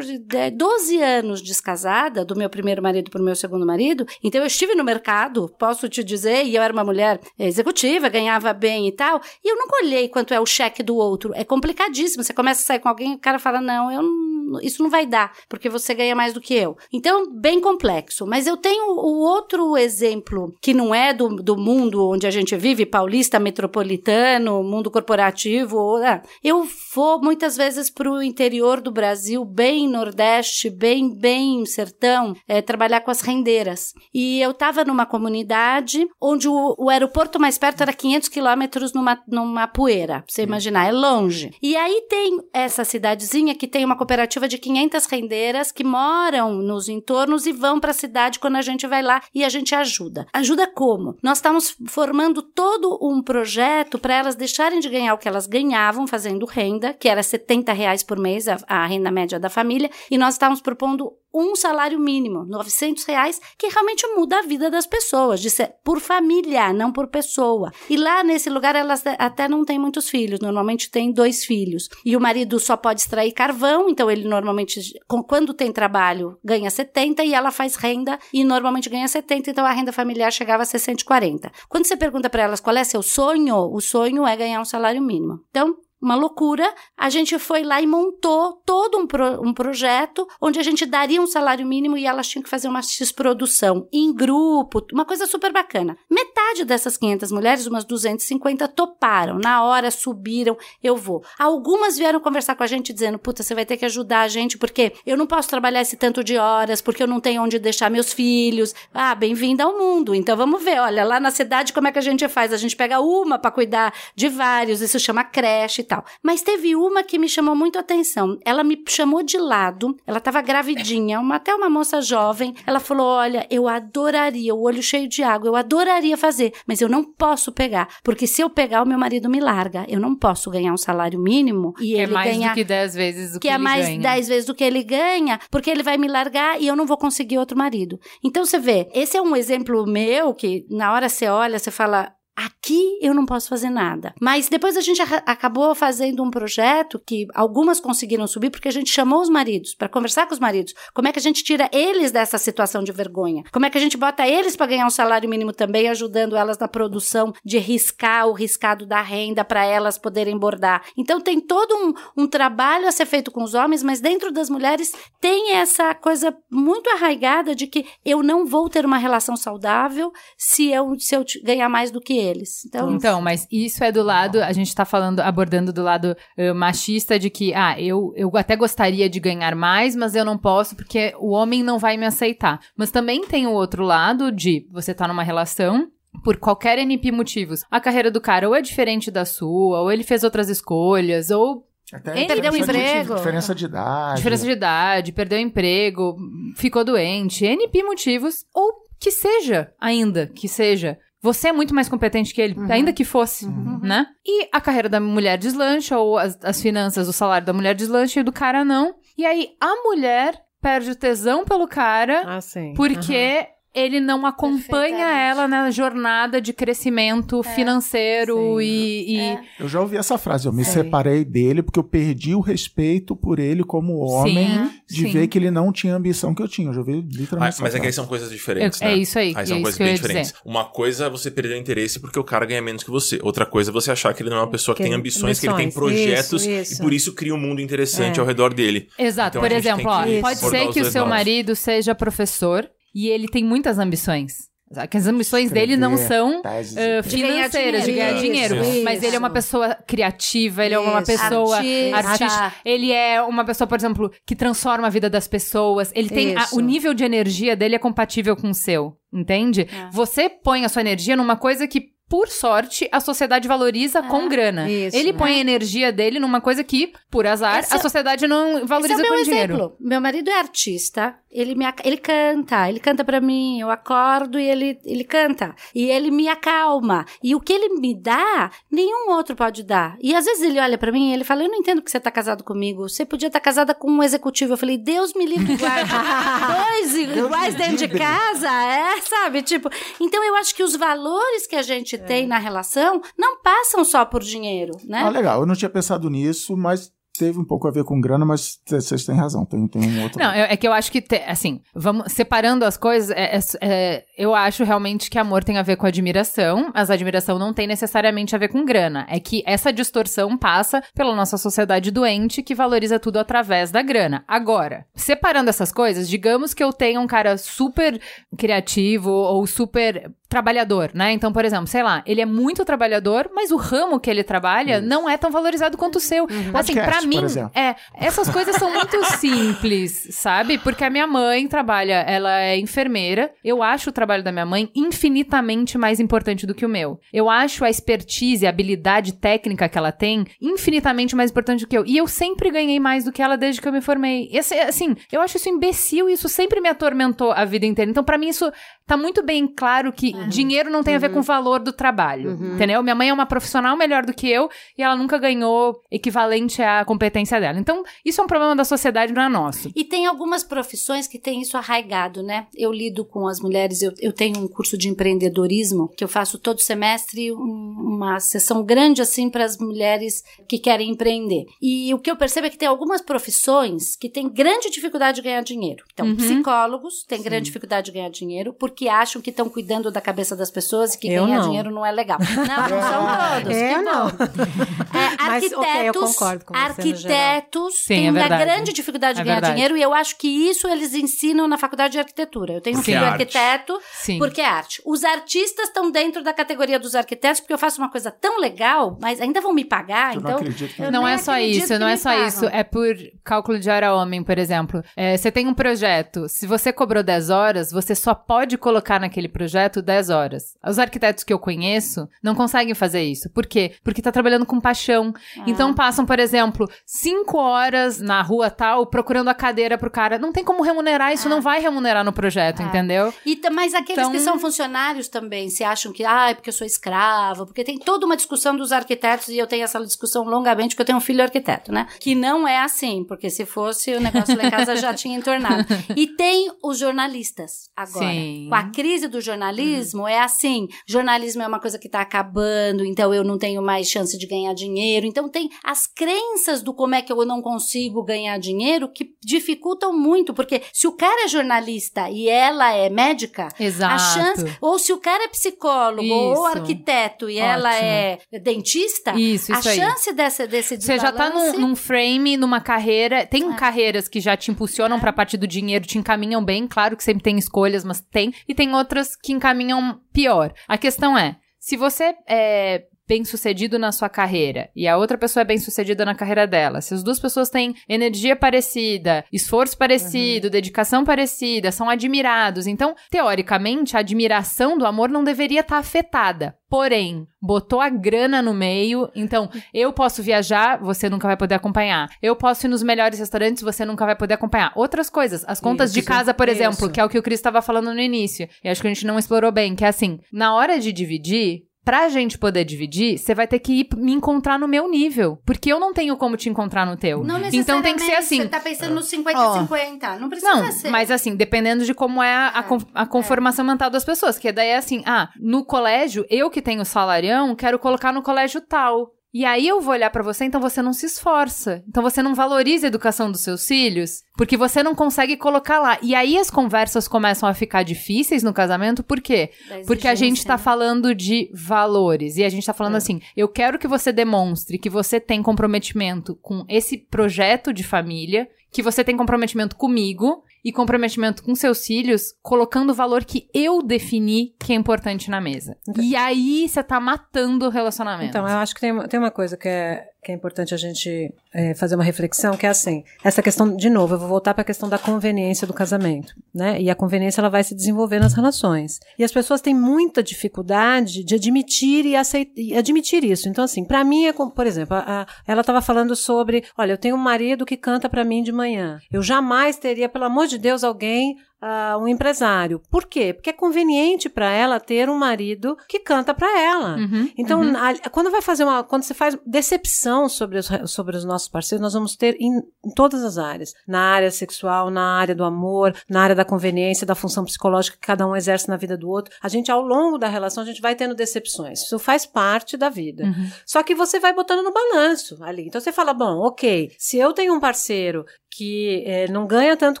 10, 0.26 0.52
12 0.56 1.02
anos 1.02 1.42
descasada, 1.42 2.24
do 2.24 2.36
meu 2.36 2.48
primeiro 2.48 2.82
marido 2.82 3.10
para 3.10 3.20
o 3.20 3.24
meu 3.24 3.34
segundo 3.34 3.66
marido. 3.66 4.06
Então 4.22 4.40
eu 4.40 4.46
estive 4.46 4.74
no 4.74 4.84
mercado, 4.84 5.50
posso 5.58 5.88
te 5.88 6.02
dizer, 6.02 6.44
e 6.44 6.56
eu 6.56 6.62
era 6.62 6.72
uma 6.72 6.84
mulher 6.84 7.20
executiva, 7.38 8.08
ganhava 8.08 8.52
bem 8.52 8.86
e 8.88 8.92
tal. 8.92 9.20
E 9.44 9.48
eu 9.48 9.56
nunca 9.56 9.76
olhei 9.82 10.08
quanto 10.08 10.34
é 10.34 10.40
o 10.40 10.46
cheque 10.46 10.82
do 10.82 10.96
outro. 10.96 11.32
É 11.34 11.44
complicadíssimo. 11.44 12.22
Você 12.22 12.32
começa 12.32 12.62
a 12.62 12.64
sair 12.64 12.80
com 12.80 12.88
alguém 12.88 13.12
e 13.12 13.16
o 13.16 13.18
cara 13.20 13.38
fala: 13.38 13.60
não, 13.60 13.90
eu 13.90 14.02
não, 14.02 14.60
isso 14.60 14.82
não 14.82 14.90
vai 14.90 15.06
dar, 15.06 15.32
porque 15.48 15.68
você 15.68 15.94
ganha 15.94 16.14
mais 16.14 16.32
do 16.32 16.40
que 16.40 16.54
eu. 16.54 16.76
Então, 16.92 17.30
bem 17.30 17.60
complexo. 17.60 18.26
Mas 18.26 18.46
eu 18.46 18.56
tenho 18.56 18.92
o 18.92 19.18
outro 19.20 19.76
exemplo, 19.76 20.54
que 20.60 20.74
não 20.74 20.94
é 20.94 21.12
do, 21.12 21.36
do 21.36 21.56
mundo 21.56 22.08
onde 22.08 22.26
a 22.26 22.30
gente 22.30 22.56
vive, 22.56 22.86
paulista, 22.86 23.38
metropolitano, 23.38 24.62
mundo 24.62 24.90
corporativo. 24.90 25.96
ah, 25.96 26.22
Eu 26.42 26.66
vou 26.94 27.20
muitas 27.20 27.56
vezes 27.56 27.90
para 27.90 28.10
o 28.10 28.22
interior 28.22 28.80
do 28.80 28.92
Brasil, 28.92 29.44
bem 29.54 29.88
nordeste, 29.88 30.68
bem, 30.68 31.14
bem 31.14 31.64
sertão, 31.64 32.34
é, 32.48 32.60
trabalhar 32.60 33.00
com 33.00 33.10
as 33.10 33.20
rendeiras. 33.20 33.94
E 34.12 34.40
eu 34.40 34.50
estava 34.50 34.84
numa 34.84 35.06
comunidade 35.06 36.06
onde 36.20 36.48
o, 36.48 36.74
o 36.76 36.90
aeroporto 36.90 37.38
mais 37.38 37.56
perto 37.56 37.82
era 37.82 37.92
500 37.92 38.28
quilômetros 38.28 38.92
numa, 38.92 39.22
numa 39.28 39.68
poeira, 39.68 40.22
pra 40.22 40.24
você 40.28 40.42
imaginar, 40.42 40.88
é 40.88 40.92
longe. 40.92 41.52
E 41.62 41.76
aí 41.76 42.04
tem 42.08 42.40
essa 42.52 42.84
cidadezinha 42.84 43.54
que 43.54 43.68
tem 43.68 43.84
uma 43.84 43.96
cooperativa 43.96 44.48
de 44.48 44.58
500 44.58 45.06
rendeiras 45.06 45.70
que 45.70 45.84
moram 45.84 46.54
nos 46.54 46.88
entornos 46.88 47.46
e 47.46 47.52
vão 47.52 47.78
para 47.78 47.92
a 47.92 47.94
cidade 47.94 48.40
quando 48.40 48.56
a 48.56 48.62
gente 48.62 48.88
vai 48.88 49.02
lá 49.02 49.22
e 49.32 49.44
a 49.44 49.48
gente 49.48 49.72
ajuda. 49.74 50.26
Ajuda 50.32 50.66
como? 50.66 51.16
Nós 51.22 51.38
estamos 51.38 51.76
formando 51.86 52.42
todo 52.42 52.98
um 53.00 53.22
projeto 53.22 54.00
para 54.00 54.14
elas 54.14 54.34
deixarem 54.34 54.80
de 54.80 54.88
ganhar 54.88 55.14
o 55.14 55.18
que 55.18 55.28
elas 55.28 55.46
ganhavam 55.46 56.08
fazendo 56.08 56.44
renda, 56.44 56.92
que 56.92 57.08
era 57.08 57.22
70 57.22 57.72
reais 57.72 58.02
por 58.02 58.18
mês, 58.18 58.48
a, 58.48 58.56
a 58.66 58.86
renda 58.86 59.12
média 59.12 59.43
da 59.44 59.50
família, 59.50 59.90
e 60.10 60.18
nós 60.18 60.34
estávamos 60.34 60.60
propondo 60.60 61.12
um 61.34 61.56
salário 61.56 61.98
mínimo, 61.98 62.44
900 62.44 63.04
reais, 63.04 63.40
que 63.58 63.66
realmente 63.66 64.06
muda 64.14 64.38
a 64.38 64.42
vida 64.42 64.70
das 64.70 64.86
pessoas, 64.86 65.42
ser 65.42 65.74
por 65.82 65.98
família, 65.98 66.72
não 66.72 66.92
por 66.92 67.08
pessoa. 67.08 67.72
E 67.90 67.96
lá 67.96 68.22
nesse 68.22 68.48
lugar 68.48 68.76
elas 68.76 69.02
até 69.18 69.48
não 69.48 69.64
têm 69.64 69.78
muitos 69.78 70.08
filhos, 70.08 70.38
normalmente 70.38 70.88
tem 70.88 71.10
dois 71.12 71.44
filhos. 71.44 71.88
E 72.04 72.16
o 72.16 72.20
marido 72.20 72.60
só 72.60 72.76
pode 72.76 73.00
extrair 73.00 73.32
carvão, 73.32 73.88
então 73.88 74.08
ele 74.08 74.28
normalmente, 74.28 74.80
quando 75.26 75.52
tem 75.52 75.72
trabalho, 75.72 76.38
ganha 76.44 76.70
70 76.70 77.24
e 77.24 77.34
ela 77.34 77.50
faz 77.50 77.74
renda 77.74 78.16
e 78.32 78.44
normalmente 78.44 78.88
ganha 78.88 79.08
70, 79.08 79.50
então 79.50 79.66
a 79.66 79.72
renda 79.72 79.92
familiar 79.92 80.32
chegava 80.32 80.62
a 80.62 80.66
640. 80.66 81.50
Quando 81.68 81.84
você 81.84 81.96
pergunta 81.96 82.30
para 82.30 82.44
elas 82.44 82.60
qual 82.60 82.76
é 82.76 82.84
seu 82.84 83.02
sonho, 83.02 83.56
o 83.72 83.80
sonho 83.80 84.24
é 84.24 84.36
ganhar 84.36 84.60
um 84.60 84.64
salário 84.64 85.02
mínimo. 85.02 85.40
Então, 85.50 85.76
uma 86.04 86.14
loucura, 86.14 86.72
a 86.96 87.08
gente 87.08 87.38
foi 87.38 87.62
lá 87.62 87.80
e 87.80 87.86
montou 87.86 88.60
todo 88.64 88.98
um, 88.98 89.06
pro- 89.06 89.40
um 89.42 89.52
projeto 89.54 90.26
onde 90.40 90.58
a 90.58 90.62
gente 90.62 90.84
daria 90.86 91.20
um 91.20 91.26
salário 91.26 91.66
mínimo 91.66 91.96
e 91.96 92.06
elas 92.06 92.28
tinham 92.28 92.42
que 92.42 92.50
fazer 92.50 92.68
uma 92.68 92.82
X-produção 92.82 93.88
em 93.92 94.12
grupo, 94.12 94.84
uma 94.92 95.04
coisa 95.04 95.26
super 95.26 95.52
bacana. 95.52 95.96
Metade 96.10 96.64
dessas 96.64 96.96
500 96.96 97.32
mulheres, 97.32 97.66
umas 97.66 97.84
250, 97.84 98.68
toparam. 98.68 99.38
Na 99.38 99.64
hora 99.64 99.90
subiram, 99.90 100.56
eu 100.82 100.96
vou. 100.96 101.24
Algumas 101.38 101.96
vieram 101.96 102.20
conversar 102.20 102.54
com 102.54 102.62
a 102.62 102.66
gente 102.66 102.92
dizendo: 102.92 103.18
puta, 103.18 103.42
você 103.42 103.54
vai 103.54 103.64
ter 103.64 103.76
que 103.76 103.84
ajudar 103.84 104.20
a 104.22 104.28
gente 104.28 104.58
porque 104.58 104.92
eu 105.06 105.16
não 105.16 105.26
posso 105.26 105.48
trabalhar 105.48 105.80
esse 105.80 105.96
tanto 105.96 106.22
de 106.22 106.36
horas, 106.36 106.80
porque 106.80 107.02
eu 107.02 107.06
não 107.06 107.20
tenho 107.20 107.42
onde 107.42 107.58
deixar 107.58 107.90
meus 107.90 108.12
filhos. 108.12 108.74
Ah, 108.92 109.14
bem-vinda 109.14 109.64
ao 109.64 109.78
mundo. 109.78 110.14
Então 110.14 110.36
vamos 110.36 110.62
ver, 110.62 110.80
olha, 110.80 111.04
lá 111.04 111.18
na 111.18 111.30
cidade 111.30 111.72
como 111.72 111.88
é 111.88 111.92
que 111.92 111.98
a 111.98 112.02
gente 112.02 112.28
faz? 112.28 112.52
A 112.52 112.56
gente 112.56 112.76
pega 112.76 113.00
uma 113.00 113.38
para 113.38 113.50
cuidar 113.50 113.92
de 114.14 114.28
vários, 114.28 114.80
isso 114.80 114.98
chama 114.98 115.24
creche 115.24 115.80
e 115.82 115.84
tal. 115.84 115.93
Mas 116.22 116.42
teve 116.42 116.74
uma 116.74 117.02
que 117.02 117.18
me 117.18 117.28
chamou 117.28 117.54
muito 117.54 117.76
a 117.76 117.80
atenção. 117.80 118.38
Ela 118.44 118.64
me 118.64 118.82
chamou 118.88 119.22
de 119.22 119.38
lado, 119.38 119.96
ela 120.06 120.18
estava 120.18 120.40
gravidinha, 120.40 121.20
uma, 121.20 121.36
até 121.36 121.54
uma 121.54 121.68
moça 121.68 122.00
jovem. 122.00 122.54
Ela 122.66 122.80
falou: 122.80 123.06
Olha, 123.06 123.46
eu 123.50 123.68
adoraria, 123.68 124.54
o 124.54 124.62
olho 124.62 124.82
cheio 124.82 125.08
de 125.08 125.22
água, 125.22 125.48
eu 125.48 125.56
adoraria 125.56 126.16
fazer, 126.16 126.52
mas 126.66 126.80
eu 126.80 126.88
não 126.88 127.04
posso 127.04 127.52
pegar, 127.52 127.88
porque 128.02 128.26
se 128.26 128.42
eu 128.42 128.50
pegar, 128.50 128.82
o 128.82 128.86
meu 128.86 128.98
marido 128.98 129.28
me 129.28 129.40
larga. 129.40 129.84
Eu 129.88 130.00
não 130.00 130.16
posso 130.16 130.50
ganhar 130.50 130.72
um 130.72 130.76
salário 130.76 131.20
mínimo 131.20 131.74
e 131.78 131.92
Que 131.92 131.96
é 131.96 132.02
ele 132.02 132.12
mais 132.12 132.30
ganhar 132.32 132.50
do 132.50 132.54
que 132.54 132.64
10 132.64 132.94
vezes 132.94 133.30
o 133.36 133.40
que, 133.40 133.48
que 133.48 133.54
é 133.54 133.58
mais 133.58 133.86
ganha. 133.86 134.00
10 134.00 134.28
vezes 134.28 134.46
do 134.46 134.54
que 134.54 134.64
ele 134.64 134.82
ganha, 134.82 135.38
porque 135.50 135.70
ele 135.70 135.82
vai 135.82 135.96
me 135.96 136.08
largar 136.08 136.60
e 136.60 136.66
eu 136.66 136.76
não 136.76 136.86
vou 136.86 136.96
conseguir 136.96 137.38
outro 137.38 137.56
marido. 137.56 137.98
Então 138.22 138.44
você 138.44 138.58
vê, 138.58 138.88
esse 138.94 139.16
é 139.16 139.22
um 139.22 139.36
exemplo 139.36 139.86
meu 139.86 140.34
que 140.34 140.66
na 140.70 140.92
hora 140.92 141.08
você 141.08 141.28
olha, 141.28 141.58
você 141.58 141.70
fala. 141.70 142.12
Aqui 142.36 142.98
eu 143.00 143.14
não 143.14 143.26
posso 143.26 143.48
fazer 143.48 143.70
nada. 143.70 144.14
Mas 144.20 144.48
depois 144.48 144.76
a 144.76 144.80
gente 144.80 145.00
acabou 145.02 145.74
fazendo 145.74 146.22
um 146.22 146.30
projeto 146.30 147.00
que 147.04 147.26
algumas 147.34 147.80
conseguiram 147.80 148.26
subir 148.26 148.50
porque 148.50 148.68
a 148.68 148.72
gente 148.72 148.90
chamou 148.90 149.20
os 149.20 149.28
maridos 149.28 149.74
para 149.74 149.88
conversar 149.88 150.26
com 150.26 150.34
os 150.34 150.40
maridos. 150.40 150.74
Como 150.92 151.08
é 151.08 151.12
que 151.12 151.18
a 151.18 151.22
gente 151.22 151.44
tira 151.44 151.68
eles 151.72 152.10
dessa 152.10 152.38
situação 152.38 152.82
de 152.82 152.92
vergonha? 152.92 153.44
Como 153.52 153.66
é 153.66 153.70
que 153.70 153.78
a 153.78 153.80
gente 153.80 153.96
bota 153.96 154.26
eles 154.26 154.56
para 154.56 154.66
ganhar 154.66 154.86
um 154.86 154.90
salário 154.90 155.28
mínimo 155.28 155.52
também, 155.52 155.88
ajudando 155.88 156.36
elas 156.36 156.58
na 156.58 156.68
produção 156.68 157.32
de 157.44 157.58
riscar 157.58 158.26
o 158.26 158.32
riscado 158.32 158.86
da 158.86 159.00
renda 159.00 159.44
para 159.44 159.64
elas 159.64 159.98
poderem 159.98 160.36
bordar. 160.38 160.84
Então 160.96 161.20
tem 161.20 161.40
todo 161.40 161.74
um, 161.74 162.22
um 162.22 162.26
trabalho 162.26 162.86
a 162.86 162.92
ser 162.92 163.06
feito 163.06 163.30
com 163.30 163.42
os 163.42 163.54
homens, 163.54 163.82
mas 163.82 164.00
dentro 164.00 164.32
das 164.32 164.50
mulheres 164.50 164.92
tem 165.20 165.52
essa 165.52 165.94
coisa 165.94 166.36
muito 166.50 166.88
arraigada 166.90 167.54
de 167.54 167.66
que 167.66 167.86
eu 168.04 168.22
não 168.22 168.46
vou 168.46 168.68
ter 168.68 168.84
uma 168.84 168.98
relação 168.98 169.36
saudável 169.36 170.12
se 170.36 170.70
eu, 170.70 170.98
se 170.98 171.14
eu 171.14 171.24
ganhar 171.42 171.68
mais 171.68 171.90
do 171.90 172.00
que 172.00 172.23
eles. 172.24 172.64
Então, 172.64 172.94
então 172.94 173.20
mas 173.20 173.46
isso 173.50 173.82
é 173.84 173.92
do 173.92 174.02
lado, 174.02 174.42
a 174.42 174.52
gente 174.52 174.74
tá 174.74 174.84
falando, 174.84 175.20
abordando 175.20 175.72
do 175.72 175.82
lado 175.82 176.16
uh, 176.38 176.54
machista 176.54 177.18
de 177.18 177.30
que, 177.30 177.54
ah, 177.54 177.80
eu, 177.80 178.12
eu 178.16 178.30
até 178.36 178.56
gostaria 178.56 179.08
de 179.08 179.20
ganhar 179.20 179.54
mais, 179.54 179.94
mas 179.94 180.14
eu 180.14 180.24
não 180.24 180.38
posso 180.38 180.74
porque 180.74 181.14
o 181.18 181.30
homem 181.30 181.62
não 181.62 181.78
vai 181.78 181.96
me 181.96 182.06
aceitar. 182.06 182.60
Mas 182.76 182.90
também 182.90 183.26
tem 183.26 183.46
o 183.46 183.52
outro 183.52 183.82
lado 183.82 184.32
de 184.32 184.66
você 184.72 184.94
tá 184.94 185.06
numa 185.06 185.22
relação 185.22 185.88
por 186.22 186.36
qualquer 186.36 186.78
NP 186.78 187.10
motivos. 187.12 187.64
A 187.70 187.80
carreira 187.80 188.10
do 188.10 188.20
cara 188.20 188.48
ou 188.48 188.54
é 188.54 188.62
diferente 188.62 189.10
da 189.10 189.24
sua, 189.24 189.80
ou 189.80 189.90
ele 189.90 190.04
fez 190.04 190.22
outras 190.22 190.48
escolhas, 190.48 191.30
ou 191.30 191.66
até 191.92 192.16
ele 192.16 192.26
perdeu 192.26 192.52
o 192.52 192.56
emprego. 192.56 193.14
diferença 193.14 193.54
de 193.54 193.64
idade. 193.66 194.16
Diferença 194.16 194.44
de 194.44 194.50
idade, 194.50 195.12
perdeu 195.12 195.38
o 195.38 195.42
emprego, 195.42 196.16
ficou 196.56 196.84
doente. 196.84 197.44
NP 197.44 197.82
motivos, 197.82 198.44
ou 198.54 198.84
que 198.98 199.10
seja 199.10 199.72
ainda, 199.80 200.26
que 200.26 200.48
seja. 200.48 200.98
Você 201.24 201.48
é 201.48 201.52
muito 201.54 201.74
mais 201.74 201.88
competente 201.88 202.34
que 202.34 202.42
ele, 202.42 202.52
uhum. 202.54 202.70
ainda 202.70 202.92
que 202.92 203.02
fosse, 203.02 203.46
uhum. 203.46 203.80
né? 203.82 204.08
E 204.22 204.46
a 204.52 204.60
carreira 204.60 204.90
da 204.90 205.00
mulher 205.00 205.38
deslancha, 205.38 205.98
ou 205.98 206.18
as, 206.18 206.38
as 206.44 206.60
finanças, 206.60 207.08
o 207.08 207.14
salário 207.14 207.46
da 207.46 207.52
mulher 207.54 207.74
deslancha 207.74 208.20
e 208.20 208.22
do 208.22 208.30
cara 208.30 208.62
não. 208.62 208.94
E 209.16 209.24
aí 209.24 209.56
a 209.58 209.74
mulher 209.82 210.38
perde 210.60 210.90
o 210.90 210.94
tesão 210.94 211.42
pelo 211.42 211.66
cara, 211.66 212.24
ah, 212.26 212.38
porque 212.76 213.38
uhum 213.38 213.54
ele 213.74 213.98
não 213.98 214.24
acompanha 214.24 215.06
ela 215.06 215.48
na 215.48 215.70
jornada 215.70 216.40
de 216.40 216.52
crescimento 216.52 217.40
é, 217.44 217.54
financeiro 217.54 218.58
sim. 218.58 218.64
e, 218.64 219.16
e... 219.16 219.20
É. 219.20 219.40
Eu 219.58 219.68
já 219.68 219.80
ouvi 219.80 219.96
essa 219.96 220.16
frase, 220.16 220.46
eu 220.46 220.52
me 220.52 220.64
Sei. 220.64 220.84
separei 220.84 221.24
dele 221.24 221.62
porque 221.62 221.78
eu 221.78 221.84
perdi 221.84 222.34
o 222.34 222.40
respeito 222.40 223.16
por 223.16 223.40
ele 223.40 223.64
como 223.64 223.98
homem, 223.98 224.46
sim, 224.46 224.70
de 224.88 225.02
sim. 225.02 225.10
ver 225.10 225.26
que 225.26 225.36
ele 225.36 225.50
não 225.50 225.72
tinha 225.72 225.94
a 225.94 225.96
ambição 225.96 226.32
que 226.32 226.40
eu 226.40 226.46
tinha. 226.46 226.68
Eu 226.68 226.74
já 226.74 226.80
ouvi 226.80 226.92
literalmente. 227.00 227.56
Mas, 227.56 227.60
mas 227.60 227.74
é 227.74 227.80
que 227.80 227.86
aí 227.86 227.92
são 227.92 228.06
coisas 228.06 228.30
diferentes, 228.30 228.80
eu, 228.80 228.86
né? 228.86 228.94
É 228.94 228.96
isso 228.96 229.18
aí. 229.18 229.32
Aí 229.36 229.46
são 229.46 229.58
é 229.58 229.62
coisas 229.62 229.78
bem 229.78 229.94
diferentes. 229.94 230.32
Dizer. 230.32 230.42
Uma 230.44 230.64
coisa 230.64 231.06
é 231.06 231.10
você 231.10 231.30
perder 231.30 231.54
o 231.54 231.58
interesse 231.58 231.98
porque 231.98 232.18
o 232.18 232.24
cara 232.24 232.46
ganha 232.46 232.62
menos 232.62 232.84
que 232.84 232.90
você. 232.90 233.18
Outra 233.22 233.44
coisa 233.44 233.70
é 233.70 233.72
você 233.72 233.90
achar 233.90 234.14
que 234.14 234.22
ele 234.22 234.30
não 234.30 234.36
é 234.36 234.40
uma 234.40 234.50
pessoa 234.50 234.76
que, 234.76 234.82
que 234.82 234.88
tem 234.88 234.96
ambições, 234.96 235.24
ambições, 235.24 235.40
que 235.40 235.46
ele 235.46 235.56
tem 235.56 235.70
projetos 235.70 236.42
isso, 236.42 236.50
isso. 236.50 236.74
e 236.74 236.78
por 236.78 236.92
isso 236.92 237.12
cria 237.12 237.34
um 237.34 237.38
mundo 237.38 237.60
interessante 237.60 238.18
é. 238.18 238.20
ao 238.20 238.26
redor 238.26 238.54
dele. 238.54 238.88
Exato. 238.96 239.38
Então, 239.38 239.48
por 239.48 239.56
exemplo, 239.56 239.86
ó, 239.88 240.04
pode 240.20 240.38
ser 240.38 240.68
que 240.68 240.80
o 240.80 240.84
seu 240.84 241.06
marido 241.06 241.56
seja 241.56 241.92
professor 241.94 242.68
e 242.94 243.08
ele 243.08 243.28
tem 243.28 243.44
muitas 243.44 243.78
ambições. 243.78 244.52
Que 244.90 244.96
as 244.96 245.06
ambições 245.06 245.46
Escrever, 245.46 245.68
dele 245.68 245.80
não 245.80 245.96
são 245.96 246.40
uh, 246.40 247.02
financeiras, 247.04 247.84
de 247.84 247.92
ganhar 247.92 248.14
dinheiro. 248.14 248.56
Isso, 248.56 248.82
mas 248.82 249.02
ele 249.02 249.14
é 249.14 249.18
uma 249.18 249.30
pessoa 249.30 249.74
criativa, 249.86 250.64
ele 250.64 250.74
isso. 250.74 250.82
é 250.82 250.90
uma 250.90 251.02
pessoa 251.02 251.56
artística. 251.92 252.52
Ele 252.64 252.90
é 252.90 253.22
uma 253.22 253.44
pessoa, 253.44 253.68
por 253.68 253.78
exemplo, 253.78 254.10
que 254.26 254.34
transforma 254.34 254.86
a 254.86 254.90
vida 254.90 255.08
das 255.08 255.28
pessoas. 255.28 255.92
Ele 255.94 256.08
tem. 256.08 256.36
A, 256.36 256.48
o 256.52 256.60
nível 256.60 256.92
de 256.92 257.04
energia 257.04 257.54
dele 257.54 257.76
é 257.76 257.78
compatível 257.78 258.34
com 258.34 258.50
o 258.50 258.54
seu. 258.54 258.96
Entende? 259.12 259.62
É. 259.62 259.90
Você 259.92 260.28
põe 260.28 260.64
a 260.64 260.68
sua 260.68 260.80
energia 260.80 261.14
numa 261.14 261.36
coisa 261.36 261.68
que 261.68 261.94
por 262.08 262.28
sorte, 262.28 262.88
a 262.92 263.00
sociedade 263.00 263.48
valoriza 263.48 264.00
é, 264.00 264.02
com 264.02 264.28
grana. 264.28 264.70
Isso, 264.70 264.96
ele 264.96 265.12
põe 265.12 265.34
a 265.34 265.38
energia 265.38 265.90
dele 265.90 266.20
numa 266.20 266.40
coisa 266.40 266.62
que, 266.62 266.92
por 267.10 267.26
azar, 267.26 267.58
esse 267.60 267.74
a 267.74 267.78
sociedade 267.78 268.26
não 268.26 268.66
valoriza 268.66 268.94
é 268.94 268.96
o 268.96 269.00
meu 269.00 269.12
com 269.12 269.18
exemplo. 269.18 269.56
dinheiro. 269.56 269.76
Meu 269.80 270.00
marido 270.00 270.28
é 270.30 270.38
artista, 270.38 271.16
ele 271.34 271.56
me 271.56 271.64
ele 271.82 271.96
canta, 271.96 272.68
ele 272.68 272.78
canta 272.78 273.04
para 273.04 273.20
mim, 273.20 273.60
eu 273.60 273.68
acordo 273.70 274.38
e 274.38 274.48
ele 274.48 274.78
ele 274.84 275.02
canta 275.02 275.54
e 275.74 275.90
ele 275.90 276.10
me 276.10 276.28
acalma. 276.28 277.04
E 277.22 277.34
o 277.34 277.40
que 277.40 277.52
ele 277.52 277.80
me 277.80 277.94
dá, 277.94 278.50
nenhum 278.70 279.10
outro 279.10 279.34
pode 279.34 279.64
dar. 279.64 279.96
E 280.00 280.14
às 280.14 280.24
vezes 280.24 280.44
ele 280.44 280.60
olha 280.60 280.78
para 280.78 280.92
mim 280.92 281.10
e 281.10 281.14
ele 281.14 281.24
fala: 281.24 281.42
"Eu 281.42 281.48
não 281.48 281.56
entendo 281.56 281.82
que 281.82 281.90
você 281.90 281.98
tá 281.98 282.10
casado 282.10 282.44
comigo. 282.44 282.88
Você 282.88 283.04
podia 283.04 283.26
estar 283.26 283.40
tá 283.40 283.44
casada 283.44 283.74
com 283.74 283.90
um 283.90 284.02
executivo". 284.02 284.52
Eu 284.52 284.56
falei: 284.56 284.78
"Deus 284.78 285.12
me 285.14 285.26
livre, 285.26 285.56
guarda. 285.56 285.84
Dois 286.70 286.94
iguais 286.94 287.54
dentro 287.56 287.76
de 287.78 287.88
casa". 287.88 288.48
É, 288.48 289.00
sabe? 289.00 289.42
Tipo, 289.42 289.68
então 290.00 290.22
eu 290.22 290.36
acho 290.36 290.54
que 290.54 290.62
os 290.62 290.76
valores 290.76 291.46
que 291.48 291.56
a 291.56 291.62
gente 291.62 291.98
tem 291.98 292.26
na 292.26 292.38
relação 292.38 293.02
não 293.18 293.42
passam 293.42 293.84
só 293.84 294.04
por 294.04 294.22
dinheiro, 294.22 294.72
né? 294.84 295.02
Ah, 295.04 295.08
legal. 295.08 295.40
Eu 295.40 295.46
não 295.46 295.56
tinha 295.56 295.68
pensado 295.68 296.08
nisso, 296.08 296.56
mas 296.56 296.93
teve 297.16 297.38
um 297.38 297.44
pouco 297.44 297.68
a 297.68 297.70
ver 297.70 297.84
com 297.84 298.00
grana, 298.00 298.24
mas 298.24 298.58
vocês 298.66 299.04
têm 299.04 299.14
razão, 299.14 299.44
tem, 299.44 299.66
tem 299.68 299.82
um 299.82 300.02
outro. 300.02 300.18
Não, 300.18 300.32
é 300.32 300.56
que 300.56 300.66
eu 300.66 300.72
acho 300.72 300.90
que, 300.90 301.00
te, 301.00 301.22
assim, 301.26 301.60
vamos 301.74 302.12
separando 302.12 302.64
as 302.64 302.76
coisas, 302.76 303.10
é, 303.10 303.36
é, 303.36 303.40
é, 303.60 304.04
eu 304.18 304.34
acho 304.34 304.64
realmente 304.64 305.08
que 305.08 305.18
amor 305.18 305.44
tem 305.44 305.56
a 305.56 305.62
ver 305.62 305.76
com 305.76 305.86
admiração, 305.86 306.72
mas 306.74 306.90
admiração 306.90 307.38
não 307.38 307.54
tem 307.54 307.66
necessariamente 307.66 308.34
a 308.34 308.38
ver 308.38 308.48
com 308.48 308.64
grana. 308.64 309.06
É 309.08 309.20
que 309.20 309.42
essa 309.46 309.72
distorção 309.72 310.36
passa 310.36 310.82
pela 310.94 311.14
nossa 311.14 311.38
sociedade 311.38 311.90
doente 311.90 312.42
que 312.42 312.54
valoriza 312.54 312.98
tudo 312.98 313.18
através 313.18 313.70
da 313.70 313.80
grana. 313.80 314.24
Agora, 314.26 314.84
separando 314.94 315.50
essas 315.50 315.70
coisas, 315.70 316.08
digamos 316.08 316.52
que 316.52 316.64
eu 316.64 316.72
tenha 316.72 317.00
um 317.00 317.06
cara 317.06 317.38
super 317.38 318.00
criativo 318.36 319.10
ou 319.10 319.46
super 319.46 320.10
trabalhador, 320.28 320.90
né? 320.92 321.12
Então, 321.12 321.32
por 321.32 321.44
exemplo, 321.44 321.68
sei 321.68 321.82
lá, 321.82 322.02
ele 322.04 322.20
é 322.20 322.26
muito 322.26 322.64
trabalhador, 322.64 323.30
mas 323.32 323.52
o 323.52 323.56
ramo 323.56 324.00
que 324.00 324.10
ele 324.10 324.24
trabalha 324.24 324.80
não 324.80 325.08
é 325.08 325.16
tão 325.16 325.30
valorizado 325.30 325.78
quanto 325.78 325.96
o 325.96 326.00
seu. 326.00 326.24
Uhum. 326.24 326.50
Assim, 326.52 326.74
para 326.74 327.03
mim, 327.06 327.18
é, 327.54 327.76
essas 327.94 328.28
coisas 328.28 328.56
são 328.56 328.72
muito 328.72 329.02
simples, 329.16 330.08
sabe? 330.10 330.58
Porque 330.58 330.84
a 330.84 330.90
minha 330.90 331.06
mãe 331.06 331.46
trabalha, 331.46 332.04
ela 332.06 332.40
é 332.40 332.58
enfermeira. 332.58 333.32
Eu 333.44 333.62
acho 333.62 333.90
o 333.90 333.92
trabalho 333.92 334.22
da 334.22 334.32
minha 334.32 334.46
mãe 334.46 334.70
infinitamente 334.74 335.78
mais 335.78 336.00
importante 336.00 336.46
do 336.46 336.54
que 336.54 336.66
o 336.66 336.68
meu. 336.68 336.98
Eu 337.12 337.28
acho 337.28 337.64
a 337.64 337.70
expertise, 337.70 338.46
a 338.46 338.50
habilidade 338.50 339.12
técnica 339.14 339.68
que 339.68 339.78
ela 339.78 339.92
tem 339.92 340.24
infinitamente 340.40 341.16
mais 341.16 341.30
importante 341.30 341.60
do 341.60 341.68
que 341.68 341.76
eu. 341.76 341.84
E 341.86 341.96
eu 341.96 342.06
sempre 342.06 342.50
ganhei 342.50 342.80
mais 342.80 343.04
do 343.04 343.12
que 343.12 343.22
ela 343.22 343.36
desde 343.36 343.60
que 343.60 343.68
eu 343.68 343.72
me 343.72 343.80
formei. 343.80 344.28
E, 344.30 344.38
assim, 344.38 344.96
eu 345.12 345.20
acho 345.20 345.36
isso 345.36 345.48
imbecil 345.48 346.08
e 346.08 346.12
isso 346.12 346.28
sempre 346.28 346.60
me 346.60 346.68
atormentou 346.68 347.32
a 347.32 347.44
vida 347.44 347.66
inteira. 347.66 347.90
Então, 347.90 348.04
para 348.04 348.18
mim, 348.18 348.28
isso 348.28 348.50
tá 348.86 348.96
muito 348.96 349.22
bem 349.22 349.46
claro 349.46 349.92
que 349.92 350.14
uhum. 350.14 350.28
dinheiro 350.28 350.70
não 350.70 350.82
tem 350.82 350.94
a 350.94 350.98
ver 350.98 351.10
com 351.10 351.20
o 351.20 351.22
valor 351.22 351.60
do 351.60 351.72
trabalho, 351.72 352.32
uhum. 352.32 352.54
entendeu? 352.54 352.82
Minha 352.82 352.94
mãe 352.94 353.08
é 353.08 353.12
uma 353.12 353.26
profissional 353.26 353.76
melhor 353.76 354.04
do 354.04 354.12
que 354.12 354.28
eu 354.28 354.50
e 354.76 354.82
ela 354.82 354.94
nunca 354.94 355.18
ganhou 355.18 355.80
equivalente 355.90 356.62
à 356.62 356.84
competência 356.94 357.40
dela. 357.40 357.58
Então, 357.58 357.82
isso 358.04 358.20
é 358.20 358.24
um 358.24 358.26
problema 358.26 358.54
da 358.54 358.64
sociedade, 358.64 359.12
não 359.12 359.22
é 359.22 359.28
nosso. 359.28 359.70
E 359.74 359.84
tem 359.84 360.06
algumas 360.06 360.44
profissões 360.44 361.08
que 361.08 361.18
têm 361.18 361.42
isso 361.42 361.56
arraigado, 361.56 362.22
né? 362.22 362.46
Eu 362.54 362.72
lido 362.72 363.04
com 363.04 363.26
as 363.26 363.40
mulheres, 363.40 363.82
eu, 363.82 363.92
eu 364.00 364.12
tenho 364.12 364.38
um 364.38 364.48
curso 364.48 364.78
de 364.78 364.88
empreendedorismo 364.88 365.88
que 365.96 366.04
eu 366.04 366.08
faço 366.08 366.38
todo 366.38 366.60
semestre, 366.60 367.32
um, 367.32 367.36
uma 367.36 368.20
sessão 368.20 368.62
grande 368.64 369.02
assim 369.02 369.28
para 369.28 369.44
as 369.44 369.58
mulheres 369.58 370.22
que 370.48 370.58
querem 370.58 370.90
empreender. 370.90 371.46
E 371.60 371.92
o 371.92 371.98
que 371.98 372.10
eu 372.10 372.16
percebo 372.16 372.46
é 372.46 372.50
que 372.50 372.58
tem 372.58 372.68
algumas 372.68 373.00
profissões 373.00 373.96
que 373.96 374.08
têm 374.08 374.28
grande 374.28 374.70
dificuldade 374.70 375.16
de 375.16 375.22
ganhar 375.22 375.42
dinheiro. 375.42 375.84
Então, 375.92 376.06
uhum. 376.06 376.16
psicólogos 376.16 377.04
têm 377.08 377.18
Sim. 377.18 377.24
grande 377.24 377.46
dificuldade 377.46 377.86
de 377.86 377.92
ganhar 377.92 378.10
dinheiro 378.10 378.54
porque 378.54 378.88
acham 378.88 379.20
que 379.20 379.30
estão 379.30 379.48
cuidando 379.48 379.90
da 379.90 380.00
cabeça 380.00 380.36
das 380.36 380.50
pessoas 380.50 380.94
e 380.94 380.98
que 380.98 381.08
eu 381.08 381.24
ganhar 381.24 381.38
não. 381.38 381.48
dinheiro 381.48 381.70
não 381.70 381.84
é 381.84 381.90
legal. 381.90 382.18
Não, 382.18 382.68
não 382.68 382.82
são 382.82 383.42
todos. 383.42 383.56
Eu 383.56 383.82
não. 383.82 384.08
É, 384.08 385.16
Mas, 385.18 385.44
arquitetos, 385.44 385.58
okay, 385.58 385.88
eu 385.88 385.94
concordo 385.94 386.44
com 386.44 386.54
arquitetos 386.90 387.74
Sim, 387.78 387.86
têm 387.86 388.06
é 388.08 388.10
uma 388.10 388.28
grande 388.28 388.72
dificuldade 388.72 389.16
de 389.16 389.20
é 389.22 389.24
ganhar 389.24 389.34
verdade. 389.36 389.54
dinheiro 389.54 389.76
e 389.76 389.82
eu 389.82 389.92
acho 389.92 390.16
que 390.16 390.28
isso 390.28 390.66
eles 390.68 390.94
ensinam 390.94 391.48
na 391.48 391.56
faculdade 391.56 391.92
de 391.92 391.98
arquitetura. 391.98 392.54
Eu 392.54 392.60
tenho 392.60 392.78
um 392.78 392.82
filho 392.82 392.98
é 392.98 393.08
arquiteto 393.08 393.78
Sim. 393.92 394.18
porque 394.18 394.40
é 394.40 394.46
arte. 394.46 394.82
Os 394.84 395.04
artistas 395.04 395.68
estão 395.68 395.90
dentro 395.90 396.22
da 396.22 396.32
categoria 396.32 396.78
dos 396.78 396.94
arquitetos 396.94 397.40
porque 397.40 397.52
eu 397.52 397.58
faço 397.58 397.80
uma 397.80 397.90
coisa 397.90 398.10
tão 398.10 398.38
legal, 398.38 398.98
mas 399.00 399.20
ainda 399.20 399.40
vão 399.40 399.52
me 399.52 399.64
pagar, 399.64 400.14
eu 400.14 400.20
então... 400.20 400.40
Não, 400.78 400.90
não 400.90 401.08
é 401.08 401.18
só 401.18 401.38
isso, 401.38 401.78
não 401.78 401.88
é 401.88 401.96
só 401.96 402.10
pagam. 402.10 402.26
isso. 402.26 402.46
É 402.46 402.62
por 402.62 402.94
cálculo 403.22 403.58
de 403.58 403.70
hora 403.70 403.94
homem, 403.94 404.22
por 404.22 404.38
exemplo. 404.38 404.82
É, 404.96 405.16
você 405.16 405.30
tem 405.30 405.46
um 405.46 405.54
projeto, 405.54 406.28
se 406.28 406.46
você 406.46 406.72
cobrou 406.72 407.02
10 407.02 407.30
horas, 407.30 407.70
você 407.70 407.94
só 407.94 408.14
pode 408.14 408.56
colocar 408.58 409.00
naquele 409.00 409.28
projeto 409.28 409.82
10 409.82 410.10
horas. 410.10 410.56
Os 410.66 410.78
arquitetos 410.78 411.24
que 411.24 411.32
eu 411.32 411.38
conheço 411.38 412.08
não 412.22 412.34
conseguem 412.34 412.74
fazer 412.74 413.02
isso. 413.02 413.30
Por 413.30 413.46
quê? 413.46 413.72
Porque 413.82 414.02
tá 414.02 414.12
trabalhando 414.12 414.46
com 414.46 414.60
paixão. 414.60 415.12
Ah. 415.38 415.44
Então 415.46 415.74
passam, 415.74 416.06
por 416.06 416.18
exemplo, 416.18 416.68
cinco 416.86 417.38
horas 417.38 418.00
na 418.00 418.22
rua 418.22 418.50
tal 418.50 418.86
procurando 418.86 419.28
a 419.28 419.34
cadeira 419.34 419.76
pro 419.78 419.90
cara. 419.90 420.18
Não 420.18 420.32
tem 420.32 420.44
como 420.44 420.62
remunerar, 420.62 421.12
isso 421.12 421.28
não 421.28 421.40
vai 421.40 421.60
remunerar 421.60 422.04
no 422.04 422.12
projeto, 422.12 422.60
É. 422.60 422.64
entendeu? 422.64 423.12
E, 423.24 423.40
mas 423.50 423.74
aqueles 423.74 423.98
Então- 424.00 424.12
que 424.12 424.20
são 424.20 424.38
funcionários 424.38 425.08
também, 425.08 425.48
se 425.50 425.62
acham 425.64 425.92
que, 425.92 426.04
ah, 426.04 426.30
é 426.30 426.34
porque 426.34 426.50
eu 426.50 426.54
sou 426.54 426.66
escrava, 426.66 427.44
porque 427.46 427.64
tem 427.64 427.78
toda 427.78 428.06
uma 428.06 428.16
discussão 428.16 428.56
dos 428.56 428.72
arquitetos, 428.72 429.28
e 429.28 429.38
eu 429.38 429.46
tenho 429.46 429.64
essa 429.64 429.78
discussão 429.80 430.24
longamente, 430.24 430.74
porque 430.74 430.82
eu 430.82 430.86
tenho 430.86 430.98
um 430.98 431.00
filho 431.00 431.22
arquiteto, 431.22 431.72
né? 431.72 431.86
Que 432.00 432.14
não 432.14 432.46
é 432.46 432.58
assim, 432.58 433.04
porque 433.04 433.30
se 433.30 433.44
fosse, 433.46 433.92
o 433.94 434.00
negócio 434.00 434.36
lá 434.36 434.44
em 434.44 434.50
casa 434.50 434.76
já 434.76 434.92
tinha 434.94 435.16
entornado. 435.16 435.64
E 435.96 436.06
tem 436.08 436.50
os 436.62 436.78
jornalistas 436.78 437.70
agora. 437.76 438.06
Sim. 438.06 438.46
Com 438.48 438.54
a 438.54 438.64
crise 438.70 439.06
do 439.08 439.20
jornalismo, 439.20 440.06
é 440.08 440.20
assim: 440.20 440.66
jornalismo 440.86 441.42
é 441.42 441.46
uma 441.46 441.60
coisa 441.60 441.78
que 441.78 441.88
tá 441.88 442.00
acabando, 442.00 442.84
então 442.84 443.12
eu 443.14 443.22
não 443.22 443.38
tenho 443.38 443.62
mais 443.62 443.88
chance 443.88 444.16
de 444.18 444.26
ganhar 444.26 444.52
dinheiro. 444.54 445.06
Então 445.06 445.28
tem 445.28 445.48
as 445.62 445.86
crenças 445.86 446.62
do 446.64 446.74
como 446.74 446.94
é 446.94 447.02
que 447.02 447.12
eu 447.12 447.24
não 447.24 447.40
consigo 447.42 448.02
ganhar 448.02 448.38
dinheiro 448.38 448.88
que 448.88 449.14
dificultam 449.22 449.92
muito, 449.96 450.32
porque 450.34 450.62
se 450.72 450.86
o 450.88 450.92
cara 450.92 451.24
é 451.24 451.28
jornalista 451.28 452.08
e 452.10 452.28
ela 452.28 452.72
é 452.72 452.88
médica, 452.88 453.48
Exato. 453.60 453.94
a 453.94 453.98
chance, 453.98 454.56
ou 454.60 454.78
se 454.78 454.92
o 454.92 454.98
cara 454.98 455.24
é 455.24 455.28
psicólogo 455.28 456.02
Isso. 456.02 456.14
ou 456.40 456.46
arquiteto 456.46 457.28
e 457.30 457.38
ela 457.38 457.68
Ótimo. 457.70 457.84
é 458.32 458.38
dentista, 458.40 459.12
Isso, 459.12 459.54
a 459.54 459.58
isso 459.60 459.68
aí. 459.68 459.76
chance 459.76 460.12
dessa, 460.12 460.46
desse 460.46 460.80
Você 460.80 460.98
já 460.98 461.12
tá 461.12 461.30
num, 461.30 461.58
num 461.58 461.76
frame, 461.76 462.36
numa 462.36 462.60
carreira. 462.60 463.26
Tem 463.26 463.44
É. 463.52 463.56
carreiras 463.56 464.08
que 464.08 464.20
já 464.20 464.36
te 464.36 464.50
impulsionam 464.50 464.98
pra 464.98 465.12
parte 465.12 465.36
do 465.36 465.46
dinheiro, 465.46 465.86
te 465.86 465.98
encaminham 465.98 466.42
bem. 466.44 466.66
Claro 466.66 466.96
que 466.96 467.04
sempre 467.04 467.22
tem 467.22 467.36
escolhas, 467.38 467.84
mas 467.84 468.00
tem. 468.00 468.32
E 468.48 468.54
tem 468.54 468.74
outras 468.74 469.14
que 469.16 469.32
encaminham 469.32 470.00
pior. 470.12 470.52
A 470.66 470.78
questão 470.78 471.16
é: 471.18 471.36
se 471.60 471.76
você 471.76 472.14
é 472.26 472.84
bem 473.06 473.24
sucedido 473.24 473.78
na 473.78 473.92
sua 473.92 474.08
carreira 474.08 474.70
e 474.74 474.88
a 474.88 474.96
outra 474.96 475.18
pessoa 475.18 475.42
é 475.42 475.44
bem 475.44 475.58
sucedida 475.58 476.04
na 476.04 476.14
carreira 476.14 476.46
dela, 476.46 476.80
se 476.80 476.94
as 476.94 477.02
duas 477.02 477.18
pessoas 477.18 477.50
têm 477.50 477.74
energia 477.88 478.34
parecida, 478.34 479.24
esforço 479.32 479.76
parecido, 479.76 480.50
dedicação 480.50 481.04
parecida, 481.04 481.70
são 481.70 481.88
admirados, 481.88 482.66
então, 482.66 482.94
teoricamente, 483.10 483.96
a 483.96 484.00
admiração 484.00 484.76
do 484.78 484.86
amor 484.86 485.08
não 485.08 485.24
deveria 485.24 485.60
estar 485.60 485.78
afetada. 485.78 486.56
Porém, 486.68 487.26
botou 487.40 487.80
a 487.80 487.88
grana 487.88 488.42
no 488.42 488.52
meio, 488.52 489.08
então 489.14 489.48
eu 489.72 489.92
posso 489.92 490.22
viajar, 490.22 490.80
você 490.80 491.08
nunca 491.08 491.28
vai 491.28 491.36
poder 491.36 491.54
acompanhar. 491.54 492.08
Eu 492.20 492.34
posso 492.34 492.66
ir 492.66 492.68
nos 492.68 492.82
melhores 492.82 493.20
restaurantes, 493.20 493.62
você 493.62 493.84
nunca 493.84 494.04
vai 494.04 494.16
poder 494.16 494.34
acompanhar. 494.34 494.72
Outras 494.74 495.08
coisas, 495.08 495.44
as 495.46 495.60
contas 495.60 495.92
de 495.92 496.00
Isso, 496.00 496.08
casa, 496.08 496.34
por 496.34 496.48
isso. 496.48 496.56
exemplo, 496.56 496.90
que 496.90 496.98
é 496.98 497.04
o 497.04 497.08
que 497.08 497.18
o 497.18 497.22
Cris 497.22 497.38
estava 497.38 497.62
falando 497.62 497.94
no 497.94 498.00
início. 498.00 498.48
E 498.64 498.68
acho 498.68 498.80
que 498.80 498.88
a 498.88 498.92
gente 498.92 499.06
não 499.06 499.18
explorou 499.18 499.52
bem, 499.52 499.76
que 499.76 499.84
é 499.84 499.88
assim, 499.88 500.18
na 500.32 500.52
hora 500.52 500.80
de 500.80 500.92
dividir, 500.92 501.62
Pra 501.84 502.08
gente 502.08 502.38
poder 502.38 502.64
dividir, 502.64 503.18
você 503.18 503.34
vai 503.34 503.46
ter 503.46 503.58
que 503.58 503.80
ir 503.80 503.88
me 503.96 504.12
encontrar 504.12 504.58
no 504.58 504.66
meu 504.66 504.88
nível. 504.90 505.38
Porque 505.44 505.70
eu 505.70 505.78
não 505.78 505.92
tenho 505.92 506.16
como 506.16 506.36
te 506.36 506.48
encontrar 506.48 506.86
no 506.86 506.96
teu. 506.96 507.22
Não 507.22 507.38
então 507.52 507.82
tem 507.82 507.94
que 507.94 508.00
ser 508.02 508.12
necessariamente, 508.12 508.16
assim. 508.16 508.36
Você 508.42 508.48
tá 508.48 508.60
pensando 508.60 508.94
no 508.94 509.00
Ó. 509.00 509.66
50-50. 509.66 510.18
Não 510.18 510.28
precisa 510.30 510.54
Não, 510.54 510.72
ser. 510.72 510.90
mas 510.90 511.10
assim, 511.10 511.36
dependendo 511.36 511.84
de 511.84 511.92
como 511.92 512.22
é 512.22 512.32
a, 512.34 512.48
a 512.54 512.60
É, 512.60 512.62
con- 512.62 512.80
a 512.94 513.06
conformação 513.06 513.64
mental 513.64 513.90
das 513.90 514.04
pessoas. 514.04 514.38
Que 514.38 514.50
daí 514.50 514.68
é 514.68 514.76
assim, 514.76 515.02
ah, 515.06 515.28
no 515.38 515.64
colégio, 515.64 516.24
eu 516.30 516.48
que 516.50 516.62
tenho 516.62 516.84
salarião, 516.84 517.54
quero 517.54 517.78
colocar 517.78 518.12
no 518.12 518.22
colégio 518.22 518.60
tal. 518.60 519.13
E 519.34 519.44
aí 519.44 519.66
eu 519.66 519.80
vou 519.80 519.92
olhar 519.94 520.10
pra 520.10 520.22
você, 520.22 520.44
então 520.44 520.60
você 520.60 520.80
não 520.80 520.92
se 520.92 521.06
esforça. 521.06 521.82
Então 521.88 522.00
você 522.04 522.22
não 522.22 522.36
valoriza 522.36 522.86
a 522.86 522.88
educação 522.88 523.32
dos 523.32 523.40
seus 523.40 523.66
filhos, 523.66 524.22
porque 524.36 524.56
você 524.56 524.80
não 524.80 524.94
consegue 524.94 525.36
colocar 525.36 525.80
lá. 525.80 525.98
E 526.00 526.14
aí 526.14 526.38
as 526.38 526.48
conversas 526.50 527.08
começam 527.08 527.48
a 527.48 527.52
ficar 527.52 527.82
difíceis 527.82 528.44
no 528.44 528.54
casamento, 528.54 529.02
por 529.02 529.20
quê? 529.20 529.50
Porque 529.88 530.06
a 530.06 530.14
gente 530.14 530.46
tá 530.46 530.54
né? 530.56 530.62
falando 530.62 531.12
de 531.12 531.50
valores. 531.52 532.36
E 532.36 532.44
a 532.44 532.48
gente 532.48 532.64
tá 532.64 532.72
falando 532.72 532.94
É. 532.94 532.98
assim: 532.98 533.20
eu 533.36 533.48
quero 533.48 533.76
que 533.76 533.88
você 533.88 534.12
demonstre 534.12 534.78
que 534.78 534.88
você 534.88 535.18
tem 535.18 535.42
comprometimento 535.42 536.36
com 536.40 536.64
esse 536.68 536.96
projeto 536.96 537.72
de 537.72 537.82
família, 537.82 538.48
que 538.70 538.82
você 538.82 539.02
tem 539.02 539.16
comprometimento 539.16 539.74
comigo 539.74 540.44
e 540.64 540.72
comprometimento 540.72 541.42
com 541.42 541.54
seus 541.54 541.84
filhos, 541.86 542.32
colocando 542.42 542.90
o 542.90 542.94
valor 542.94 543.24
que 543.24 543.48
eu 543.52 543.82
defini 543.82 544.54
que 544.58 544.72
é 544.72 544.76
importante 544.76 545.28
na 545.30 545.40
mesa. 545.40 545.76
E 546.00 546.16
aí 546.16 546.66
você 546.68 546.82
tá 546.82 546.98
matando 546.98 547.66
o 547.66 547.68
relacionamento. 547.68 548.30
Então, 548.30 548.48
eu 548.48 548.56
acho 548.56 548.74
que 548.74 548.80
tem, 548.80 548.90
uma- 548.92 549.06
tem 549.06 549.20
uma 549.20 549.30
coisa 549.30 549.56
que 549.56 549.68
é, 549.68 550.06
que 550.24 550.32
é 550.32 550.34
importante 550.34 550.74
a 550.74 550.76
gente 550.76 551.32
é, 551.52 551.74
fazer 551.74 551.94
uma 551.94 552.02
reflexão, 552.02 552.56
que 552.56 552.66
é 552.66 552.68
assim, 552.70 553.04
essa 553.22 553.42
questão, 553.42 553.76
de 553.76 553.88
novo, 553.90 554.14
eu 554.14 554.18
vou 554.18 554.28
voltar 554.28 554.54
para 554.54 554.62
a 554.62 554.64
questão 554.64 554.88
da 554.88 554.98
conveniência 554.98 555.66
do 555.66 555.72
casamento, 555.74 556.34
né? 556.54 556.80
E 556.80 556.88
a 556.90 556.94
conveniência, 556.94 557.40
ela 557.40 557.50
vai 557.50 557.62
se 557.62 557.74
desenvolver 557.74 558.18
nas 558.18 558.32
relações. 558.32 558.98
E 559.18 559.22
as 559.22 559.30
pessoas 559.30 559.60
têm 559.60 559.74
muita 559.74 560.22
dificuldade 560.22 561.22
de 561.24 561.34
admitir 561.34 562.06
e, 562.06 562.16
aceit- 562.16 562.52
e 562.56 562.76
admitir 562.76 563.24
isso. 563.24 563.48
Então, 563.48 563.64
assim, 563.64 563.84
para 563.84 564.02
mim, 564.04 564.24
é 564.26 564.32
como, 564.32 564.50
por 564.50 564.66
exemplo, 564.66 564.96
a- 564.96 565.22
a- 565.22 565.26
ela 565.46 565.60
estava 565.60 565.82
falando 565.82 566.16
sobre, 566.16 566.64
olha, 566.78 566.92
eu 566.92 566.98
tenho 566.98 567.16
um 567.16 567.18
marido 567.18 567.66
que 567.66 567.76
canta 567.76 568.08
para 568.08 568.24
mim 568.24 568.42
de 568.42 568.52
manhã. 568.52 568.98
Eu 569.12 569.22
jamais 569.22 569.76
teria, 569.76 570.08
pelo 570.08 570.24
amor 570.24 570.46
de 570.46 570.58
Deus, 570.58 570.82
alguém 570.82 571.36
ah, 571.66 571.96
um 571.98 572.06
empresário. 572.06 572.80
Por 572.90 573.06
quê? 573.06 573.32
Porque 573.32 573.48
é 573.50 573.52
conveniente 573.52 574.28
para 574.28 574.50
ela 574.52 574.78
ter 574.78 575.08
um 575.08 575.16
marido 575.16 575.76
que 575.88 575.98
canta 575.98 576.34
para 576.34 576.60
ela. 576.60 576.96
Uhum, 576.96 577.30
Então, 577.38 577.62
uhum. 577.62 577.74
a- 577.76 578.10
quando 578.10 578.30
vai 578.30 578.42
fazer 578.42 578.64
uma, 578.64 578.84
quando 578.84 579.02
você 579.02 579.14
faz 579.14 579.34
decepção 579.46 580.28
sobre 580.28 580.58
os, 580.58 580.68
re- 580.68 580.86
sobre 580.86 581.16
os 581.16 581.24
nossos 581.24 581.48
parceiros, 581.48 581.82
nós 581.82 581.94
vamos 581.94 582.16
ter 582.16 582.36
em, 582.38 582.50
em 582.84 582.90
todas 582.94 583.24
as 583.24 583.38
áreas, 583.38 583.72
na 583.88 584.00
área 584.00 584.30
sexual, 584.30 584.90
na 584.90 585.18
área 585.18 585.34
do 585.34 585.42
amor, 585.44 585.94
na 586.08 586.22
área 586.22 586.34
da 586.36 586.44
conveniência, 586.44 587.06
da 587.06 587.14
função 587.14 587.44
psicológica 587.44 587.96
que 587.96 588.06
cada 588.06 588.26
um 588.26 588.36
exerce 588.36 588.68
na 588.68 588.76
vida 588.76 588.96
do 588.96 589.08
outro. 589.08 589.34
A 589.42 589.48
gente, 589.48 589.70
ao 589.70 589.80
longo 589.80 590.18
da 590.18 590.28
relação, 590.28 590.62
a 590.62 590.66
gente 590.66 590.82
vai 590.82 590.94
tendo 590.94 591.14
decepções. 591.14 591.82
Isso 591.82 591.98
faz 591.98 592.26
parte 592.26 592.76
da 592.76 592.88
vida. 592.90 593.24
Uhum. 593.24 593.48
Só 593.64 593.82
que 593.82 593.94
você 593.94 594.20
vai 594.20 594.32
botando 594.34 594.62
no 594.62 594.72
balanço 594.72 595.42
ali. 595.42 595.66
Então 595.66 595.80
você 595.80 595.92
fala, 595.92 596.12
bom, 596.12 596.40
ok, 596.46 596.92
se 596.98 597.16
eu 597.16 597.32
tenho 597.32 597.54
um 597.54 597.60
parceiro 597.60 598.24
que 598.56 599.02
eh, 599.06 599.26
não 599.30 599.46
ganha 599.46 599.76
tanto 599.76 600.00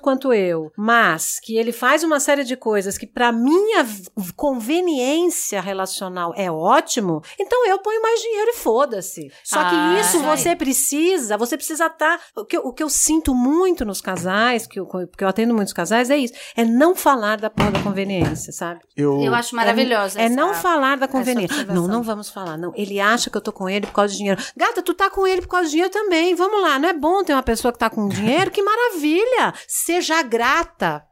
quanto 0.00 0.32
eu, 0.32 0.70
mas 0.76 1.38
que 1.42 1.56
ele 1.56 1.72
faz 1.72 2.02
uma 2.04 2.20
série 2.20 2.44
de 2.44 2.56
coisas 2.56 2.96
que 2.96 3.06
para 3.06 3.32
minha 3.32 3.84
conveniência 4.36 5.60
relacional 5.60 6.32
é 6.36 6.50
ótimo, 6.50 7.22
então 7.40 7.66
eu 7.66 7.78
ponho 7.80 8.00
mais 8.00 8.20
dinheiro 8.20 8.50
e 8.50 8.56
foda-se. 8.56 9.30
Só 9.42 9.58
Ah, 9.60 9.70
que 9.70 10.00
isso 10.00 10.20
você 10.22 10.54
precisa, 10.54 11.36
você 11.36 11.56
precisa 11.56 11.86
estar. 11.86 12.20
o, 12.36 12.44
que, 12.44 12.56
eu- 12.56 12.62
o 12.62 12.72
que 12.72 12.82
eu 12.82 12.88
sinto 12.88 13.34
muito 13.34 13.84
nos 13.84 14.00
casais, 14.00 14.66
que 14.66 14.78
eu, 14.78 14.86
porque 14.86 15.24
eu 15.24 15.28
atendo 15.28 15.54
muitos 15.54 15.72
casais, 15.72 16.10
é 16.10 16.16
isso: 16.16 16.34
é 16.56 16.64
não 16.64 16.94
falar 16.94 17.38
da 17.38 17.50
porra 17.50 17.72
da 17.72 17.82
conveniência, 17.82 18.52
sabe? 18.52 18.80
Eu, 18.96 19.20
Eu 19.20 19.34
acho 19.34 19.56
maravilhosa. 19.56 20.20
É 20.20 20.24
essa- 20.26 20.34
não 20.36 20.54
falar 20.54 20.96
da 20.96 21.08
conveniência. 21.08 21.64
Não, 21.64 21.88
não 21.88 22.02
vamos 22.02 22.28
falar. 22.30 22.56
Não, 22.56 22.72
ele 22.76 23.00
acha 23.00 23.30
que 23.30 23.36
eu 23.36 23.40
tô 23.40 23.52
com 23.52 23.68
ele 23.68 23.86
por 23.86 23.92
causa 23.94 24.12
de 24.12 24.18
dinheiro. 24.18 24.40
Gata, 24.56 24.82
tu 24.82 24.94
tá 24.94 25.10
com 25.10 25.26
ele 25.26 25.40
por 25.42 25.48
causa 25.48 25.64
de 25.66 25.70
dinheiro 25.72 25.90
também. 25.92 26.34
Vamos 26.34 26.62
lá, 26.62 26.78
não 26.78 26.88
é 26.88 26.92
bom 26.92 27.24
ter 27.24 27.32
uma 27.32 27.42
pessoa 27.42 27.72
que 27.72 27.78
tá 27.78 27.90
com 27.90 28.08
dinheiro? 28.08 28.43
Que 28.50 28.62
maravilha! 28.62 29.54
Seja 29.66 30.22
grata. 30.22 31.06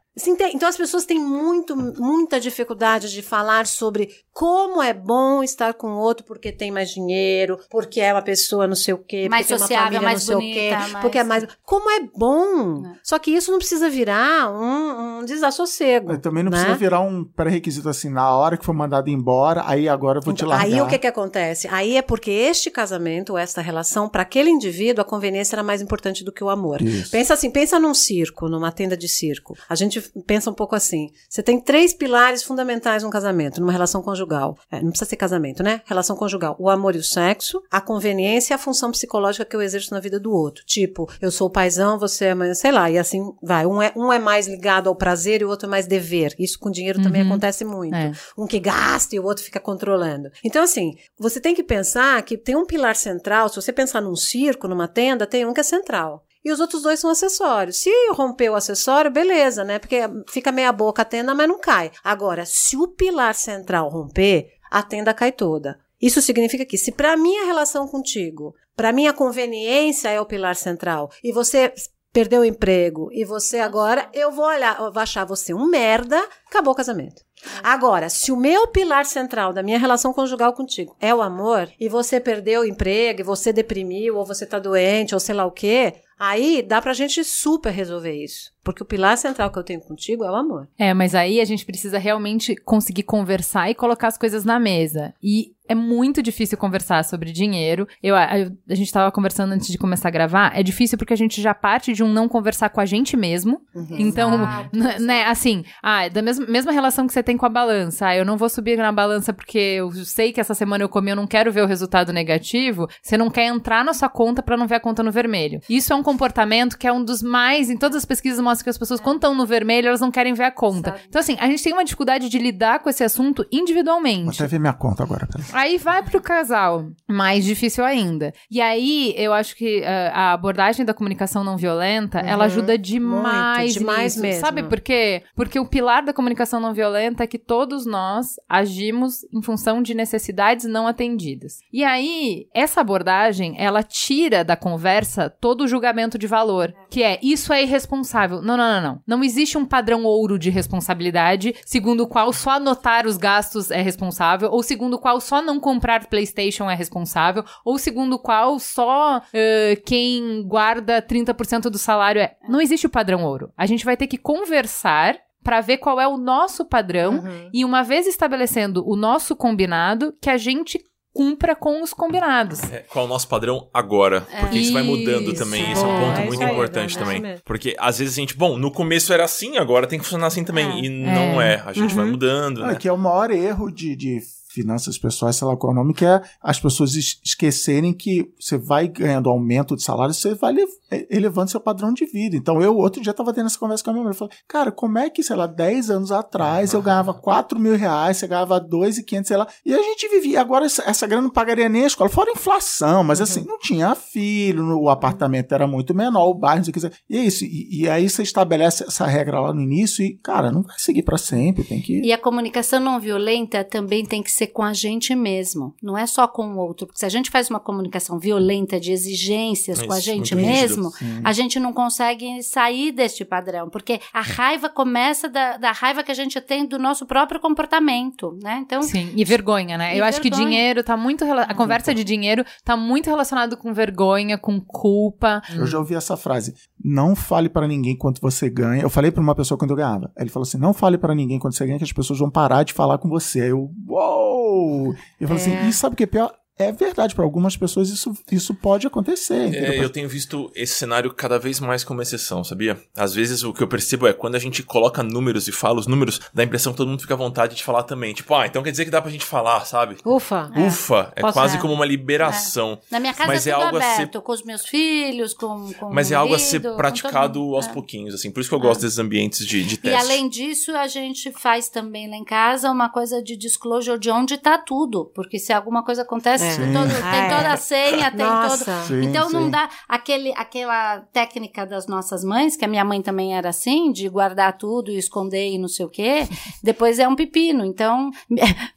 Então 0.53 0.69
as 0.69 0.77
pessoas 0.77 1.05
têm 1.05 1.19
muito, 1.19 1.75
muita 1.75 2.39
dificuldade 2.39 3.11
de 3.11 3.21
falar 3.23 3.65
sobre 3.65 4.09
como 4.31 4.81
é 4.81 4.93
bom 4.93 5.43
estar 5.43 5.73
com 5.73 5.87
o 5.87 5.97
outro 5.99 6.23
porque 6.25 6.51
tem 6.51 6.69
mais 6.71 6.91
dinheiro, 6.91 7.59
porque 7.69 7.99
é 7.99 8.13
uma 8.13 8.21
pessoa 8.21 8.67
não 8.67 8.75
sei 8.75 8.93
o 8.93 8.97
quê, 8.99 9.27
Mais 9.27 9.47
porque 9.47 9.59
sociável, 9.59 9.89
tem 9.99 9.99
uma 9.99 10.01
família 10.01 10.01
mais 10.01 10.19
não 10.19 10.25
sei 10.25 10.35
o 10.35 10.39
bonita, 10.39 10.59
quê, 10.85 10.91
mais- 10.91 11.01
porque 11.01 11.17
é 11.17 11.23
mais... 11.23 11.47
Como 11.63 11.89
é 11.89 11.99
bom! 12.15 12.85
É. 12.85 12.95
Só 13.03 13.17
que 13.17 13.31
isso 13.31 13.51
não 13.51 13.57
precisa 13.57 13.89
virar 13.89 14.51
um, 14.51 15.19
um 15.21 15.25
desassossego. 15.25 16.07
Mas 16.09 16.19
também 16.19 16.43
não 16.43 16.51
né? 16.51 16.57
precisa 16.57 16.77
virar 16.77 16.99
um 17.01 17.23
pré-requisito 17.23 17.89
assim, 17.89 18.09
na 18.09 18.29
hora 18.35 18.55
que 18.55 18.65
for 18.65 18.73
mandado 18.73 19.09
embora, 19.09 19.63
aí 19.65 19.89
agora 19.89 20.19
eu 20.19 20.23
vou 20.23 20.33
te 20.33 20.37
Então, 20.43 20.49
largar. 20.49 20.65
Aí 20.65 20.79
o 20.81 20.87
que 20.87 20.99
que 20.99 21.07
acontece? 21.07 21.67
Aí 21.71 21.97
é 21.97 22.01
porque 22.03 22.29
este 22.31 22.69
casamento, 22.69 23.31
ou 23.31 23.37
esta 23.37 23.61
relação, 23.61 24.07
para 24.07 24.21
aquele 24.21 24.49
indivíduo, 24.49 25.01
a 25.01 25.05
conveniência 25.05 25.55
era 25.55 25.63
mais 25.63 25.81
importante 25.81 26.23
do 26.23 26.31
que 26.31 26.43
o 26.43 26.49
amor. 26.49 26.81
Isso. 26.81 27.09
Pensa 27.11 27.33
assim, 27.33 27.49
pensa 27.49 27.79
num 27.79 27.93
circo, 27.93 28.47
numa 28.47 28.71
tenda 28.71 28.95
de 28.95 29.07
circo. 29.07 29.55
A 29.69 29.75
gente 29.75 30.02
pensa 30.25 30.49
um 30.49 30.53
pouco 30.53 30.75
assim. 30.75 31.09
Você 31.29 31.41
tem 31.43 31.59
três 31.59 31.93
pilares 31.93 32.43
fundamentais 32.43 33.03
num 33.03 33.09
casamento, 33.09 33.59
numa 33.59 33.71
relação 33.71 34.01
conjugal. 34.01 34.57
É, 34.71 34.81
não 34.81 34.89
precisa 34.89 35.09
ser 35.09 35.15
casamento, 35.15 35.63
né? 35.63 35.81
Relação 35.85 36.15
conjugal. 36.15 36.55
O 36.59 36.69
amor 36.69 36.95
e 36.95 36.99
o 36.99 37.03
sexo, 37.03 37.61
a 37.71 37.81
conveniência 37.81 38.53
e 38.53 38.55
a 38.55 38.57
função 38.57 38.91
psicológica 38.91 39.45
que 39.45 39.55
eu 39.55 39.61
exerço 39.61 39.93
na 39.93 39.99
vida 39.99 40.19
do 40.19 40.31
outro. 40.31 40.63
Tipo, 40.65 41.09
eu 41.21 41.31
sou 41.31 41.47
o 41.47 41.51
paizão, 41.51 41.97
você 41.99 42.25
é 42.25 42.35
mãe, 42.35 42.53
sei 42.53 42.71
lá, 42.71 42.89
e 42.89 42.97
assim 42.97 43.21
vai. 43.41 43.65
Um 43.65 43.81
é, 43.81 43.91
um 43.95 44.11
é 44.11 44.19
mais 44.19 44.47
ligado 44.47 44.87
ao 44.89 44.95
prazer 44.95 45.41
e 45.41 45.45
o 45.45 45.49
outro 45.49 45.67
é 45.67 45.69
mais 45.69 45.87
dever. 45.87 46.33
Isso 46.39 46.59
com 46.59 46.69
dinheiro 46.71 47.01
também 47.01 47.21
Uhum. 47.21 47.27
acontece 47.29 47.63
muito 47.65 47.95
É. 47.95 48.11
um 48.37 48.45
que 48.47 48.59
gasta 48.59 49.15
e 49.15 49.19
o 49.19 49.23
outro 49.25 49.43
fica 49.43 49.59
controlando. 49.59 50.29
Então, 50.43 50.63
assim, 50.63 50.95
você 51.19 51.39
tem 51.39 51.53
que 51.55 51.63
pensar 51.63 52.21
que 52.23 52.37
tem 52.37 52.55
um 52.55 52.65
pilar 52.65 52.95
central. 52.95 53.49
Se 53.49 53.55
você 53.55 53.71
pensar 53.71 54.01
num 54.01 54.15
circo, 54.15 54.67
numa 54.67 54.87
tenda, 54.87 55.25
tem 55.27 55.45
um 55.45 55.53
que 55.53 55.59
é 55.59 55.63
central. 55.63 56.23
E 56.43 56.51
os 56.51 56.59
outros 56.59 56.81
dois 56.81 56.99
são 56.99 57.09
acessórios. 57.09 57.77
Se 57.77 57.89
romper 58.11 58.49
o 58.49 58.55
acessório, 58.55 59.09
beleza, 59.09 59.63
né? 59.63 59.79
Porque 59.79 60.01
fica 60.27 60.51
meia 60.51 60.71
boca 60.71 61.01
a 61.01 61.05
tenda, 61.05 61.33
mas 61.33 61.47
não 61.47 61.59
cai. 61.59 61.91
Agora, 62.03 62.45
se 62.45 62.75
o 62.75 62.87
pilar 62.87 63.33
central 63.33 63.89
romper, 63.89 64.49
a 64.69 64.81
tenda 64.83 65.13
cai 65.13 65.31
toda. 65.31 65.79
Isso 66.01 66.21
significa 66.21 66.65
que 66.65 66.77
se 66.77 66.91
para 66.91 67.15
mim 67.15 67.37
a 67.37 67.45
relação 67.45 67.87
contigo, 67.87 68.53
para 68.75 68.91
mim 68.91 69.07
a 69.07 69.13
conveniência 69.13 70.09
é 70.09 70.19
o 70.19 70.25
pilar 70.25 70.55
central, 70.55 71.09
e 71.23 71.31
você 71.31 71.73
perdeu 72.11 72.41
o 72.41 72.45
emprego, 72.45 73.09
e 73.11 73.23
você 73.23 73.59
agora, 73.59 74.09
eu 74.13 74.31
vou 74.31 74.45
olhar, 74.45 74.79
eu 74.79 74.91
vou 74.91 75.01
achar 75.01 75.25
você 75.25 75.53
um 75.53 75.65
merda, 75.65 76.21
acabou 76.47 76.73
o 76.73 76.75
casamento. 76.75 77.23
Agora, 77.63 78.09
se 78.09 78.31
o 78.31 78.37
meu 78.37 78.67
pilar 78.67 79.05
central 79.05 79.51
da 79.51 79.63
minha 79.63 79.79
relação 79.79 80.13
conjugal 80.13 80.53
contigo 80.53 80.95
é 80.99 81.13
o 81.13 81.21
amor, 81.21 81.69
e 81.79 81.89
você 81.89 82.19
perdeu 82.19 82.61
o 82.61 82.65
emprego, 82.65 83.21
e 83.21 83.23
você 83.23 83.51
deprimiu, 83.51 84.17
ou 84.17 84.25
você 84.25 84.45
tá 84.45 84.59
doente, 84.59 85.13
ou 85.13 85.19
sei 85.19 85.33
lá 85.33 85.45
o 85.45 85.51
quê, 85.51 85.95
aí 86.19 86.61
dá 86.61 86.81
pra 86.81 86.93
gente 86.93 87.23
super 87.23 87.71
resolver 87.71 88.13
isso. 88.13 88.51
Porque 88.63 88.81
o 88.81 88.85
pilar 88.85 89.17
central 89.17 89.51
que 89.51 89.59
eu 89.59 89.63
tenho 89.63 89.81
contigo 89.81 90.23
é 90.23 90.31
o 90.31 90.35
amor. 90.35 90.69
É, 90.77 90.93
mas 90.93 91.13
aí 91.13 91.41
a 91.41 91.45
gente 91.45 91.65
precisa 91.65 91.97
realmente 91.97 92.55
conseguir 92.55 93.03
conversar 93.03 93.69
e 93.69 93.75
colocar 93.75 94.07
as 94.07 94.17
coisas 94.17 94.45
na 94.45 94.57
mesa. 94.57 95.13
E 95.21 95.53
é 95.67 95.75
muito 95.75 96.21
difícil 96.21 96.57
conversar 96.57 97.03
sobre 97.03 97.31
dinheiro. 97.31 97.87
Eu, 98.01 98.15
a, 98.15 98.25
a 98.25 98.75
gente 98.75 98.87
estava 98.87 99.11
conversando 99.11 99.53
antes 99.53 99.67
de 99.67 99.77
começar 99.77 100.09
a 100.09 100.11
gravar. 100.11 100.51
É 100.57 100.61
difícil 100.61 100.97
porque 100.97 101.13
a 101.13 101.17
gente 101.17 101.41
já 101.41 101.53
parte 101.53 101.93
de 101.93 102.03
um 102.03 102.11
não 102.11 102.27
conversar 102.27 102.69
com 102.69 102.81
a 102.81 102.85
gente 102.85 103.15
mesmo. 103.15 103.61
Uhum. 103.73 103.97
Então, 103.97 104.33
Exato, 104.35 105.01
né, 105.01 105.25
assim, 105.25 105.63
ah, 105.81 106.07
da 106.09 106.21
mesma, 106.21 106.45
mesma 106.45 106.71
relação 106.71 107.07
que 107.07 107.13
você 107.13 107.23
tem 107.23 107.37
com 107.37 107.45
a 107.45 107.49
balança. 107.49 108.07
Ah, 108.07 108.15
eu 108.15 108.25
não 108.25 108.37
vou 108.37 108.49
subir 108.49 108.77
na 108.77 108.91
balança 108.91 109.33
porque 109.33 109.57
eu 109.57 109.91
sei 110.05 110.33
que 110.33 110.41
essa 110.41 110.53
semana 110.53 110.83
eu 110.83 110.89
comi, 110.89 111.11
eu 111.11 111.15
não 111.15 111.27
quero 111.27 111.51
ver 111.51 111.63
o 111.63 111.67
resultado 111.67 112.11
negativo. 112.11 112.87
Você 113.01 113.17
não 113.17 113.29
quer 113.29 113.45
entrar 113.45 113.85
na 113.85 113.93
sua 113.93 114.09
conta 114.09 114.43
para 114.43 114.57
não 114.57 114.67
ver 114.67 114.75
a 114.75 114.79
conta 114.79 115.01
no 115.01 115.11
vermelho. 115.11 115.61
Isso 115.69 115.93
é 115.93 115.95
um 115.95 116.02
comportamento 116.03 116.77
que 116.77 116.87
é 116.87 116.93
um 116.93 117.03
dos 117.03 117.21
mais, 117.23 117.69
em 117.69 117.77
todas 117.77 117.97
as 117.97 118.05
pesquisas 118.05 118.39
mostram 118.39 118.63
que 118.65 118.69
as 118.69 118.77
pessoas, 118.77 118.99
quando 118.99 119.17
estão 119.17 119.33
no 119.35 119.45
vermelho, 119.45 119.87
elas 119.87 120.01
não 120.01 120.11
querem 120.11 120.33
ver 120.33 120.43
a 120.43 120.51
conta. 120.51 120.91
Sabe. 120.91 121.03
Então, 121.07 121.19
assim, 121.19 121.37
a 121.39 121.47
gente 121.47 121.63
tem 121.63 121.73
uma 121.73 121.83
dificuldade 121.83 122.29
de 122.29 122.37
lidar 122.37 122.79
com 122.79 122.89
esse 122.89 123.03
assunto 123.03 123.45
individualmente. 123.51 124.25
Vou 124.25 124.33
até 124.33 124.47
ver 124.47 124.59
minha 124.59 124.73
conta 124.73 125.03
agora. 125.03 125.27
Aí 125.53 125.77
vai 125.77 126.03
pro 126.03 126.21
casal. 126.21 126.89
Mais 127.07 127.45
difícil 127.45 127.83
ainda. 127.83 128.33
E 128.49 128.61
aí, 128.61 129.13
eu 129.17 129.33
acho 129.33 129.55
que 129.55 129.81
uh, 129.81 130.11
a 130.13 130.33
abordagem 130.33 130.85
da 130.85 130.93
comunicação 130.93 131.43
não 131.43 131.57
violenta, 131.57 132.21
uhum. 132.21 132.27
ela 132.27 132.45
ajuda 132.45 132.77
demais. 132.77 133.75
Muito, 133.75 133.79
demais 133.79 134.15
nisso. 134.15 134.21
mesmo. 134.21 134.41
Sabe 134.41 134.63
por 134.63 134.81
quê? 134.81 135.23
Porque 135.35 135.59
o 135.59 135.65
pilar 135.65 136.03
da 136.03 136.13
comunicação 136.13 136.59
não 136.59 136.73
violenta 136.73 137.23
é 137.23 137.27
que 137.27 137.39
todos 137.39 137.85
nós 137.85 138.35
agimos 138.47 139.23
em 139.33 139.41
função 139.41 139.81
de 139.81 139.93
necessidades 139.93 140.65
não 140.65 140.87
atendidas. 140.87 141.59
E 141.71 141.83
aí, 141.83 142.47
essa 142.53 142.81
abordagem, 142.81 143.55
ela 143.57 143.83
tira 143.83 144.43
da 144.43 144.55
conversa 144.55 145.29
todo 145.29 145.61
o 145.61 145.67
julgamento 145.67 145.92
de 146.17 146.27
valor, 146.27 146.73
que 146.89 147.03
é 147.03 147.19
isso 147.21 147.53
é 147.53 147.63
irresponsável. 147.63 148.41
Não, 148.41 148.57
não, 148.57 148.81
não, 148.81 148.81
não. 148.81 149.01
Não 149.05 149.23
existe 149.23 149.57
um 149.57 149.65
padrão 149.65 150.03
ouro 150.03 150.37
de 150.37 150.49
responsabilidade, 150.49 151.55
segundo 151.65 152.01
o 152.01 152.07
qual 152.07 152.33
só 152.33 152.51
anotar 152.51 153.05
os 153.05 153.17
gastos 153.17 153.71
é 153.71 153.81
responsável, 153.81 154.49
ou 154.51 154.61
segundo 154.63 154.95
o 154.95 154.99
qual 154.99 155.21
só 155.21 155.41
não 155.41 155.59
comprar 155.59 156.07
PlayStation 156.07 156.69
é 156.69 156.75
responsável, 156.75 157.43
ou 157.63 157.77
segundo 157.77 158.13
o 158.13 158.19
qual 158.19 158.59
só 158.59 159.17
uh, 159.19 159.81
quem 159.85 160.43
guarda 160.47 161.01
30% 161.01 161.69
do 161.69 161.77
salário 161.77 162.21
é. 162.21 162.35
Não 162.47 162.59
existe 162.59 162.87
o 162.87 162.89
padrão 162.89 163.23
ouro. 163.23 163.51
A 163.57 163.65
gente 163.65 163.85
vai 163.85 163.95
ter 163.95 164.07
que 164.07 164.17
conversar 164.17 165.17
para 165.43 165.61
ver 165.61 165.77
qual 165.77 165.99
é 165.99 166.07
o 166.07 166.17
nosso 166.17 166.65
padrão 166.65 167.15
uhum. 167.15 167.49
e 167.53 167.65
uma 167.65 167.83
vez 167.83 168.07
estabelecendo 168.07 168.83
o 168.87 168.95
nosso 168.95 169.35
combinado, 169.35 170.15
que 170.21 170.29
a 170.29 170.37
gente 170.37 170.79
cumpra 171.13 171.55
com 171.55 171.81
os 171.83 171.93
combinados. 171.93 172.63
É, 172.71 172.79
qual 172.79 173.05
é 173.05 173.07
o 173.07 173.09
nosso 173.09 173.27
padrão 173.27 173.69
agora? 173.73 174.27
É. 174.31 174.39
Porque 174.41 174.57
isso, 174.57 174.65
isso 174.65 174.73
vai 174.73 174.83
mudando 174.83 175.33
também. 175.33 175.71
Isso 175.71 175.85
é 175.85 175.87
um 175.87 175.99
ponto 175.99 176.19
é 176.19 176.25
muito 176.25 176.43
importante 176.43 176.97
também. 176.97 177.21
Porque 177.45 177.75
às 177.77 177.99
vezes 177.99 178.17
a 178.17 178.19
gente, 178.19 178.35
bom, 178.35 178.57
no 178.57 178.71
começo 178.71 179.13
era 179.13 179.23
assim, 179.23 179.57
agora 179.57 179.85
tem 179.85 179.99
que 179.99 180.05
funcionar 180.05 180.27
assim 180.27 180.43
também. 180.43 180.67
É. 180.67 180.85
E 180.85 180.89
não 180.89 181.41
é. 181.41 181.61
A 181.65 181.73
gente 181.73 181.91
uhum. 181.91 181.97
vai 181.97 182.05
mudando. 182.05 182.63
Né? 182.63 182.75
que 182.75 182.87
é 182.87 182.93
o 182.93 182.97
maior 182.97 183.29
erro 183.31 183.69
de, 183.71 183.95
de 183.95 184.19
finanças 184.53 184.97
pessoais, 184.97 185.35
sei 185.35 185.47
lá 185.47 185.57
qual 185.57 185.71
é 185.71 185.73
o 185.73 185.75
nome, 185.75 185.93
que 185.93 186.05
é 186.05 186.21
as 186.41 186.59
pessoas 186.59 186.93
esquecerem 186.95 187.93
que 187.93 188.31
você 188.39 188.57
vai 188.57 188.87
ganhando 188.87 189.29
aumento 189.29 189.75
de 189.75 189.81
salário, 189.81 190.13
você 190.13 190.35
vai 190.35 190.53
é, 190.91 191.07
elevando 191.09 191.49
seu 191.49 191.59
padrão 191.59 191.91
de 191.91 192.05
vida. 192.05 192.35
Então, 192.35 192.61
eu 192.61 192.77
outro 192.77 193.01
dia 193.01 193.11
estava 193.11 193.33
tendo 193.33 193.47
essa 193.47 193.57
conversa 193.57 193.83
com 193.83 193.89
a 193.89 193.93
minha 193.93 194.03
mãe, 194.03 194.11
eu 194.11 194.17
falei, 194.17 194.33
cara, 194.47 194.71
como 194.71 194.99
é 194.99 195.09
que, 195.09 195.23
sei 195.23 195.35
lá, 195.35 195.47
10 195.47 195.89
anos 195.89 196.11
atrás 196.11 196.73
eu 196.73 196.81
ganhava 196.81 197.13
4 197.13 197.59
mil 197.59 197.75
reais, 197.75 198.17
você 198.17 198.27
ganhava 198.27 198.59
2,500, 198.59 199.27
sei 199.27 199.37
lá, 199.37 199.47
e 199.65 199.73
a 199.73 199.81
gente 199.81 200.07
vivia, 200.07 200.39
agora 200.39 200.65
essa, 200.65 200.83
essa 200.83 201.07
grana 201.07 201.23
não 201.23 201.29
pagaria 201.31 201.67
nem 201.67 201.83
a 201.83 201.87
escola, 201.87 202.09
fora 202.09 202.29
a 202.29 202.33
inflação, 202.33 203.03
mas 203.03 203.19
uhum. 203.19 203.23
assim, 203.23 203.45
não 203.45 203.57
tinha 203.57 203.95
filho, 203.95 204.79
o 204.79 204.89
apartamento 204.89 205.51
era 205.53 205.65
muito 205.65 205.95
menor, 205.95 206.27
o 206.29 206.35
bairro, 206.35 206.57
não 206.57 206.65
sei 206.65 206.71
o 206.71 206.91
que, 206.91 206.97
e 207.09 207.17
é 207.17 207.21
isso, 207.21 207.43
e, 207.43 207.81
e 207.81 207.89
aí 207.89 208.07
você 208.07 208.21
estabelece 208.21 208.83
essa 208.83 209.07
regra 209.07 209.39
lá 209.39 209.53
no 209.53 209.61
início 209.61 210.05
e, 210.05 210.17
cara, 210.17 210.51
não 210.51 210.61
vai 210.61 210.75
seguir 210.77 211.01
para 211.01 211.17
sempre, 211.17 211.63
tem 211.63 211.81
que... 211.81 212.01
E 212.01 212.13
a 212.13 212.17
comunicação 212.17 212.79
não 212.79 212.99
violenta 212.99 213.63
também 213.63 214.05
tem 214.05 214.21
que 214.21 214.31
ser 214.31 214.42
ser 214.43 214.47
com 214.47 214.63
a 214.63 214.73
gente 214.73 215.15
mesmo, 215.15 215.73
não 215.81 215.97
é 215.97 216.05
só 216.05 216.27
com 216.27 216.53
o 216.53 216.57
outro. 216.57 216.85
Porque 216.85 216.99
se 216.99 217.05
a 217.05 217.09
gente 217.09 217.29
faz 217.29 217.49
uma 217.49 217.59
comunicação 217.59 218.19
violenta 218.19 218.79
de 218.79 218.91
exigências 218.91 219.79
Mas 219.79 219.87
com 219.87 219.93
a 219.93 219.99
gente 219.99 220.35
mesmo, 220.35 220.89
rígido, 220.89 221.21
a 221.23 221.33
gente 221.33 221.59
não 221.59 221.73
consegue 221.73 222.43
sair 222.43 222.91
deste 222.91 223.23
padrão, 223.23 223.69
porque 223.69 223.99
a 224.13 224.21
raiva 224.21 224.69
começa 224.69 225.29
da, 225.29 225.57
da, 225.57 225.71
raiva 225.71 226.03
que 226.03 226.11
a 226.11 226.15
gente 226.15 226.39
tem 226.41 226.65
do 226.65 226.77
nosso 226.77 227.05
próprio 227.05 227.39
comportamento, 227.39 228.37
né? 228.41 228.59
Então, 228.61 228.81
Sim, 228.83 229.11
e 229.15 229.23
vergonha, 229.23 229.77
né? 229.77 229.85
Eu 229.85 229.89
vergonha. 229.89 230.09
acho 230.09 230.21
que 230.21 230.29
dinheiro 230.29 230.83
tá 230.83 230.97
muito 230.97 231.23
a 231.23 231.53
conversa 231.53 231.93
de 231.93 232.03
dinheiro 232.03 232.45
tá 232.63 232.75
muito 232.75 233.09
relacionado 233.09 233.57
com 233.57 233.73
vergonha, 233.73 234.37
com 234.37 234.59
culpa. 234.59 235.41
Eu 235.55 235.65
já 235.65 235.77
ouvi 235.77 235.95
essa 235.95 236.17
frase: 236.17 236.53
"Não 236.83 237.15
fale 237.15 237.49
para 237.49 237.67
ninguém 237.67 237.95
quanto 237.95 238.21
você 238.21 238.49
ganha". 238.49 238.81
Eu 238.81 238.89
falei 238.89 239.11
para 239.11 239.21
uma 239.21 239.35
pessoa 239.35 239.57
quando 239.57 239.71
eu 239.71 239.77
ganhava. 239.77 240.11
Ele 240.17 240.29
falou 240.29 240.43
assim: 240.43 240.57
"Não 240.57 240.73
fale 240.73 240.97
para 240.97 241.15
ninguém 241.15 241.39
quanto 241.39 241.55
você 241.55 241.65
ganha 241.65 241.77
que 241.77 241.83
as 241.83 241.93
pessoas 241.93 242.19
vão 242.19 242.29
parar 242.29 242.63
de 242.63 242.73
falar 242.73 242.97
com 242.97 243.09
você". 243.09 243.41
Aí 243.41 243.49
eu, 243.49 243.69
uou! 243.87 244.93
Eu 245.19 245.27
falo 245.27 245.39
assim, 245.39 245.53
é. 245.53 245.67
e 245.67 245.73
sabe 245.73 245.93
o 245.93 245.97
que 245.97 246.03
é 246.03 246.07
pior? 246.07 246.33
É 246.57 246.71
verdade, 246.71 247.15
para 247.15 247.23
algumas 247.23 247.57
pessoas 247.57 247.89
isso, 247.89 248.13
isso 248.31 248.53
pode 248.53 248.85
acontecer. 248.85 249.55
É, 249.55 249.83
eu 249.83 249.89
tenho 249.89 250.07
visto 250.07 250.51
esse 250.55 250.75
cenário 250.75 251.11
cada 251.11 251.39
vez 251.39 251.59
mais 251.59 251.83
como 251.83 252.01
exceção, 252.01 252.43
sabia? 252.43 252.79
Às 252.95 253.13
vezes 253.13 253.43
o 253.43 253.51
que 253.51 253.63
eu 253.63 253.67
percebo 253.67 254.05
é 254.05 254.13
quando 254.13 254.35
a 254.35 254.39
gente 254.39 254.61
coloca 254.61 255.01
números 255.01 255.47
e 255.47 255.51
fala 255.51 255.79
os 255.79 255.87
números, 255.87 256.21
dá 256.31 256.43
a 256.43 256.45
impressão 256.45 256.71
que 256.71 256.77
todo 256.77 256.89
mundo 256.89 257.01
fica 257.01 257.15
à 257.15 257.17
vontade 257.17 257.55
de 257.55 257.63
falar 257.63 257.83
também. 257.83 258.13
Tipo, 258.13 258.35
ah, 258.35 258.45
então 258.45 258.61
quer 258.61 258.69
dizer 258.69 258.85
que 258.85 258.91
dá 258.91 259.01
pra 259.01 259.09
gente 259.09 259.25
falar, 259.25 259.65
sabe? 259.65 259.97
Ufa. 260.05 260.51
Ufa. 260.55 261.11
É, 261.15 261.21
é 261.27 261.31
quase 261.31 261.57
é. 261.57 261.59
como 261.59 261.73
uma 261.73 261.85
liberação. 261.85 262.73
É. 262.73 262.77
Na 262.91 262.99
minha 262.99 263.13
casa 263.13 263.27
Mas 263.27 263.47
é, 263.47 263.49
é 263.49 263.53
algo 263.53 263.77
aberto, 263.77 264.13
ser... 264.13 264.21
com 264.21 264.31
os 264.31 264.43
meus 264.43 264.63
filhos, 264.63 265.33
com, 265.33 265.73
com 265.73 265.91
Mas 265.91 266.11
é 266.11 266.15
algo 266.15 266.35
a 266.35 266.39
ser 266.39 266.61
praticado 266.75 267.55
aos 267.55 267.67
é. 267.67 267.73
pouquinhos, 267.73 268.13
assim. 268.13 268.29
Por 268.29 268.41
isso 268.41 268.49
que 268.49 268.55
eu 268.55 268.59
gosto 268.59 268.81
desses 268.81 268.99
ambientes 268.99 269.43
de, 269.45 269.63
de 269.63 269.77
teste. 269.77 269.97
E 269.97 269.99
além 269.99 270.29
disso, 270.29 270.75
a 270.75 270.87
gente 270.87 271.31
faz 271.31 271.67
também 271.67 272.07
lá 272.07 272.15
em 272.15 272.23
casa 272.23 272.69
uma 272.69 272.89
coisa 272.89 273.23
de 273.23 273.35
disclosure 273.35 273.97
de 273.97 274.11
onde 274.11 274.37
tá 274.37 274.59
tudo. 274.59 275.11
Porque 275.15 275.39
se 275.39 275.51
alguma 275.51 275.83
coisa 275.83 276.03
acontece, 276.03 276.43
todo, 276.57 276.89
tem 276.89 277.23
tem 277.23 277.37
toda 277.37 277.53
a 277.53 277.57
senha, 277.57 278.11
tem 278.11 278.25
Nossa. 278.25 278.65
todo. 278.65 278.87
Sim, 278.87 279.03
então 279.03 279.27
sim. 279.27 279.33
não 279.33 279.49
dá 279.49 279.69
aquele, 279.87 280.33
aquela 280.35 280.99
técnica 281.11 281.65
das 281.65 281.87
nossas 281.87 282.23
mães, 282.23 282.55
que 282.55 282.65
a 282.65 282.67
minha 282.67 282.83
mãe 282.83 283.01
também 283.01 283.35
era 283.35 283.49
assim, 283.49 283.91
de 283.91 284.07
guardar 284.09 284.57
tudo 284.57 284.91
e 284.91 284.97
esconder 284.97 285.51
e 285.51 285.57
não 285.57 285.67
sei 285.67 285.85
o 285.85 285.89
quê. 285.89 286.27
Depois 286.61 286.99
é 286.99 287.07
um 287.07 287.15
pepino. 287.15 287.65
Então, 287.65 288.11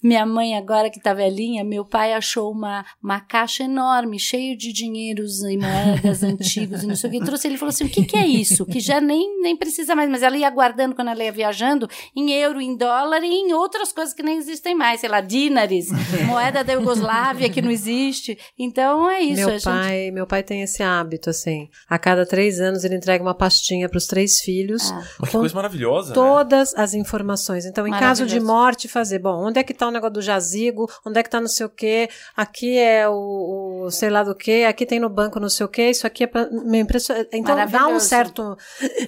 minha 0.02 0.26
mãe, 0.26 0.56
agora 0.56 0.90
que 0.90 1.00
tá 1.00 1.14
velhinha, 1.14 1.64
meu 1.64 1.84
pai 1.84 2.12
achou 2.12 2.50
uma, 2.50 2.84
uma 3.02 3.20
caixa 3.20 3.64
enorme, 3.64 4.18
cheio 4.18 4.56
de 4.56 4.72
dinheiros 4.72 5.42
e 5.42 5.56
moedas 5.56 6.22
antigos 6.22 6.82
e 6.82 6.86
não 6.86 6.96
sei 6.96 7.10
o 7.10 7.12
que. 7.12 7.24
Trouxe 7.24 7.48
ele 7.48 7.58
falou 7.58 7.70
assim: 7.70 7.84
o 7.84 7.88
que, 7.88 8.04
que 8.04 8.16
é 8.16 8.26
isso? 8.26 8.64
Que 8.66 8.80
já 8.80 9.00
nem, 9.00 9.40
nem 9.42 9.56
precisa 9.56 9.94
mais. 9.94 10.08
Mas 10.08 10.22
ela 10.22 10.36
ia 10.36 10.50
guardando 10.50 10.94
quando 10.94 11.08
ela 11.08 11.22
ia 11.22 11.32
viajando 11.32 11.88
em 12.14 12.32
euro, 12.32 12.60
em 12.60 12.76
dólar 12.76 13.22
e 13.22 13.32
em 13.32 13.52
outras 13.52 13.92
coisas 13.92 14.14
que 14.14 14.22
nem 14.22 14.36
existem 14.36 14.74
mais, 14.74 15.00
sei 15.00 15.08
lá, 15.08 15.20
dinares, 15.20 15.88
moeda 16.26 16.62
da 16.62 16.72
Iugoslávia 16.72 17.48
que 17.56 17.62
não 17.62 17.70
existe. 17.70 18.38
Então 18.58 19.10
é 19.10 19.20
isso. 19.20 19.46
Meu 19.46 19.60
pai, 19.60 19.98
gente... 19.98 20.12
meu 20.12 20.26
pai 20.26 20.42
tem 20.42 20.62
esse 20.62 20.82
hábito 20.82 21.30
assim. 21.30 21.68
A 21.88 21.98
cada 21.98 22.26
três 22.26 22.60
anos 22.60 22.84
ele 22.84 22.96
entrega 22.96 23.22
uma 23.22 23.34
pastinha 23.34 23.88
para 23.88 23.98
os 23.98 24.06
três 24.06 24.40
filhos. 24.40 24.90
Ah. 24.90 25.04
Mas 25.18 25.30
que 25.30 25.38
coisa 25.38 25.54
maravilhosa. 25.54 26.08
Né? 26.08 26.14
Todas 26.14 26.74
né? 26.74 26.82
as 26.82 26.94
informações. 26.94 27.64
Então, 27.64 27.86
em 27.86 27.92
caso 27.92 28.26
de 28.26 28.38
morte, 28.38 28.88
fazer 28.88 29.18
bom. 29.18 29.46
Onde 29.46 29.58
é 29.58 29.62
que 29.62 29.72
está 29.72 29.88
o 29.88 29.90
negócio 29.90 30.14
do 30.14 30.22
jazigo? 30.22 30.90
Onde 31.04 31.18
é 31.18 31.22
que 31.22 31.28
está 31.28 31.40
não 31.40 31.48
sei 31.48 31.66
o 31.66 31.70
quê? 31.70 32.08
Aqui 32.36 32.78
é 32.78 33.08
o, 33.08 33.84
o 33.84 33.90
sei 33.90 34.10
lá 34.10 34.22
do 34.22 34.34
quê? 34.34 34.64
Aqui 34.68 34.84
tem 34.84 35.00
no 35.00 35.08
banco 35.08 35.40
não 35.40 35.48
sei 35.48 35.64
o 35.64 35.68
quê? 35.68 35.90
Isso 35.90 36.06
aqui 36.06 36.24
é 36.24 36.26
para 36.26 36.50
meu 36.50 36.80
impresso. 36.80 37.12
Então 37.32 37.56
dá 37.66 37.88
um 37.88 37.98
certo. 37.98 38.56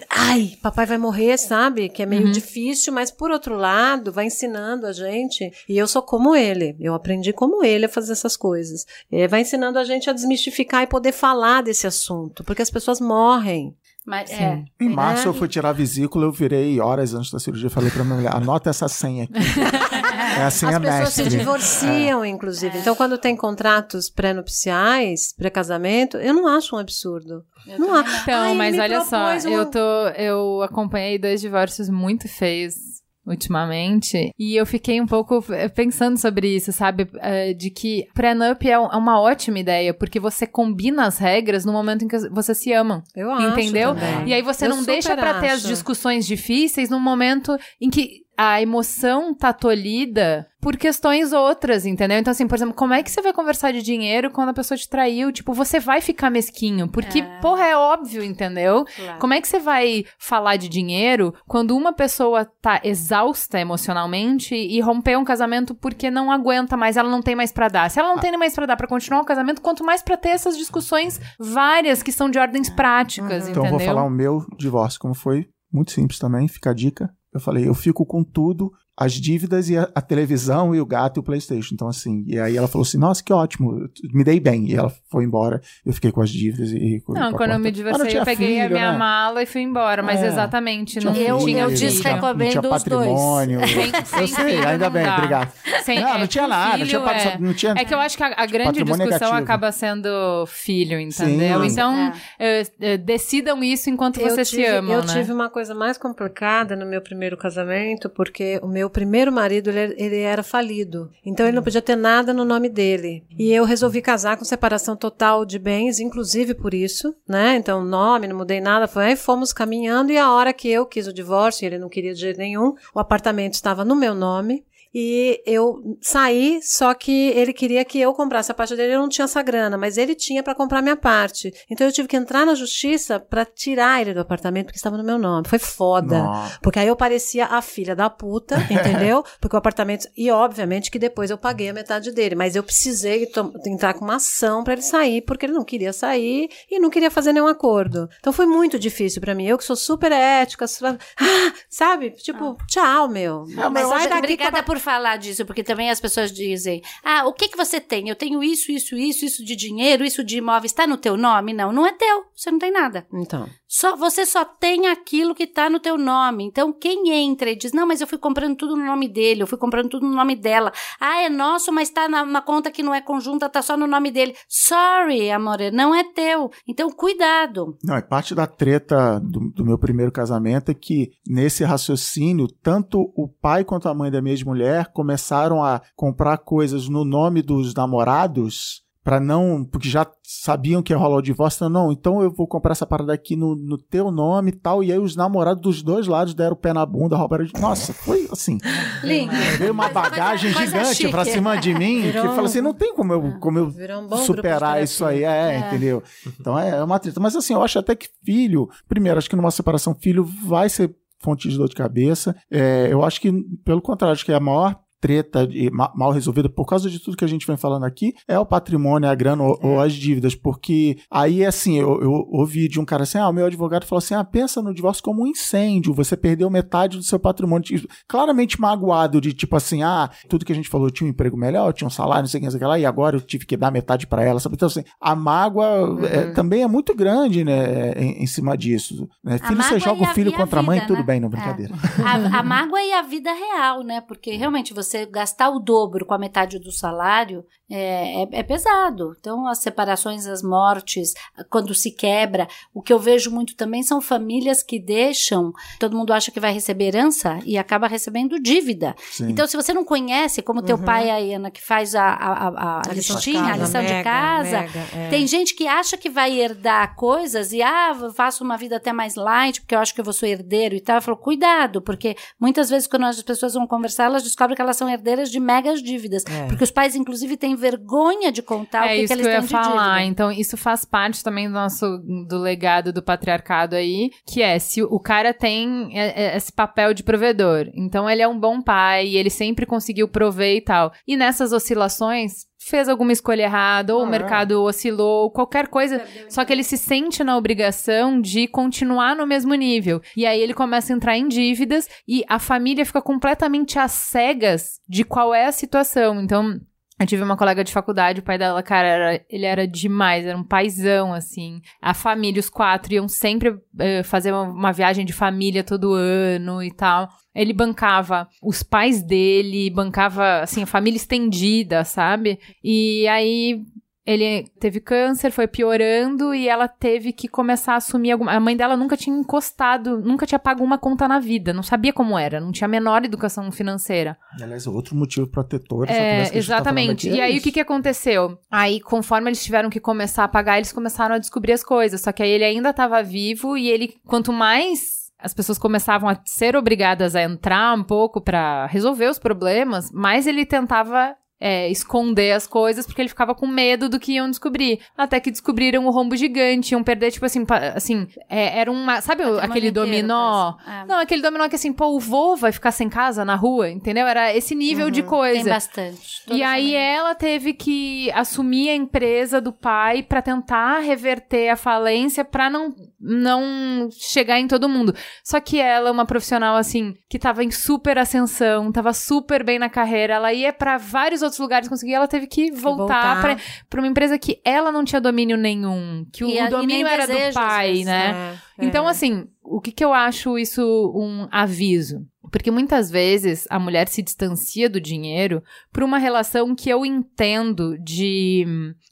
Ai, 0.09 0.57
papai 0.63 0.87
vai 0.87 0.99
morrer, 0.99 1.37
sabe? 1.37 1.89
Que 1.89 2.03
é 2.03 2.07
meio 2.07 2.27
uhum. 2.27 2.33
difícil, 2.33 2.93
mas 2.93 3.11
por 3.11 3.31
outro 3.31 3.57
lado, 3.57 4.13
vai 4.13 4.27
ensinando 4.27 4.87
a 4.87 4.93
gente. 4.93 5.53
E 5.69 5.77
eu 5.77 5.87
sou 5.87 6.03
como 6.03 6.35
ele. 6.35 6.77
Eu 6.81 6.95
aprendi 6.95 7.33
como 7.33 7.65
ele 7.65 7.87
a 7.87 7.89
fazer 7.89 8.13
essas 8.13 8.37
coisas. 8.39 8.87
É, 9.13 9.29
vai 9.29 9.43
ensinando 9.43 9.79
a 9.79 9.85
gente 9.85 10.09
a 10.09 10.15
desmistificar 10.15 10.83
e 10.83 10.87
poder 10.87 11.13
falar 11.13 11.63
desse 11.63 11.87
assunto, 11.87 12.43
porque 12.45 12.63
as 12.63 12.71
pessoas 12.71 13.01
morrem. 13.01 13.77
Mas, 14.07 14.31
é, 14.31 14.65
em 14.81 14.89
março 14.89 15.25
é. 15.25 15.29
eu 15.29 15.35
fui 15.35 15.47
tirar 15.47 15.69
a 15.69 15.73
vesícula, 15.73 16.25
eu 16.25 16.33
virei 16.33 16.81
horas 16.81 17.13
antes 17.13 17.31
da 17.31 17.39
cirurgia, 17.39 17.69
falei 17.69 17.91
pra 17.91 18.03
minha 18.03 18.17
mulher, 18.17 18.35
anota 18.35 18.71
essa 18.71 18.89
senha 18.89 19.25
aqui. 19.25 19.35
é 20.41 20.45
a 20.45 20.51
senha 20.51 20.79
As 20.79 20.83
pessoas 20.83 20.99
mestre. 21.01 21.25
se 21.25 21.37
divorciam, 21.37 22.25
é. 22.25 22.29
inclusive. 22.29 22.79
Então, 22.79 22.95
quando 22.95 23.19
tem 23.19 23.37
contratos 23.37 24.09
pré-nupciais, 24.09 25.35
pré-casamento, 25.37 26.17
eu 26.17 26.33
não 26.33 26.49
acho 26.49 26.75
um 26.75 26.79
absurdo. 26.79 27.45
Eu 27.67 27.79
não 27.79 27.93
acho. 27.93 28.23
Então, 28.23 28.45
Ai, 28.45 28.55
mas 28.55 28.79
olha 28.79 29.05
só, 29.05 29.25
uma... 29.27 29.35
eu 29.35 29.67
tô, 29.67 30.09
eu 30.17 30.63
acompanhei 30.63 31.19
dois 31.19 31.43
divórcios 31.43 31.91
muito 31.91 32.27
feios 32.29 32.98
ultimamente. 33.29 34.33
E 34.39 34.57
eu 34.57 34.67
fiquei 34.67 35.01
um 35.01 35.07
pouco 35.07 35.45
eh, 35.53 35.69
pensando 35.69 36.19
sobre 36.19 36.49
isso, 36.49 36.73
sabe? 36.73 37.09
Eh, 37.21 37.55
de 37.55 37.71
que 37.71 38.07
prenup 38.15 38.67
é, 38.67 38.73
é 38.73 38.79
uma 38.79 39.21
ótima 39.21 39.59
ideia, 39.59 39.93
porque 39.93 40.19
você 40.19 40.47
combina 40.47 41.07
as 41.07 41.19
regras 41.19 41.65
no 41.65 41.73
momento 41.73 42.05
em 42.05 42.09
que 42.09 42.19
você 42.31 42.55
se 42.55 42.73
ama. 42.73 43.03
Eu 43.15 43.31
acho. 43.31 43.49
Entendeu? 43.49 43.95
Também. 43.95 44.29
E 44.29 44.35
aí 44.35 44.43
você 44.43 44.67
eu 44.67 44.71
não 44.71 44.83
deixa 44.83 45.17
para 45.17 45.41
ter 45.41 45.51
as 45.51 45.63
discussões 45.63 46.27
difíceis 46.27 46.91
no 46.91 46.99
momento 46.99 47.57
em 47.81 47.91
que 47.91 48.28
a 48.39 48.63
emoção 48.63 49.35
tá 49.35 49.53
tolhida 49.53 50.47
por 50.61 50.77
questões 50.77 51.33
outras, 51.33 51.85
entendeu? 51.85 52.19
Então, 52.19 52.31
assim, 52.31 52.47
por 52.47 52.55
exemplo, 52.55 52.75
como 52.75 52.95
é 52.95 53.03
que 53.03 53.11
você 53.11 53.21
vai 53.21 53.33
conversar 53.33 53.73
de 53.73 53.83
dinheiro 53.83 54.31
quando 54.31 54.51
a 54.51 54.55
pessoa 54.55 54.79
te 54.79 54.89
traiu? 54.89 55.33
Tipo, 55.33 55.53
você 55.53 55.81
vai 55.81 56.01
ficar 56.01 56.31
mesquinho, 56.31 56.87
porque, 56.87 57.21
é. 57.21 57.41
porra, 57.41 57.65
é 57.65 57.77
óbvio, 57.77 58.23
entendeu? 58.23 58.85
Claro. 58.85 59.19
Como 59.19 59.35
é 59.35 59.41
que 59.41 59.49
você 59.49 59.59
vai 59.59 60.05
falar 60.21 60.57
de 60.57 60.69
dinheiro 60.69 61.35
quando 61.49 61.77
uma 61.77 61.93
pessoa 61.93 62.45
tá 62.45 62.81
exausta 62.85 63.59
emocionalmente 63.59 64.55
e 64.55 64.81
romper 64.81 65.19
um 65.19 65.25
casamento 65.25 65.75
porque 65.75 66.09
não 66.09 66.31
aguenta 66.31 66.77
mais, 66.77 66.97
ela 66.97 67.11
não 67.11 67.23
tem 67.23 67.35
mais 67.35 67.51
para 67.51 67.69
dar? 67.69 67.91
Se 67.91 67.99
ela 67.99 68.11
não 68.11 68.19
ah. 68.19 68.21
tem 68.21 68.37
mais 68.37 68.55
para 68.55 68.67
dar 68.67 68.77
para 68.77 68.87
continuar 68.87 69.21
o 69.21 69.27
casamento, 69.27 69.61
quanto 69.61 69.85
mais 69.85 70.01
para 70.01 70.17
ter 70.17 70.31
essas 70.31 70.57
discussões 70.57 71.21
várias 71.41 72.05
que 72.05 72.13
são 72.13 72.31
de 72.31 72.39
ordens 72.39 72.71
práticas, 72.71 73.45
uhum. 73.45 73.51
Então, 73.51 73.65
eu 73.65 73.71
vou 73.71 73.81
falar 73.81 74.05
o 74.05 74.11
meu 74.11 74.47
divórcio, 74.57 75.01
como 75.01 75.15
foi. 75.15 75.49
Muito 75.73 75.91
simples 75.91 76.19
também, 76.21 76.47
fica 76.47 76.71
a 76.71 76.75
dica. 76.75 77.11
Eu 77.33 77.41
falei, 77.41 77.69
eu 77.69 77.75
fico 77.75 78.05
com 78.07 78.25
tudo 78.25 78.73
as 78.99 79.13
dívidas 79.13 79.71
e 79.71 79.79
a, 79.79 79.89
a, 79.95 80.01
televisão 80.01 80.75
e 80.75 80.81
o 80.81 80.87
gato 80.87 81.19
e 81.19 81.21
o 81.21 81.23
PlayStation. 81.23 81.73
Então, 81.73 81.87
assim, 81.87 82.25
e 82.27 82.37
aí 82.39 82.57
ela 82.57 82.67
falou 82.67 82.83
assim: 82.83 82.99
Nossa, 82.99 83.23
que 83.23 83.33
ótimo, 83.33 83.89
me 84.13 84.25
dei 84.25 84.41
bem. 84.41 84.69
E 84.69 84.75
ela 84.75 84.93
foi 85.09 85.23
embora, 85.23 85.63
eu 85.87 85.93
fiquei 85.93 86.11
com 86.11 86.21
as 86.21 86.31
dívidas 86.31 86.73
e. 86.73 87.01
Com, 87.07 87.13
não, 87.13 87.31
com 87.31 87.37
quando 87.37 87.53
eu 87.53 87.61
me 87.61 87.71
divorciei, 87.71 88.19
eu 88.19 88.25
peguei 88.25 88.55
filho, 88.55 88.67
a 88.67 88.69
minha 88.69 88.93
né? 88.93 88.99
mala 88.99 89.41
e 89.41 89.47
fui 89.47 89.61
embora, 89.61 90.03
mas 90.03 90.21
é, 90.21 90.27
exatamente, 90.27 90.99
não 90.99 91.15
eu, 91.15 91.39
tinha 91.39 91.63
Eu 91.63 91.71
desrecomendo 91.71 92.61
os 92.61 92.69
patrimônio. 92.69 93.61
dois. 93.61 93.71
Sem, 94.09 94.21
eu 94.21 94.29
sei, 94.29 94.65
ainda 94.65 94.91
bem, 94.91 95.09
obrigado. 95.09 95.53
Sem, 95.85 96.01
não, 96.01 96.19
não 96.19 96.27
tinha 96.27 96.49
nada, 96.49 96.85
filho, 96.85 97.01
não 97.01 97.07
tinha, 97.07 97.33
é. 97.33 97.39
não 97.39 97.55
tinha. 97.55 97.75
É 97.79 97.85
que 97.85 97.95
eu 97.95 98.01
acho 98.01 98.17
que 98.17 98.23
a, 98.25 98.35
a 98.37 98.47
grande 98.47 98.83
discussão 98.83 99.07
negativo. 99.07 99.35
acaba 99.35 99.71
sendo 99.71 100.45
filho, 100.49 100.99
entendeu? 100.99 101.61
Sim. 101.61 101.67
Então, 101.69 102.13
é. 102.37 102.97
decidam 102.97 103.63
isso 103.63 103.89
enquanto 103.89 104.19
eu 104.19 104.29
vocês 104.29 104.51
tive, 104.51 104.65
se 104.65 104.69
amam. 104.69 104.97
Eu 104.97 105.05
né? 105.05 105.13
tive 105.13 105.33
uma 105.33 105.49
coisa 105.49 105.73
mais 105.73 105.97
complicada 105.97 106.75
no 106.75 106.85
meu 106.85 107.01
primeiro 107.01 107.37
casamento, 107.37 108.11
porque 108.11 108.59
o 108.61 108.67
meu 108.67 108.88
primeiro 108.91 109.33
marido 109.33 109.71
ele, 109.71 109.95
ele 109.99 110.21
era 110.21 110.43
falido. 110.43 111.11
Então 111.25 111.47
ele 111.47 111.57
não 111.57 111.63
podia 111.63 111.83
ter 111.83 111.97
nada 111.97 112.33
no 112.33 112.45
nome 112.45 112.69
dele. 112.69 113.25
E 113.39 113.53
eu 113.53 113.65
resolvi 113.65 114.01
casar 114.01 114.37
com 114.37 114.45
separação 114.45 114.97
total 114.97 115.45
de 115.45 115.59
bens, 115.59 116.01
inclusive 116.01 116.55
por 116.55 116.75
isso, 116.75 117.15
né? 117.29 117.57
Então, 117.57 117.85
nome, 117.85 118.27
não 118.27 118.37
mudei 118.37 118.61
nada. 118.61 118.89
Foi 118.89 119.05
aí 119.05 119.17
fomos 119.17 119.53
caminhando 119.53 120.13
e 120.13 120.19
a 120.19 120.33
hora 120.33 120.53
que 120.53 120.69
eu 120.69 120.87
quis 120.87 121.07
o 121.07 121.13
divórcio, 121.13 121.67
ele 121.67 121.79
não 121.79 121.89
queria 121.89 122.15
de 122.15 122.21
jeito 122.21 122.39
nenhum, 122.39 122.75
o 122.95 123.01
apartamento 123.01 123.55
estava 123.55 123.85
no 123.85 123.95
meu 123.95 124.15
nome. 124.15 124.65
E 124.95 125.43
eu 125.47 125.99
saí, 126.01 126.61
só 126.63 126.95
que 126.95 127.31
ele 127.31 127.53
queria 127.53 127.85
que 127.85 128.01
eu 128.01 128.13
comprasse 128.15 128.51
a 128.51 128.55
parte 128.55 128.75
dele, 128.75 128.95
eu 128.95 129.01
não 129.01 129.09
tinha 129.09 129.25
essa 129.25 129.43
grana, 129.43 129.77
mas 129.77 129.99
ele 129.99 130.15
tinha 130.15 130.43
para 130.43 130.55
comprar 130.55 130.83
minha 130.83 130.97
parte. 130.97 131.53
Então 131.71 131.87
eu 131.87 131.93
tive 131.93 132.09
que 132.09 132.17
entrar 132.17 132.47
na 132.47 132.55
justiça 132.55 133.21
para 133.21 133.45
tirar 133.45 134.01
ele 134.01 134.15
do 134.15 134.21
apartamento 134.21 134.67
porque 134.67 134.79
estava 134.79 134.97
no 134.97 135.05
meu 135.05 135.19
nome. 135.19 135.47
Foi 135.47 135.59
foda. 135.59 136.23
Nossa. 136.23 136.59
Porque 136.63 136.79
aí 136.79 136.89
eu 136.89 136.97
parecia 136.97 137.47
a 137.47 137.61
filha 137.61 137.95
da 137.95 138.09
puta, 138.09 138.57
entendeu? 138.71 139.25
porque 139.41 139.57
o 139.57 139.59
apartamento 139.59 140.09
e 140.17 140.31
obviamente 140.31 140.91
que 140.91 140.99
depois 140.99 141.31
eu 141.31 141.39
paguei 141.39 141.69
a 141.69 141.73
metade 141.73 142.13
dele, 142.13 142.35
mas 142.35 142.57
eu 142.57 142.63
precisei 142.63 143.29
entrar 143.67 143.95
com 143.95 144.05
uma 144.05 144.17
ação 144.17 144.65
para 144.65 144.75
ele 144.75 144.83
sair 144.83 145.23
porque 145.23 145.47
ele 145.47 145.53
não 145.53 145.65
queria 145.65 145.93
sair 145.93 146.49
e 146.71 146.79
não 146.79 146.91
queria 146.91 147.11
fazer 147.11 147.33
nenhum 147.33 147.47
acordo. 147.47 148.09
Então 148.19 148.33
foi 148.33 148.47
muito 148.47 148.79
difícil 148.79 149.21
para 149.21 149.35
mim. 149.35 149.47
Eu 149.47 149.59
que 149.59 149.65
sou 149.65 149.77
super 149.77 150.13
ética, 150.13 150.65
ah, 150.85 151.53
sabe? 151.69 152.11
Tipo, 152.11 152.57
ah. 152.59 152.67
tchau, 152.67 153.09
meu. 153.09 153.45
Não, 153.49 153.71
mas 153.71 153.89
sai 153.89 154.09
daqui 154.09 154.19
obrigada 154.19 154.63
por 154.63 154.78
por 154.79 154.85
falar 154.85 155.17
disso, 155.17 155.45
porque 155.45 155.63
também 155.63 155.91
as 155.91 156.01
pessoas 156.01 156.33
dizem: 156.33 156.83
ah, 157.05 157.27
o 157.27 157.33
que 157.33 157.49
que 157.49 157.57
você 157.57 157.81
tem? 157.81 158.09
Eu 158.09 158.17
tenho 158.17 158.43
isso, 158.43 158.71
isso, 158.71 158.97
isso, 158.97 159.25
isso 159.25 159.45
de 159.45 159.55
dinheiro, 159.55 160.05
isso 160.05 160.25
de 160.25 160.39
imóveis, 160.39 160.73
está 160.73 160.87
no 160.87 160.97
teu 160.97 161.17
nome? 161.17 161.53
Não, 161.53 161.73
não 161.73 161.87
é 161.87 161.93
teu, 161.93 162.25
você 162.35 162.51
não 162.51 162.59
tem 162.59 162.71
nada. 162.71 163.07
Então. 163.13 163.49
Só, 163.69 163.95
você 163.95 164.25
só 164.25 164.47
tem 164.47 164.87
aquilo 164.87 165.35
que 165.35 165.43
está 165.43 165.69
no 165.69 165.79
teu 165.79 165.99
nome. 165.99 166.45
Então, 166.45 166.73
quem 166.73 167.11
entra 167.11 167.51
e 167.51 167.57
diz, 167.57 167.73
não, 167.73 167.87
mas 167.87 168.01
eu 168.01 168.07
fui 168.07 168.17
comprando 168.17 168.57
tudo 168.57 168.75
no 168.75 168.85
nome 168.85 169.07
dele, 169.07 169.43
eu 169.43 169.47
fui 169.47 169.59
comprando 169.59 169.91
tudo 169.91 170.07
no 170.07 170.15
nome 170.15 170.35
dela. 170.35 170.73
Ah, 170.99 171.21
é 171.21 171.29
nosso, 171.29 171.71
mas 171.71 171.89
está 171.89 172.09
na, 172.09 172.25
na, 172.25 172.41
conta 172.41 172.71
que 172.71 172.83
não 172.83 172.95
é 172.95 173.03
conjunta, 173.03 173.45
está 173.45 173.61
só 173.61 173.77
no 173.77 173.87
nome 173.87 174.11
dele. 174.11 174.35
Sorry, 174.49 175.31
amor, 175.31 175.59
não 175.71 175.95
é 175.95 176.03
teu. 176.03 176.51
Então, 176.67 176.91
cuidado. 176.91 177.77
Não, 177.85 177.95
é 177.95 178.01
parte 178.01 178.35
da 178.35 178.47
treta 178.47 179.21
do, 179.21 179.51
do 179.51 179.67
meu 179.67 179.79
primeiro 179.79 180.11
casamento 180.11 180.71
é 180.71 180.75
que, 180.75 181.11
nesse 181.27 181.63
raciocínio, 181.63 182.49
tanto 182.49 183.13
o 183.15 183.29
pai 183.29 183.65
quanto 183.65 183.87
a 183.87 183.95
mãe 183.95 184.11
da 184.11 184.23
minha 184.23 184.33
ex-mulher 184.33 184.91
começaram 184.95 185.63
a 185.63 185.83
comprar 185.95 186.39
coisas 186.39 186.89
no 186.89 187.05
nome 187.05 187.43
dos 187.43 187.75
namorados 187.75 188.88
para 189.09 189.21
não, 189.21 189.65
porque 189.65 189.89
já 189.89 190.07
sabiam 190.23 190.83
que 190.83 190.93
ia 190.93 190.97
rolar 190.99 191.17
o 191.17 191.23
divórcio, 191.23 191.65
então, 191.65 191.71
não, 191.71 191.91
então 191.91 192.23
eu 192.23 192.31
vou 192.31 192.47
comprar 192.47 192.73
essa 192.73 192.87
parada 192.87 193.11
aqui 193.11 193.37
no, 193.37 193.57
no 193.57 193.79
teu 193.79 194.11
nome 194.11 194.51
e 194.51 194.53
tal, 194.53 194.85
e 194.85 194.93
aí 194.93 194.99
os 194.99 195.17
namorados 195.17 195.63
dos 195.63 195.83
dois 195.83 196.07
lados 196.07 196.35
deram 196.35 196.53
o 196.53 196.57
pé 196.57 196.75
na 196.75 196.85
bunda, 196.85 197.17
roubaram 197.17 197.47
de... 197.47 197.59
Nossa, 197.59 197.95
foi 197.95 198.29
assim, 198.31 198.59
Lindo. 199.03 199.33
veio 199.57 199.73
uma 199.73 199.89
bagagem 199.89 200.53
gigante 200.53 201.09
pra 201.09 201.25
cima 201.25 201.57
de 201.57 201.73
mim, 201.73 202.03
virou 202.03 202.29
que 202.29 202.35
fala 202.35 202.49
assim, 202.49 202.61
não 202.61 202.75
tem 202.75 202.95
como 202.95 203.15
eu, 203.15 203.29
é, 203.29 203.39
como 203.39 203.59
eu 203.59 203.69
um 204.13 204.17
superar 204.19 204.83
isso 204.83 205.03
aí, 205.07 205.25
é, 205.25 205.55
é, 205.55 205.59
entendeu? 205.59 206.03
Então 206.39 206.59
é, 206.59 206.77
é 206.77 206.85
uma 206.85 206.99
treta, 206.99 207.19
mas 207.19 207.35
assim, 207.35 207.55
eu 207.55 207.63
acho 207.63 207.79
até 207.79 207.97
que 207.97 208.11
filho, 208.23 208.69
primeiro, 208.87 209.17
acho 209.17 209.31
que 209.31 209.37
numa 209.37 209.51
separação 209.51 209.95
filho 209.95 210.23
vai 210.23 210.69
ser 210.69 210.95
fonte 211.19 211.49
de 211.49 211.57
dor 211.57 211.71
de 211.71 211.75
cabeça, 211.75 212.37
é, 212.51 212.89
eu 212.91 213.03
acho 213.03 213.23
que, 213.23 213.33
pelo 213.65 213.81
contrário, 213.81 214.13
acho 214.13 214.27
que 214.27 214.33
é 214.33 214.37
a 214.37 214.41
maior 214.41 214.79
treta 215.01 215.49
e 215.51 215.71
mal 215.71 216.11
resolvida 216.11 216.49
por 216.49 216.67
causa 216.67 216.91
de 216.91 216.99
tudo 216.99 217.17
que 217.17 217.25
a 217.25 217.29
gente 217.29 217.47
vem 217.47 217.57
falando 217.57 217.85
aqui 217.85 218.15
é 218.27 218.39
o 218.39 218.47
patrimônio, 218.47 219.09
a 219.09 219.15
grana 219.15 219.43
ou, 219.43 219.59
é. 219.63 219.67
ou 219.67 219.81
as 219.81 219.93
dívidas, 219.93 220.35
porque 220.35 220.99
aí 221.11 221.45
assim, 221.45 221.79
eu, 221.79 222.01
eu, 222.01 222.13
ouvi 222.31 222.69
de 222.69 222.81
um 222.81 222.85
cara 222.85 223.03
assim, 223.05 223.19
ah, 223.19 223.29
o 223.29 223.33
meu 223.33 223.47
advogado 223.47 223.87
falou 223.87 223.99
assim, 223.99 224.15
ah, 224.15 224.25
pensa 224.25 224.61
no 224.63 224.75
divórcio 224.75 225.03
como 225.03 225.23
um 225.23 225.27
incêndio, 225.27 225.95
você 225.95 226.17
perdeu 226.17 226.51
metade 226.51 226.97
do 226.97 227.03
seu 227.03 227.19
patrimônio, 227.19 227.65
tipo, 227.65 227.89
claramente 228.07 228.61
magoado 228.61 229.21
de 229.21 229.33
tipo 229.33 229.57
assim, 229.57 229.83
ah, 229.83 230.11
tudo 230.29 230.45
que 230.45 230.53
a 230.53 230.55
gente 230.55 230.69
falou, 230.69 230.89
eu 230.89 230.91
tinha 230.91 231.07
um 231.07 231.11
emprego 231.11 231.37
melhor, 231.37 231.69
eu 231.69 231.73
tinha 231.73 231.87
um 231.87 231.91
salário, 231.91 232.23
não 232.23 232.29
sei 232.29 232.41
o 232.41 232.45
que, 232.45 232.51
sei 232.51 232.67
lá, 232.67 232.79
e 232.79 232.87
agora 232.87 233.17
eu 233.17 233.21
tive 233.21 233.47
que 233.47 233.57
dar 233.57 233.71
metade 233.71 234.07
para 234.07 234.25
ela, 234.25 234.41
sabe? 234.41 234.55
Então 234.55 234.67
assim, 234.67 234.85
a 235.01 235.15
mágoa 235.15 235.67
é, 235.67 235.83
uhum. 235.83 236.05
é, 236.05 236.31
também 236.33 236.63
é 236.63 236.69
muito 236.69 236.95
grande, 236.95 237.45
né, 237.45 237.93
em, 237.93 238.23
em 238.23 238.27
cima 238.27 238.57
disso. 238.57 239.09
Né? 239.23 239.39
Filho, 239.39 239.63
você 239.63 239.79
joga 239.79 240.03
o 240.03 240.07
filho 240.15 240.33
contra 240.33 240.61
a 240.61 240.63
mãe, 240.63 240.81
tudo 240.87 240.99
né? 240.99 241.05
bem, 241.05 241.21
não 241.21 241.29
brincadeira. 241.29 241.75
É. 241.99 242.03
A, 242.03 242.41
a 242.41 242.43
mágoa 242.43 242.83
e 242.83 242.93
a 242.93 243.03
vida 243.03 243.33
real, 243.33 243.83
né, 243.83 244.01
porque 244.01 244.33
realmente 244.37 244.73
você 244.73 244.88
você 244.89 245.07
gastar 245.07 245.51
o 245.51 245.61
dobro 245.61 246.07
com 246.07 246.15
a 246.15 246.19
metade 246.19 246.59
do 246.59 246.73
salário 246.73 247.45
é, 247.71 248.23
é, 248.23 248.29
é, 248.33 248.43
pesado. 248.43 249.15
Então, 249.21 249.47
as 249.47 249.59
separações, 249.59 250.27
as 250.27 250.43
mortes, 250.43 251.13
quando 251.51 251.75
se 251.75 251.91
quebra, 251.91 252.49
o 252.73 252.81
que 252.81 252.93
eu 252.93 252.99
vejo 252.99 253.31
muito 253.31 253.55
também 253.55 253.83
são 253.83 254.01
famílias 254.01 254.63
que 254.63 254.79
deixam, 254.79 255.53
todo 255.79 255.97
mundo 255.97 256.13
acha 256.13 256.31
que 256.31 256.41
vai 256.41 256.53
receber 256.53 256.87
herança 256.87 257.39
e 257.45 257.59
acaba 257.59 257.87
recebendo 257.87 258.41
dívida. 258.41 258.97
Sim. 259.11 259.29
Então, 259.29 259.47
se 259.47 259.57
você 259.57 259.75
não 259.75 259.85
conhece, 259.85 260.41
como 260.41 260.63
teu 260.63 260.77
uhum. 260.77 260.85
pai, 260.85 261.11
a 261.11 261.37
Ana, 261.37 261.51
que 261.51 261.63
faz 261.63 261.95
a, 261.95 262.05
a, 262.05 262.49
a, 262.49 262.83
a 262.89 262.93
listinha, 262.95 263.53
a 263.53 263.57
lição 263.57 263.83
mega, 263.83 263.99
de 263.99 264.03
casa, 264.03 264.61
mega, 264.61 264.87
é. 264.97 265.09
tem 265.11 265.27
gente 265.27 265.55
que 265.55 265.67
acha 265.67 265.99
que 265.99 266.09
vai 266.09 266.39
herdar 266.39 266.95
coisas 266.97 267.53
e, 267.53 267.61
ah, 267.61 267.95
faço 268.15 268.43
uma 268.43 268.57
vida 268.57 268.77
até 268.77 268.95
mais 268.95 269.15
light, 269.15 269.61
porque 269.61 269.75
eu 269.75 269.79
acho 269.79 269.95
que 269.95 270.01
eu 270.01 270.05
vou 270.05 270.15
ser 270.15 270.29
herdeiro 270.29 270.75
e 270.75 270.81
tal. 270.81 270.97
Eu 270.97 271.03
falo, 271.03 271.17
cuidado, 271.19 271.83
porque 271.83 272.17
muitas 272.41 272.71
vezes 272.71 272.89
quando 272.89 273.05
as 273.05 273.21
pessoas 273.21 273.53
vão 273.53 273.67
conversar, 273.67 274.05
elas 274.05 274.23
descobrem 274.23 274.57
que 274.57 274.63
elas 274.63 274.77
são 274.77 274.89
herdeiras 274.89 275.31
de 275.31 275.39
megas 275.39 275.83
dívidas. 275.83 276.25
É. 276.27 276.47
Porque 276.47 276.65
os 276.65 276.71
pais, 276.71 276.97
inclusive, 276.97 277.37
têm 277.37 277.58
vergonha 277.59 278.33
de 278.33 278.43
contar 278.43 278.87
é 278.87 278.87
o 278.87 278.89
que, 279.01 279.07
que 279.07 279.13
eles 279.13 279.13
isso 279.13 279.23
que 279.23 279.27
eu 279.27 279.33
ia 279.33 279.43
falar. 279.43 280.05
Então, 280.05 280.31
isso 280.33 280.57
faz 280.57 280.85
parte 280.85 281.23
também 281.23 281.47
do 281.47 281.55
nosso 281.55 281.99
do 282.27 282.39
legado 282.39 282.93
do 282.93 283.03
patriarcado 283.03 283.77
aí, 283.77 284.11
que 284.27 284.43
é 284.43 284.59
se 284.59 284.83
o 284.83 284.99
cara 285.01 285.35
tem 285.35 285.91
é, 285.93 286.25
é, 286.25 286.37
esse 286.37 286.53
papel 286.53 286.95
de 286.95 287.03
provedor. 287.03 287.71
Então, 287.75 288.09
ele 288.09 288.23
é 288.23 288.29
um 288.29 288.39
bom 288.39 288.63
pai, 288.63 289.09
ele 289.09 289.31
sempre 289.31 289.67
conseguiu 289.67 290.09
prover 290.09 290.57
e 290.57 290.61
tal. 290.61 290.93
E 291.07 291.17
nessas 291.17 291.53
oscilações, 291.53 292.49
fez 292.59 292.89
alguma 292.89 293.13
escolha 293.13 293.43
errada, 293.43 293.95
ou 293.95 294.03
ah, 294.03 294.05
o 294.05 294.11
mercado 294.11 294.63
oscilou, 294.63 295.31
qualquer 295.31 295.69
coisa. 295.69 296.03
Só 296.29 296.45
que 296.45 296.53
ele 296.53 296.65
se 296.65 296.77
sente 296.77 297.23
na 297.23 297.37
obrigação 297.37 298.21
de 298.21 298.47
continuar 298.49 299.15
no 299.15 299.27
mesmo 299.27 299.55
nível. 299.55 300.03
E 300.17 300.27
aí 300.27 300.41
ele 300.41 300.55
começa 300.55 300.93
a 300.93 300.97
entrar 300.97 301.17
em 301.17 301.29
dívidas 301.29 301.89
e 302.07 302.25
a 302.29 302.39
família 302.39 302.85
fica 302.85 303.01
completamente 303.01 303.79
às 303.79 303.93
cegas 303.93 304.81
de 304.89 305.05
qual 305.05 305.33
é 305.35 305.47
a 305.47 305.53
situação. 305.53 306.21
Então, 306.21 306.61
eu 307.01 307.07
tive 307.07 307.23
uma 307.23 307.37
colega 307.37 307.63
de 307.63 307.73
faculdade, 307.73 308.21
o 308.21 308.23
pai 308.25 308.37
dela, 308.37 308.63
cara, 308.63 308.89
era, 308.89 309.25
ele 309.31 309.47
era 309.47 309.69
demais, 309.69 310.27
era 310.27 310.37
um 310.37 310.43
paizão, 310.43 311.15
assim. 311.15 311.61
A 311.81 311.95
família, 311.95 312.41
os 312.41 312.51
quatro, 312.51 312.93
iam 312.93 313.07
sempre 313.07 313.51
uh, 313.51 314.05
fazer 314.05 314.33
uma, 314.33 314.43
uma, 314.43 314.73
viagem 314.73 315.07
de 315.07 315.13
família 315.13 315.63
todo 315.63 315.93
ano 315.93 316.61
e 316.63 316.73
tal. 316.73 317.09
Ele 317.33 317.53
bancava 317.53 318.29
os 318.43 318.65
pais 318.65 319.01
dele, 319.01 319.71
bancava, 319.71 320.41
assim, 320.41 320.65
a 320.65 320.67
família 320.67 320.97
estendida, 320.97 321.85
sabe? 321.85 322.41
E 322.65 323.07
aí 323.07 323.63
ele 324.09 324.49
teve 324.59 324.81
câncer, 324.81 325.31
foi 325.31 325.47
piorando 325.47 326.35
e 326.35 326.49
ela 326.49 326.67
teve 326.67 327.13
que 327.13 327.29
começar 327.29 327.75
a 327.75 327.77
assumir 327.77 328.13
alguma. 328.13 328.33
A 328.33 328.41
mãe 328.41 328.57
dela 328.57 328.75
nunca 328.75 328.97
tinha 328.97 329.15
encostado, 329.15 329.99
nunca 330.01 330.25
tinha 330.25 330.39
pago 330.39 330.65
uma 330.65 330.79
conta 330.79 331.07
na 331.07 331.21
vida, 331.21 331.53
não 331.53 331.63
sabia 331.63 331.93
como 331.93 332.19
era, 332.19 332.41
não 332.41 332.51
tinha 332.51 332.65
a 332.65 332.71
menor 332.71 333.05
educação 333.05 333.53
financeira. 333.53 334.17
Aliás, 334.41 334.67
outro 334.67 334.97
motivo 334.97 335.27
protetor. 335.27 335.91
É, 335.91 336.35
exatamente. 336.35 337.11
Tá 337.11 337.17
e 337.17 337.21
aí 337.21 337.37
o 337.37 337.43
que, 337.43 337.53
que 337.53 337.61
aconteceu? 337.61 338.39
Aí, 338.51 338.81
conforme 338.81 339.29
eles 339.29 339.45
tiveram 339.45 339.69
que 339.69 339.79
começar 339.79 340.25
a 340.25 340.29
pagar, 340.29 340.57
eles 340.57 340.73
começaram 340.73 341.15
a 341.15 341.19
descobrir 341.19 341.53
as 341.53 341.63
coisas. 341.63 342.01
Só 342.01 342.11
que 342.11 342.23
aí 342.23 342.31
ele 342.31 342.45
ainda 342.45 342.71
estava 342.71 343.03
vivo 343.03 343.59
e 343.59 343.69
ele, 343.69 343.95
quanto 344.07 344.33
mais 344.33 345.13
as 345.19 345.35
pessoas 345.35 345.59
começavam 345.59 346.09
a 346.09 346.19
ser 346.25 346.57
obrigadas 346.57 347.15
a 347.15 347.23
entrar 347.23 347.77
um 347.77 347.85
pouco 347.85 348.23
para 348.23 348.65
resolver 348.69 349.11
os 349.11 349.19
problemas, 349.19 349.93
mais 349.93 350.27
ele 350.27 350.47
tentava 350.47 351.15
é, 351.41 351.69
esconder 351.71 352.33
as 352.33 352.47
coisas 352.47 352.87
porque 352.87 353.01
ele 353.01 353.09
ficava 353.09 353.35
com 353.35 353.47
medo 353.47 353.89
do 353.89 354.01
que 354.01 354.13
iam 354.13 354.29
descobrir. 354.29 354.81
Até 354.97 355.21
que 355.21 355.31
descobriram 355.31 355.87
o 355.87 355.91
rombo 355.91 356.17
gigante, 356.17 356.73
iam 356.73 356.83
perder, 356.83 357.13
tipo 357.13 357.25
assim, 357.25 357.45
assim, 357.75 358.09
é, 358.29 358.59
era 358.59 358.71
uma. 358.71 359.01
Sabe 359.01 359.23
aquele 359.41 359.71
dominó? 359.71 360.55
É. 360.67 360.85
Não, 360.87 360.99
aquele 360.99 361.23
dominó 361.23 361.49
que 361.49 361.57
assim, 361.57 361.73
pô, 361.73 361.97
o 361.97 362.01
vô 362.01 362.37
vai 362.37 362.53
ficar 362.53 362.73
sem 362.73 362.89
casa 362.89 363.25
na 363.25 363.35
rua, 363.35 363.71
entendeu? 363.71 364.07
Era 364.07 364.35
esse 364.35 364.55
nível 364.55 364.87
uhum, 364.87 364.93
de 364.93 365.03
coisa. 365.03 365.45
Tem 365.45 365.53
bastante. 365.53 366.23
E 366.31 366.43
aí 366.43 366.75
ela 366.75 367.15
teve 367.15 367.55
que 367.55 368.11
assumir 368.13 368.71
a 368.71 368.75
empresa 368.75 369.41
do 369.41 369.53
pai 369.53 370.03
para 370.03 370.21
tentar 370.21 370.81
reverter 370.81 371.49
a 371.51 371.57
falência 371.57 372.25
para 372.25 372.51
não, 372.51 372.75
não 373.01 373.89
chegar 373.91 374.39
em 374.39 374.49
todo 374.49 374.69
mundo. 374.69 374.95
Só 375.23 375.41
que 375.41 375.61
ela, 375.61 375.91
uma 375.91 376.05
profissional 376.05 376.57
assim, 376.57 376.95
que 377.09 377.19
tava 377.19 377.45
em 377.45 377.51
super 377.51 377.99
ascensão, 377.99 378.73
tava 378.73 378.93
super 378.93 379.45
bem 379.45 379.59
na 379.59 379.69
carreira, 379.69 380.15
ela 380.15 380.33
ia 380.33 380.53
para 380.53 380.77
vários 380.77 381.23
outros 381.29 381.41
lugares 381.41 381.69
conseguir, 381.69 381.95
ela 381.95 382.09
teve 382.09 382.27
que 382.27 382.51
voltar, 382.51 383.23
voltar. 383.23 383.41
para 383.69 383.81
uma 383.81 383.89
empresa 383.89 384.19
que 384.19 384.41
ela 384.45 384.73
não 384.73 384.85
tinha 384.85 385.01
domínio 385.01 385.37
nenhum, 385.37 386.07
que 386.13 386.25
o, 386.25 386.29
o 386.29 386.51
domínio 386.51 386.87
era 386.87 387.07
do 387.07 387.35
pai, 387.35 387.85
né? 387.85 388.39
É, 388.59 388.65
então, 388.65 388.87
é. 388.87 388.91
assim, 388.91 389.27
o 389.43 389.61
que, 389.61 389.73
que 389.73 389.85
eu 389.85 389.93
acho 389.93 390.39
isso 390.39 390.63
um 390.95 391.29
aviso? 391.31 392.07
Porque 392.31 392.51
muitas 392.51 392.91
vezes 392.91 393.47
a 393.49 393.59
mulher 393.59 393.89
se 393.89 394.03
distancia 394.03 394.69
do 394.69 394.81
dinheiro 394.81 395.43
por 395.73 395.83
uma 395.83 395.99
relação 395.99 396.55
que 396.55 396.69
eu 396.69 396.85
entendo 396.85 397.79
de 397.79 398.45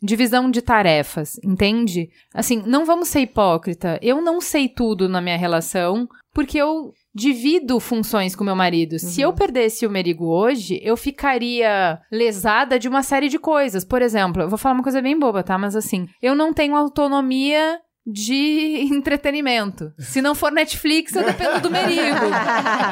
divisão 0.02 0.50
de 0.50 0.62
tarefas, 0.62 1.38
entende? 1.44 2.08
Assim, 2.32 2.62
não 2.66 2.86
vamos 2.86 3.08
ser 3.08 3.20
hipócrita. 3.20 3.98
Eu 4.00 4.22
não 4.22 4.40
sei 4.40 4.68
tudo 4.68 5.08
na 5.08 5.20
minha 5.20 5.36
relação 5.36 6.08
porque 6.32 6.58
eu 6.58 6.92
divido 7.16 7.80
funções 7.80 8.36
com 8.36 8.44
meu 8.44 8.54
marido. 8.54 8.92
Uhum. 8.92 8.98
Se 8.98 9.22
eu 9.22 9.30
uhum. 9.30 9.34
perdesse 9.34 9.86
o 9.86 9.90
Merigo 9.90 10.26
hoje, 10.26 10.78
eu 10.82 10.98
ficaria 10.98 11.98
lesada 12.12 12.78
de 12.78 12.86
uma 12.86 13.02
série 13.02 13.30
de 13.30 13.38
coisas. 13.38 13.86
Por 13.86 14.02
exemplo, 14.02 14.42
eu 14.42 14.48
vou 14.50 14.58
falar 14.58 14.74
uma 14.74 14.82
coisa 14.82 15.00
bem 15.00 15.18
boba, 15.18 15.42
tá? 15.42 15.56
Mas 15.56 15.74
assim, 15.74 16.06
eu 16.20 16.34
não 16.34 16.52
tenho 16.52 16.76
autonomia 16.76 17.80
de 18.06 18.86
entretenimento. 18.92 19.92
Se 19.98 20.22
não 20.22 20.34
for 20.34 20.52
Netflix, 20.52 21.14
eu 21.14 21.24
dependo 21.24 21.60
do 21.60 21.70
Merigo. 21.70 22.24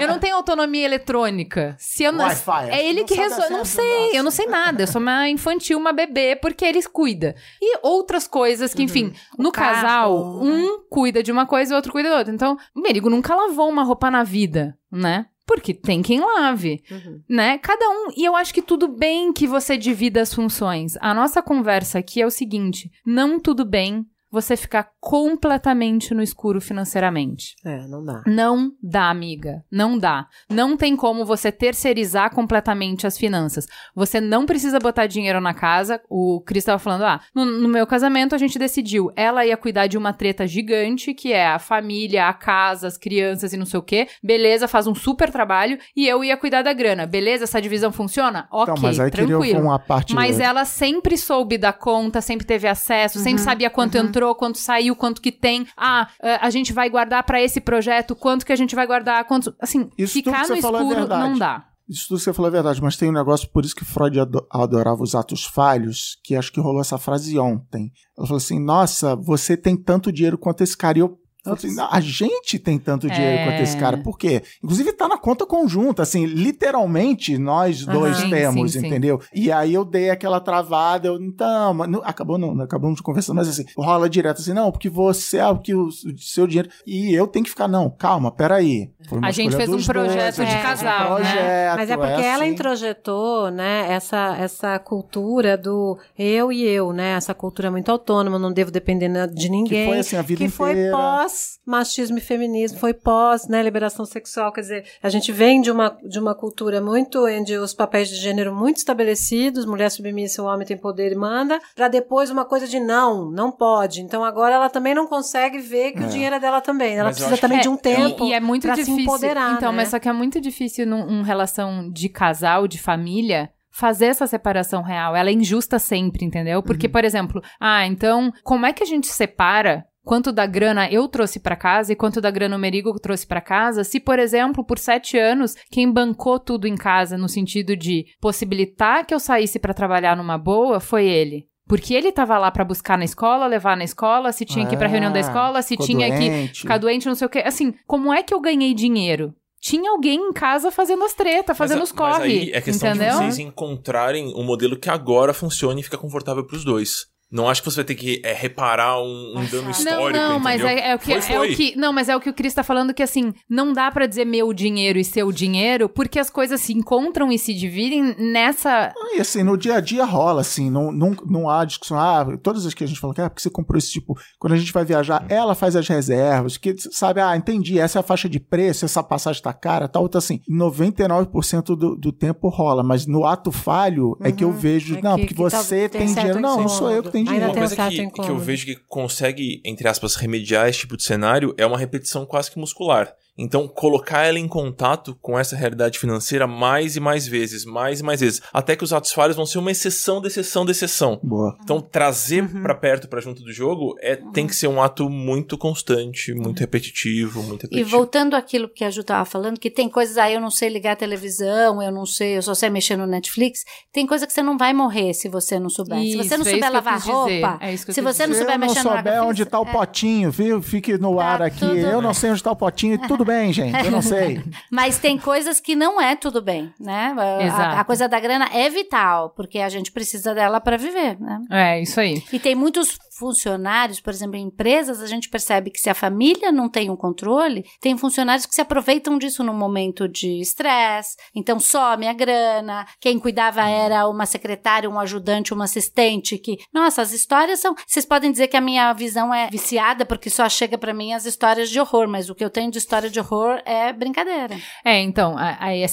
eu 0.00 0.08
não 0.08 0.18
tenho 0.18 0.34
autonomia 0.34 0.84
eletrônica. 0.84 1.76
Se 1.78 2.02
eu 2.02 2.12
não, 2.12 2.26
é 2.26 2.84
ele 2.84 3.04
que 3.04 3.14
resolve. 3.14 3.50
Não 3.50 3.64
sei, 3.64 4.18
eu 4.18 4.22
não 4.24 4.30
sei 4.30 4.46
nada. 4.46 4.82
Eu 4.82 4.86
sou 4.86 5.00
uma 5.00 5.28
infantil, 5.28 5.78
uma 5.78 5.92
bebê, 5.92 6.34
porque 6.34 6.64
ele 6.64 6.82
cuida. 6.82 7.36
E 7.62 7.78
outras 7.82 8.26
coisas 8.26 8.74
que, 8.74 8.82
enfim, 8.82 9.06
uhum. 9.06 9.44
no 9.44 9.52
casal, 9.52 10.42
um 10.42 10.80
cuida 10.90 11.22
de 11.22 11.30
uma 11.30 11.46
coisa 11.46 11.72
e 11.72 11.74
o 11.74 11.76
outro 11.76 11.92
cuida 11.92 12.10
da 12.10 12.18
outra. 12.18 12.34
Então, 12.34 12.56
o 12.74 12.80
Merigo 12.80 13.08
nunca 13.08 13.34
lavou 13.34 13.68
uma 13.68 13.84
roupa 13.84 14.10
na 14.10 14.24
vida, 14.24 14.76
né? 14.90 15.26
Porque 15.46 15.74
tem 15.74 16.00
quem 16.00 16.20
lave, 16.20 16.82
uhum. 16.90 17.20
né? 17.28 17.58
Cada 17.58 17.86
um. 17.88 18.08
E 18.16 18.24
eu 18.24 18.34
acho 18.34 18.52
que 18.52 18.62
tudo 18.62 18.88
bem 18.88 19.30
que 19.30 19.46
você 19.46 19.76
divida 19.76 20.22
as 20.22 20.32
funções. 20.32 20.96
A 21.00 21.12
nossa 21.12 21.42
conversa 21.42 21.98
aqui 21.98 22.22
é 22.22 22.26
o 22.26 22.30
seguinte: 22.30 22.90
não 23.04 23.38
tudo 23.38 23.62
bem 23.64 24.06
você 24.34 24.56
ficar 24.56 24.90
completamente 25.00 26.12
no 26.12 26.20
escuro 26.20 26.60
financeiramente. 26.60 27.54
É, 27.64 27.86
não 27.86 28.04
dá. 28.04 28.22
Não 28.26 28.72
dá, 28.82 29.08
amiga. 29.08 29.64
Não 29.70 29.96
dá. 29.96 30.26
Não 30.50 30.76
tem 30.76 30.96
como 30.96 31.24
você 31.24 31.52
terceirizar 31.52 32.34
completamente 32.34 33.06
as 33.06 33.16
finanças. 33.16 33.66
Você 33.94 34.20
não 34.20 34.44
precisa 34.44 34.80
botar 34.80 35.06
dinheiro 35.06 35.40
na 35.40 35.54
casa. 35.54 36.00
O 36.10 36.42
Cris 36.44 36.62
estava 36.62 36.80
falando, 36.80 37.04
ah, 37.04 37.20
no, 37.32 37.44
no, 37.44 37.68
meu 37.68 37.86
casamento 37.86 38.34
a 38.34 38.38
gente 38.38 38.58
decidiu. 38.58 39.12
Ela 39.14 39.46
ia 39.46 39.56
cuidar 39.56 39.86
de 39.86 39.96
uma 39.96 40.12
treta 40.12 40.48
gigante, 40.48 41.14
que 41.14 41.32
é 41.32 41.46
a 41.46 41.60
família, 41.60 42.28
a 42.28 42.32
casa, 42.32 42.88
as 42.88 42.98
crianças 42.98 43.52
e 43.52 43.56
não 43.56 43.66
sei 43.66 43.78
o 43.78 43.82
quê. 43.82 44.08
Beleza, 44.20 44.66
faz 44.66 44.88
um 44.88 44.94
super 44.96 45.30
trabalho. 45.30 45.78
E 45.94 46.08
eu 46.08 46.24
ia 46.24 46.36
cuidar 46.36 46.62
da 46.62 46.72
grana. 46.72 47.06
Beleza, 47.06 47.44
essa 47.44 47.62
divisão 47.62 47.92
funciona? 47.92 48.48
Ok, 48.50 48.72
então, 48.72 48.82
mas 48.82 48.98
aí 48.98 49.10
tranquilo. 49.10 49.60
Uma 49.60 49.78
parte 49.78 50.12
mas 50.12 50.40
ela 50.40 50.64
sempre 50.64 51.16
soube 51.16 51.56
da 51.56 51.72
conta, 51.72 52.20
sempre 52.20 52.44
teve 52.44 52.66
acesso, 52.66 53.18
uhum, 53.18 53.24
sempre 53.24 53.42
sabia 53.42 53.70
quanto 53.70 53.96
uhum. 53.96 54.04
entrou 54.04 54.23
entrou, 54.24 54.34
quanto 54.34 54.58
saiu, 54.58 54.96
quanto 54.96 55.20
que 55.20 55.30
tem. 55.30 55.66
Ah, 55.76 56.08
eh, 56.22 56.38
a 56.40 56.50
gente 56.50 56.72
vai 56.72 56.88
guardar 56.88 57.22
para 57.24 57.42
esse 57.42 57.60
projeto, 57.60 58.16
quanto 58.16 58.46
que 58.46 58.52
a 58.52 58.56
gente 58.56 58.74
vai 58.74 58.86
guardar, 58.86 59.24
quanto. 59.24 59.54
Assim, 59.60 59.90
isso 59.98 60.14
ficar 60.14 60.48
no 60.48 60.54
é 60.54 60.58
escuro 60.58 61.00
é 61.00 61.06
não 61.06 61.38
dá. 61.38 61.66
Isso 61.86 62.08
tudo 62.08 62.18
você 62.18 62.32
falou 62.32 62.48
é 62.48 62.52
verdade, 62.52 62.82
mas 62.82 62.96
tem 62.96 63.10
um 63.10 63.12
negócio, 63.12 63.46
por 63.50 63.62
isso 63.62 63.76
que 63.76 63.84
Freud 63.84 64.18
adorava 64.50 65.02
os 65.02 65.14
atos 65.14 65.44
falhos, 65.44 66.18
que 66.24 66.34
acho 66.34 66.50
que 66.50 66.58
rolou 66.58 66.80
essa 66.80 66.96
frase 66.96 67.38
ontem. 67.38 67.92
Ela 68.16 68.26
falou 68.26 68.38
assim: 68.38 68.58
Nossa, 68.58 69.14
você 69.14 69.54
tem 69.54 69.76
tanto 69.76 70.10
dinheiro 70.10 70.38
quanto 70.38 70.62
esse 70.62 70.76
cara. 70.76 70.96
E 70.96 71.02
eu 71.02 71.18
Assim, 71.46 71.76
a 71.78 72.00
gente 72.00 72.58
tem 72.58 72.78
tanto 72.78 73.08
dinheiro 73.08 73.42
é... 73.42 73.44
quanto 73.44 73.62
esse 73.62 73.76
cara. 73.76 73.98
Por 73.98 74.18
quê? 74.18 74.42
Inclusive 74.62 74.92
tá 74.94 75.06
na 75.06 75.18
conta 75.18 75.44
conjunta, 75.44 76.02
assim, 76.02 76.24
literalmente 76.24 77.36
nós 77.36 77.84
dois 77.84 78.22
uhum, 78.22 78.30
temos, 78.30 78.72
sim, 78.72 78.78
entendeu? 78.78 79.20
Sim. 79.20 79.28
E 79.34 79.52
aí 79.52 79.74
eu 79.74 79.84
dei 79.84 80.08
aquela 80.08 80.40
travada, 80.40 81.08
eu, 81.08 81.20
então, 81.20 81.74
não, 81.74 82.00
acabou 82.02 82.38
não, 82.38 82.62
acabamos 82.62 82.96
de 82.96 83.02
conversar, 83.02 83.34
mas 83.34 83.48
assim, 83.48 83.64
rola 83.76 84.08
direto 84.08 84.40
assim, 84.40 84.54
não, 84.54 84.72
porque 84.72 84.88
você 84.88 85.36
é 85.36 85.46
o 85.46 85.58
que 85.58 85.74
o, 85.74 85.88
o 85.88 86.18
seu 86.18 86.46
dinheiro. 86.46 86.70
E 86.86 87.14
eu 87.14 87.26
tenho 87.26 87.44
que 87.44 87.50
ficar, 87.50 87.68
não, 87.68 87.90
calma, 87.90 88.32
peraí. 88.32 88.90
a 89.22 89.30
gente 89.30 89.54
fez 89.54 89.68
um 89.68 89.82
projeto 89.82 90.36
dois, 90.36 90.48
de 90.48 90.62
casal, 90.62 91.12
um 91.12 91.16
projeto, 91.16 91.34
né? 91.34 91.74
Mas 91.76 91.90
é 91.90 91.96
porque 91.96 92.22
é 92.22 92.26
ela 92.26 92.44
assim. 92.44 92.52
introjetou, 92.52 93.50
né, 93.50 93.92
essa, 93.92 94.36
essa 94.38 94.78
cultura 94.78 95.58
do 95.58 95.98
eu 96.18 96.50
e 96.50 96.62
eu, 96.62 96.92
né? 96.92 97.10
Essa 97.16 97.34
cultura 97.34 97.70
muito 97.70 97.90
autônoma, 97.90 98.38
não 98.38 98.50
devo 98.50 98.70
depender 98.70 99.04
de 99.28 99.50
ninguém. 99.50 99.84
Que 99.84 99.90
foi 99.90 99.98
assim 99.98 100.16
a 100.16 100.22
vida 100.22 100.38
que 100.38 100.44
inteira. 100.44 100.90
foi 100.90 100.90
pós 100.90 101.33
machismo 101.64 102.18
e 102.18 102.20
feminismo, 102.20 102.78
foi 102.78 102.92
pós, 102.92 103.48
né, 103.48 103.62
liberação 103.62 104.04
sexual, 104.04 104.52
quer 104.52 104.60
dizer, 104.62 104.84
a 105.02 105.08
gente 105.08 105.32
vem 105.32 105.60
de 105.60 105.70
uma, 105.70 105.96
de 106.02 106.18
uma 106.18 106.34
cultura 106.34 106.80
muito 106.80 107.26
onde 107.26 107.56
os 107.56 107.72
papéis 107.72 108.08
de 108.08 108.16
gênero 108.16 108.54
muito 108.54 108.78
estabelecidos, 108.78 109.64
mulher 109.64 109.90
submissa, 109.90 110.42
o 110.42 110.46
homem 110.46 110.66
tem 110.66 110.76
poder 110.76 111.12
e 111.12 111.14
manda, 111.14 111.60
para 111.74 111.88
depois 111.88 112.30
uma 112.30 112.44
coisa 112.44 112.66
de 112.66 112.80
não, 112.80 113.30
não 113.30 113.50
pode. 113.50 114.02
Então 114.02 114.24
agora 114.24 114.54
ela 114.54 114.68
também 114.68 114.94
não 114.94 115.06
consegue 115.06 115.58
ver 115.58 115.92
que 115.92 116.02
é. 116.02 116.06
o 116.06 116.08
dinheiro 116.08 116.36
é 116.36 116.40
dela 116.40 116.60
também. 116.60 116.94
Ela 116.94 117.08
mas 117.08 117.16
precisa 117.16 117.40
também 117.40 117.60
de 117.60 117.68
um 117.68 117.76
tempo 117.76 118.24
e, 118.24 118.30
e 118.30 118.32
é 118.32 118.40
muito 118.40 118.68
difícil, 118.68 118.94
se 118.94 119.02
empoderar. 119.02 119.54
Então, 119.54 119.70
né? 119.72 119.78
mas 119.78 119.88
só 119.88 119.98
que 119.98 120.08
é 120.08 120.12
muito 120.12 120.40
difícil 120.40 120.86
numa 120.86 121.04
num 121.04 121.22
relação 121.22 121.90
de 121.90 122.08
casal, 122.08 122.66
de 122.66 122.80
família, 122.80 123.50
fazer 123.70 124.06
essa 124.06 124.26
separação 124.26 124.82
real. 124.82 125.16
Ela 125.16 125.30
é 125.30 125.32
injusta 125.32 125.78
sempre, 125.78 126.24
entendeu? 126.24 126.62
Porque, 126.62 126.86
uhum. 126.86 126.92
por 126.92 127.04
exemplo, 127.04 127.42
ah, 127.60 127.86
então, 127.86 128.32
como 128.42 128.66
é 128.66 128.72
que 128.72 128.82
a 128.82 128.86
gente 128.86 129.08
separa 129.08 129.84
quanto 130.04 130.30
da 130.30 130.46
grana 130.46 130.88
eu 130.90 131.08
trouxe 131.08 131.40
para 131.40 131.56
casa 131.56 131.92
e 131.92 131.96
quanto 131.96 132.20
da 132.20 132.30
grana 132.30 132.56
o 132.56 132.58
Merigo 132.58 132.92
trouxe 133.00 133.26
para 133.26 133.40
casa, 133.40 133.82
se, 133.82 133.98
por 133.98 134.18
exemplo, 134.18 134.64
por 134.64 134.78
sete 134.78 135.18
anos, 135.18 135.56
quem 135.70 135.90
bancou 135.90 136.38
tudo 136.38 136.66
em 136.68 136.76
casa 136.76 137.16
no 137.16 137.28
sentido 137.28 137.76
de 137.76 138.04
possibilitar 138.20 139.06
que 139.06 139.14
eu 139.14 139.18
saísse 139.20 139.58
para 139.58 139.74
trabalhar 139.74 140.16
numa 140.16 140.38
boa 140.38 140.78
foi 140.78 141.06
ele. 141.06 141.46
Porque 141.66 141.94
ele 141.94 142.12
tava 142.12 142.36
lá 142.36 142.50
para 142.50 142.64
buscar 142.64 142.98
na 142.98 143.06
escola, 143.06 143.46
levar 143.46 143.74
na 143.74 143.84
escola, 143.84 144.32
se 144.32 144.44
tinha 144.44 144.66
que 144.66 144.74
ir 144.74 144.78
pra 144.78 144.86
reunião 144.86 145.10
da 145.10 145.18
ah, 145.18 145.20
escola, 145.20 145.62
se 145.62 145.78
tinha 145.78 146.08
doente. 146.08 146.52
que 146.52 146.60
ficar 146.60 146.76
doente, 146.76 147.06
não 147.06 147.14
sei 147.14 147.26
o 147.26 147.30
quê. 147.30 147.42
Assim, 147.44 147.72
como 147.86 148.12
é 148.12 148.22
que 148.22 148.34
eu 148.34 148.40
ganhei 148.40 148.74
dinheiro? 148.74 149.34
tinha 149.64 149.90
alguém 149.92 150.20
em 150.20 150.30
casa 150.30 150.70
fazendo 150.70 151.02
as 151.04 151.14
tretas, 151.14 151.56
fazendo 151.56 151.78
mas, 151.78 151.88
os 151.88 151.96
corre. 151.96 152.18
Mas 152.18 152.22
aí 152.22 152.52
é 152.52 152.60
questão 152.60 152.90
entendeu? 152.90 153.12
de 153.12 153.16
vocês 153.16 153.38
encontrarem 153.38 154.34
um 154.36 154.44
modelo 154.44 154.78
que 154.78 154.90
agora 154.90 155.32
funcione 155.32 155.80
e 155.80 155.84
fica 155.84 155.96
confortável 155.96 156.46
para 156.46 156.54
os 156.54 156.62
dois. 156.66 157.06
Não 157.34 157.48
acho 157.48 157.62
que 157.62 157.68
você 157.68 157.78
vai 157.78 157.84
ter 157.84 157.96
que 157.96 158.22
é, 158.24 158.32
reparar 158.32 159.02
um, 159.02 159.34
um 159.36 159.44
dano 159.46 159.68
histórico. 159.68 160.16
Não, 160.16 160.34
não, 160.34 160.38
mas 160.38 160.62
é, 160.62 160.90
é, 160.90 160.94
o 160.94 160.98
que, 161.00 161.20
foi, 161.20 161.20
foi. 161.20 161.34
é 161.34 161.40
o 161.52 161.56
que. 161.56 161.76
Não, 161.76 161.92
mas 161.92 162.08
é 162.08 162.14
o 162.14 162.20
que 162.20 162.30
o 162.30 162.32
Cris 162.32 162.54
tá 162.54 162.62
falando 162.62 162.94
que 162.94 163.02
assim, 163.02 163.34
não 163.50 163.72
dá 163.72 163.90
para 163.90 164.06
dizer 164.06 164.24
meu 164.24 164.54
dinheiro 164.54 165.00
e 165.00 165.04
seu 165.04 165.32
dinheiro, 165.32 165.88
porque 165.88 166.20
as 166.20 166.30
coisas 166.30 166.60
se 166.60 166.72
encontram 166.72 167.32
e 167.32 167.38
se 167.38 167.52
dividem 167.52 168.14
nessa. 168.20 168.94
E 169.16 169.20
assim, 169.20 169.42
no 169.42 169.58
dia 169.58 169.74
a 169.74 169.80
dia 169.80 170.04
rola, 170.04 170.42
assim, 170.42 170.70
não, 170.70 170.92
não, 170.92 171.16
não 171.26 171.50
há 171.50 171.64
discussão. 171.64 171.98
Ah, 171.98 172.24
todas 172.40 172.64
as 172.64 172.72
que 172.72 172.84
a 172.84 172.86
gente 172.86 173.00
fala 173.00 173.12
que 173.12 173.20
é 173.20 173.28
porque 173.28 173.42
você 173.42 173.50
comprou 173.50 173.78
esse 173.78 173.90
tipo. 173.90 174.16
Quando 174.38 174.52
a 174.52 174.56
gente 174.56 174.72
vai 174.72 174.84
viajar, 174.84 175.26
ela 175.28 175.56
faz 175.56 175.74
as 175.74 175.88
reservas, 175.88 176.56
que 176.56 176.72
sabe, 176.78 177.20
ah, 177.20 177.36
entendi, 177.36 177.80
essa 177.80 177.98
é 177.98 178.00
a 178.00 178.04
faixa 178.04 178.28
de 178.28 178.38
preço, 178.38 178.84
essa 178.84 179.02
passagem 179.02 179.42
tá 179.42 179.52
cara, 179.52 179.88
tal, 179.88 180.06
então 180.06 180.20
assim, 180.20 180.40
99% 180.48 181.76
do, 181.76 181.96
do 181.96 182.12
tempo 182.12 182.48
rola, 182.48 182.84
mas 182.84 183.08
no 183.08 183.26
ato 183.26 183.50
falho 183.50 184.10
uhum, 184.10 184.16
é 184.20 184.30
que 184.30 184.44
eu 184.44 184.48
uhum. 184.50 184.54
vejo, 184.54 184.96
é 184.96 185.02
não, 185.02 185.16
que, 185.16 185.22
porque 185.22 185.34
que 185.34 185.40
você 185.40 185.88
tá, 185.88 185.98
tem, 185.98 186.06
tem 186.06 186.14
dinheiro. 186.14 186.40
Não, 186.40 186.60
não 186.60 186.68
sou 186.68 186.90
eu 186.92 187.02
que 187.02 187.10
tenho 187.10 187.23
dinheiro. 187.24 187.46
Uma 187.46 187.54
coisa 187.54 187.90
que, 187.90 188.10
que 188.10 188.30
eu 188.30 188.38
vejo 188.38 188.66
que 188.66 188.76
consegue, 188.88 189.60
entre 189.64 189.88
aspas, 189.88 190.14
remediar 190.14 190.68
esse 190.68 190.80
tipo 190.80 190.96
de 190.96 191.02
cenário 191.02 191.54
é 191.58 191.66
uma 191.66 191.78
repetição 191.78 192.24
quase 192.24 192.50
que 192.50 192.58
muscular. 192.58 193.14
Então, 193.36 193.66
colocar 193.66 194.24
ela 194.24 194.38
em 194.38 194.46
contato 194.46 195.16
com 195.20 195.36
essa 195.38 195.56
realidade 195.56 195.98
financeira 195.98 196.46
mais 196.46 196.94
e 196.96 197.00
mais 197.00 197.26
vezes, 197.26 197.64
mais 197.64 198.00
e 198.00 198.02
mais 198.02 198.20
vezes, 198.20 198.40
até 198.52 198.76
que 198.76 198.84
os 198.84 198.92
atos 198.92 199.12
falhos 199.12 199.36
vão 199.36 199.44
ser 199.44 199.58
uma 199.58 199.72
exceção 199.72 200.20
de 200.20 200.28
exceção 200.28 200.64
de 200.64 200.70
exceção. 200.70 201.18
Boa. 201.22 201.56
Então, 201.62 201.80
trazer 201.80 202.42
uhum. 202.42 202.62
para 202.62 202.74
perto, 202.74 203.08
para 203.08 203.20
junto 203.20 203.42
do 203.42 203.52
jogo, 203.52 203.96
é 204.00 204.14
uhum. 204.14 204.30
tem 204.30 204.46
que 204.46 204.54
ser 204.54 204.68
um 204.68 204.80
ato 204.80 205.10
muito 205.10 205.58
constante, 205.58 206.32
muito 206.32 206.60
repetitivo, 206.60 207.42
muito 207.42 207.62
repetitivo. 207.62 207.88
E 207.88 207.90
voltando 207.90 208.34
àquilo 208.34 208.68
que 208.68 208.84
a 208.84 208.90
Ju 208.90 209.02
tava 209.02 209.24
falando, 209.24 209.58
que 209.58 209.70
tem 209.70 209.88
coisas 209.88 210.16
aí, 210.16 210.32
ah, 210.32 210.36
eu 210.36 210.40
não 210.40 210.50
sei 210.50 210.68
ligar 210.68 210.92
a 210.92 210.96
televisão, 210.96 211.82
eu 211.82 211.90
não 211.90 212.06
sei, 212.06 212.36
eu 212.36 212.42
só 212.42 212.54
sei 212.54 212.70
mexer 212.70 212.96
no 212.96 213.06
Netflix, 213.06 213.64
tem 213.92 214.06
coisa 214.06 214.26
que 214.26 214.32
você 214.32 214.42
não 214.42 214.56
vai 214.56 214.72
morrer 214.72 215.12
se 215.12 215.28
você 215.28 215.58
não 215.58 215.68
souber. 215.68 215.98
Isso, 215.98 216.22
se 216.22 216.28
você 216.28 216.36
não 216.36 216.46
é 216.46 216.50
souber 216.50 216.72
lavar 216.72 217.00
roupa, 217.00 217.58
é 217.60 217.76
se 217.76 218.00
você 218.00 218.26
não 218.26 218.34
souber 218.34 218.58
mexer 218.58 218.74
no 218.74 218.82
Se 218.82 218.84
não 218.84 218.96
souber 218.96 219.22
onde 219.24 219.44
tá 219.44 219.60
o 219.60 219.66
é. 219.66 219.72
potinho, 219.72 220.30
viu? 220.30 220.62
Fique 220.62 220.96
no 220.96 221.16
tá 221.16 221.24
ar 221.24 221.42
aqui. 221.42 221.58
Tudo... 221.58 221.76
Eu 221.76 222.00
não 222.00 222.14
sei 222.14 222.30
onde 222.30 222.42
tá 222.42 222.52
o 222.52 222.56
potinho 222.56 222.94
e 222.94 222.98
tudo 222.98 223.23
tudo 223.24 223.26
bem, 223.26 223.52
gente, 223.52 223.84
eu 223.84 223.90
não 223.90 224.02
sei. 224.02 224.42
Mas 224.70 224.98
tem 224.98 225.18
coisas 225.18 225.58
que 225.58 225.74
não 225.74 226.00
é 226.00 226.14
tudo 226.14 226.42
bem, 226.42 226.72
né? 226.78 227.14
A, 227.50 227.80
a, 227.80 227.84
coisa 227.84 228.06
da 228.06 228.20
grana 228.20 228.48
é 228.52 228.68
vital, 228.68 229.30
porque 229.30 229.58
a 229.58 229.68
gente 229.68 229.90
precisa 229.90 230.34
dela 230.34 230.60
para 230.60 230.76
viver, 230.76 231.18
né? 231.18 231.40
É, 231.50 231.80
isso 231.80 231.98
aí. 231.98 232.22
E 232.32 232.38
tem 232.38 232.54
muitos 232.54 232.98
funcionários, 233.16 234.00
por 234.00 234.12
exemplo, 234.12 234.36
em 234.36 234.46
empresas, 234.46 235.00
a 235.00 235.06
gente 235.06 235.28
percebe 235.28 235.70
que 235.70 235.80
se 235.80 235.90
a 235.90 235.94
família 235.94 236.50
não 236.50 236.68
tem 236.68 236.90
um 236.90 236.96
controle, 236.96 237.64
tem 237.80 237.96
funcionários 237.96 238.46
que 238.46 238.54
se 238.54 238.60
aproveitam 238.60 239.18
disso 239.18 239.42
no 239.42 239.54
momento 239.54 240.08
de 240.08 240.40
estresse, 240.40 241.16
então 241.34 241.60
some 241.60 242.06
a 242.06 242.12
grana, 242.12 242.86
quem 243.00 243.18
cuidava 243.18 243.68
era 243.68 244.08
uma 244.08 244.26
secretária, 244.26 244.88
um 244.90 244.98
ajudante, 244.98 245.54
um 245.54 245.62
assistente, 245.62 246.38
que, 246.38 246.58
nossa, 246.72 247.02
as 247.02 247.12
histórias 247.12 247.60
são, 247.60 247.74
vocês 247.86 248.04
podem 248.04 248.32
dizer 248.32 248.48
que 248.48 248.56
a 248.56 248.60
minha 248.60 248.92
visão 248.92 249.32
é 249.32 249.48
viciada, 249.48 250.04
porque 250.04 250.30
só 250.30 250.48
chega 250.48 250.76
para 250.76 250.94
mim 250.94 251.12
as 251.12 251.24
histórias 251.24 251.70
de 251.70 251.80
horror, 251.80 252.08
mas 252.08 252.28
o 252.28 252.34
que 252.34 252.44
eu 252.44 252.50
tenho 252.50 252.70
de 252.70 252.78
história 252.78 253.08
de 253.08 253.20
horror 253.20 253.60
é 253.64 253.92
brincadeira. 253.92 254.56
É, 254.84 255.00
então, 255.00 255.36
aí 255.38 255.84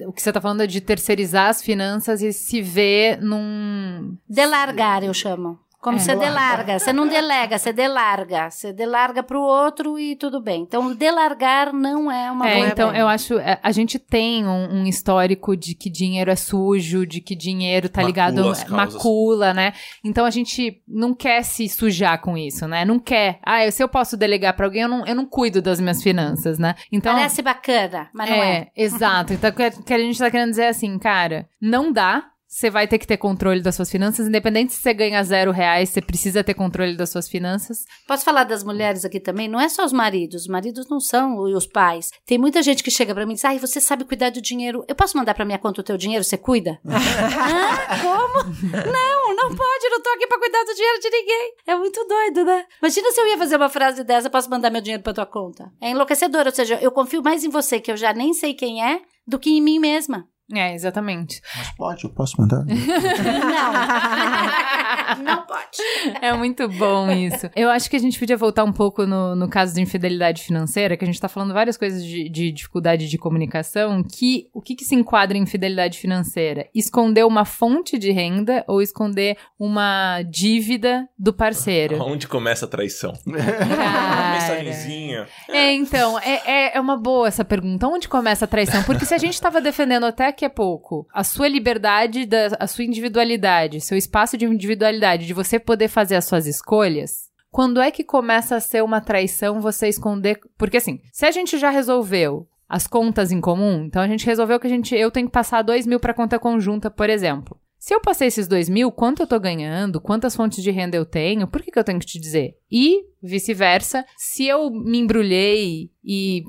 o 0.00 0.12
que 0.12 0.20
você 0.20 0.30
está 0.30 0.40
falando 0.40 0.62
é 0.62 0.66
de 0.66 0.80
terceirizar 0.80 1.48
as 1.48 1.62
finanças 1.62 2.20
e 2.20 2.32
se 2.32 2.60
ver 2.60 3.20
num. 3.22 4.16
Delargar, 4.28 5.02
eu 5.02 5.14
chamo. 5.14 5.58
Como 5.86 5.98
é. 5.98 6.00
você 6.00 6.16
delarga, 6.16 6.80
você 6.80 6.92
não 6.92 7.06
delega, 7.06 7.56
você 7.56 7.72
delarga. 7.72 8.50
Você 8.50 8.72
delarga 8.72 9.22
para 9.22 9.38
o 9.38 9.40
outro 9.40 9.96
e 9.96 10.16
tudo 10.16 10.42
bem. 10.42 10.62
Então, 10.62 10.92
delargar 10.92 11.72
não 11.72 12.10
é 12.10 12.28
uma 12.28 12.48
é, 12.48 12.54
boa 12.56 12.66
Então, 12.66 12.88
ideia. 12.88 13.02
eu 13.02 13.06
acho. 13.06 13.38
É, 13.38 13.60
a 13.62 13.70
gente 13.70 13.96
tem 13.96 14.44
um, 14.44 14.80
um, 14.80 14.86
histórico 14.86 15.56
de 15.56 15.76
que 15.76 15.88
dinheiro 15.88 16.28
é 16.28 16.34
sujo, 16.34 17.06
de 17.06 17.20
que 17.20 17.36
dinheiro 17.36 17.88
tá 17.88 18.02
ligado. 18.02 18.42
Macula, 18.68 19.54
né? 19.54 19.74
Então, 20.04 20.26
a 20.26 20.30
gente 20.30 20.82
não 20.88 21.14
quer 21.14 21.44
se 21.44 21.68
sujar 21.68 22.20
com 22.20 22.36
isso, 22.36 22.66
né? 22.66 22.84
Não 22.84 22.98
quer. 22.98 23.38
Ah, 23.44 23.70
se 23.70 23.80
eu 23.80 23.88
posso 23.88 24.16
delegar 24.16 24.56
para 24.56 24.66
alguém, 24.66 24.82
eu 24.82 24.88
não, 24.88 25.06
eu 25.06 25.14
não 25.14 25.24
cuido 25.24 25.62
das 25.62 25.80
minhas 25.80 26.02
finanças, 26.02 26.58
né? 26.58 26.74
Então. 26.90 27.14
Parece 27.14 27.42
bacana, 27.42 28.10
mas 28.12 28.28
não 28.28 28.36
é. 28.36 28.56
É, 28.56 28.72
exato. 28.74 29.34
Então, 29.34 29.50
o 29.50 29.84
que 29.84 29.94
a 29.94 29.98
gente 29.98 30.18
tá 30.18 30.32
querendo 30.32 30.50
dizer 30.50 30.64
é 30.64 30.68
assim, 30.70 30.98
cara, 30.98 31.48
não 31.62 31.92
dá 31.92 32.24
você 32.56 32.70
vai 32.70 32.88
ter 32.88 32.98
que 32.98 33.06
ter 33.06 33.18
controle 33.18 33.60
das 33.60 33.74
suas 33.74 33.90
finanças, 33.90 34.26
independente 34.26 34.72
se 34.72 34.80
você 34.80 34.94
ganha 34.94 35.22
zero 35.22 35.50
reais, 35.50 35.90
você 35.90 36.00
precisa 36.00 36.42
ter 36.42 36.54
controle 36.54 36.96
das 36.96 37.10
suas 37.10 37.28
finanças. 37.28 37.84
Posso 38.08 38.24
falar 38.24 38.44
das 38.44 38.64
mulheres 38.64 39.04
aqui 39.04 39.20
também? 39.20 39.46
Não 39.46 39.60
é 39.60 39.68
só 39.68 39.84
os 39.84 39.92
maridos, 39.92 40.42
os 40.42 40.48
maridos 40.48 40.88
não 40.88 40.98
são 40.98 41.36
os 41.38 41.66
pais. 41.66 42.10
Tem 42.24 42.38
muita 42.38 42.62
gente 42.62 42.82
que 42.82 42.90
chega 42.90 43.14
para 43.14 43.26
mim 43.26 43.32
e 43.32 43.34
diz: 43.34 43.44
"Ai, 43.44 43.58
você 43.58 43.78
sabe 43.78 44.06
cuidar 44.06 44.30
do 44.30 44.40
dinheiro? 44.40 44.82
Eu 44.88 44.94
posso 44.94 45.18
mandar 45.18 45.34
para 45.34 45.44
minha 45.44 45.58
conta 45.58 45.82
o 45.82 45.84
teu 45.84 45.98
dinheiro? 45.98 46.24
Você 46.24 46.38
cuida?" 46.38 46.80
ah, 46.88 48.00
como? 48.00 48.44
Não, 48.72 49.36
não 49.36 49.54
pode, 49.54 49.88
não 49.90 50.00
tô 50.00 50.08
aqui 50.14 50.26
para 50.26 50.38
cuidar 50.38 50.64
do 50.64 50.74
dinheiro 50.74 50.98
de 50.98 51.10
ninguém. 51.10 51.52
É 51.66 51.76
muito 51.76 52.06
doido, 52.08 52.42
né? 52.46 52.64
Imagina 52.80 53.12
se 53.12 53.20
eu 53.20 53.26
ia 53.26 53.36
fazer 53.36 53.56
uma 53.56 53.68
frase 53.68 54.02
dessa, 54.02 54.30
posso 54.30 54.48
mandar 54.48 54.70
meu 54.70 54.80
dinheiro 54.80 55.02
para 55.02 55.12
tua 55.12 55.26
conta. 55.26 55.70
É 55.78 55.90
enlouquecedor, 55.90 56.46
ou 56.46 56.52
seja, 56.52 56.78
eu 56.80 56.90
confio 56.90 57.22
mais 57.22 57.44
em 57.44 57.50
você 57.50 57.78
que 57.78 57.92
eu 57.92 57.98
já 57.98 58.14
nem 58.14 58.32
sei 58.32 58.54
quem 58.54 58.82
é 58.82 59.02
do 59.26 59.38
que 59.38 59.50
em 59.50 59.60
mim 59.60 59.78
mesma. 59.78 60.26
É, 60.54 60.74
exatamente. 60.74 61.40
Mas 61.56 61.70
pode, 61.72 62.04
eu 62.04 62.10
posso 62.10 62.40
mandar? 62.40 62.64
não. 65.16 65.24
não 65.24 65.46
pode. 65.46 65.78
É 66.22 66.32
muito 66.32 66.68
bom 66.68 67.10
isso. 67.10 67.50
Eu 67.56 67.68
acho 67.68 67.90
que 67.90 67.96
a 67.96 67.98
gente 67.98 68.16
podia 68.16 68.36
voltar 68.36 68.62
um 68.62 68.72
pouco 68.72 69.04
no, 69.06 69.34
no 69.34 69.48
caso 69.48 69.74
de 69.74 69.80
infidelidade 69.80 70.42
financeira, 70.42 70.96
que 70.96 71.04
a 71.04 71.06
gente 71.06 71.20
tá 71.20 71.28
falando 71.28 71.52
várias 71.52 71.76
coisas 71.76 72.04
de, 72.04 72.28
de 72.28 72.52
dificuldade 72.52 73.08
de 73.08 73.18
comunicação, 73.18 74.04
que 74.04 74.48
o 74.54 74.62
que, 74.62 74.76
que 74.76 74.84
se 74.84 74.94
enquadra 74.94 75.36
em 75.36 75.42
infidelidade 75.42 75.98
financeira? 75.98 76.68
Esconder 76.72 77.26
uma 77.26 77.44
fonte 77.44 77.98
de 77.98 78.12
renda 78.12 78.64
ou 78.68 78.80
esconder 78.80 79.36
uma 79.58 80.22
dívida 80.22 81.08
do 81.18 81.32
parceiro? 81.32 82.00
Onde 82.00 82.28
começa 82.28 82.66
a 82.66 82.68
traição? 82.68 83.12
Cara... 83.26 84.32
Mensagenzinha. 84.32 85.26
É, 85.48 85.72
então, 85.72 86.20
é, 86.20 86.42
é, 86.46 86.76
é 86.76 86.80
uma 86.80 86.96
boa 86.96 87.26
essa 87.26 87.44
pergunta. 87.44 87.88
Onde 87.88 88.08
começa 88.08 88.44
a 88.44 88.48
traição? 88.48 88.84
Porque 88.84 89.04
se 89.04 89.14
a 89.14 89.18
gente 89.18 89.40
tava 89.40 89.60
defendendo 89.60 90.06
até 90.06 90.35
daqui 90.36 90.44
a 90.44 90.50
pouco 90.50 91.06
a 91.14 91.24
sua 91.24 91.48
liberdade, 91.48 92.26
da, 92.26 92.48
a 92.60 92.66
sua 92.66 92.84
individualidade, 92.84 93.80
seu 93.80 93.96
espaço 93.96 94.36
de 94.36 94.44
individualidade, 94.44 95.26
de 95.26 95.32
você 95.32 95.58
poder 95.58 95.88
fazer 95.88 96.14
as 96.14 96.26
suas 96.26 96.46
escolhas, 96.46 97.30
quando 97.50 97.80
é 97.80 97.90
que 97.90 98.04
começa 98.04 98.54
a 98.54 98.60
ser 98.60 98.84
uma 98.84 99.00
traição 99.00 99.62
você 99.62 99.88
esconder? 99.88 100.38
Porque 100.58 100.76
assim, 100.76 101.00
se 101.10 101.24
a 101.24 101.30
gente 101.30 101.56
já 101.56 101.70
resolveu 101.70 102.46
as 102.68 102.86
contas 102.86 103.32
em 103.32 103.40
comum, 103.40 103.84
então 103.84 104.02
a 104.02 104.06
gente 104.06 104.26
resolveu 104.26 104.60
que 104.60 104.66
a 104.66 104.70
gente, 104.70 104.94
eu 104.94 105.10
tenho 105.10 105.26
que 105.26 105.32
passar 105.32 105.62
dois 105.62 105.86
mil 105.86 105.98
para 105.98 106.12
conta 106.12 106.38
conjunta, 106.38 106.90
por 106.90 107.08
exemplo. 107.08 107.58
Se 107.86 107.94
eu 107.94 108.00
passei 108.00 108.26
esses 108.26 108.48
dois 108.48 108.68
mil, 108.68 108.90
quanto 108.90 109.22
eu 109.22 109.28
tô 109.28 109.38
ganhando, 109.38 110.00
quantas 110.00 110.34
fontes 110.34 110.60
de 110.60 110.72
renda 110.72 110.96
eu 110.96 111.06
tenho, 111.06 111.46
por 111.46 111.62
que, 111.62 111.70
que 111.70 111.78
eu 111.78 111.84
tenho 111.84 112.00
que 112.00 112.06
te 112.06 112.18
dizer? 112.18 112.58
E 112.68 113.04
vice-versa, 113.22 114.04
se 114.16 114.44
eu 114.44 114.72
me 114.72 114.98
embrulhei 114.98 115.92
e 116.02 116.42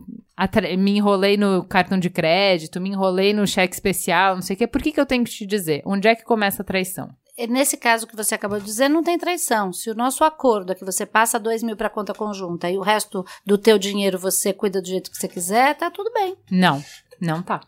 me 0.79 0.97
enrolei 0.97 1.37
no 1.37 1.63
cartão 1.63 1.99
de 1.99 2.09
crédito, 2.09 2.81
me 2.81 2.89
enrolei 2.89 3.35
no 3.35 3.45
cheque 3.45 3.75
especial, 3.75 4.33
não 4.33 4.41
sei 4.41 4.55
o 4.55 4.57
quê, 4.57 4.65
por 4.65 4.81
que, 4.81 4.91
que 4.91 4.99
eu 4.99 5.05
tenho 5.05 5.23
que 5.23 5.29
te 5.29 5.45
dizer? 5.45 5.83
Onde 5.85 6.07
é 6.07 6.15
que 6.15 6.23
começa 6.23 6.63
a 6.63 6.65
traição? 6.65 7.07
Nesse 7.47 7.77
caso 7.77 8.07
que 8.07 8.15
você 8.15 8.33
acabou 8.33 8.57
de 8.57 8.65
dizer, 8.65 8.89
não 8.89 9.03
tem 9.03 9.15
traição. 9.15 9.71
Se 9.71 9.91
o 9.91 9.95
nosso 9.95 10.23
acordo 10.23 10.71
é 10.71 10.75
que 10.75 10.83
você 10.83 11.05
passa 11.05 11.39
dois 11.39 11.61
mil 11.61 11.77
para 11.77 11.87
conta 11.87 12.15
conjunta 12.15 12.67
e 12.67 12.79
o 12.79 12.81
resto 12.81 13.23
do 13.45 13.59
teu 13.59 13.77
dinheiro 13.77 14.17
você 14.17 14.51
cuida 14.51 14.81
do 14.81 14.87
jeito 14.87 15.11
que 15.11 15.17
você 15.17 15.27
quiser, 15.27 15.75
tá 15.75 15.91
tudo 15.91 16.11
bem. 16.11 16.35
Não, 16.49 16.83
não 17.21 17.43
tá. 17.43 17.61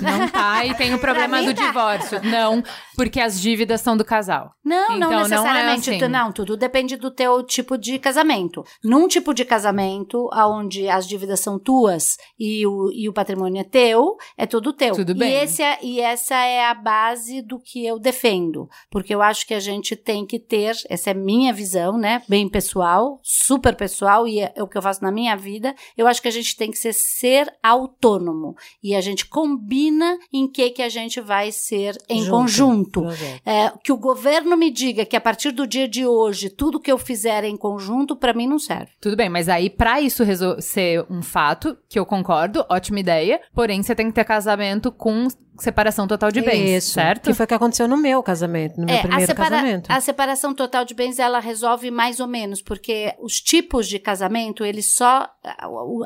Não 0.00 0.28
tá, 0.28 0.64
e 0.64 0.74
tem 0.76 0.94
o 0.94 0.98
problema 0.98 1.42
do 1.42 1.54
tá. 1.54 1.66
divórcio. 1.66 2.22
Não, 2.24 2.62
porque 2.94 3.20
as 3.20 3.40
dívidas 3.40 3.80
são 3.80 3.96
do 3.96 4.04
casal. 4.04 4.52
Não, 4.64 4.96
então, 4.96 5.10
não 5.10 5.18
necessariamente. 5.18 5.90
Não, 5.90 5.94
é 5.94 6.00
assim. 6.02 6.08
não, 6.08 6.32
tudo 6.32 6.56
depende 6.56 6.96
do 6.96 7.10
teu 7.10 7.42
tipo 7.42 7.76
de 7.76 7.98
casamento. 7.98 8.64
Num 8.82 9.06
tipo 9.06 9.32
de 9.32 9.44
casamento, 9.44 10.28
onde 10.32 10.88
as 10.88 11.06
dívidas 11.06 11.40
são 11.40 11.58
tuas 11.58 12.16
e 12.38 12.66
o, 12.66 12.90
e 12.92 13.08
o 13.08 13.12
patrimônio 13.12 13.60
é 13.60 13.64
teu, 13.64 14.16
é 14.36 14.46
tudo 14.46 14.72
teu. 14.72 14.94
Tudo 14.94 15.14
bem. 15.14 15.30
E, 15.30 15.34
esse 15.34 15.62
é, 15.62 15.78
e 15.82 16.00
essa 16.00 16.34
é 16.34 16.64
a 16.64 16.74
base 16.74 17.42
do 17.42 17.60
que 17.60 17.84
eu 17.84 17.98
defendo. 17.98 18.68
Porque 18.90 19.14
eu 19.14 19.22
acho 19.22 19.46
que 19.46 19.54
a 19.54 19.60
gente 19.60 19.94
tem 19.94 20.26
que 20.26 20.38
ter, 20.38 20.74
essa 20.88 21.10
é 21.10 21.14
minha 21.14 21.52
visão, 21.52 21.98
né? 21.98 22.22
Bem 22.28 22.48
pessoal, 22.48 23.20
super 23.22 23.76
pessoal, 23.76 24.26
e 24.26 24.40
é, 24.40 24.52
é 24.54 24.62
o 24.62 24.68
que 24.68 24.76
eu 24.76 24.82
faço 24.82 25.02
na 25.02 25.12
minha 25.12 25.36
vida. 25.36 25.74
Eu 25.96 26.06
acho 26.06 26.20
que 26.22 26.28
a 26.28 26.32
gente 26.32 26.56
tem 26.56 26.70
que 26.70 26.78
ser, 26.78 26.92
ser 26.92 27.52
autônomo. 27.62 28.54
E 28.82 28.94
a 28.94 29.00
gente 29.00 29.26
combina 29.26 29.65
combina 29.66 30.16
em 30.32 30.46
que 30.46 30.70
que 30.70 30.82
a 30.82 30.88
gente 30.88 31.20
vai 31.20 31.50
ser 31.50 31.96
em 32.08 32.22
Junto. 32.22 32.30
conjunto. 32.30 33.06
É, 33.44 33.72
que 33.82 33.90
o 33.90 33.96
governo 33.96 34.56
me 34.56 34.70
diga 34.70 35.04
que 35.04 35.16
a 35.16 35.20
partir 35.20 35.50
do 35.50 35.66
dia 35.66 35.88
de 35.88 36.06
hoje 36.06 36.48
tudo 36.48 36.80
que 36.80 36.90
eu 36.90 36.96
fizer 36.96 37.42
em 37.42 37.56
conjunto 37.56 38.14
para 38.14 38.32
mim 38.32 38.46
não 38.46 38.58
serve. 38.58 38.92
Tudo 39.00 39.16
bem, 39.16 39.28
mas 39.28 39.48
aí 39.48 39.68
para 39.68 40.00
isso 40.00 40.22
ser 40.60 41.04
um 41.10 41.20
fato, 41.20 41.76
que 41.88 41.98
eu 41.98 42.06
concordo, 42.06 42.64
ótima 42.68 43.00
ideia, 43.00 43.40
porém 43.52 43.82
você 43.82 43.94
tem 43.94 44.06
que 44.06 44.12
ter 44.12 44.24
casamento 44.24 44.92
com 44.92 45.26
separação 45.58 46.06
total 46.06 46.30
de 46.30 46.40
bens, 46.40 46.84
Isso, 46.84 46.94
certo? 46.94 47.24
Que 47.24 47.34
foi 47.34 47.44
o 47.44 47.46
que 47.46 47.54
aconteceu 47.54 47.88
no 47.88 47.96
meu 47.96 48.22
casamento, 48.22 48.78
no 48.78 48.86
meu 48.86 48.94
é, 48.94 49.00
primeiro 49.00 49.24
a 49.24 49.26
separa 49.26 49.50
casamento. 49.50 49.90
A 49.90 50.00
separação 50.00 50.54
total 50.54 50.84
de 50.84 50.94
bens, 50.94 51.18
ela 51.18 51.38
resolve 51.38 51.90
mais 51.90 52.20
ou 52.20 52.26
menos, 52.26 52.62
porque 52.62 53.14
os 53.20 53.40
tipos 53.40 53.88
de 53.88 53.98
casamento, 53.98 54.64
eles 54.64 54.94
só... 54.94 55.28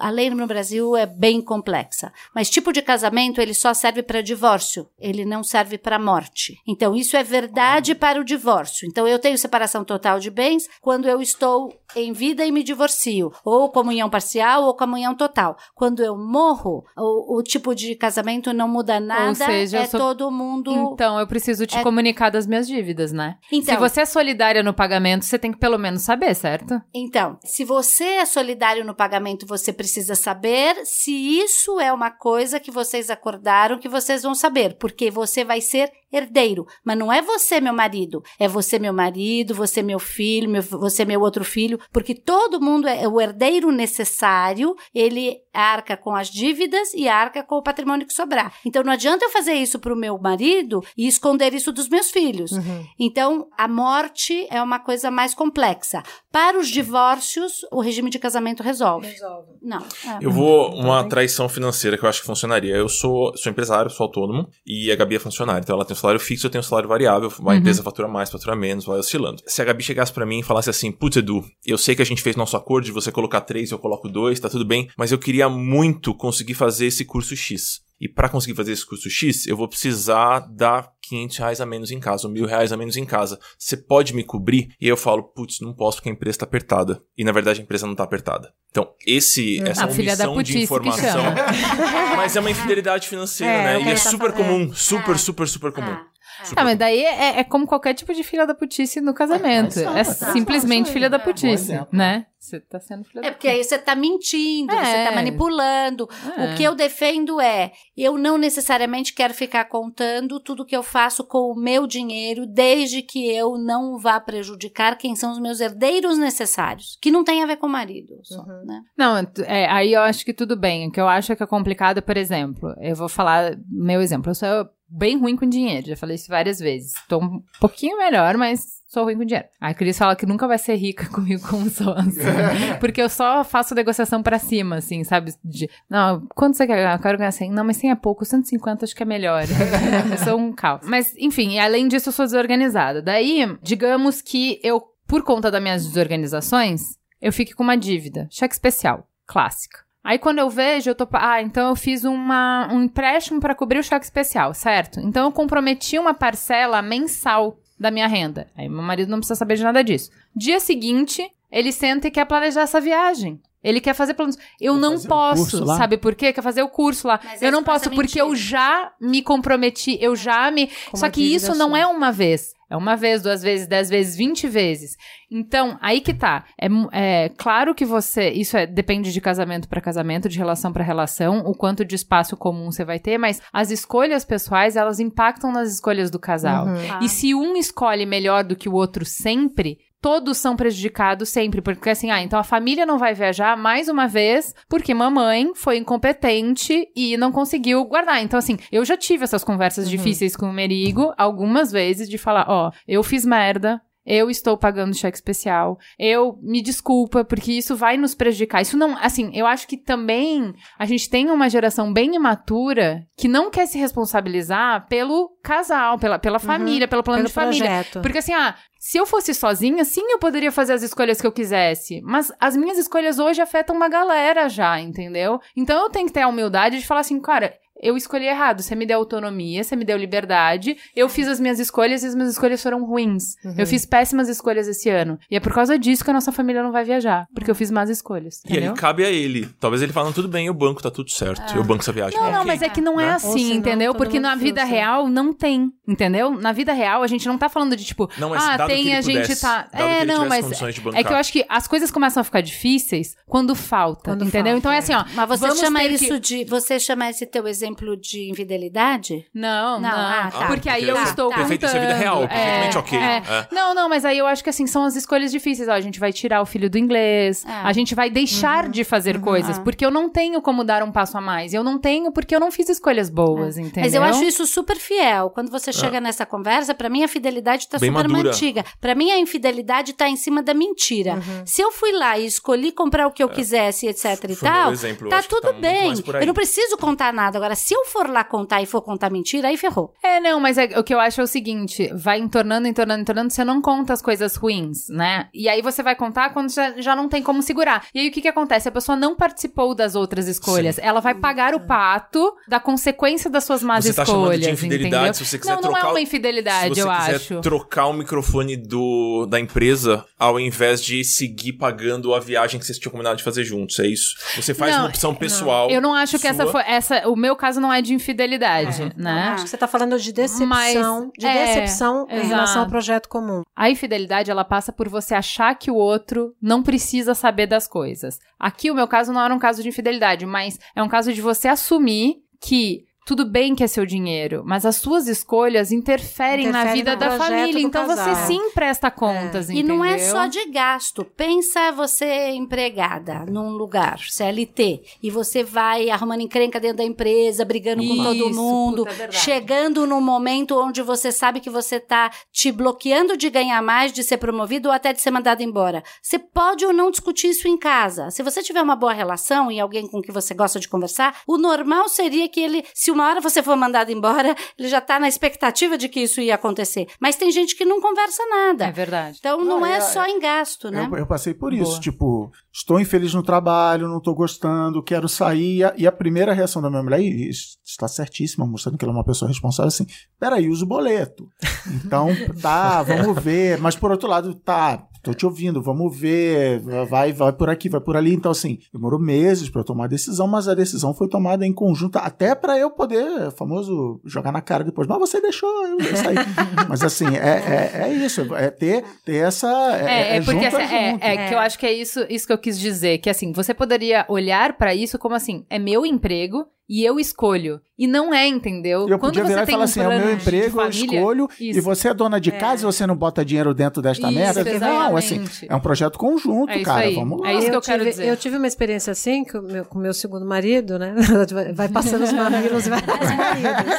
A 0.01 0.11
lei 0.11 0.31
no 0.31 0.47
Brasil 0.47 0.97
é 0.97 1.07
bem 1.07 1.41
complexa, 1.41 2.13
mas 2.35 2.51
tipo 2.51 2.73
de 2.73 2.83
casamento, 2.83 3.41
ele 3.41 3.55
só 3.55 3.73
serve 3.75 4.03
para 4.03 4.21
divórcio, 4.21 4.89
ele 4.99 5.25
não 5.25 5.43
serve 5.43 5.79
para 5.79 5.99
morte. 5.99 6.57
Então, 6.67 6.95
isso 6.95 7.17
é 7.17 7.23
verdade 7.23 7.95
para 7.95 8.21
o 8.21 8.25
divórcio. 8.25 8.87
Então, 8.87 9.07
eu 9.09 9.19
tenho 9.19 9.39
separação 9.39 9.85
total 9.85 10.21
de 10.21 10.31
bens 10.31 10.69
quando 10.81 11.09
eu 11.09 11.21
estou 11.21 11.73
em 11.97 12.13
vida 12.13 12.45
e 12.45 12.53
me 12.53 12.63
divorcio, 12.63 13.33
ou 13.45 13.71
comunhão 13.71 14.11
parcial 14.11 14.65
ou 14.65 14.75
comunhão 14.75 15.15
total. 15.15 15.57
Quando 15.75 16.03
eu 16.03 16.17
morro, 16.17 16.85
o, 16.97 17.39
o 17.39 17.43
tipo 17.43 17.75
de 17.75 17.95
casamento 17.95 18.53
não 18.53 18.69
muda 18.69 19.01
nada 19.01 19.40
seja, 19.47 19.79
é 19.79 19.87
sou... 19.87 19.99
todo 20.01 20.31
mundo. 20.31 20.73
Então, 20.73 21.19
eu 21.19 21.27
preciso 21.27 21.67
te 21.67 21.77
é... 21.77 21.83
comunicar 21.83 22.31
das 22.31 22.47
minhas 22.47 22.67
dívidas, 22.67 23.13
né? 23.13 23.37
Então, 23.51 23.75
se 23.75 23.81
você 23.81 24.01
é 24.03 24.07
solidária 24.07 24.63
no 24.63 24.73
pagamento, 24.73 25.25
você 25.25 25.39
tem 25.39 25.53
que 25.53 25.59
pelo 25.59 25.79
menos 25.79 26.03
saber, 26.03 26.35
certo? 26.35 26.81
Então, 26.95 27.39
se 27.45 27.65
você 27.65 28.05
é 28.05 28.25
solidário 28.25 28.85
no 28.85 28.95
pagamento, 28.95 29.47
você 29.47 29.73
precisa 29.73 30.15
saber 30.15 30.85
se 30.85 31.13
isso 31.13 31.81
é 31.81 31.93
uma 31.93 32.11
coisa 32.11 32.61
que 32.61 32.71
vocês 32.71 33.11
acordaram 33.11 33.79
que 33.79 33.89
vocês 33.89 34.23
vão 34.23 34.35
saber, 34.35 34.77
porque 34.79 35.11
você 35.11 35.45
vai 35.45 35.61
ser 35.61 35.91
herdeiro. 36.13 36.67
Mas 36.85 36.99
não 36.99 37.13
é 37.13 37.23
você, 37.23 37.61
meu 37.61 37.73
marido. 37.73 38.23
É 38.39 38.49
você, 38.49 38.79
meu 38.79 38.93
marido, 38.93 39.55
você, 39.55 39.83
meu 39.83 39.99
filho, 39.99 40.49
meu, 40.49 40.63
você, 40.63 41.05
meu 41.05 41.21
outro 41.21 41.45
filho. 41.45 41.79
Porque 41.93 42.15
todo 42.15 42.61
mundo 42.61 42.89
é 42.89 43.07
o 43.07 43.21
herdeiro 43.21 43.71
necessário. 43.71 44.75
Ele 44.95 45.39
arca 45.53 45.97
com 45.97 46.15
as 46.15 46.29
dívidas 46.29 46.95
e 46.95 47.09
arca 47.09 47.43
com 47.43 47.57
o 47.57 47.63
patrimônio 47.63 48.07
que 48.07 48.13
sobrar. 48.13 48.53
Então 48.65 48.83
não 48.83 48.93
adianta 48.93 49.25
eu 49.25 49.31
fazer 49.31 49.55
isso 49.55 49.79
para 49.79 49.93
o 49.93 49.97
meu 49.97 50.19
marido 50.19 50.83
e 50.97 51.07
esconder 51.07 51.53
isso 51.55 51.73
dos 51.73 51.89
meus 51.89 52.11
filhos. 52.11 52.53
Uhum. 52.53 52.87
Então 52.99 53.49
a 53.57 53.67
morte 53.67 54.47
é 54.51 54.63
uma 54.63 54.79
coisa 54.79 55.11
mais 55.11 55.35
complexa. 55.35 56.03
Para 56.31 56.59
os 56.59 56.69
divórcios, 56.69 57.61
o 57.73 57.81
regime 57.81 58.11
de 58.11 58.19
casamento 58.19 58.63
resolve. 58.63 59.09
Resolve. 59.09 59.49
Não. 59.61 59.81
É. 59.81 60.19
Eu 60.21 60.31
vou 60.31 60.73
uma 60.75 61.09
traição 61.09 61.49
financeira 61.49 61.99
que 61.99 62.05
eu 62.05 62.09
acho 62.09 62.21
que 62.21 62.27
funcionaria. 62.27 62.77
Eu 62.77 62.89
sou, 62.89 63.37
sou 63.37 63.51
empresário, 63.51 63.91
sou 63.91 64.05
autônomo 64.05 64.49
e 64.67 64.91
a 64.91 64.97
Gabi 64.97 65.17
é 65.17 65.19
funcionária, 65.19 65.61
então 65.61 65.75
ela 65.75 65.85
tem 65.85 65.97
salário 66.01 66.21
fixo, 66.21 66.47
eu 66.47 66.51
tenho 66.51 66.61
um 66.61 66.67
salário 66.67 66.89
variável. 66.89 67.33
Uma 67.39 67.53
uhum. 67.53 67.59
empresa 67.59 67.83
fatura 67.83 68.09
mais, 68.09 68.31
fatura 68.31 68.57
menos, 68.57 68.85
vai 68.85 68.99
oscilando. 68.99 69.43
Se 69.47 69.61
a 69.63 69.65
Gabi 69.65 69.83
chegasse 69.83 70.13
para 70.13 70.27
mim 70.27 70.41
e 70.41 70.43
falasse 70.43 70.71
assim, 70.71 70.91
putz, 70.91 71.17
Edu, 71.17 71.45
eu 71.67 71.79
sei 71.79 71.95
que 71.95 72.03
a 72.03 72.07
gente 72.07 72.23
fez 72.23 72.37
nosso 72.37 72.57
acordo 72.57 72.85
de 72.85 72.93
você 72.93 73.13
colocar 73.13 73.41
três, 73.43 73.71
eu 73.71 73.79
coloco 73.79 74.09
dois, 74.09 74.41
tá 74.41 74.49
tudo 74.49 74.65
bem, 74.65 74.89
mas 74.97 75.13
eu 75.13 75.19
queria 75.19 75.49
muito 75.49 76.15
conseguir 76.15 76.55
fazer 76.55 76.87
esse 76.87 77.05
curso 77.05 77.37
X. 77.37 77.81
E 78.01 78.09
para 78.09 78.29
conseguir 78.29 78.57
fazer 78.57 78.73
esse 78.73 78.87
curso 78.87 79.11
X, 79.11 79.47
eu 79.47 79.57
vou 79.57 79.69
precisar 79.69 80.41
dar 80.51 80.91
500 81.03 81.37
reais 81.37 81.61
a 81.61 81.67
menos 81.67 81.91
em 81.91 82.01
casa, 82.01 82.27
ou 82.27 82.33
mil 82.33 82.47
reais 82.47 82.73
a 82.73 82.77
menos 82.77 82.97
em 82.97 83.05
casa. 83.05 83.39
Você 83.59 83.77
pode 83.77 84.15
me 84.15 84.25
cobrir? 84.25 84.75
E 84.81 84.89
eu 84.89 84.97
falo, 84.97 85.23
putz, 85.23 85.61
não 85.61 85.75
posso 85.75 85.99
porque 85.99 86.09
a 86.09 86.13
empresa 86.13 86.37
está 86.37 86.47
apertada. 86.47 87.03
E 87.19 87.25
na 87.25 87.33
verdade 87.33 87.61
a 87.61 87.63
empresa 87.63 87.87
não 87.87 87.93
está 87.93 88.05
apertada. 88.05 88.53
Então, 88.71 88.89
esse, 89.05 89.61
essa 89.63 89.87
omissão 89.87 90.43
de 90.43 90.63
informação. 90.63 91.25
mas 92.17 92.37
é 92.37 92.41
uma 92.41 92.51
infidelidade 92.51 93.09
financeira, 93.09 93.53
é, 93.53 93.65
né? 93.79 93.83
E 93.83 93.93
é 93.93 93.97
super 93.97 94.33
comum, 94.33 94.73
super, 94.73 95.19
super, 95.19 95.49
super 95.49 95.73
comum. 95.73 95.91
Ah. 95.91 96.10
Tá, 96.55 96.65
mas 96.65 96.79
daí 96.79 97.05
é, 97.05 97.41
é, 97.41 97.45
como 97.45 97.67
qualquer 97.67 97.95
tipo 97.95 98.13
de 98.15 98.23
filha 98.23 98.47
da 98.47 98.55
putice 98.55 99.01
no 99.01 99.15
casamento. 99.15 99.79
É, 99.79 100.01
é 100.01 100.05
simplesmente 100.05 100.91
filha 100.91 101.11
da 101.11 101.19
putice, 101.19 101.73
né? 101.93 102.27
Você 102.41 102.59
tá 102.59 102.81
sendo 102.81 103.05
filha 103.05 103.21
É 103.23 103.31
porque 103.31 103.47
aí 103.47 103.63
você 103.63 103.79
tá 103.79 103.95
mentindo, 103.95 104.73
é. 104.73 104.83
você 104.83 105.05
tá 105.05 105.13
manipulando. 105.15 106.09
É. 106.39 106.47
O 106.47 106.57
que 106.57 106.63
eu 106.63 106.75
defendo 106.75 107.39
é, 107.39 107.71
eu 107.95 108.17
não 108.17 108.39
necessariamente 108.39 109.13
quero 109.13 109.35
ficar 109.35 109.67
contando 109.67 110.41
tudo 110.41 110.65
que 110.65 110.75
eu 110.75 110.83
faço 110.83 111.23
com 111.23 111.53
o 111.53 111.55
meu 111.55 111.87
dinheiro, 111.87 112.47
desde 112.47 113.03
que 113.03 113.31
eu 113.31 113.59
não 113.59 113.99
vá 113.99 114.19
prejudicar 114.19 114.97
quem 114.97 115.15
são 115.15 115.33
os 115.33 115.39
meus 115.39 115.61
herdeiros 115.61 116.17
necessários, 116.17 116.97
que 117.03 117.11
não 117.11 117.23
tem 117.23 117.43
a 117.43 117.47
ver 117.47 117.59
com 117.59 117.67
o 117.67 117.71
marido, 117.71 118.19
só, 118.23 118.41
uhum. 118.41 118.65
né? 118.65 118.81
Não, 118.97 119.19
é, 119.45 119.71
aí 119.71 119.93
eu 119.93 120.01
acho 120.01 120.25
que 120.25 120.33
tudo 120.33 120.57
bem. 120.57 120.89
O 120.89 120.91
que 120.91 121.01
eu 121.01 121.09
acho 121.09 121.33
é 121.33 121.37
que 121.37 121.43
é 121.43 121.47
complicado, 121.47 122.01
por 122.01 122.17
exemplo, 122.17 122.75
eu 122.81 122.97
vou 122.97 123.09
falar 123.09 123.55
meu 123.69 124.01
exemplo. 124.01 124.31
Eu 124.31 124.35
sou 124.35 124.71
bem 124.91 125.19
ruim 125.19 125.37
com 125.37 125.49
dinheiro, 125.49 125.87
já 125.87 125.97
falei 125.97 126.17
isso 126.17 126.29
várias 126.29 126.59
vezes. 126.59 126.95
Tô 127.09 127.19
um 127.19 127.43
pouquinho 127.61 127.97
melhor, 127.97 128.37
mas 128.37 128.81
sou 128.89 129.05
ruim 129.05 129.17
com 129.17 129.25
dinheiro. 129.25 129.49
A 129.61 129.73
Cris 129.73 129.97
fala 129.97 130.17
que 130.17 130.27
nunca 130.27 130.49
vai 130.49 130.59
ser 130.59 130.75
rica 130.75 131.07
comigo 131.15 131.47
como 131.49 131.71
sócio. 131.71 132.23
porque 132.81 133.01
eu 133.01 133.09
só 133.09 133.45
faço 133.45 133.75
negociação 133.75 134.23
para 134.23 134.39
cima, 134.39 134.77
assim, 134.77 135.05
sabe? 135.05 135.33
De, 135.45 135.71
não, 135.89 136.27
quanto 136.35 136.57
você 136.57 136.67
quer 136.67 136.77
ganhar? 136.77 136.97
Eu 136.97 137.03
quero 137.03 137.19
ganhar 137.19 137.31
100. 137.31 137.53
Não, 137.53 137.65
mas 137.65 137.77
100 137.77 137.93
é 137.93 137.95
pouco, 137.95 138.25
150 138.25 138.85
acho 138.85 138.95
que 138.95 139.03
é 139.03 139.07
melhor. 139.07 139.45
eu 140.11 140.19
sou 140.19 140.39
um 140.39 140.53
caos. 140.53 140.87
Mas, 140.87 141.15
enfim, 141.17 141.59
além 141.59 141.87
disso, 141.87 142.09
eu 142.09 142.13
sou 142.13 142.25
desorganizada. 142.25 143.01
Daí, 143.01 143.57
digamos 143.63 144.21
que 144.21 144.61
eu, 144.63 144.83
por 145.07 145.23
conta 145.23 145.51
das 145.51 145.63
minhas 145.63 145.87
desorganizações, 145.87 146.99
eu 147.23 147.33
fique 147.33 147.55
com 147.55 147.63
uma 147.63 147.77
dívida. 147.77 148.27
Cheque 148.31 148.55
especial, 148.55 149.07
clássica. 149.27 149.90
Aí 150.03 150.19
quando 150.19 150.39
eu 150.39 150.49
vejo, 150.49 150.91
eu 150.91 150.95
tô. 150.95 151.07
Ah, 151.13 151.43
então 151.43 151.69
eu 151.69 151.77
fiz 151.77 152.05
uma, 152.05 152.69
um 152.73 152.85
empréstimo 152.85 153.41
para 153.41 153.55
cobrir 153.55 153.79
o 153.79 153.83
cheque 153.83 154.05
especial, 154.05 154.55
certo? 154.55 154.99
Então 155.01 155.27
eu 155.27 155.33
comprometi 155.33 155.99
uma 155.99 156.15
parcela 156.15 156.81
mensal 156.81 157.59
da 157.79 157.91
minha 157.91 158.07
renda. 158.07 158.49
Aí 158.57 158.69
meu 158.69 158.83
marido 158.83 159.11
não 159.11 159.19
precisa 159.19 159.39
saber 159.39 159.57
de 159.57 159.63
nada 159.63 159.85
disso. 159.85 160.11
Dia 160.35 160.59
seguinte, 160.59 161.31
ele 161.51 161.73
senta 161.73 162.09
e 162.09 162.11
quer 162.11 162.25
planejar 162.25 162.63
essa 162.63 162.81
viagem. 162.81 163.41
Ele 163.63 163.81
quer 163.81 163.95
fazer 163.95 164.15
planos. 164.15 164.39
Eu 164.59 164.73
Vou 164.73 164.81
não 164.81 165.01
posso, 165.03 165.67
sabe 165.67 165.99
por 165.99 166.15
quê? 166.15 166.33
Quer 166.33 166.43
fazer 166.43 166.63
o 166.63 166.69
curso 166.69 167.07
lá. 167.07 167.21
Mas 167.23 167.43
eu 167.43 167.53
não 167.53 167.63
posso 167.63 167.91
porque 167.91 168.21
eu 168.21 168.35
já 168.35 168.91
me 168.99 169.21
comprometi, 169.23 169.99
eu 170.01 170.17
já 170.17 170.51
me. 170.51 170.67
Como 170.67 170.97
Só 170.97 171.11
que 171.11 171.23
isso 171.23 171.55
não 171.55 171.77
é 171.77 171.87
uma 171.87 172.11
vez. 172.11 172.55
É 172.71 172.77
uma 172.77 172.97
vez, 172.97 173.21
duas 173.21 173.43
vezes, 173.43 173.67
dez 173.67 173.91
vezes, 173.91 174.17
vinte 174.17 174.47
vezes. 174.47 174.97
Então, 175.29 175.77
aí 175.83 176.01
que 176.01 176.15
tá. 176.15 176.45
É, 176.57 176.69
é 176.93 177.29
claro 177.31 177.75
que 177.75 177.85
você. 177.85 178.31
Isso 178.31 178.57
é, 178.57 178.65
depende 178.65 179.13
de 179.13 179.21
casamento 179.21 179.69
para 179.69 179.81
casamento, 179.81 180.29
de 180.29 180.39
relação 180.39 180.73
para 180.73 180.85
relação, 180.85 181.41
o 181.41 181.53
quanto 181.55 181.85
de 181.85 181.97
espaço 181.97 182.37
comum 182.37 182.71
você 182.71 182.85
vai 182.85 183.01
ter, 183.01 183.19
mas 183.19 183.43
as 183.53 183.73
escolhas 183.73 184.25
pessoais, 184.25 184.77
elas 184.77 185.01
impactam 185.01 185.51
nas 185.51 185.73
escolhas 185.73 186.11
do 186.11 186.19
casal. 186.19 186.67
Uhum. 186.67 186.77
Ah. 186.91 187.01
E 187.03 187.09
se 187.09 187.35
um 187.35 187.57
escolhe 187.57 188.07
melhor 188.07 188.45
do 188.45 188.55
que 188.55 188.69
o 188.69 188.75
outro 188.75 189.05
sempre, 189.05 189.79
todos 190.01 190.39
são 190.39 190.57
prejudicados 190.57 191.29
sempre, 191.29 191.61
porque 191.61 191.91
assim, 191.91 192.11
ah, 192.11 192.23
então 192.23 192.39
a 192.39 192.45
família 192.45 192.87
não 192.87 192.99
vai 192.99 193.15
viajar 193.15 193.57
mais 193.57 193.89
uma 193.89 194.07
vez 194.07 194.55
porque 194.69 194.95
mamãe 194.95 195.53
foi 195.55 195.77
incompetente 195.77 196.89
e 196.97 197.17
não 197.17 197.31
conseguiu 197.31 197.85
guardar. 197.85 198.23
Então 198.23 198.39
assim, 198.39 198.59
eu 198.73 198.85
já 198.85 198.97
tive 198.97 199.25
essas 199.25 199.45
conversas 199.45 199.85
uhum. 199.85 199.91
difíceis 199.91 200.37
com 200.37 200.47
o 200.47 200.53
Merigo 200.53 201.13
algumas 201.17 201.71
vezes 201.71 202.09
de 202.09 202.19
falar, 202.19 202.47
ó, 202.49 202.69
oh, 202.69 202.73
eu 202.87 203.03
fiz 203.03 203.25
merda, 203.25 203.81
eu 204.11 204.29
estou 204.29 204.59
pagando 204.59 204.93
cheque 204.93 205.17
especial. 205.17 205.79
Eu 205.97 206.37
me 206.43 206.61
desculpa, 206.61 207.25
porque 207.25 207.53
isso 207.53 207.77
vai 207.77 207.97
nos 207.97 208.13
prejudicar. 208.13 208.61
Isso 208.61 208.77
não, 208.77 208.99
assim, 208.99 209.31
eu 209.33 209.47
acho 209.47 209.69
que 209.69 209.77
também 209.77 210.53
a 210.77 210.85
gente 210.85 211.09
tem 211.09 211.31
uma 211.31 211.49
geração 211.49 211.93
bem 211.93 212.17
imatura 212.17 213.07
que 213.17 213.29
não 213.29 213.53
quer 213.53 213.67
se 213.67 213.79
responsabilizar 213.79 214.89
pelo 214.89 215.31
casal, 215.45 215.97
pela, 215.97 216.19
pela 216.19 216.39
uhum, 216.39 216.45
família, 216.45 216.89
pelo 216.89 217.05
plano 217.05 217.21
pelo 217.21 217.29
de 217.29 217.33
família. 217.33 217.67
Projeto. 217.67 218.03
Porque 218.03 218.19
assim, 218.19 218.35
ah, 218.35 218.57
se 218.81 218.99
eu 218.99 219.07
fosse 219.07 219.33
sozinha, 219.33 219.85
sim, 219.85 220.03
eu 220.11 220.19
poderia 220.19 220.51
fazer 220.51 220.73
as 220.73 220.83
escolhas 220.83 221.21
que 221.21 221.27
eu 221.27 221.33
quisesse. 221.33 222.01
Mas 222.03 222.33
as 222.41 222.57
minhas 222.57 222.79
escolhas 222.79 223.21
hoje 223.21 223.41
afetam 223.41 223.77
uma 223.77 223.89
galera 223.89 224.49
já, 224.49 224.81
entendeu? 224.81 225.39
Então 225.57 225.85
eu 225.85 225.89
tenho 225.89 226.07
que 226.07 226.13
ter 226.13 226.23
a 226.23 226.29
humildade 226.29 226.81
de 226.81 226.87
falar 226.87 227.03
assim, 227.03 227.21
cara, 227.21 227.55
eu 227.81 227.97
escolhi 227.97 228.27
errado. 228.27 228.63
Você 228.63 228.75
me 228.75 228.85
deu 228.87 228.99
autonomia, 228.99 229.65
você 229.65 229.75
me 229.75 229.85
deu 229.85 229.97
liberdade. 229.97 230.77
Eu 230.95 231.09
fiz 231.09 231.27
as 231.27 231.41
minhas 231.41 231.59
escolhas 231.59 232.03
e 232.03 232.07
as 232.07 232.15
minhas 232.15 232.33
escolhas 232.33 232.63
foram 232.63 232.85
ruins. 232.85 233.37
Uhum. 233.45 233.55
Eu 233.57 233.67
fiz 233.67 233.87
péssimas 233.87 234.29
escolhas 234.29 234.69
esse 234.69 234.89
ano. 234.89 235.19
E 235.31 235.37
é 235.37 235.41
por 235.41 235.53
causa 235.53 235.79
disso 235.79 236.05
que 236.05 236.11
a 236.11 236.13
nossa 236.13 236.31
família 236.31 236.63
não 236.63 236.73
vai 236.73 236.85
viajar. 236.85 237.27
Porque 237.35 237.51
eu 237.51 237.55
fiz 237.55 237.71
más 237.71 237.89
escolhas. 237.89 238.41
Entendeu? 238.45 238.63
E 238.63 238.69
aí 238.69 238.75
cabe 238.75 239.05
a 239.05 239.11
ele. 239.11 239.49
Talvez 239.59 239.83
ele 239.83 239.93
falando, 239.93 240.15
tudo 240.15 240.29
bem, 240.29 240.51
o 240.51 240.55
banco 240.55 240.83
tá 240.83 240.91
tudo 240.91 241.11
certo. 241.11 241.55
É. 241.55 241.57
Eu 241.57 241.65
banco 241.65 241.81
essa 241.81 241.93
viagem. 241.93 242.19
Não, 242.19 242.31
não, 242.31 242.45
mas 242.45 242.63
é 242.63 242.69
que 242.69 242.81
não 242.81 243.01
é 243.01 243.07
né? 243.07 243.13
assim, 243.13 243.55
entendeu? 243.55 243.95
Porque 243.95 244.21
na 244.21 244.35
vida 244.35 244.63
real 244.63 245.09
não 245.09 245.33
tem. 245.33 245.73
Entendeu? 245.89 246.31
Na 246.31 246.53
vida 246.53 246.73
real, 246.73 247.03
a 247.03 247.07
gente 247.07 247.27
não 247.27 247.39
tá 247.39 247.49
falando 247.49 247.75
de 247.75 247.85
tipo, 247.85 248.09
não, 248.19 248.33
ah, 248.35 248.67
tem, 248.67 248.95
a 248.95 249.01
gente 249.01 249.23
pudesse, 249.23 249.41
tá. 249.41 249.69
É, 249.73 250.05
não, 250.05 250.29
mas. 250.29 250.51
É 250.95 251.03
que 251.03 251.13
eu 251.13 251.17
acho 251.17 251.33
que 251.33 251.45
as 251.49 251.67
coisas 251.67 251.91
começam 251.91 252.21
a 252.21 252.25
ficar 252.25 252.41
difíceis 252.41 253.17
quando 253.27 253.55
falta. 253.55 254.11
Quando 254.11 254.25
entendeu? 254.25 254.53
Falta, 254.53 254.59
então 254.59 254.73
é 254.73 254.79
assim, 254.79 254.95
ó. 254.95 255.05
Mas 255.15 255.41
você 255.41 255.57
chama 255.57 255.83
isso 255.85 256.15
que... 256.15 256.21
de. 256.21 256.45
Você 256.45 256.79
chama 256.79 257.09
esse 257.09 257.27
teu 257.27 257.47
exemplo 257.49 257.70
de 258.01 258.31
infidelidade? 258.31 259.27
Não, 259.35 259.81
não. 259.81 259.89
não. 259.89 259.99
Ah, 259.99 260.31
tá. 260.31 260.47
Porque 260.47 260.69
aí 260.69 260.89
eu 260.89 260.95
tá, 260.95 261.03
estou 261.05 261.31
tá. 261.31 261.37
Perfeito, 261.37 261.67
isso 261.67 261.77
é 261.77 261.81
vida 261.81 261.95
real, 261.95 262.29
perfeitamente 262.29 262.77
é, 262.77 262.81
ok. 262.81 262.99
É. 262.99 263.17
É. 263.17 263.49
Não, 263.53 263.75
não, 263.75 263.89
mas 263.89 264.05
aí 264.05 264.19
eu 264.19 264.27
acho 264.27 264.43
que 264.43 264.51
assim, 264.51 264.67
são 264.67 264.85
as 264.85 264.97
escolhas 264.97 265.31
difíceis. 265.31 265.69
Ó, 265.69 265.73
a 265.73 265.81
gente 265.81 265.99
vai 265.99 266.13
tirar 266.13 266.41
o 266.43 266.47
filho 266.47 266.69
do 266.69 266.79
inglês, 266.79 267.45
é. 267.45 267.53
a 267.53 267.73
gente 267.73 267.95
vai 267.95 268.11
deixar 268.11 268.65
uhum. 268.65 268.71
de 268.71 268.85
fazer 268.85 269.17
uhum. 269.17 269.23
coisas, 269.23 269.59
é. 269.59 269.63
porque 269.63 269.85
eu 269.85 269.91
não 269.91 270.09
tenho 270.09 270.41
como 270.41 270.65
dar 270.65 270.83
um 270.83 270.93
passo 270.93 271.17
a 271.17 271.21
mais. 271.21 271.55
Eu 271.55 271.63
não 271.63 271.79
tenho 271.79 272.13
porque 272.13 272.35
eu 272.35 272.41
não 272.41 272.51
fiz 272.51 272.69
escolhas 272.69 273.11
boas, 273.11 273.59
é. 273.59 273.63
entendeu? 273.63 273.83
Mas 273.83 273.95
eu 273.95 274.03
acho 274.03 274.25
isso 274.25 274.47
super 274.47 274.77
fiel. 274.77 275.31
Quando 275.31 275.51
você 275.51 275.73
chega 275.73 276.01
nessa 276.01 276.27
conversa, 276.27 276.75
para 276.75 276.89
mim 276.89 277.03
a 277.03 277.09
fidelidade 277.09 277.69
tá 277.69 277.79
Bem 277.79 277.91
super 277.91 278.09
madura. 278.09 278.31
mantiga. 278.31 278.65
Para 278.81 278.95
mim 278.95 279.11
a 279.11 279.19
infidelidade 279.19 279.93
tá 279.93 280.09
em 280.09 280.17
cima 280.17 280.43
da 280.43 280.55
mentira. 280.55 281.15
Uhum. 281.15 281.43
Se 281.45 281.63
eu 281.63 281.71
fui 281.71 281.93
lá 281.93 282.19
e 282.19 282.27
escolhi 282.27 282.73
comprar 282.73 283.07
o 283.07 283.13
que 283.13 283.23
eu 283.23 283.29
quisesse, 283.29 283.87
etc 283.87 284.25
e 284.29 284.37
tal, 284.37 284.73
exemplo, 284.73 285.09
tá 285.09 285.23
tudo 285.23 285.49
tá 285.49 285.53
bem. 285.53 285.93
Eu 286.21 286.27
não 286.27 286.35
preciso 286.35 286.77
contar 286.77 287.13
nada. 287.13 287.39
Agora, 287.39 287.55
se 287.61 287.75
eu 287.75 287.85
for 287.85 288.09
lá 288.09 288.25
contar 288.25 288.63
e 288.63 288.67
for 288.67 288.81
contar 288.81 289.11
mentira, 289.11 289.49
aí 289.49 289.57
ferrou. 289.57 289.93
É, 290.03 290.19
não, 290.19 290.41
mas 290.41 290.57
é, 290.57 290.79
o 290.79 290.83
que 290.83 290.95
eu 290.95 291.01
acho 291.01 291.21
é 291.21 291.25
o 291.25 291.27
seguinte: 291.27 291.91
vai 291.95 292.19
entornando, 292.19 292.67
entornando, 292.67 293.03
entornando, 293.03 293.33
você 293.33 293.45
não 293.45 293.61
conta 293.61 293.93
as 293.93 294.03
coisas 294.03 294.37
ruins, 294.37 294.89
né? 294.89 295.29
E 295.35 295.49
aí 295.49 295.61
você 295.61 295.83
vai 295.83 295.95
contar 295.95 296.31
quando 296.31 296.51
já, 296.51 296.81
já 296.81 296.97
não 296.97 297.09
tem 297.09 297.23
como 297.23 297.43
segurar. 297.43 297.87
E 297.95 298.01
aí 298.01 298.09
o 298.09 298.13
que 298.13 298.23
que 298.23 298.29
acontece? 298.29 298.69
A 298.69 298.73
pessoa 298.73 298.97
não 298.97 299.15
participou 299.15 299.75
das 299.75 299.95
outras 299.95 300.27
escolhas. 300.27 300.77
Sim. 300.77 300.83
Ela 300.85 301.01
vai 301.01 301.15
pagar 301.15 301.55
o 301.55 301.61
pato 301.61 302.35
da 302.49 302.59
consequência 302.59 303.29
das 303.29 303.45
suas 303.45 303.63
más 303.63 303.85
você 303.85 303.93
tá 303.93 304.03
escolhas. 304.05 304.41
De 304.41 304.51
infidelidade, 304.51 304.95
entendeu? 304.97 305.15
se 305.15 305.27
você 305.27 305.39
quiser 305.39 305.55
não, 305.55 305.61
trocar. 305.61 305.81
Não 305.81 305.89
é 305.89 305.93
uma 305.93 306.01
infidelidade, 306.01 306.75
se 306.75 306.81
eu 306.81 306.87
você 306.87 307.13
acho. 307.13 307.41
trocar 307.41 307.87
o 307.87 307.93
microfone 307.93 308.57
do, 308.57 309.27
da 309.27 309.39
empresa 309.39 310.05
ao 310.19 310.39
invés 310.39 310.83
de 310.83 311.03
seguir 311.05 311.55
pagando 311.55 312.15
a 312.15 312.21
viagem 312.21 312.61
que 312.61 312.67
vocês 312.67 312.79
tinham 312.79 312.93
combinado 312.93 313.17
de 313.17 313.23
fazer 313.23 313.45
juntos, 313.45 313.79
é 313.79 313.87
isso? 313.87 314.15
Você 314.37 314.55
faz 314.55 314.73
não, 314.73 314.83
uma 314.83 314.89
opção 314.89 315.15
pessoal. 315.15 315.69
Não. 315.69 315.75
Eu 315.75 315.81
não 315.81 315.95
acho 315.95 316.19
que 316.19 316.27
essa 316.27 316.47
foi. 316.47 316.63
Essa, 316.67 317.09
o 317.09 317.17
meu 317.17 317.35
caso 317.35 317.50
não 317.57 317.73
é 317.73 317.81
de 317.81 317.95
infidelidade, 317.95 318.83
uhum. 318.83 318.91
né? 318.97 319.29
Acho 319.29 319.45
que 319.45 319.51
você 319.51 319.57
está 319.57 319.67
falando 319.67 319.99
de 319.99 320.13
decepção, 320.13 320.47
Mas, 320.47 320.75
de 321.19 321.27
é, 321.27 321.47
decepção 321.47 322.07
em 322.11 322.27
relação 322.27 322.63
ao 322.63 322.69
projeto 322.69 323.09
comum. 323.09 323.43
A 323.57 323.71
infidelidade, 323.71 324.31
ela 324.31 324.45
passa 324.45 324.73
por 324.73 324.89
você 324.89 325.15
achar 325.15 325.55
que 325.55 325.71
o 325.71 325.75
outro 325.75 326.35
não 326.41 326.63
precisa 326.63 327.15
saber 327.15 327.47
das 327.47 327.67
coisas. 327.67 328.19
Aqui, 328.39 328.71
o 328.71 328.75
meu 328.75 328.87
caso 328.87 329.13
não 329.13 329.23
era 329.23 329.35
um 329.35 329.39
caso 329.39 329.63
de 329.63 329.69
infidelidade, 329.69 330.27
mas 330.27 330.59
é 330.75 330.83
um 330.83 330.89
caso 330.89 331.13
de 331.13 331.21
você 331.21 331.49
assumir 331.49 332.17
que 332.41 332.85
tudo 333.05 333.25
bem 333.25 333.55
que 333.55 333.65
é 333.65 333.67
seu 333.67 333.85
dinheiro, 333.85 334.43
mas 334.45 334.65
as 334.65 334.77
suas 334.77 335.09
escolhas 335.09 335.73
interferem, 335.73 336.47
Interfere 336.47 336.67
na 336.67 336.73
vida 336.73 336.97
da 336.97 337.19
família. 337.19 337.61
Então 337.61 337.87
casal. 337.87 338.15
você 338.15 338.27
sim 338.27 338.51
presta 338.51 338.87
é. 338.87 338.91
contas, 338.91 339.51
é. 339.51 339.55
E 339.55 339.63
não 339.63 339.85
é 339.85 339.99
só 339.99 340.27
de 340.27 340.45
gasto. 340.47 341.05
Pensa 341.05 341.73
você 341.73 342.31
empregada 342.31 343.25
num 343.27 343.51
lugar, 343.51 343.99
CLT, 343.99 344.83
e 345.03 345.11
você 345.11 345.43
vai 345.43 345.91
arrumando 345.91 346.21
encrenca 346.21 346.61
dentro 346.61 346.79
da 346.79 346.85
empresa, 346.85 347.45
brigando 347.45 347.83
Isso, 347.83 347.97
com 347.97 348.03
todo 348.03 348.35
mundo, 348.35 348.85
puta, 348.85 349.05
é 349.05 349.13
chegando 349.13 349.87
num 349.87 350.01
momento 350.01 350.59
onde 350.61 350.83
você 350.83 351.11
sabe 351.11 351.41
que 351.41 351.51
você 351.51 351.81
tá 351.81 352.11
te 352.33 352.53
bloqueando 352.53 353.17
de 353.17 353.29
ganhar 353.31 353.63
mais, 353.63 353.93
de 353.93 354.05
ser 354.05 354.19
promovido 354.19 354.69
ou 354.69 354.75
até 354.75 354.93
de 354.93 355.01
ser 355.01 355.11
mandado 355.11 355.43
embora. 355.43 355.83
Você 356.03 356.19
pode 356.19 356.65
ou 356.65 356.73
não 356.73 356.91
discutir 356.91 357.31
isso 357.31 357.49
em 357.49 357.57
casa. 357.57 358.11
Se 358.11 358.23
você 358.23 358.43
tiver 358.43 358.63
uma 358.63 358.77
boa 358.77 358.93
relação 358.93 359.51
e 359.51 359.59
alguém 359.59 359.89
com 359.89 360.01
que 360.01 360.13
você 360.13 360.35
gosta 360.35 360.61
de 360.61 360.69
conversar, 360.69 361.21
o 361.27 361.37
normal 361.37 361.89
seria 361.89 362.29
que 362.29 362.41
ele 362.41 362.65
se 362.75 362.90
se 362.91 362.93
uma 362.93 363.09
hora 363.09 363.21
você 363.21 363.41
for 363.43 363.57
mandado 363.57 363.93
embora, 363.93 364.35
ele 364.59 364.69
já 364.69 364.81
tá 364.81 364.99
na 364.99 365.07
expectativa 365.09 365.79
de 365.79 365.89
que 365.89 366.01
isso 366.01 366.21
ia 366.21 366.35
acontecer. 366.35 366.89
Mas 366.99 367.15
tem 367.15 367.31
gente 367.31 367.55
que 367.55 367.65
não 367.65 367.81
conversa 367.81 368.23
nada. 368.27 368.67
É 368.67 368.73
verdade. 368.73 369.19
Então 369.21 369.39
não, 369.39 369.61
Não, 369.61 369.67
é, 369.67 369.77
é- 369.77 369.81
só 369.81 370.05
em 370.07 370.19
gasto, 370.19 370.71
né? 370.71 370.89
Eu, 370.91 370.99
eu 370.99 371.07
passei 371.07 371.33
por 371.33 371.53
isso, 371.53 371.71
Boa. 371.73 371.81
tipo, 371.81 372.33
estou 372.53 372.81
infeliz 372.81 373.15
no 373.15 373.23
trabalho, 373.23 373.89
não 373.89 373.99
estou 373.99 374.15
gostando, 374.15 374.83
quero 374.83 375.09
sair. 375.09 375.59
E 375.59 375.65
a, 375.65 375.75
e 375.77 375.87
a 375.87 375.93
primeira 375.93 376.33
reação 376.33 376.61
da 376.61 376.69
minha 376.69 376.83
mulher, 376.83 377.01
e 377.01 377.31
está 377.65 377.87
certíssima, 377.87 378.47
mostrando 378.47 378.77
que 378.77 378.85
ela 378.85 378.93
é 378.93 378.97
uma 378.97 379.05
pessoa 379.05 379.29
responsável, 379.29 379.69
assim, 379.69 379.87
peraí, 380.19 380.49
usa 380.49 380.65
o 380.65 380.69
boleto. 380.69 381.29
Então, 381.85 382.09
tá, 382.41 382.83
vamos 382.83 383.23
ver. 383.23 383.59
Mas 383.59 383.77
por 383.77 383.91
outro 383.91 384.09
lado, 384.09 384.35
tá, 384.35 384.87
tô 385.03 385.15
te 385.15 385.27
ouvindo, 385.27 385.63
vamos 385.63 385.97
ver, 385.97 386.61
vai, 386.89 387.13
vai 387.13 387.33
por 387.33 387.49
aqui, 387.49 387.69
vai 387.69 387.81
por 387.81 387.97
ali. 387.97 388.15
Então, 388.15 388.31
assim, 388.31 388.59
demorou 388.73 389.01
meses 389.01 389.49
para 389.49 389.61
eu 389.61 389.65
tomar 389.65 389.85
a 389.85 389.89
decisão, 389.89 390.27
mas 390.27 390.49
a 390.49 390.55
decisão 390.55 390.95
foi 390.95 391.09
tomada 391.09 391.47
em 391.47 391.53
conjunto, 391.53 391.97
até 391.97 392.35
para 392.35 392.59
eu 392.59 392.71
poder, 392.71 393.31
famoso, 393.33 394.01
jogar 394.05 394.33
na 394.33 394.41
cara 394.41 394.65
depois, 394.65 394.87
mas 394.87 394.99
você 394.99 395.21
deixou 395.21 395.49
eu 395.67 395.97
sair. 395.97 396.19
mas 396.69 396.83
assim, 396.83 397.17
é, 397.17 397.73
é, 397.79 397.83
é 397.85 397.95
isso, 397.95 398.35
é 398.35 398.51
ter, 398.51 398.85
ter 399.05 399.17
essa. 399.17 399.49
É, 399.79 400.17
é, 400.17 400.21
porque 400.23 400.51
junto, 400.51 400.57
assim, 400.57 400.75
é 400.75 400.99
é, 401.01 401.15
é 401.15 401.29
que 401.29 401.35
eu 401.35 401.39
acho 401.39 401.59
que 401.59 401.67
é 401.67 401.73
isso, 401.73 402.05
isso 402.09 402.27
que 402.27 402.33
eu 402.33 402.39
quis 402.39 402.59
dizer, 402.59 402.99
que 402.99 403.11
assim, 403.11 403.33
você 403.33 403.55
poderia 403.55 404.05
olhar 404.09 404.57
pra 404.57 404.75
isso 404.75 404.99
como 404.99 405.15
assim, 405.15 405.45
é 405.49 405.59
meu 405.59 405.85
emprego 405.87 406.47
e 406.71 406.85
eu 406.85 407.01
escolho. 407.01 407.61
E 407.77 407.87
não 407.87 408.13
é, 408.13 408.27
entendeu? 408.29 408.81
Eu 408.87 408.99
Quando 408.99 409.15
podia 409.15 409.23
você 409.25 409.29
virar 409.31 409.43
e 409.45 409.47
falar 409.47 409.61
um 409.61 409.65
assim: 409.65 409.81
é 409.81 409.89
o 409.89 409.99
meu 409.99 410.13
emprego, 410.13 410.45
eu 410.45 410.51
família, 410.71 410.99
escolho, 410.99 411.29
e 411.41 411.51
isso. 411.51 411.63
você 411.63 411.89
é 411.89 411.95
dona 411.95 412.21
de 412.21 412.31
casa 412.31 412.63
e 412.63 412.67
você 412.67 412.87
não 412.87 412.95
bota 412.95 413.25
dinheiro 413.25 413.55
dentro 413.55 413.81
desta 413.81 414.07
Isso, 414.11 414.19
merda. 414.19 414.45
Não, 414.59 414.97
assim, 414.99 415.15
exatamente. 415.17 415.47
é 415.49 415.57
um 415.57 415.61
projeto 415.61 415.99
conjunto, 415.99 416.51
É 416.53 416.63
cara. 416.63 416.81
aí. 416.83 416.95
Vamos 416.95 417.21
lá. 417.23 417.31
É 417.31 417.33
isso 417.37 417.45
que 417.47 417.51
eu 417.51 417.55
eu 417.55 417.61
quero 417.63 417.79
tive, 417.79 417.91
dizer. 417.91 418.07
Eu 418.07 418.17
tive 418.19 418.37
uma 418.37 418.47
experiência 418.47 418.91
assim 418.91 419.25
com 419.25 419.39
o 419.39 419.43
meu, 419.43 419.65
com 419.65 419.79
o 419.79 419.81
meu 419.83 419.95
segundo 419.95 420.27
marido, 420.27 420.79
né? 420.79 420.95
Vai 421.57 421.69
passando 421.71 422.05
os 422.05 422.13
mamilos 422.13 422.67
e 422.67 422.71
vai 422.71 422.83
mais 422.87 423.17
maridos. 423.17 423.75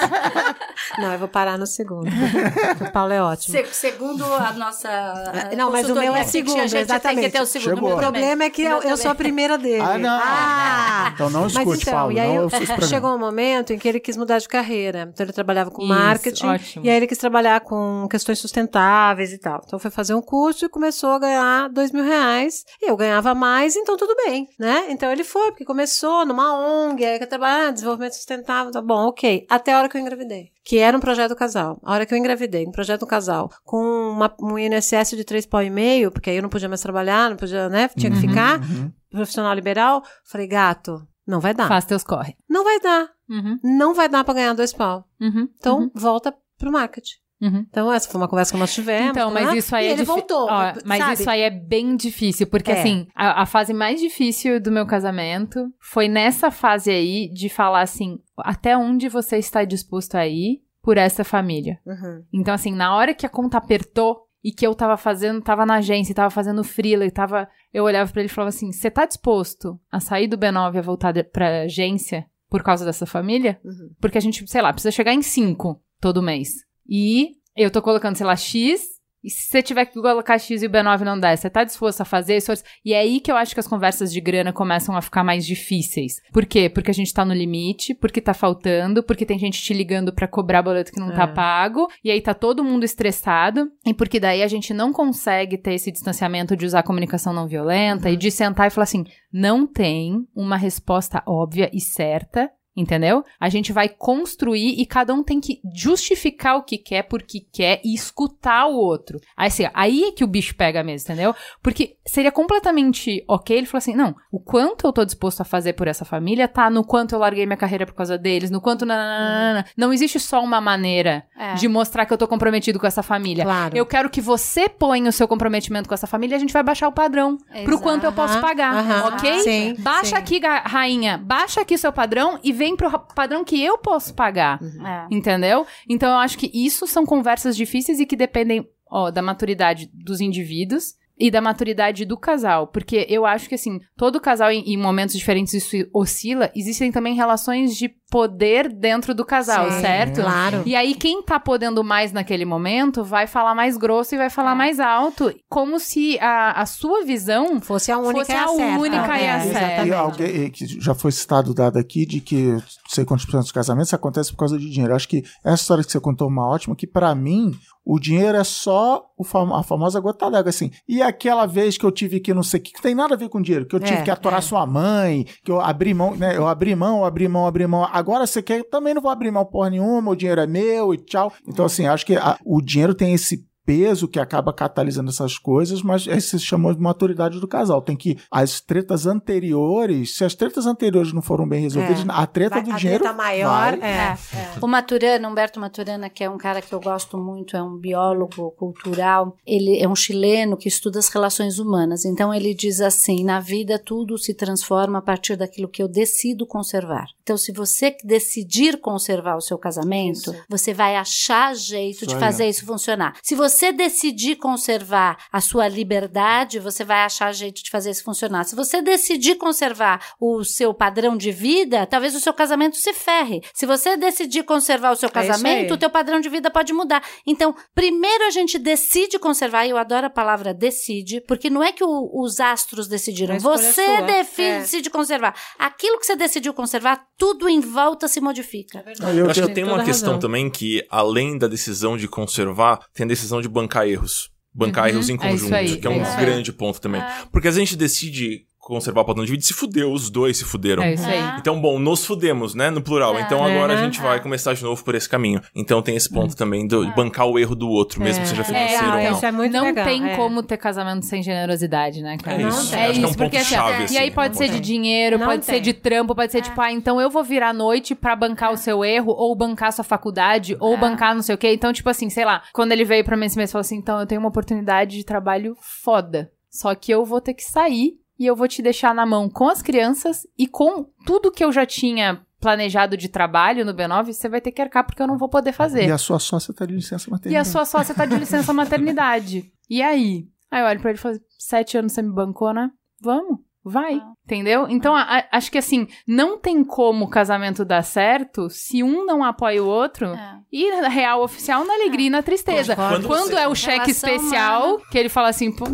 Não, 0.98 1.14
eu 1.14 1.20
vou 1.20 1.28
parar 1.28 1.60
no 1.60 1.68
segundo. 1.68 2.10
O 2.10 2.92
Paulo 2.92 3.14
é 3.14 3.22
ótimo. 3.22 3.56
Se- 3.56 3.68
segundo 3.72 4.26
a 4.26 4.52
nossa. 4.54 4.90
Ah, 4.90 5.56
Não, 5.56 5.72
mas 5.72 5.88
o 5.88 5.94
meu 5.94 6.16
é 6.16 6.24
segundo, 6.24 6.60
a 6.60 6.66
gente 6.68 6.72
tem 6.72 6.86
que 6.86 6.92
exatamente. 6.92 7.30
ter 7.32 7.42
o 7.42 7.46
segundo. 7.46 7.86
O 7.86 7.98
problema 7.98 8.46
é 8.46 8.50
que 8.50 8.64
eu, 8.64 8.82
eu 8.82 8.98
sou 8.98 9.12
a 9.12 9.16
primeira 9.16 9.60
dele. 9.60 9.80
Ah, 9.82 9.98
não. 10.00 10.10
Ah! 10.22 11.12
Então 11.14 11.30
não 11.30 11.42
Mas 11.44 11.54
escute, 11.56 11.82
então, 11.84 11.94
Paulo. 11.94 12.12
e 12.14 12.20
aí 12.20 12.28
não 12.30 12.36
eu- 12.36 12.48
esse 12.48 12.74
programa. 12.82 12.90
chegou 13.02 13.16
um 13.16 13.20
momento 13.20 13.74
em 13.74 13.80
que 13.80 13.88
ele 13.88 14.00
quis 14.00 14.16
mudar 14.18 14.40
de 14.40 14.48
carreira. 14.48 15.10
Então 15.14 15.26
ele 15.26 15.34
trabalhava 15.34 15.72
com 15.72 15.82
Isso, 15.82 15.90
marketing 15.94 16.46
ótimo. 16.48 16.86
e 16.86 16.90
aí 16.90 16.96
ele 16.98 17.08
quis 17.08 17.18
trabalhar 17.18 17.62
com 17.62 18.08
questões 18.10 18.40
sustentáveis 18.40 19.32
e 19.34 19.38
tal. 19.38 19.62
Então 19.66 19.80
foi 19.80 19.90
fazer 19.92 20.14
um 20.14 20.22
curso 20.22 20.66
e 20.66 20.70
começou 20.70 21.12
a 21.12 21.20
ganhar 21.20 21.70
dois 21.70 21.92
mil 21.92 22.04
reais. 22.04 22.64
E 22.82 22.90
eu 22.90 22.98
ganhava 22.98 23.34
mais, 23.34 23.76
então 23.76 23.96
tudo 23.98 24.16
bem, 24.26 24.48
né? 24.60 24.86
Então 24.90 25.12
ele 25.12 25.24
foi, 25.24 25.52
porque 25.52 25.66
começou 25.66 26.26
numa 26.26 26.54
ONG, 26.88 27.04
aí 27.06 27.20
que 27.20 27.26
trabalhar 27.26 27.68
ah, 27.68 27.72
desenvolvimento 27.72 28.14
sustentável, 28.14 28.72
tá 28.72 28.82
bom, 28.82 29.08
ok. 29.08 29.46
Até 29.50 29.74
a 29.74 29.80
hora 29.80 29.90
que 29.90 29.98
eu 29.98 30.02
engravidei. 30.02 30.52
Que 30.64 30.78
era 30.78 30.96
um 30.96 31.00
projeto 31.00 31.36
casal. 31.36 31.80
A 31.84 31.94
hora 31.94 32.06
que 32.06 32.14
eu 32.14 32.18
engravidei, 32.18 32.66
um 32.68 32.72
projeto 32.72 33.06
casal, 33.08 33.50
com 33.64 33.78
uma- 34.12 34.34
um 34.42 34.58
INSS 34.60 35.16
de 35.16 35.24
três 35.24 35.46
pau 35.46 35.62
e 35.64 35.70
meio, 35.70 36.12
porque 36.12 36.30
aí 36.30 36.36
eu 36.38 36.42
não 36.44 36.50
podia 36.50 36.70
mais 36.70 36.82
trabalhar, 36.82 37.30
não 37.30 37.38
podia, 37.38 37.68
né? 37.68 37.90
Tinha 37.98 38.12
que 38.12 38.18
ficar. 38.20 38.60
Uhum. 38.60 38.92
Profissional 39.10 39.54
liberal. 39.54 40.04
Falei, 40.24 40.48
gato, 40.48 41.02
não 41.28 41.40
vai 41.40 41.54
dar. 41.54 41.68
Faz 41.68 41.86
teus 41.86 42.04
corre. 42.04 42.36
Não 42.50 42.64
vai 42.64 42.80
dar. 42.80 43.10
Uhum, 43.30 43.60
Não 43.64 43.94
vai 43.94 44.10
dar 44.10 44.24
pra 44.24 44.34
ganhar 44.34 44.54
dois 44.54 44.74
pau. 44.74 45.06
uhum, 45.20 45.48
Então, 45.58 45.80
uhum, 45.84 45.92
volta 45.96 46.34
pro 46.58 46.72
marketing. 46.72 47.16
uhum. 47.42 47.66
Então, 47.70 47.92
essa 47.92 48.10
foi 48.10 48.20
uma 48.20 48.28
conversa 48.28 48.52
que 48.52 48.60
nós 48.60 48.74
tivemos. 48.74 49.12
Então, 49.12 49.32
mas 49.32 49.48
né? 49.48 49.58
isso 49.58 49.76
aí 49.76 49.88
é 49.88 49.92
ele 49.92 50.04
voltou. 50.04 50.48
Ó, 50.50 50.74
mas 50.86 51.00
sabe? 51.00 51.14
isso 51.14 51.30
aí 51.30 51.42
é 51.42 51.50
bem 51.50 51.96
difícil, 51.96 52.46
porque 52.48 52.72
É. 52.72 52.80
assim, 52.80 53.08
a, 53.16 53.44
a 53.44 53.46
fase 53.46 53.74
mais 53.74 54.00
difícil 54.02 54.60
do 54.60 54.72
meu 54.72 54.86
casamento 54.86 55.72
foi 55.80 56.08
nessa 56.10 56.52
fase 56.52 56.92
aí 56.92 57.30
de 57.34 57.48
falar 57.50 57.82
assim, 57.82 58.20
até 58.38 58.76
onde 58.78 59.08
você 59.08 59.38
está 59.38 59.64
disposto 59.64 60.16
a 60.16 60.28
ir 60.28 60.62
por 60.84 60.98
essa 60.98 61.24
família. 61.24 61.80
Uhum. 61.86 62.24
Então, 62.34 62.54
assim, 62.54 62.74
na 62.74 62.96
hora 62.96 63.14
que 63.14 63.26
a 63.26 63.30
conta 63.30 63.58
apertou 63.58 64.28
e 64.44 64.52
que 64.52 64.66
eu 64.66 64.74
tava 64.76 64.98
fazendo, 64.98 65.40
tava 65.42 65.66
na 65.66 65.76
agência, 65.76 66.14
tava 66.16 66.30
fazendo 66.32 66.64
freela 66.64 67.06
e 67.06 67.12
tava. 67.12 67.48
Eu 67.74 67.84
olhava 67.86 68.12
pra 68.12 68.22
ele 68.22 68.30
e 68.30 68.34
falava 68.34 68.50
assim: 68.50 68.72
você 68.72 68.92
tá 68.92 69.06
disposto 69.06 69.80
a 69.92 70.00
sair 70.00 70.28
do 70.28 70.38
B9 70.38 70.76
e 70.76 70.78
a 70.78 70.82
voltar 70.82 71.14
pra 71.26 71.62
agência 71.64 72.26
por 72.50 72.64
causa 72.64 72.84
dessa 72.84 73.06
família? 73.06 73.60
Uhum. 73.64 73.92
Porque 74.00 74.18
a 74.18 74.22
gente, 74.22 74.46
sei 74.48 74.62
lá, 74.62 74.74
precisa 74.74 74.92
chegar 74.92 75.14
em 75.14 75.22
5 75.22 75.82
todo 76.00 76.22
mês. 76.22 76.66
E 76.88 77.38
eu 77.56 77.72
tô 77.72 77.82
colocando, 77.82 78.16
sei 78.18 78.26
lá, 78.26 78.36
X. 78.36 78.91
E 79.24 79.30
se 79.30 79.48
você 79.50 79.62
tiver 79.62 79.86
que 79.86 79.94
colocar 79.94 80.40
X 80.40 80.64
e 80.64 80.66
o 80.66 80.70
B9 80.70 81.02
não 81.02 81.20
der, 81.20 81.38
você 81.38 81.50
tá 81.50 81.64
disposto 81.64 82.02
a 82.02 82.06
fazer 82.06 82.38
esforço? 82.38 82.64
E 82.84 82.94
é 82.94 83.00
aí 83.00 83.20
que 83.20 83.32
eu 83.32 83.36
acho 83.36 83.54
que 83.54 83.60
as 83.60 83.68
conversas 83.68 84.12
de 84.12 84.20
grana 84.20 84.52
começam 84.52 84.96
a 84.96 85.02
ficar 85.02 85.24
mais 85.24 85.46
difíceis. 85.46 86.16
Por 86.34 86.46
quê? 86.46 86.70
Porque 86.70 86.90
a 86.92 86.94
gente 86.94 87.14
tá 87.14 87.24
no 87.24 87.34
limite, 87.34 87.94
porque 87.94 88.20
tá 88.20 88.34
faltando, 88.34 89.04
porque 89.04 89.26
tem 89.26 89.38
gente 89.38 89.62
te 89.62 89.74
ligando 89.74 90.14
pra 90.14 90.28
cobrar 90.28 90.62
boleto 90.64 90.92
que 90.92 91.00
não 91.00 91.14
tá 91.14 91.24
É. 91.24 91.28
pago, 91.28 91.88
e 92.04 92.10
aí 92.10 92.20
tá 92.22 92.34
todo 92.34 92.64
mundo 92.64 92.84
estressado, 92.84 93.70
e 93.86 93.94
porque 93.94 94.20
daí 94.20 94.42
a 94.42 94.48
gente 94.48 94.74
não 94.74 94.92
consegue 94.92 95.58
ter 95.58 95.74
esse 95.74 95.92
distanciamento 95.92 96.56
de 96.56 96.66
usar 96.66 96.80
a 96.80 96.84
comunicação 96.84 97.34
não 97.34 97.48
violenta 97.48 98.10
e 98.10 98.18
de 98.18 98.32
sentar 98.32 98.68
e 98.68 98.70
falar 98.72 98.84
assim: 98.84 99.06
não 99.32 99.68
tem 99.68 100.26
uma 100.36 100.58
resposta 100.58 101.24
óbvia 101.28 101.70
e 101.74 101.80
certa 101.80 102.50
Entendeu? 102.76 103.24
A 103.40 103.50
gente 103.50 103.74
vai 103.74 103.90
construir 103.90 104.80
e 104.80 104.86
cada 104.86 105.14
um 105.14 105.22
tem 105.24 105.42
que 105.42 105.60
justificar 105.76 106.56
o 106.58 106.64
que 106.64 106.78
quer, 106.78 107.04
porque 107.04 107.46
quer 107.52 107.82
e 107.84 107.94
escutar 107.94 108.66
o 108.68 108.76
outro. 108.76 109.20
Aí, 109.36 109.48
assim, 109.48 109.68
aí 109.74 110.04
é 110.06 110.12
que 110.12 110.24
o 110.24 110.28
bicho 110.28 110.56
pega 110.56 110.82
mesmo, 110.84 111.06
entendeu? 111.12 111.36
Porque 111.62 111.98
seria 112.06 112.32
completamente 112.32 113.24
ok 113.28 113.58
ele 113.58 113.68
falar 113.68 113.80
assim: 113.80 113.96
não, 113.96 114.16
o 114.32 114.40
quanto 114.40 114.88
eu 114.88 114.94
tô 114.94 115.04
disposto 115.04 115.42
a 115.42 115.46
fazer 115.46 115.74
por 115.74 115.88
essa 115.88 116.06
família 116.06 116.48
tá 116.48 116.70
no 116.70 116.84
quanto 116.84 117.14
eu 117.14 117.20
larguei 117.20 117.46
minha 117.46 117.58
carreira 117.58 117.86
por 117.86 117.94
causa 117.94 118.18
deles, 118.18 118.50
no 118.50 118.62
quanto. 118.62 118.86
nananana. 118.86 119.66
Não 119.76 119.92
existe 119.94 120.20
só 120.20 120.42
uma 120.44 120.62
maneira 120.62 121.24
É. 121.38 121.54
de 121.56 121.68
mostrar 121.68 122.06
que 122.06 122.14
eu 122.14 122.18
tô 122.18 122.28
comprometido 122.28 122.80
com 122.80 122.88
essa 122.88 123.04
família. 123.04 123.44
Claro. 123.44 123.76
Eu 123.78 123.86
quero 123.86 124.10
que 124.10 124.22
você 124.22 124.70
ponha 124.70 125.10
o 125.10 125.12
seu 125.12 125.28
comprometimento 125.28 125.88
com 125.90 125.94
essa 125.94 126.08
família 126.08 126.36
e 126.36 126.38
a 126.38 126.40
gente 126.40 126.54
vai 126.54 126.64
baixar 126.64 126.88
o 126.88 126.92
padrão 126.92 127.38
pro 127.38 127.60
Exato. 127.60 127.80
quanto 127.82 128.04
eu 128.06 128.12
posso 128.14 128.40
pagar, 128.40 128.74
aham. 128.76 129.16
ok? 129.16 129.40
Sim, 129.42 129.76
Baixa 129.80 130.06
sim. 130.08 130.16
aqui, 130.16 130.40
rainha, 130.66 131.18
baixa 131.18 131.62
aqui 131.62 131.78
seu 131.78 131.92
padrão 131.92 132.40
e 132.44 132.52
vem 132.52 132.71
pro 132.76 132.90
ra- 132.90 133.00
padrão 133.00 133.44
que 133.44 133.62
eu 133.64 133.78
posso 133.78 134.14
pagar. 134.14 134.60
É. 134.62 135.08
Entendeu? 135.16 135.66
Então 135.90 136.10
eu 136.10 136.18
acho 136.18 136.38
que 136.38 136.50
isso 136.54 136.86
são 136.88 137.06
conversas 137.06 137.56
difíceis 137.56 138.00
e 138.00 138.06
que 138.06 138.16
dependem, 138.16 138.68
ó, 138.90 139.10
da 139.12 139.22
maturidade 139.22 139.90
dos 139.94 140.22
indivíduos 140.22 140.96
e 141.20 141.30
da 141.30 141.40
maturidade 141.40 142.04
do 142.04 142.18
casal, 142.18 142.66
porque 142.68 143.06
eu 143.08 143.28
acho 143.28 143.48
que 143.48 143.54
assim, 143.54 143.80
todo 143.96 144.20
casal 144.20 144.52
em, 144.52 144.74
em 144.74 144.78
momentos 144.78 145.16
diferentes 145.16 145.54
isso 145.54 145.78
oscila, 145.94 146.52
existem 146.56 146.92
também 146.92 147.14
relações 147.14 147.76
de 147.78 147.94
poder 148.12 148.68
dentro 148.72 149.16
do 149.16 149.24
casal, 149.26 149.72
Sim, 149.72 149.80
certo? 149.82 150.22
Claro. 150.22 150.62
E 150.66 150.76
aí, 150.76 150.94
quem 150.94 151.24
tá 151.24 151.40
podendo 151.40 151.82
mais 151.84 152.12
naquele 152.12 152.44
momento 152.46 153.04
vai 153.06 153.26
falar 153.26 153.56
mais 153.56 153.78
grosso 153.78 154.14
e 154.14 154.18
vai 154.18 154.30
falar 154.30 154.54
mais 154.54 154.80
alto, 154.82 155.34
como 155.50 155.80
se 155.80 156.20
a, 156.20 156.62
a 156.62 156.66
sua 156.66 157.04
visão 157.06 157.60
Fosse 157.62 157.90
a 157.92 157.98
única 157.98 158.20
Fosse 158.20 158.32
e 158.34 158.36
a 158.36 158.44
a 158.44 158.48
certa. 158.50 158.80
única 158.82 159.18
e 159.20 159.28
a 159.30 159.38
É, 159.38 159.40
certa. 159.54 159.86
E 159.88 159.94
alguém 159.94 160.52
que 160.52 160.66
já 160.68 160.94
foi 160.94 161.12
citado 161.12 161.54
dado 161.54 161.80
aqui 161.80 162.06
de 162.06 162.20
que 162.20 162.48
não 162.52 162.62
sei 162.90 163.06
quantos 163.06 163.26
por 163.26 163.32
cento 163.32 163.44
dos 163.44 163.52
casamentos 163.54 163.94
acontece 163.94 164.32
por 164.32 164.40
causa 164.40 164.58
de 164.60 164.70
dinheiro. 164.70 164.94
Acho 164.94 165.08
que 165.08 165.24
essa 165.44 165.62
história 165.62 165.84
que 165.84 165.92
você 165.92 166.00
contou 166.00 166.28
é 166.28 166.32
uma 166.32 166.48
ótima, 166.50 166.76
que 166.76 166.86
pra 166.86 167.16
mim 167.16 167.54
o 167.84 167.98
dinheiro 168.00 168.38
é 168.38 168.44
só 168.44 169.06
o 169.18 169.24
fam- 169.24 169.56
a 169.56 169.64
famosa 169.64 170.00
gota 170.00 170.30
d'água, 170.30 170.50
assim. 170.50 170.70
E 170.88 171.02
aquela 171.02 171.46
vez 171.48 171.78
que 171.78 171.86
eu 171.86 171.92
tive 171.92 172.20
que 172.20 172.34
não 172.34 172.44
sei 172.44 172.60
o 172.60 172.64
que, 172.64 172.74
que 172.74 172.82
tem 172.82 172.94
nada 172.94 173.16
a 173.16 173.18
ver 173.18 173.28
com 173.30 173.42
dinheiro, 173.42 173.66
que 173.66 173.76
eu 173.76 173.80
tive 173.80 173.98
É, 174.00 174.02
que 174.04 174.12
atorar 174.12 174.38
é. 174.40 174.42
sua 174.42 174.68
mãe, 174.68 175.26
que 175.44 175.52
eu 175.52 175.60
abri 175.60 175.92
mão, 175.94 176.16
né? 176.16 176.36
Eu 176.38 176.48
abri 176.48 176.76
mão, 176.76 177.04
abri 177.06 177.28
mão, 177.28 177.48
abri 177.48 177.66
mão. 177.66 177.88
Agora 178.02 178.28
você 178.28 178.42
quer, 178.42 178.64
também 178.70 178.94
não 178.94 179.02
vou 179.02 179.10
abrir 179.12 179.32
mão 179.32 179.46
porra 179.46 179.70
nenhuma, 179.70 180.12
o 180.12 180.16
dinheiro 180.16 180.42
é 180.42 180.48
meu 180.48 180.94
e 180.94 180.98
tchau. 180.98 181.32
Então, 181.48 181.64
assim, 181.66 181.86
acho 181.86 182.06
que 182.06 182.16
a- 182.16 182.38
o 182.44 182.62
dinheiro 182.62 182.94
tem 182.94 183.14
esse 183.14 183.46
peso 183.66 184.08
que 184.08 184.20
acaba 184.20 184.52
catalisando 184.54 185.10
essas 185.10 185.38
coisas, 185.38 185.82
mas 185.82 186.08
aí 186.08 186.20
se 186.22 186.38
chamou 186.40 186.74
de 186.74 186.80
maturidade 186.82 187.40
do 187.40 187.48
casal. 187.48 187.82
Tem 187.82 187.96
que 187.96 188.18
as 188.32 188.60
tretas 188.62 189.06
anteriores, 189.06 190.16
se 190.16 190.24
as 190.26 190.36
tretas 190.36 190.66
anteriores 190.66 191.14
não 191.14 191.22
foram 191.22 191.48
bem 191.48 191.62
resolvidas, 191.62 192.02
É. 192.02 192.06
a 192.10 192.26
treta 192.26 192.56
Vai- 192.56 192.64
do 192.64 192.72
a 192.74 192.76
dinheiro 192.78 193.04
treta 193.04 193.16
maior, 193.18 193.78
vai. 193.78 193.90
é. 193.90 194.18
O 194.62 194.68
Maturana, 194.68 195.28
Humberto 195.28 195.60
Maturana, 195.60 196.10
que 196.10 196.24
é 196.24 196.30
um 196.30 196.38
cara 196.38 196.62
que 196.62 196.74
eu 196.74 196.80
gosto 196.80 197.18
muito, 197.18 197.56
é 197.56 197.62
um 197.64 197.78
biólogo 197.78 198.52
cultural, 198.52 199.36
ele 199.46 199.78
é 199.80 199.88
um 199.88 199.96
chileno 199.96 200.58
que 200.58 200.68
estuda 200.68 201.00
as 201.00 201.10
relações 201.10 201.60
humanas. 201.60 202.06
Então 202.06 202.34
ele 202.34 202.54
diz 202.54 202.82
assim: 202.82 203.24
na 203.24 203.40
vida 203.40 203.78
tudo 203.80 204.18
se 204.18 204.34
transforma 204.34 205.00
a 205.00 205.02
partir 205.02 205.36
daquilo 205.36 205.68
que 205.70 205.82
eu 205.82 205.88
decido 205.88 206.46
conservar. 206.46 207.06
Então, 207.24 207.38
se 207.38 207.52
você 207.54 207.96
decidir 208.04 208.80
conservar 208.82 209.36
o 209.38 209.42
seu 209.42 209.58
casamento, 209.58 210.32
Isso. 210.32 210.36
você 210.50 210.74
vai 210.74 210.96
achar 210.96 211.56
jeito 211.56 211.98
Isso 211.98 212.08
de 212.08 212.16
fazer 212.18 212.48
isso 212.50 212.66
funcionar. 212.66 213.16
Se 213.24 213.36
você 213.36 213.51
você 213.52 213.72
decidir 213.72 214.38
conservar 214.38 215.18
a 215.32 215.42
sua 215.42 215.68
liberdade, 215.68 216.60
você 216.60 216.84
vai 216.84 217.04
achar 217.04 217.32
jeito 217.34 217.64
de 217.64 217.70
fazer 217.70 217.92
isso 217.92 218.04
funcionar. 218.04 218.44
Se 218.46 218.56
você 218.56 218.82
decidir 218.82 219.36
conservar 219.36 220.00
o 220.20 220.44
seu 220.44 220.74
padrão 220.74 221.16
de 221.18 221.32
vida, 221.32 221.86
talvez 221.86 222.16
o 222.16 222.20
seu 222.20 222.34
casamento 222.34 222.78
se 222.78 222.94
ferre. 222.94 223.42
Se 223.54 223.66
você 223.66 223.98
decidir 223.98 224.44
conservar 224.44 224.92
o 224.92 224.96
seu 224.96 225.10
É 225.10 225.12
casamento, 225.12 225.72
aí. 225.72 225.72
o 225.72 225.78
teu 225.78 225.90
padrão 225.90 226.20
de 226.20 226.30
vida 226.30 226.50
pode 226.50 226.72
mudar. 226.74 227.04
Então, 227.28 227.54
primeiro 227.76 228.26
a 228.26 228.30
gente 228.30 228.58
decide 228.58 229.20
conservar, 229.20 229.66
e 229.66 229.72
eu 229.72 229.78
adoro 229.78 230.08
a 230.08 230.10
palavra 230.10 230.54
decide, 230.54 231.22
porque 231.28 231.50
não 231.50 231.62
é 231.62 231.72
que 231.72 231.84
o- 231.84 232.10
os 232.24 232.40
astros 232.40 232.88
decidiram, 232.88 233.36
É 233.36 233.40
você 233.40 233.82
É. 233.82 234.02
decide 234.02 234.90
conservar. 234.90 235.36
Aquilo 235.60 236.00
que 236.00 236.06
você 236.06 236.16
decidiu 236.16 236.54
conservar, 236.54 237.04
tudo 237.18 237.50
em 237.50 237.60
volta 237.60 238.08
se 238.08 238.22
modifica. 238.22 238.84
Eu, 239.02 239.26
Eu 239.26 239.30
acho 239.30 239.42
que 239.42 239.54
tem 239.54 239.64
toda 239.64 239.76
uma 239.76 239.84
questão 239.84 240.10
razão. 240.14 240.20
também 240.20 240.50
que, 240.50 240.86
além 240.90 241.38
da 241.38 241.48
decisão 241.48 241.98
de 241.98 242.08
conservar, 242.08 242.80
tem 242.94 243.04
a 243.06 243.08
decisão 243.08 243.41
de 243.42 243.50
bancar 243.50 243.88
erros. 243.88 244.32
Bancar 244.54 244.90
erros 244.90 245.10
em 245.10 245.16
é 245.16 245.18
conjunto, 245.18 245.56
aí, 245.56 245.78
que 245.78 245.88
é 245.88 245.92
é 245.92 245.94
um 245.94 246.18
grande 246.20 246.52
ponto 246.52 246.82
também. 246.82 247.02
Porque 247.32 247.48
às 247.48 247.56
vezes 247.56 247.70
a 247.70 247.72
gente 247.72 247.80
decide 247.80 248.46
conservar 248.62 249.02
o 249.02 249.06
padrão 249.06 249.26
de 249.26 249.32
vida 249.32 249.44
e 249.44 249.46
se 249.46 249.54
fudeu, 249.54 249.92
os 249.92 250.10
dois 250.10 250.38
se 250.38 250.46
fuderam. 250.46 250.84
É 250.84 250.94
isso 250.94 251.06
aí. 251.06 251.18
Ah. 251.18 251.38
Então, 251.40 251.60
bom, 251.60 251.80
nos 251.80 252.06
fudemos, 252.06 252.54
né? 252.54 252.70
No 252.70 252.82
plural. 252.82 253.18
É. 253.18 253.22
Então 253.22 253.44
agora 253.44 253.74
a 253.74 253.78
Uhum. 253.78 253.84
gente 253.86 254.00
vai 254.00 254.22
começar 254.22 254.54
de 254.54 254.64
novo 254.64 254.84
por 254.84 254.94
esse 254.96 255.10
caminho. 255.10 255.42
Então 255.56 255.82
tem 255.82 255.96
esse 255.96 256.10
ponto 256.10 256.36
também 256.36 256.68
do 256.68 256.86
de 256.86 256.96
bancar 256.96 257.26
o 257.28 257.40
erro 257.40 257.56
do 257.56 257.68
outro, 257.68 258.02
mesmo 258.02 258.22
que 258.22 258.30
seja 258.30 258.44
financeiro 258.44 258.84
legal, 258.84 258.98
ou 259.00 259.04
não. 259.04 259.12
isso 259.18 259.26
é 259.26 259.32
muito 259.32 259.52
não 259.52 259.64
legal, 259.66 259.86
tem 259.86 260.12
é. 260.12 260.16
como 260.16 260.44
ter 260.44 260.58
casamento 260.58 261.06
sem 261.06 261.24
generosidade, 261.24 262.02
né, 262.02 262.18
cara? 262.18 262.38
É 262.38 262.44
Não 262.44 262.50
isso. 262.50 262.76
É 262.76 262.86
Acho 262.86 262.94
que 262.94 263.00
é 263.00 263.02
um 263.02 263.10
isso, 263.10 263.18
porque 263.18 263.38
ponto 263.38 263.42
assim, 263.46 263.56
chave, 263.56 263.82
e 263.82 263.86
assim, 263.86 263.98
aí 263.98 264.12
pode 264.12 264.36
um 264.36 264.38
ser 264.38 264.50
de 264.50 264.60
dinheiro, 264.60 265.18
Não 265.18 265.26
pode 265.28 265.44
ser 265.46 265.54
tem. 265.54 265.62
de 265.62 265.74
trampo, 265.74 266.14
pode 266.16 266.32
ser 266.32 266.42
tipo, 266.42 266.62
ah, 266.62 266.72
então 266.72 267.02
eu 267.02 267.10
vou 267.10 267.24
virar 267.24 267.50
à 267.50 267.54
noite 267.54 267.96
pra 267.96 268.16
bancar 268.16 268.52
o 268.54 268.58
seu 268.58 268.86
erro, 268.86 269.12
ou 269.12 269.36
bancar 269.36 269.74
sua 269.74 269.84
faculdade, 269.84 270.56
ou 270.60 270.78
bancar 270.78 271.16
não 271.16 271.22
sei 271.24 271.34
o 271.34 271.38
quê. 271.38 271.52
Então, 271.54 271.74
tipo 271.74 271.90
assim, 271.90 272.10
sei 272.10 272.26
lá, 272.26 272.44
quando 272.54 272.72
ele 272.72 272.86
veio 272.86 273.04
pra 273.04 273.18
mim 273.18 273.26
esse 273.26 273.38
mês, 273.38 273.52
falou 273.52 273.62
assim, 273.62 273.78
então 273.78 274.00
eu 274.00 274.06
tenho 274.06 274.22
uma 274.22 274.30
oportunidade 274.30 274.98
de 274.98 275.04
trabalho 275.04 275.56
foda. 275.60 276.32
Só 276.50 276.76
que 276.76 276.92
eu 276.92 277.06
vou 277.06 277.22
ter 277.22 277.34
que 277.34 277.44
sair 277.44 277.94
e 278.22 278.26
eu 278.28 278.36
vou 278.36 278.48
te 278.48 278.62
deixar 278.62 278.94
na 278.94 279.04
mão 279.04 279.28
com 279.28 279.50
as 279.50 279.64
crianças 279.64 280.28
e 280.38 280.46
com 280.48 280.84
tudo 281.08 281.32
que 281.32 281.44
eu 281.44 281.52
já 281.52 281.66
tinha 281.66 282.22
planejado 282.40 282.96
de 282.96 283.10
trabalho 283.10 283.66
no 283.66 283.74
B9, 283.74 284.14
você 284.14 284.30
vai 284.30 284.40
ter 284.40 284.52
que 284.52 284.62
arcar 284.62 284.86
porque 284.86 285.02
eu 285.02 285.08
não 285.08 285.18
vou 285.18 285.28
poder 285.28 285.52
fazer. 285.52 285.88
E 285.88 285.92
a 285.92 285.98
sua 285.98 286.20
sócia 286.20 286.54
tá 286.54 286.64
de 286.66 286.76
licença 286.76 287.08
E 287.08 287.12
maternidade. 287.12 287.48
a 287.48 287.52
sua 287.52 287.66
sócia 287.66 287.96
tá 287.96 288.06
de 288.06 288.16
licença 288.16 288.54
maternidade. 288.54 289.52
E 289.68 289.82
aí? 289.82 290.28
Aí 290.52 290.62
eu 290.62 290.68
olho 290.68 290.80
pra 290.80 290.92
ele 290.92 291.00
e 291.00 291.02
falo, 291.02 291.20
sete 291.40 291.78
anos 291.80 291.94
você 291.94 292.02
me 292.04 292.14
bancou, 292.14 292.54
né? 292.54 292.70
Vamos, 293.02 293.40
vai. 293.64 293.96
Ah. 293.96 294.12
Entendeu? 294.26 294.66
Então, 294.70 294.96
a- 294.96 295.02
a- 295.20 295.28
acho 295.38 295.52
que 295.52 295.58
assim, 295.58 295.88
não 296.08 296.38
tem 296.38 296.64
como 296.64 297.04
o 297.06 297.10
casamento 297.10 297.66
dar 297.66 297.82
certo 297.84 298.50
se 298.50 298.82
um 298.82 299.06
não 299.06 299.24
apoia 299.24 299.62
o 299.62 299.68
outro. 299.68 300.06
É. 300.08 300.36
E 300.54 300.70
na 300.80 300.88
real 300.88 301.22
oficial 301.24 301.66
na 301.66 301.74
alegria 301.74 302.08
e 302.08 302.10
na 302.10 302.22
tristeza. 302.24 302.76
Quando 302.76 303.08
Quando, 303.08 303.30
você- 303.32 303.36
é 303.40 303.48
o 303.48 303.56
cheque 303.56 303.92
especial, 303.92 304.76
humana. 304.76 304.84
que 304.90 304.98
ele 304.98 305.10
fala 305.10 305.28
assim, 305.30 305.52
"Pô, 305.52 305.66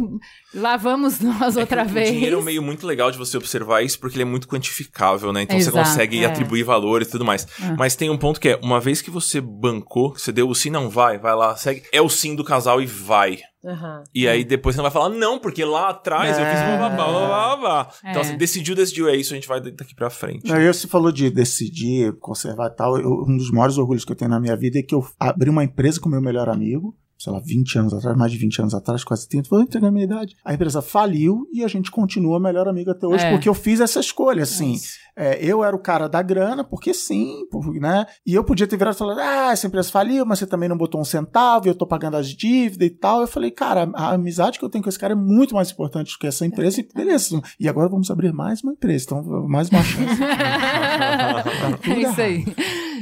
lá 0.56 0.76
vamos 0.76 1.20
nós 1.22 1.56
É 1.56 1.60
outra 1.60 1.84
o 1.84 1.88
vez. 1.88 2.10
dinheiro 2.12 2.38
é 2.38 2.40
um 2.40 2.44
meio 2.44 2.64
muito 2.64 2.88
legal 2.88 3.12
de 3.12 3.18
você 3.18 3.38
observar 3.38 3.84
isso, 3.84 4.00
porque 4.00 4.16
ele 4.16 4.24
é 4.24 4.26
muito 4.26 4.48
quantificável, 4.48 5.32
né? 5.32 5.44
Então 5.44 5.56
Exato, 5.58 5.78
você 5.78 5.84
consegue 5.84 6.24
é. 6.24 6.26
atribuir 6.26 6.64
valores 6.64 7.10
e 7.10 7.12
tudo 7.12 7.26
mais. 7.26 7.46
É. 7.62 7.76
Mas 7.78 7.96
tem 7.96 8.10
um 8.10 8.18
ponto 8.18 8.40
que 8.40 8.50
é, 8.50 8.60
uma 8.64 8.80
vez 8.80 9.02
que 9.04 9.12
você 9.12 9.40
bancou, 9.40 10.14
que 10.14 10.22
você 10.22 10.32
deu 10.32 10.50
o 10.50 10.56
sim, 10.56 10.70
não 10.72 10.90
vai, 10.90 11.18
vai 11.20 11.36
lá, 11.36 11.56
segue. 11.56 11.84
É 11.92 12.02
o 12.02 12.10
sim 12.10 12.36
do 12.36 12.44
casal 12.44 12.82
e 12.82 12.86
vai. 12.88 13.38
Aham. 13.68 14.04
E 14.16 14.28
aí 14.28 14.44
depois 14.46 14.76
você 14.76 14.78
não 14.82 14.90
vai 14.90 14.92
falar, 14.92 15.10
não, 15.10 15.38
porque 15.40 15.66
lá 15.66 15.90
atrás 15.90 16.38
eu 16.40 16.46
fiz 16.46 16.60
blá 16.62 16.78
blá 16.78 16.90
blá 16.90 17.06
blá 17.08 17.28
blá 17.28 17.56
blá. 17.58 17.90
Então, 18.00 18.22
É. 18.22 18.26
assim, 18.26 18.38
decidiu, 18.38 18.76
decidiu, 18.76 19.10
é 19.10 19.16
isso, 19.16 19.34
a 19.34 19.36
gente 19.36 19.48
vai 19.48 19.60
daqui 19.60 19.94
pra 19.94 20.10
frente. 20.10 20.52
Aí 20.52 20.68
você 20.68 20.88
falou 20.88 21.12
de 21.12 21.30
decidir, 21.30 22.14
conservar 22.20 22.68
e 22.68 22.76
tal. 22.76 22.98
eu- 22.98 23.26
um 23.28 23.36
dos 23.38 23.52
maiores 23.52 23.78
orgulhos 23.78 24.06
que 24.06 24.12
eu 24.12 24.16
tenho 24.16 24.32
na 24.32 24.40
minha 24.40 24.56
vida 24.56 24.80
é 24.80 24.84
que 24.84 24.96
eu 24.96 25.06
abri 25.20 25.50
uma 25.50 25.64
empresa 25.64 26.00
com 26.00 26.08
meu 26.10 26.22
melhor 26.22 26.48
amigo, 26.50 26.96
sei 27.18 27.34
lá, 27.34 27.40
20 27.40 27.80
anos 27.80 27.94
atrás, 27.94 28.18
mais 28.18 28.32
de 28.32 28.38
20 28.38 28.60
anos 28.62 28.74
atrás, 28.74 29.04
quase 29.04 29.28
30, 29.28 29.50
vou 29.50 29.62
entregar 29.62 29.88
a 29.88 29.92
minha 29.92 30.06
idade. 30.06 30.36
A 30.46 30.54
empresa 30.54 30.82
faliu 30.82 31.48
e 31.52 31.64
a 31.64 31.68
gente 31.68 31.90
continua 31.92 32.40
melhor 32.40 32.68
amigo 32.68 32.92
até 32.92 33.08
hoje, 33.08 33.26
É. 33.26 33.32
porque 33.32 33.50
eu 33.50 33.54
fiz 33.54 33.80
essa 33.80 34.00
escolha, 34.00 34.44
assim. 34.44 34.74
Isso. 34.74 34.98
É, 35.20 35.44
eu 35.44 35.64
era 35.64 35.76
o 35.76 35.80
cara 35.80 36.08
da 36.08 36.22
grana, 36.22 36.64
porque 36.64 36.94
sim, 36.94 37.48
por- 37.52 37.74
né? 37.74 38.06
E 38.26 38.36
eu 38.36 38.44
podia 38.44 38.68
ter 38.68 38.78
virado 38.78 38.94
e 38.96 38.98
falado, 39.00 39.20
ah, 39.20 39.52
essa 39.52 39.66
empresa 39.66 39.90
faliu, 39.90 40.24
mas 40.28 40.38
você 40.38 40.46
também 40.46 40.70
não 40.70 40.78
botou 40.78 41.02
um 41.02 41.04
centavo, 41.06 41.66
e 41.66 41.70
eu 41.70 41.76
tô 41.76 41.88
pagando 41.88 42.18
as 42.18 42.28
dívidas 42.28 42.88
e 42.88 42.92
tal. 42.92 43.22
Eu 43.22 43.28
falei, 43.28 43.50
cara, 43.50 43.90
a 43.96 44.12
amizade 44.14 44.60
que 44.60 44.64
eu 44.66 44.70
tenho 44.70 44.84
com 44.84 44.90
esse 44.90 45.00
cara 45.00 45.14
é 45.14 45.16
muito 45.16 45.56
mais 45.56 45.72
importante 45.72 46.14
do 46.14 46.20
que 46.20 46.28
essa 46.28 46.46
empresa, 46.46 46.80
e 46.82 46.88
beleza. 46.94 47.42
E 47.60 47.68
agora 47.68 47.90
vamos 47.90 48.12
abrir 48.12 48.32
mais 48.32 48.62
uma 48.64 48.74
empresa, 48.74 49.06
então 49.06 49.48
mais 49.48 49.70
uma 49.70 49.82
chance. 49.84 50.18
É 51.90 52.00
isso 52.00 52.22
aí. 52.22 52.46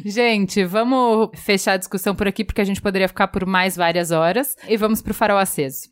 Gente, 0.04 0.64
vamos 0.66 1.30
fechar 1.36 1.74
a 1.74 1.78
discussão 1.78 2.16
por 2.16 2.28
aqui, 2.28 2.44
porque 2.44 2.62
a 2.62 2.66
gente 2.66 2.82
poderia 2.82 3.08
ficar 3.08 3.28
por 3.28 3.46
mais 3.46 3.76
várias 3.76 4.12
horas. 4.12 4.56
E 4.68 4.76
vamos 4.76 5.02
pro 5.02 5.14
farol 5.14 5.38
aceso. 5.38 5.90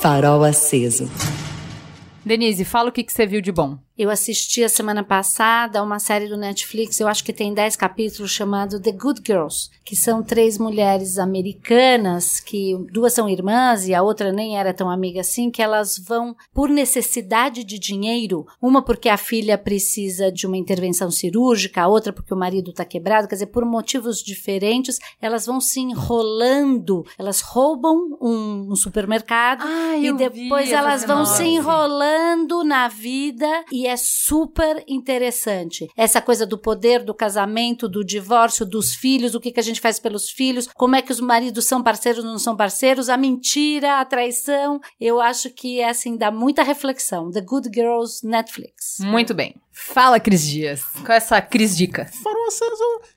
Farol 0.00 0.42
aceso. 0.42 1.10
Denise, 2.24 2.64
fala 2.64 2.88
o 2.88 2.92
que, 2.92 3.04
que 3.04 3.12
você 3.12 3.26
viu 3.26 3.40
de 3.42 3.52
bom. 3.52 3.78
Eu 3.96 4.10
assisti 4.10 4.64
a 4.64 4.68
semana 4.68 5.04
passada 5.04 5.78
a 5.78 5.82
uma 5.82 6.00
série 6.00 6.26
do 6.26 6.36
Netflix, 6.36 6.98
eu 6.98 7.06
acho 7.06 7.22
que 7.22 7.32
tem 7.32 7.54
10 7.54 7.76
capítulos, 7.76 8.32
chamado 8.32 8.80
The 8.80 8.90
Good 8.90 9.22
Girls, 9.24 9.70
que 9.84 9.94
são 9.94 10.20
três 10.20 10.58
mulheres 10.58 11.16
americanas, 11.16 12.40
que 12.40 12.76
duas 12.90 13.12
são 13.12 13.28
irmãs 13.28 13.86
e 13.86 13.94
a 13.94 14.02
outra 14.02 14.32
nem 14.32 14.58
era 14.58 14.74
tão 14.74 14.90
amiga 14.90 15.20
assim, 15.20 15.48
que 15.48 15.62
elas 15.62 15.96
vão 15.96 16.34
por 16.52 16.68
necessidade 16.68 17.62
de 17.62 17.78
dinheiro, 17.78 18.44
uma 18.60 18.82
porque 18.82 19.08
a 19.08 19.16
filha 19.16 19.56
precisa 19.56 20.32
de 20.32 20.44
uma 20.44 20.56
intervenção 20.56 21.08
cirúrgica, 21.08 21.82
a 21.82 21.88
outra 21.88 22.12
porque 22.12 22.34
o 22.34 22.36
marido 22.36 22.70
está 22.72 22.84
quebrado, 22.84 23.28
quer 23.28 23.36
dizer, 23.36 23.46
por 23.46 23.64
motivos 23.64 24.20
diferentes, 24.20 24.98
elas 25.22 25.46
vão 25.46 25.60
se 25.60 25.78
enrolando, 25.78 27.06
elas 27.16 27.40
roubam 27.40 28.18
um, 28.20 28.72
um 28.72 28.74
supermercado 28.74 29.62
Ai, 29.64 30.06
e 30.06 30.12
depois 30.14 30.70
vi 30.70 30.74
elas 30.74 31.04
vão 31.04 31.24
se 31.24 31.44
enrolando 31.44 32.64
na 32.64 32.88
vida 32.88 33.46
e 33.70 33.83
é 33.86 33.96
super 33.96 34.82
interessante. 34.86 35.88
Essa 35.96 36.20
coisa 36.20 36.46
do 36.46 36.58
poder 36.58 37.02
do 37.04 37.14
casamento, 37.14 37.88
do 37.88 38.04
divórcio, 38.04 38.64
dos 38.66 38.94
filhos, 38.94 39.34
o 39.34 39.40
que, 39.40 39.50
que 39.52 39.60
a 39.60 39.62
gente 39.62 39.80
faz 39.80 39.98
pelos 39.98 40.30
filhos, 40.30 40.68
como 40.74 40.96
é 40.96 41.02
que 41.02 41.12
os 41.12 41.20
maridos 41.20 41.66
são 41.66 41.82
parceiros 41.82 42.24
ou 42.24 42.30
não 42.30 42.38
são 42.38 42.56
parceiros, 42.56 43.08
a 43.08 43.16
mentira, 43.16 44.00
a 44.00 44.04
traição. 44.04 44.80
Eu 45.00 45.20
acho 45.20 45.50
que 45.50 45.80
é 45.80 45.88
assim, 45.88 46.16
dá 46.16 46.30
muita 46.30 46.62
reflexão. 46.62 47.30
The 47.30 47.40
Good 47.40 47.70
Girls 47.74 48.26
Netflix. 48.26 48.98
Muito 49.00 49.34
bem. 49.34 49.54
Fala, 49.72 50.20
Cris 50.20 50.46
Dias. 50.46 50.82
Com 51.04 51.12
essa 51.12 51.40
Cris 51.42 51.76
Dica. 51.76 52.08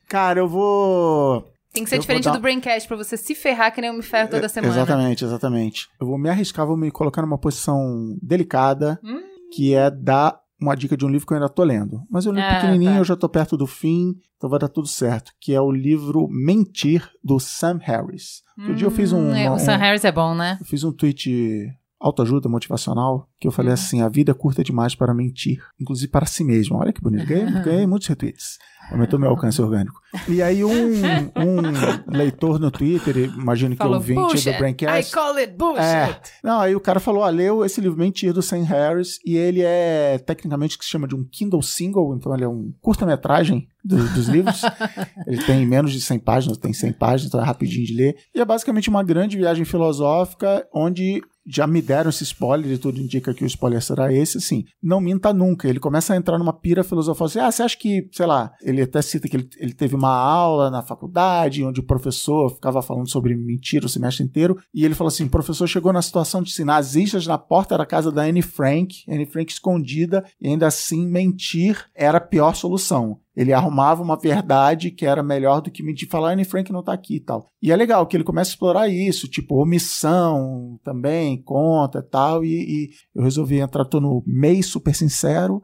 Cara, 0.07 0.39
eu 0.39 0.47
vou. 0.47 1.43
Tem 1.73 1.83
que 1.83 1.89
ser 1.89 1.97
Eu 1.97 2.01
diferente 2.01 2.23
dar- 2.23 2.31
do 2.31 2.39
Braincast 2.39 2.87
pra 2.87 2.97
você 2.97 3.15
se 3.17 3.35
ferrar 3.35 3.71
que 3.73 3.79
nem 3.81 3.89
eu 3.89 3.95
me 3.95 4.01
ferro 4.01 4.29
toda 4.29 4.45
É, 4.45 4.49
semana. 4.49 4.73
Exatamente, 4.73 5.23
exatamente. 5.23 5.87
Eu 5.99 6.07
vou 6.07 6.17
me 6.17 6.29
arriscar, 6.29 6.65
vou 6.65 6.77
me 6.77 6.89
colocar 6.89 7.21
numa 7.21 7.37
posição 7.37 8.17
delicada, 8.21 8.99
Hum. 9.03 9.21
que 9.53 9.75
é 9.75 9.91
dar 9.91 10.39
uma 10.59 10.75
dica 10.75 10.97
de 10.97 11.05
um 11.05 11.09
livro 11.09 11.25
que 11.27 11.33
eu 11.33 11.37
ainda 11.37 11.49
tô 11.49 11.63
lendo. 11.63 12.01
Mas 12.09 12.25
eu 12.25 12.31
li 12.31 12.41
Ah, 12.41 12.55
pequenininho, 12.55 12.91
tá. 12.93 12.97
eu 12.97 13.03
já 13.05 13.15
tô 13.15 13.27
perto 13.29 13.55
do 13.57 13.67
fim, 13.67 14.15
então 14.37 14.49
vai 14.49 14.59
dar 14.59 14.67
tudo 14.69 14.87
certo. 14.87 15.31
Que 15.39 15.53
é 15.53 15.61
o 15.61 15.71
livro 15.71 16.27
Mentir, 16.29 17.07
do 17.23 17.39
Sam 17.39 17.79
Harris. 17.81 18.41
Outro 18.57 18.75
dia 18.75 18.87
eu 18.87 18.91
fiz 18.91 19.11
um... 19.13 19.29
Hum, 19.29 19.35
é, 19.35 19.49
uma- 19.49 19.57
o 19.57 19.59
Sam 19.59 19.75
um- 19.75 19.79
Harris 19.79 20.03
é 20.05 20.11
bom, 20.11 20.33
né? 20.33 20.57
eu 20.59 20.65
fiz 20.65 20.83
um 20.83 20.91
tweet 20.91 21.67
autoajuda 21.99 22.47
motivacional 22.47 23.27
que 23.39 23.47
eu 23.47 23.51
falei 23.51 23.73
assim: 23.73 24.01
a 24.01 24.07
vida 24.09 24.31
é 24.31 24.35
curta 24.35 24.63
demais 24.63 24.93
para 24.95 25.13
mentir, 25.13 25.59
inclusive 25.79 26.11
para 26.11 26.25
si 26.25 26.43
mesmo. 26.43 26.77
Olha 26.77 26.93
que 26.93 27.01
bonito, 27.01 27.25
ganhei, 27.27 27.45
ganhei 27.63 27.87
muitos 27.87 28.07
retweets. 28.07 28.57
Aumentou 28.91 29.19
meu 29.19 29.29
alcance 29.29 29.61
orgânico. 29.61 29.99
E 30.27 30.41
aí, 30.41 30.63
um, 30.63 30.71
um 31.35 32.11
leitor 32.17 32.59
no 32.59 32.71
Twitter, 32.71 33.17
imagino 33.17 33.71
que 33.75 33.77
Falou, 33.77 33.95
ouvinte 33.95 34.19
bullshit. 34.19 34.51
do 34.51 34.57
Braincast. 34.57 35.11
I 35.11 35.13
call 35.13 35.35
it 35.37 35.53
bullshit. 35.57 35.81
É. 35.83 36.19
Não, 36.43 36.59
aí 36.59 36.75
o 36.75 36.79
cara 36.79 36.99
falou, 36.99 37.23
ah, 37.23 37.29
leu 37.29 37.65
esse 37.65 37.81
livro 37.81 37.97
Mentir 37.99 38.31
do 38.33 38.41
Sam 38.41 38.63
Harris 38.63 39.19
e 39.25 39.35
ele 39.35 39.61
é 39.61 40.17
tecnicamente 40.19 40.77
que 40.77 40.85
se 40.85 40.91
chama 40.91 41.07
de 41.07 41.15
um 41.15 41.23
Kindle 41.29 41.61
Single, 41.61 42.15
então 42.15 42.33
ele 42.33 42.43
é 42.45 42.47
um 42.47 42.71
curta-metragem 42.81 43.67
do- 43.83 44.07
dos 44.13 44.27
livros. 44.29 44.61
ele 45.27 45.43
tem 45.43 45.65
menos 45.65 45.91
de 45.91 45.99
100 46.01 46.19
páginas, 46.19 46.57
tem 46.57 46.71
100 46.73 46.93
páginas, 46.93 47.25
então 47.27 47.41
é 47.41 47.43
rapidinho 47.43 47.85
de 47.85 47.93
ler. 47.93 48.15
E 48.33 48.39
é 48.39 48.45
basicamente 48.45 48.89
uma 48.89 49.03
grande 49.03 49.35
viagem 49.37 49.65
filosófica 49.65 50.65
onde 50.73 51.21
já 51.47 51.65
me 51.65 51.81
deram 51.81 52.09
esse 52.09 52.23
spoiler 52.23 52.71
e 52.71 52.77
tudo 52.77 52.99
indica 52.99 53.33
que 53.33 53.43
o 53.43 53.47
spoiler 53.47 53.81
será 53.81 54.11
esse, 54.11 54.37
assim, 54.37 54.65
não 54.83 54.99
minta 54.99 55.31
nunca. 55.31 55.67
Ele 55.67 55.79
começa 55.79 56.13
a 56.13 56.17
entrar 56.17 56.37
numa 56.37 56.53
pira 56.53 56.83
filosofal 56.83 57.27
assim, 57.27 57.39
ah, 57.39 57.51
você 57.51 57.63
acha 57.63 57.77
que, 57.77 58.09
sei 58.11 58.25
lá, 58.25 58.51
ele 58.61 58.81
até 58.81 59.01
cita 59.01 59.27
que 59.27 59.37
ele, 59.37 59.49
ele 59.57 59.73
teve 59.73 59.95
uma 59.95 60.13
aula 60.13 60.69
na 60.69 60.83
faculdade 60.83 61.63
onde 61.63 61.79
o 61.79 61.85
professor 61.85 62.49
ficava 62.49 62.81
falando 62.81 63.09
sobre 63.09 63.35
mentira 63.35 63.85
o 63.85 63.89
semestre 63.89 64.23
inteiro 64.23 64.57
e 64.73 64.83
ele 64.83 64.95
falou 64.95 65.09
assim, 65.09 65.23
o 65.23 65.29
professor 65.29 65.67
chegou 65.67 65.93
na 65.93 66.01
situação 66.01 66.41
de 66.41 66.57
nazistas 66.63 67.25
na 67.25 67.37
porta 67.37 67.77
da 67.77 67.85
casa 67.85 68.11
da 68.11 68.23
Anne 68.23 68.41
Frank, 68.41 69.03
Anne 69.07 69.25
Frank 69.25 69.51
escondida 69.51 70.25
e 70.41 70.47
ainda 70.47 70.67
assim 70.67 71.07
mentir 71.07 71.85
era 71.95 72.17
a 72.17 72.21
pior 72.21 72.55
solução. 72.55 73.19
Ele 73.37 73.53
arrumava 73.53 74.01
uma 74.01 74.17
verdade 74.17 74.89
que 74.89 75.05
era 75.05 75.21
melhor 75.21 75.61
do 75.61 75.69
que 75.69 75.83
me 75.83 75.95
falar, 76.09 76.31
Anne 76.31 76.43
Frank 76.43 76.71
não 76.71 76.81
tá 76.81 76.91
aqui 76.91 77.17
e 77.17 77.19
tal. 77.19 77.45
E 77.61 77.71
é 77.71 77.75
legal 77.75 78.07
que 78.07 78.17
ele 78.17 78.23
começa 78.23 78.49
a 78.49 78.53
explorar 78.53 78.87
isso, 78.87 79.27
tipo, 79.27 79.61
omissão 79.61 80.79
também, 80.83 81.39
conta 81.43 81.99
e 81.99 82.09
tal, 82.09 82.43
e, 82.43 82.49
e 82.49 82.89
eu 83.13 83.21
resolvi 83.21 83.59
entrar, 83.59 83.85
tô 83.85 84.01
no 84.01 84.23
meio 84.25 84.63
super 84.63 84.95
sincero. 84.95 85.61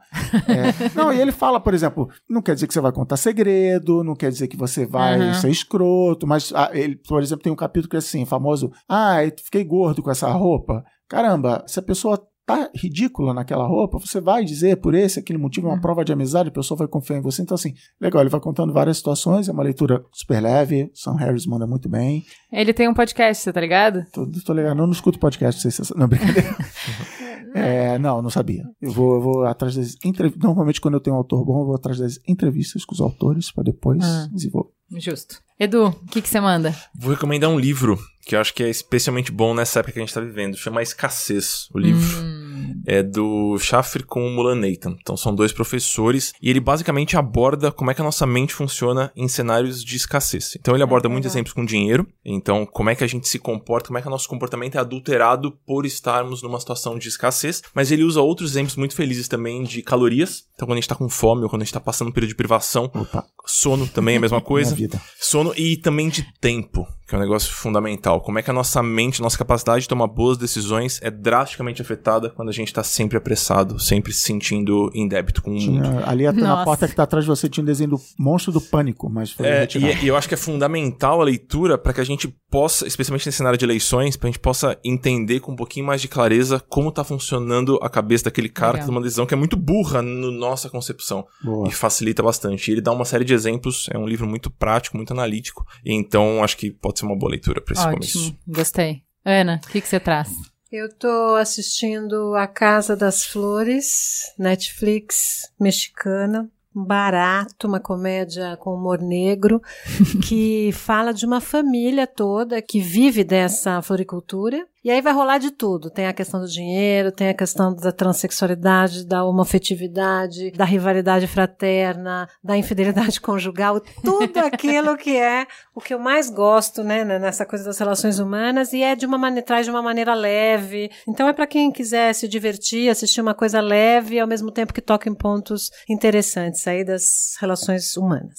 É, 0.48 0.94
não, 0.96 1.12
e 1.12 1.20
ele 1.20 1.32
fala, 1.32 1.60
por 1.60 1.74
exemplo, 1.74 2.08
não 2.30 2.44
quer 2.44 2.54
dizer 2.54 2.68
que 2.68 2.74
você 2.74 2.82
vai 2.82 2.92
contar 2.92 3.18
segredo, 3.18 4.04
não 4.04 4.16
quer 4.16 4.30
dizer 4.30 4.48
que 4.48 4.56
você 4.56 4.86
vai 4.86 5.20
uhum. 5.20 5.34
ser 5.34 5.50
escroto, 5.50 6.28
mas 6.28 6.54
ah, 6.54 6.70
ele, 6.74 6.96
por 6.96 7.24
exemplo, 7.24 7.44
tem 7.44 7.52
um 7.52 7.56
capítulo 7.56 7.90
que 7.90 7.96
é 7.96 8.00
assim, 8.00 8.24
famoso, 8.24 8.72
ah, 8.88 9.26
eu 9.26 9.32
fiquei 9.44 9.64
gordo 9.64 10.04
com 10.04 10.12
essa 10.12 10.30
roupa. 10.32 10.84
Caramba, 11.10 11.64
se 11.68 11.80
a 11.80 11.84
pessoa 11.84 12.22
tá 12.46 12.70
ridícula 12.76 13.34
naquela 13.34 13.66
roupa, 13.66 13.98
você 14.00 14.20
vai 14.20 14.44
dizer 14.44 14.78
por 14.78 14.94
esse, 14.94 15.20
aquele 15.20 15.40
motivo, 15.40 15.68
uma 15.68 15.76
uhum. 15.76 15.82
prova 15.82 16.04
de 16.04 16.12
amizade, 16.12 16.50
a 16.50 16.52
pessoa 16.52 16.78
vai 16.78 16.88
confiar 16.88 17.18
em 17.18 17.22
você. 17.22 17.42
Então, 17.42 17.56
assim, 17.56 17.74
legal, 18.00 18.22
ele 18.22 18.30
vai 18.30 18.40
contando 18.40 18.74
várias 18.74 18.98
situações, 18.98 19.48
é 19.48 19.52
uma 19.52 19.64
leitura 19.64 20.04
super 20.12 20.42
leve, 20.42 20.92
Sam 20.94 21.16
Harris 21.16 21.46
manda 21.46 21.66
muito 21.66 21.88
bem. 21.88 22.24
Ele 22.52 22.74
tem 22.74 22.88
um 22.88 22.94
podcast, 22.94 23.44
você 23.44 23.54
tá 23.54 23.62
ligado? 23.62 24.06
Tô, 24.12 24.30
tô 24.46 24.54
ligado, 24.54 24.76
não, 24.76 24.86
não 24.86 24.94
escuto 24.94 25.20
podcast, 25.20 25.64
não 25.64 25.72
sei 25.72 25.86
se 25.86 25.98
Não, 25.98 26.08
brincadeira. 26.08 26.56
é, 27.56 27.98
não, 27.98 28.22
não 28.22 28.30
sabia. 28.30 28.64
Eu 28.82 28.92
vou, 28.92 29.16
eu 29.16 29.22
vou 29.22 29.46
atrás 29.46 29.76
das 29.76 29.96
entrevistas, 30.04 30.44
normalmente 30.44 30.82
quando 30.82 30.96
eu 30.96 31.00
tenho 31.00 31.16
um 31.16 31.20
autor 31.20 31.46
bom, 31.46 31.62
eu 31.62 31.66
vou 31.66 31.76
atrás 31.76 32.00
das 32.00 32.20
entrevistas 32.28 32.84
com 32.84 32.94
os 32.94 33.02
autores, 33.02 33.52
para 33.52 33.64
depois 33.64 34.04
ah. 34.04 34.28
desenvolver. 34.32 34.72
Justo. 34.92 35.43
Edu, 35.60 35.88
o 35.88 36.08
que, 36.08 36.22
que 36.22 36.30
você 36.30 36.40
manda? 36.40 36.76
Vou 36.96 37.12
recomendar 37.12 37.50
um 37.50 37.60
livro 37.60 38.00
que 38.26 38.36
eu 38.36 38.42
acho 38.42 38.54
que 38.54 38.64
é 38.64 38.70
especialmente 38.70 39.32
bom 39.32 39.54
nessa 39.54 39.80
época 39.80 39.94
que 39.94 40.00
a 40.00 40.02
gente 40.02 40.10
está 40.10 40.22
vivendo. 40.22 40.58
Chama 40.58 40.82
Escassez, 40.82 41.68
o 41.74 41.80
livro. 41.80 42.22
Hum 42.22 42.43
é 42.86 43.02
do 43.02 43.58
Schaffer 43.60 44.06
com 44.06 44.26
o 44.26 44.30
Mulan 44.30 44.56
Nathan. 44.56 44.96
Então 45.02 45.16
são 45.18 45.34
dois 45.34 45.52
professores 45.52 46.34
e 46.42 46.50
ele 46.50 46.60
basicamente 46.60 47.18
aborda 47.18 47.72
como 47.72 47.92
é 47.92 47.94
que 47.94 48.02
a 48.02 48.04
nossa 48.04 48.26
mente 48.26 48.54
funciona 48.54 49.12
em 49.16 49.28
cenários 49.28 49.84
de 49.84 49.96
escassez. 49.96 50.56
Então 50.60 50.74
ele 50.74 50.84
aborda 50.84 51.10
muitos 51.10 51.32
exemplos 51.32 51.54
com 51.54 51.66
dinheiro, 51.66 52.08
então 52.24 52.66
como 52.66 52.90
é 52.90 52.96
que 52.96 53.04
a 53.04 53.08
gente 53.08 53.28
se 53.28 53.40
comporta, 53.40 53.88
como 53.88 53.98
é 53.98 54.02
que 54.02 54.08
o 54.08 54.12
nosso 54.12 54.30
comportamento 54.30 54.76
é 54.76 54.80
adulterado 54.80 55.52
por 55.66 55.86
estarmos 55.86 56.42
numa 56.42 56.60
situação 56.60 56.98
de 56.98 57.08
escassez, 57.08 57.62
mas 57.74 57.92
ele 57.92 58.04
usa 58.04 58.22
outros 58.22 58.52
exemplos 58.52 58.76
muito 58.76 58.96
felizes 58.96 59.28
também 59.28 59.64
de 59.64 59.82
calorias. 59.82 60.46
Então 60.56 60.68
quando 60.68 60.78
a 60.78 60.82
gente 60.82 60.90
tá 60.90 60.96
com 60.96 61.10
fome 61.10 61.44
ou 61.44 61.50
quando 61.50 61.62
a 61.62 61.66
gente 61.66 61.74
tá 61.74 61.80
passando 61.80 62.10
um 62.10 62.12
período 62.12 62.30
de 62.30 62.36
privação, 62.36 62.86
Opa. 62.94 63.26
sono 63.46 63.88
também 63.88 64.16
é 64.16 64.18
a 64.18 64.22
mesma 64.22 64.42
coisa. 64.42 64.76
sono 65.20 65.54
e 65.56 65.78
também 65.78 66.10
de 66.10 66.26
tempo 66.40 66.88
que 67.08 67.16
é 67.16 67.18
um 67.18 67.22
negócio 67.22 67.54
fundamental. 67.54 68.22
Como 68.22 68.40
é 68.40 68.42
que 68.42 68.50
a 68.50 68.54
nossa 68.54 68.82
mente, 68.82 69.22
nossa 69.22 69.38
capacidade 69.38 69.82
de 69.82 69.88
tomar 69.88 70.08
boas 70.08 70.38
decisões 70.38 71.00
é 71.02 71.12
drasticamente 71.12 71.82
afetada 71.82 72.30
quando 72.30 72.50
a 72.50 72.54
gente 72.54 72.70
está 72.70 72.84
sempre 72.84 73.18
apressado, 73.18 73.80
sempre 73.80 74.12
se 74.14 74.22
sentindo 74.22 74.90
em 74.94 75.08
débito 75.08 75.42
com 75.42 75.52
o 75.52 75.62
mundo. 75.62 75.88
ali 76.06 76.32
na 76.32 76.64
porta 76.64 76.88
que 76.88 76.94
está 76.94 77.04
atrás 77.04 77.26
de 77.26 77.30
você 77.30 77.50
tinha 77.50 77.62
um 77.62 77.66
desenho 77.66 77.92
do 77.92 78.02
monstro 78.18 78.52
do 78.52 78.62
pânico, 78.62 79.10
mas 79.10 79.32
foi 79.32 79.46
é, 79.46 79.68
e, 79.76 80.06
e, 80.06 80.08
eu 80.08 80.16
acho 80.16 80.28
que 80.28 80.34
é 80.34 80.38
fundamental 80.38 81.22
a 81.22 81.24
leitura 81.24 81.78
para 81.78 81.94
que 81.94 82.02
a 82.02 82.04
gente 82.04 82.28
possa, 82.50 82.88
especialmente 82.88 83.26
nesse 83.26 83.38
cenário 83.38 83.58
de 83.58 83.66
eleições, 83.66 84.16
para 84.16 84.30
a 84.30 84.32
gente 84.32 84.40
possa 84.40 84.78
entender 84.84 85.40
com 85.40 85.52
um 85.52 85.56
pouquinho 85.56 85.86
mais 85.86 86.02
de 86.02 86.08
clareza 86.08 86.60
como 86.70 86.90
está 86.90 87.04
funcionando 87.04 87.78
a 87.82 87.90
cabeça 87.90 88.26
daquele 88.26 88.50
cara 88.50 88.74
Legal. 88.74 88.82
que 88.82 88.86
tem 88.88 88.96
uma 88.96 89.04
decisão 89.04 89.26
que 89.26 89.34
é 89.34 89.38
muito 89.38 89.58
burra 89.58 90.02
na 90.02 90.14
no 90.14 90.32
nossa 90.32 90.70
concepção 90.70 91.26
Boa. 91.44 91.68
e 91.68 91.72
facilita 91.72 92.22
bastante. 92.22 92.70
E 92.70 92.74
ele 92.74 92.82
dá 92.82 92.92
uma 92.92 93.06
série 93.06 93.26
de 93.26 93.34
exemplos, 93.34 93.88
é 93.92 93.98
um 93.98 94.08
livro 94.08 94.28
muito 94.28 94.50
prático, 94.50 94.98
muito 94.98 95.12
analítico, 95.12 95.66
e 95.84 95.94
então 95.94 96.44
acho 96.44 96.58
que 96.58 96.72
pode 96.72 96.93
ser 97.00 97.06
ser 97.06 97.06
uma 97.06 97.18
boa 97.18 97.32
leitura 97.32 97.62
para 97.62 97.74
esse 97.74 97.82
Ótimo, 97.82 98.24
começo. 98.24 98.38
Gostei. 98.48 99.04
Ana, 99.26 99.62
o 99.64 99.70
que, 99.70 99.82
que 99.82 99.88
você 99.88 100.00
traz? 100.00 100.30
Eu 100.72 100.92
tô 100.94 101.36
assistindo 101.36 102.36
A 102.36 102.48
Casa 102.48 102.96
das 102.96 103.24
Flores, 103.24 104.34
Netflix 104.38 105.52
mexicana 105.60 106.50
barato, 106.74 107.68
uma 107.68 107.80
comédia 107.80 108.58
com 108.58 108.74
humor 108.74 109.00
negro, 109.00 109.62
que 110.28 110.72
fala 110.74 111.14
de 111.14 111.26
uma 111.26 111.40
família 111.40 112.08
toda 112.08 112.62
que 112.62 112.80
vive 112.80 113.24
dessa 113.24 113.82
floricultura 113.82 114.66
e 114.84 114.92
aí 114.92 115.02
vai 115.02 115.14
rolar 115.14 115.38
de 115.38 115.50
tudo. 115.50 115.90
Tem 115.90 116.08
a 116.08 116.14
questão 116.14 116.42
do 116.42 116.48
dinheiro, 116.48 117.12
tem 117.12 117.30
a 117.30 117.34
questão 117.34 117.74
da 117.74 117.92
transexualidade, 117.92 119.06
da 119.06 119.24
homofetividade, 119.24 120.52
da 120.52 120.66
rivalidade 120.66 121.26
fraterna, 121.26 122.28
da 122.44 122.58
infidelidade 122.58 123.20
conjugal, 123.22 123.80
tudo 124.04 124.40
aquilo 124.40 124.98
que 124.98 125.16
é 125.16 125.48
o 125.74 125.80
que 125.80 125.94
eu 125.94 126.00
mais 126.00 126.30
gosto, 126.30 126.84
né, 126.84 127.04
nessa 127.04 127.46
coisa 127.46 127.64
das 127.64 127.78
relações 127.78 128.20
humanas 128.20 128.74
e 128.74 128.82
é 128.84 128.96
de 128.96 129.06
uma 129.06 129.18
maneira, 129.18 129.46
traz 129.46 129.66
de 129.66 129.72
uma 129.72 129.82
maneira 129.82 130.14
leve. 130.14 130.92
Então 131.08 131.28
é 131.28 131.34
para 131.34 131.48
quem 131.48 131.72
quiser 131.72 132.14
se 132.14 132.28
divertir, 132.28 132.90
assistir 132.90 133.22
uma 133.22 133.34
coisa 133.34 133.62
leve 133.62 134.20
ao 134.20 134.28
mesmo 134.28 134.52
tempo 134.52 134.74
que 134.74 134.82
toca 134.82 135.10
em 135.10 135.16
pontos 135.16 135.72
interessantes 135.88 136.68
aí 136.68 136.84
das 136.84 137.36
relações 137.40 137.96
humanas. 137.96 138.38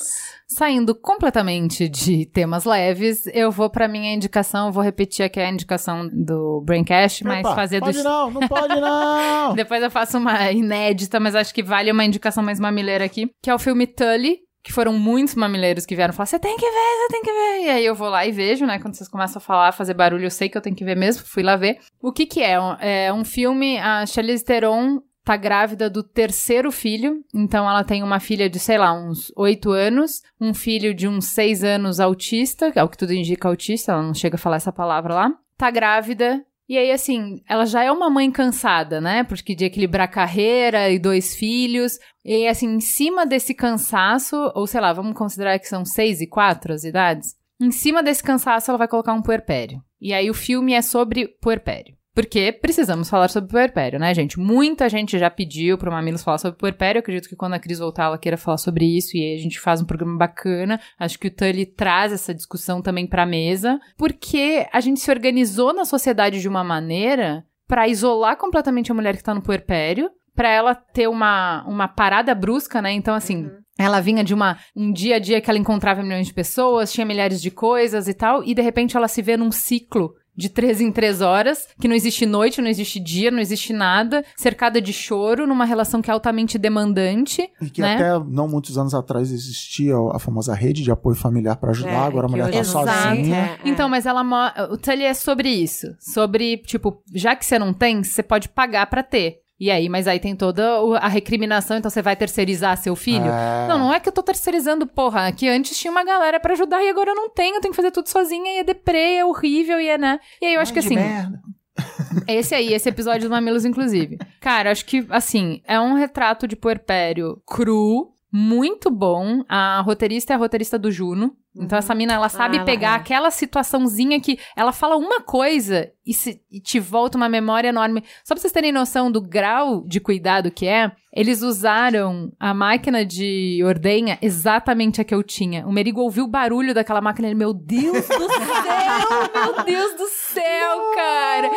Saindo 0.49 0.95
completamente 0.95 1.89
de 1.89 2.27
temas 2.27 2.65
leves, 2.65 3.27
eu 3.33 3.51
vou 3.51 3.71
para 3.71 3.89
minha 3.89 4.13
indicação, 4.13 4.71
vou 4.71 4.83
repetir 4.83 5.25
aqui 5.25 5.41
a 5.41 5.49
indicação 5.49 6.09
do 6.13 6.63
Braincast, 6.65 7.25
mas 7.25 7.43
fazer 7.43 7.81
pode 7.81 7.99
do... 7.99 8.05
não, 8.05 8.31
não 8.31 8.47
pode 8.47 8.81
não! 8.81 9.55
Depois 9.57 9.83
eu 9.83 9.91
faço 9.91 10.19
uma 10.19 10.53
inédita, 10.53 11.19
mas 11.19 11.35
acho 11.35 11.55
que 11.55 11.63
vale 11.63 11.91
uma 11.91 12.05
indicação 12.05 12.43
mais 12.43 12.61
mamileira 12.61 13.05
aqui, 13.05 13.31
que 13.43 13.49
é 13.49 13.55
o 13.55 13.59
filme 13.59 13.87
Tully, 13.87 14.39
que 14.65 14.73
foram 14.73 14.95
muitos 14.95 15.35
mamileiros 15.35 15.85
que 15.85 15.95
vieram 15.95 16.15
falar: 16.15 16.27
você 16.27 16.39
tem 16.39 16.57
que 16.57 16.65
ver, 16.65 16.71
você 16.71 17.09
tem 17.13 17.23
que 17.23 17.33
ver. 17.33 17.67
E 17.67 17.71
aí 17.71 17.85
eu 17.85 17.95
vou 17.95 18.09
lá 18.09 18.27
e 18.27 18.33
vejo, 18.33 18.65
né? 18.65 18.79
Quando 18.79 18.95
vocês 18.95 19.09
começam 19.09 19.39
a 19.39 19.45
falar, 19.45 19.73
fazer 19.73 19.95
barulho, 19.95 20.25
eu 20.25 20.31
sei 20.31 20.49
que 20.49 20.57
eu 20.57 20.63
tenho 20.63 20.75
que 20.75 20.85
ver 20.85 20.97
mesmo. 20.97 21.25
Fui 21.27 21.43
lá 21.43 21.55
ver. 21.55 21.79
O 22.03 22.11
que 22.11 22.25
que 22.25 22.43
é? 22.43 22.57
É 22.81 23.13
um 23.13 23.25
filme, 23.25 23.79
a 23.79 24.07
Charlize 24.07 24.45
Theron 24.45 25.01
tá 25.25 25.37
grávida 25.37 25.89
do 25.89 26.03
terceiro 26.03 26.71
filho, 26.71 27.25
então 27.35 27.69
ela 27.69 27.83
tem 27.83 28.03
uma 28.03 28.21
filha 28.21 28.49
de, 28.49 28.59
sei 28.59 28.79
lá, 28.79 28.93
uns 28.93 29.33
oito 29.37 29.71
anos, 29.71 30.23
um 30.41 30.53
filho 30.53 30.95
de 30.95 31.09
uns 31.09 31.27
seis 31.27 31.65
anos 31.65 31.99
autista, 31.99 32.71
é 32.75 32.85
o 32.85 32.89
que 32.89 32.99
tudo 32.99 33.15
indica 33.15 33.49
autista, 33.49 33.93
ela 33.93 34.03
não 34.03 34.15
chega 34.15 34.37
a 34.37 34.39
falar 34.39 34.57
essa 34.57 34.73
palavra 34.73 35.15
lá. 35.15 35.33
Tá 35.57 35.71
grávida, 35.71 36.45
e 36.67 36.79
aí, 36.79 36.91
assim, 36.91 37.43
ela 37.47 37.67
já 37.67 37.85
é 37.85 37.93
uma 37.93 38.09
mãe 38.09 38.31
cansada, 38.31 38.99
né? 39.01 39.23
Porque 39.23 39.55
de 39.55 39.67
equilibrar 39.67 40.11
carreira 40.11 40.89
e 40.91 40.99
dois 40.99 41.37
filhos. 41.37 41.99
E 42.25 42.47
assim, 42.47 42.67
em 42.67 42.81
cima 42.81 43.27
desse 43.27 43.53
cansaço, 43.53 44.51
ou 44.55 44.67
sei 44.67 44.81
lá, 44.81 44.93
vamos 44.93 45.17
considerar 45.17 45.59
que 45.59 45.69
são 45.69 45.85
seis 45.85 46.23
e 46.23 46.27
quatro 46.27 46.73
as 46.73 46.85
idades. 46.85 47.37
Em 47.61 47.71
cima 47.71 48.03
desse 48.03 48.23
cansaço, 48.23 48.71
ela 48.71 48.79
vai 48.79 48.89
colocar 48.89 49.13
um 49.13 49.23
puerpério. 49.23 49.83
E 50.01 50.13
aí 50.15 50.31
o 50.31 50.35
filme 50.35 50.73
é 50.73 50.81
sobre 50.81 51.29
puerpério. 51.41 51.95
Porque 52.15 52.53
precisamos 52.53 53.11
falar 53.11 53.29
sobre 53.29 53.51
puerpério, 53.51 53.99
né, 53.99 54.15
gente? 54.15 54.39
Muita 54.39 54.89
gente 54.89 55.19
já 55.19 55.29
pediu 55.29 55.77
para 55.77 55.91
o 55.91 55.93
Mamilos 55.93 56.23
falar 56.23 56.39
sobre 56.39 56.57
puerpério. 56.57 56.99
Eu 56.99 57.01
acredito 57.01 57.29
que 57.29 57.35
quando 57.35 57.55
a 57.55 57.59
Cris 57.59 57.81
voltar, 57.81 58.05
ela 58.05 58.19
queira 58.19 58.37
falar 58.37 58.57
sobre 58.57 58.85
isso 58.85 59.17
e 59.17 59.21
aí 59.21 59.35
a 59.35 59.43
gente 59.43 59.59
faz 59.59 59.83
um 59.83 59.85
programa 59.85 60.17
bacana. 60.17 60.81
Acho 60.97 61.19
que 61.19 61.27
o 61.27 61.31
Tully 61.31 61.67
traz 61.67 62.13
essa 62.13 62.33
discussão 62.33 62.81
também 62.81 63.05
para 63.05 63.25
a 63.25 63.27
mesa, 63.27 63.81
porque 63.97 64.65
a 64.73 64.81
gente 64.81 65.01
se 65.01 65.11
organizou 65.11 65.75
na 65.75 65.85
sociedade 65.85 66.41
de 66.41 66.49
uma 66.49 66.63
maneira 66.63 67.45
para 67.67 67.89
isolar 67.89 68.37
completamente 68.37 68.93
a 68.93 68.95
mulher 68.95 69.17
que 69.17 69.23
tá 69.23 69.35
no 69.35 69.43
puerpério, 69.43 70.09
para 70.37 70.49
ela 70.49 70.75
ter 70.75 71.09
uma, 71.09 71.65
uma 71.67 71.89
parada 71.89 72.33
brusca, 72.33 72.81
né? 72.81 72.93
Então, 72.93 73.15
assim, 73.15 73.47
uhum. 73.47 73.65
Ela 73.77 74.01
vinha 74.01 74.23
de 74.23 74.33
uma, 74.33 74.57
um 74.77 74.93
dia 74.93 75.17
a 75.17 75.19
dia 75.19 75.41
que 75.41 75.51
ela 75.51 75.59
encontrava 75.59 76.01
milhões 76.01 76.29
de 76.29 76.33
pessoas, 76.33 76.93
tinha 76.93 77.05
milhares 77.05 77.43
de 77.43 77.51
coisas 77.51 78.07
e 78.07 78.15
tal, 78.15 78.45
e 78.45 78.55
de 78.55 78.63
repente 78.63 78.97
ela 78.97 79.09
se 79.09 79.21
vê 79.21 79.37
num 79.37 79.51
ciclo 79.51 80.15
de 80.37 80.49
três 80.49 80.81
em 80.81 80.91
três 80.91 81.21
horas, 81.21 81.67
que 81.81 81.89
não 81.89 81.95
existe 81.95 82.27
noite, 82.27 82.61
não 82.61 82.69
existe 82.69 82.99
dia, 82.99 83.31
não 83.31 83.39
existe 83.39 83.73
nada, 83.73 84.25
cercada 84.37 84.81
de 84.81 84.93
choro, 84.93 85.47
numa 85.47 85.65
relação 85.65 86.03
que 86.03 86.11
é 86.11 86.15
altamente 86.15 86.59
demandante. 86.59 87.49
E 87.61 87.71
que 87.71 87.81
né? 87.81 87.95
até 87.95 88.25
não 88.29 88.49
muitos 88.49 88.77
anos 88.77 88.95
atrás 88.95 89.31
existia 89.31 89.95
a 90.13 90.19
famosa 90.19 90.55
rede 90.55 90.83
de 90.83 90.91
apoio 90.91 91.17
familiar 91.17 91.57
para 91.57 91.71
ajudar, 91.71 91.91
é, 91.91 92.07
agora 92.07 92.27
a 92.27 92.31
mulher 92.31 92.51
tá 92.51 92.65
sozinha. 92.65 93.37
É, 93.37 93.39
é. 93.39 93.59
Então, 93.65 93.89
mas 93.89 94.07
ela 94.07 94.25
o 94.71 94.77
Tully 94.77 95.05
é 95.05 95.15
sobre 95.15 95.49
isso, 95.49 95.95
sobre 96.01 96.59
tipo, 96.59 97.03
já 97.15 97.37
que 97.37 97.45
você 97.45 97.59
não 97.59 97.73
tem, 97.73 98.03
você 98.03 98.23
pode 98.23 98.49
pagar 98.49 98.87
para 98.87 99.03
ter. 99.03 99.44
E 99.59 99.71
aí, 99.71 99.89
mas 99.89 100.09
aí 100.09 100.19
tem 100.19 100.35
toda 100.35 100.65
a 100.99 101.07
recriminação, 101.07 101.77
então 101.77 101.91
você 101.91 102.03
vai 102.03 102.17
terceirizar 102.17 102.77
seu 102.77 102.97
filho? 102.97 103.27
É... 103.27 103.69
Não, 103.69 103.79
não 103.79 103.93
é 103.93 104.01
que 104.01 104.09
eu 104.09 104.13
tô 104.13 104.23
terceirizando, 104.23 104.87
porra, 104.87 105.31
que 105.31 105.49
antes 105.49 105.79
tinha 105.79 105.91
uma 105.91 106.05
galera 106.05 106.41
para 106.41 106.55
ajudar 106.55 106.83
e 106.83 106.89
agora 106.89 107.11
eu 107.11 107.15
não 107.15 107.31
tenho, 107.31 107.57
eu 107.57 107.61
tenho 107.61 107.73
que 107.73 107.77
fazer 107.77 107.93
tudo 107.93 108.09
sozinha 108.09 108.53
e 108.53 108.59
é 108.59 108.65
deprê, 108.65 109.17
é 109.17 109.25
horrível 109.25 109.81
e 109.81 109.89
é, 109.89 109.97
né? 109.97 110.19
E 110.43 110.47
aí 110.47 110.55
eu 110.55 110.61
acho 110.61 110.73
Ai, 110.73 110.75
que 110.75 110.79
assim. 110.81 110.97
Merda. 110.97 111.41
Esse 112.29 112.55
aí, 112.55 112.73
esse 112.73 112.89
episódio 112.89 113.29
do 113.29 113.33
Mamilos, 113.33 113.65
inclusive. 113.65 114.17
Cara, 114.41 114.71
acho 114.71 114.85
que, 114.85 115.05
assim, 115.11 115.61
é 115.67 115.79
um 115.81 115.95
retrato 115.95 116.47
de 116.47 116.55
puerpério 116.55 117.43
cru, 117.45 118.15
muito 118.33 118.91
bom. 118.91 119.45
A 119.49 119.81
roteirista 119.81 120.33
é 120.33 120.37
a 120.37 120.39
roteirista 120.39 120.79
do 120.79 120.91
Juno. 120.91 121.37
Então 121.57 121.79
essa 121.79 121.95
mina, 121.95 122.15
ela 122.15 122.29
sabe 122.29 122.59
ah, 122.59 122.65
pegar 122.65 122.93
é. 122.93 122.97
aquela 122.97 123.31
situaçãozinha 123.31 124.21
que 124.21 124.39
ela 124.57 124.73
fala 124.73 124.97
uma 124.97 125.21
coisa 125.21 125.93
e, 126.07 126.13
se, 126.13 126.41
e, 126.51 126.61
te 126.61 126.79
volta 126.79 127.17
uma 127.17 127.29
memória 127.29 127.69
enorme. 127.69 128.03
Só 128.23 128.35
pra 128.35 128.41
vocês 128.41 128.53
terem 128.53 128.73
noção 128.73 129.11
do 129.11 129.21
grau 129.21 129.85
de 129.87 130.01
cuidado 130.01 130.51
que 130.51 130.67
é, 130.67 130.93
eles 131.13 131.43
usaram 131.43 132.33
a 132.39 132.53
máquina 132.53 133.05
de 133.05 133.63
ordenha 133.65 134.19
exatamente 134.21 135.01
a 135.01 135.05
que 135.05 135.15
eu 135.15 135.23
tinha. 135.23 135.67
O 135.67 135.73
Merigo 135.73 136.01
ouviu 136.01 136.25
o 136.25 136.29
barulho 136.29 136.75
daquela 136.75 137.01
máquina 137.01 137.29
e 137.29 137.31
ele, 137.31 137.39
meu 137.39 137.55
Deus 137.55 138.07
do 138.09 138.29
céu, 138.29 139.55
meu 139.55 139.65
Deus 139.65 139.95
do 139.95 140.07
céu, 140.09 140.93
cara! 140.95 141.51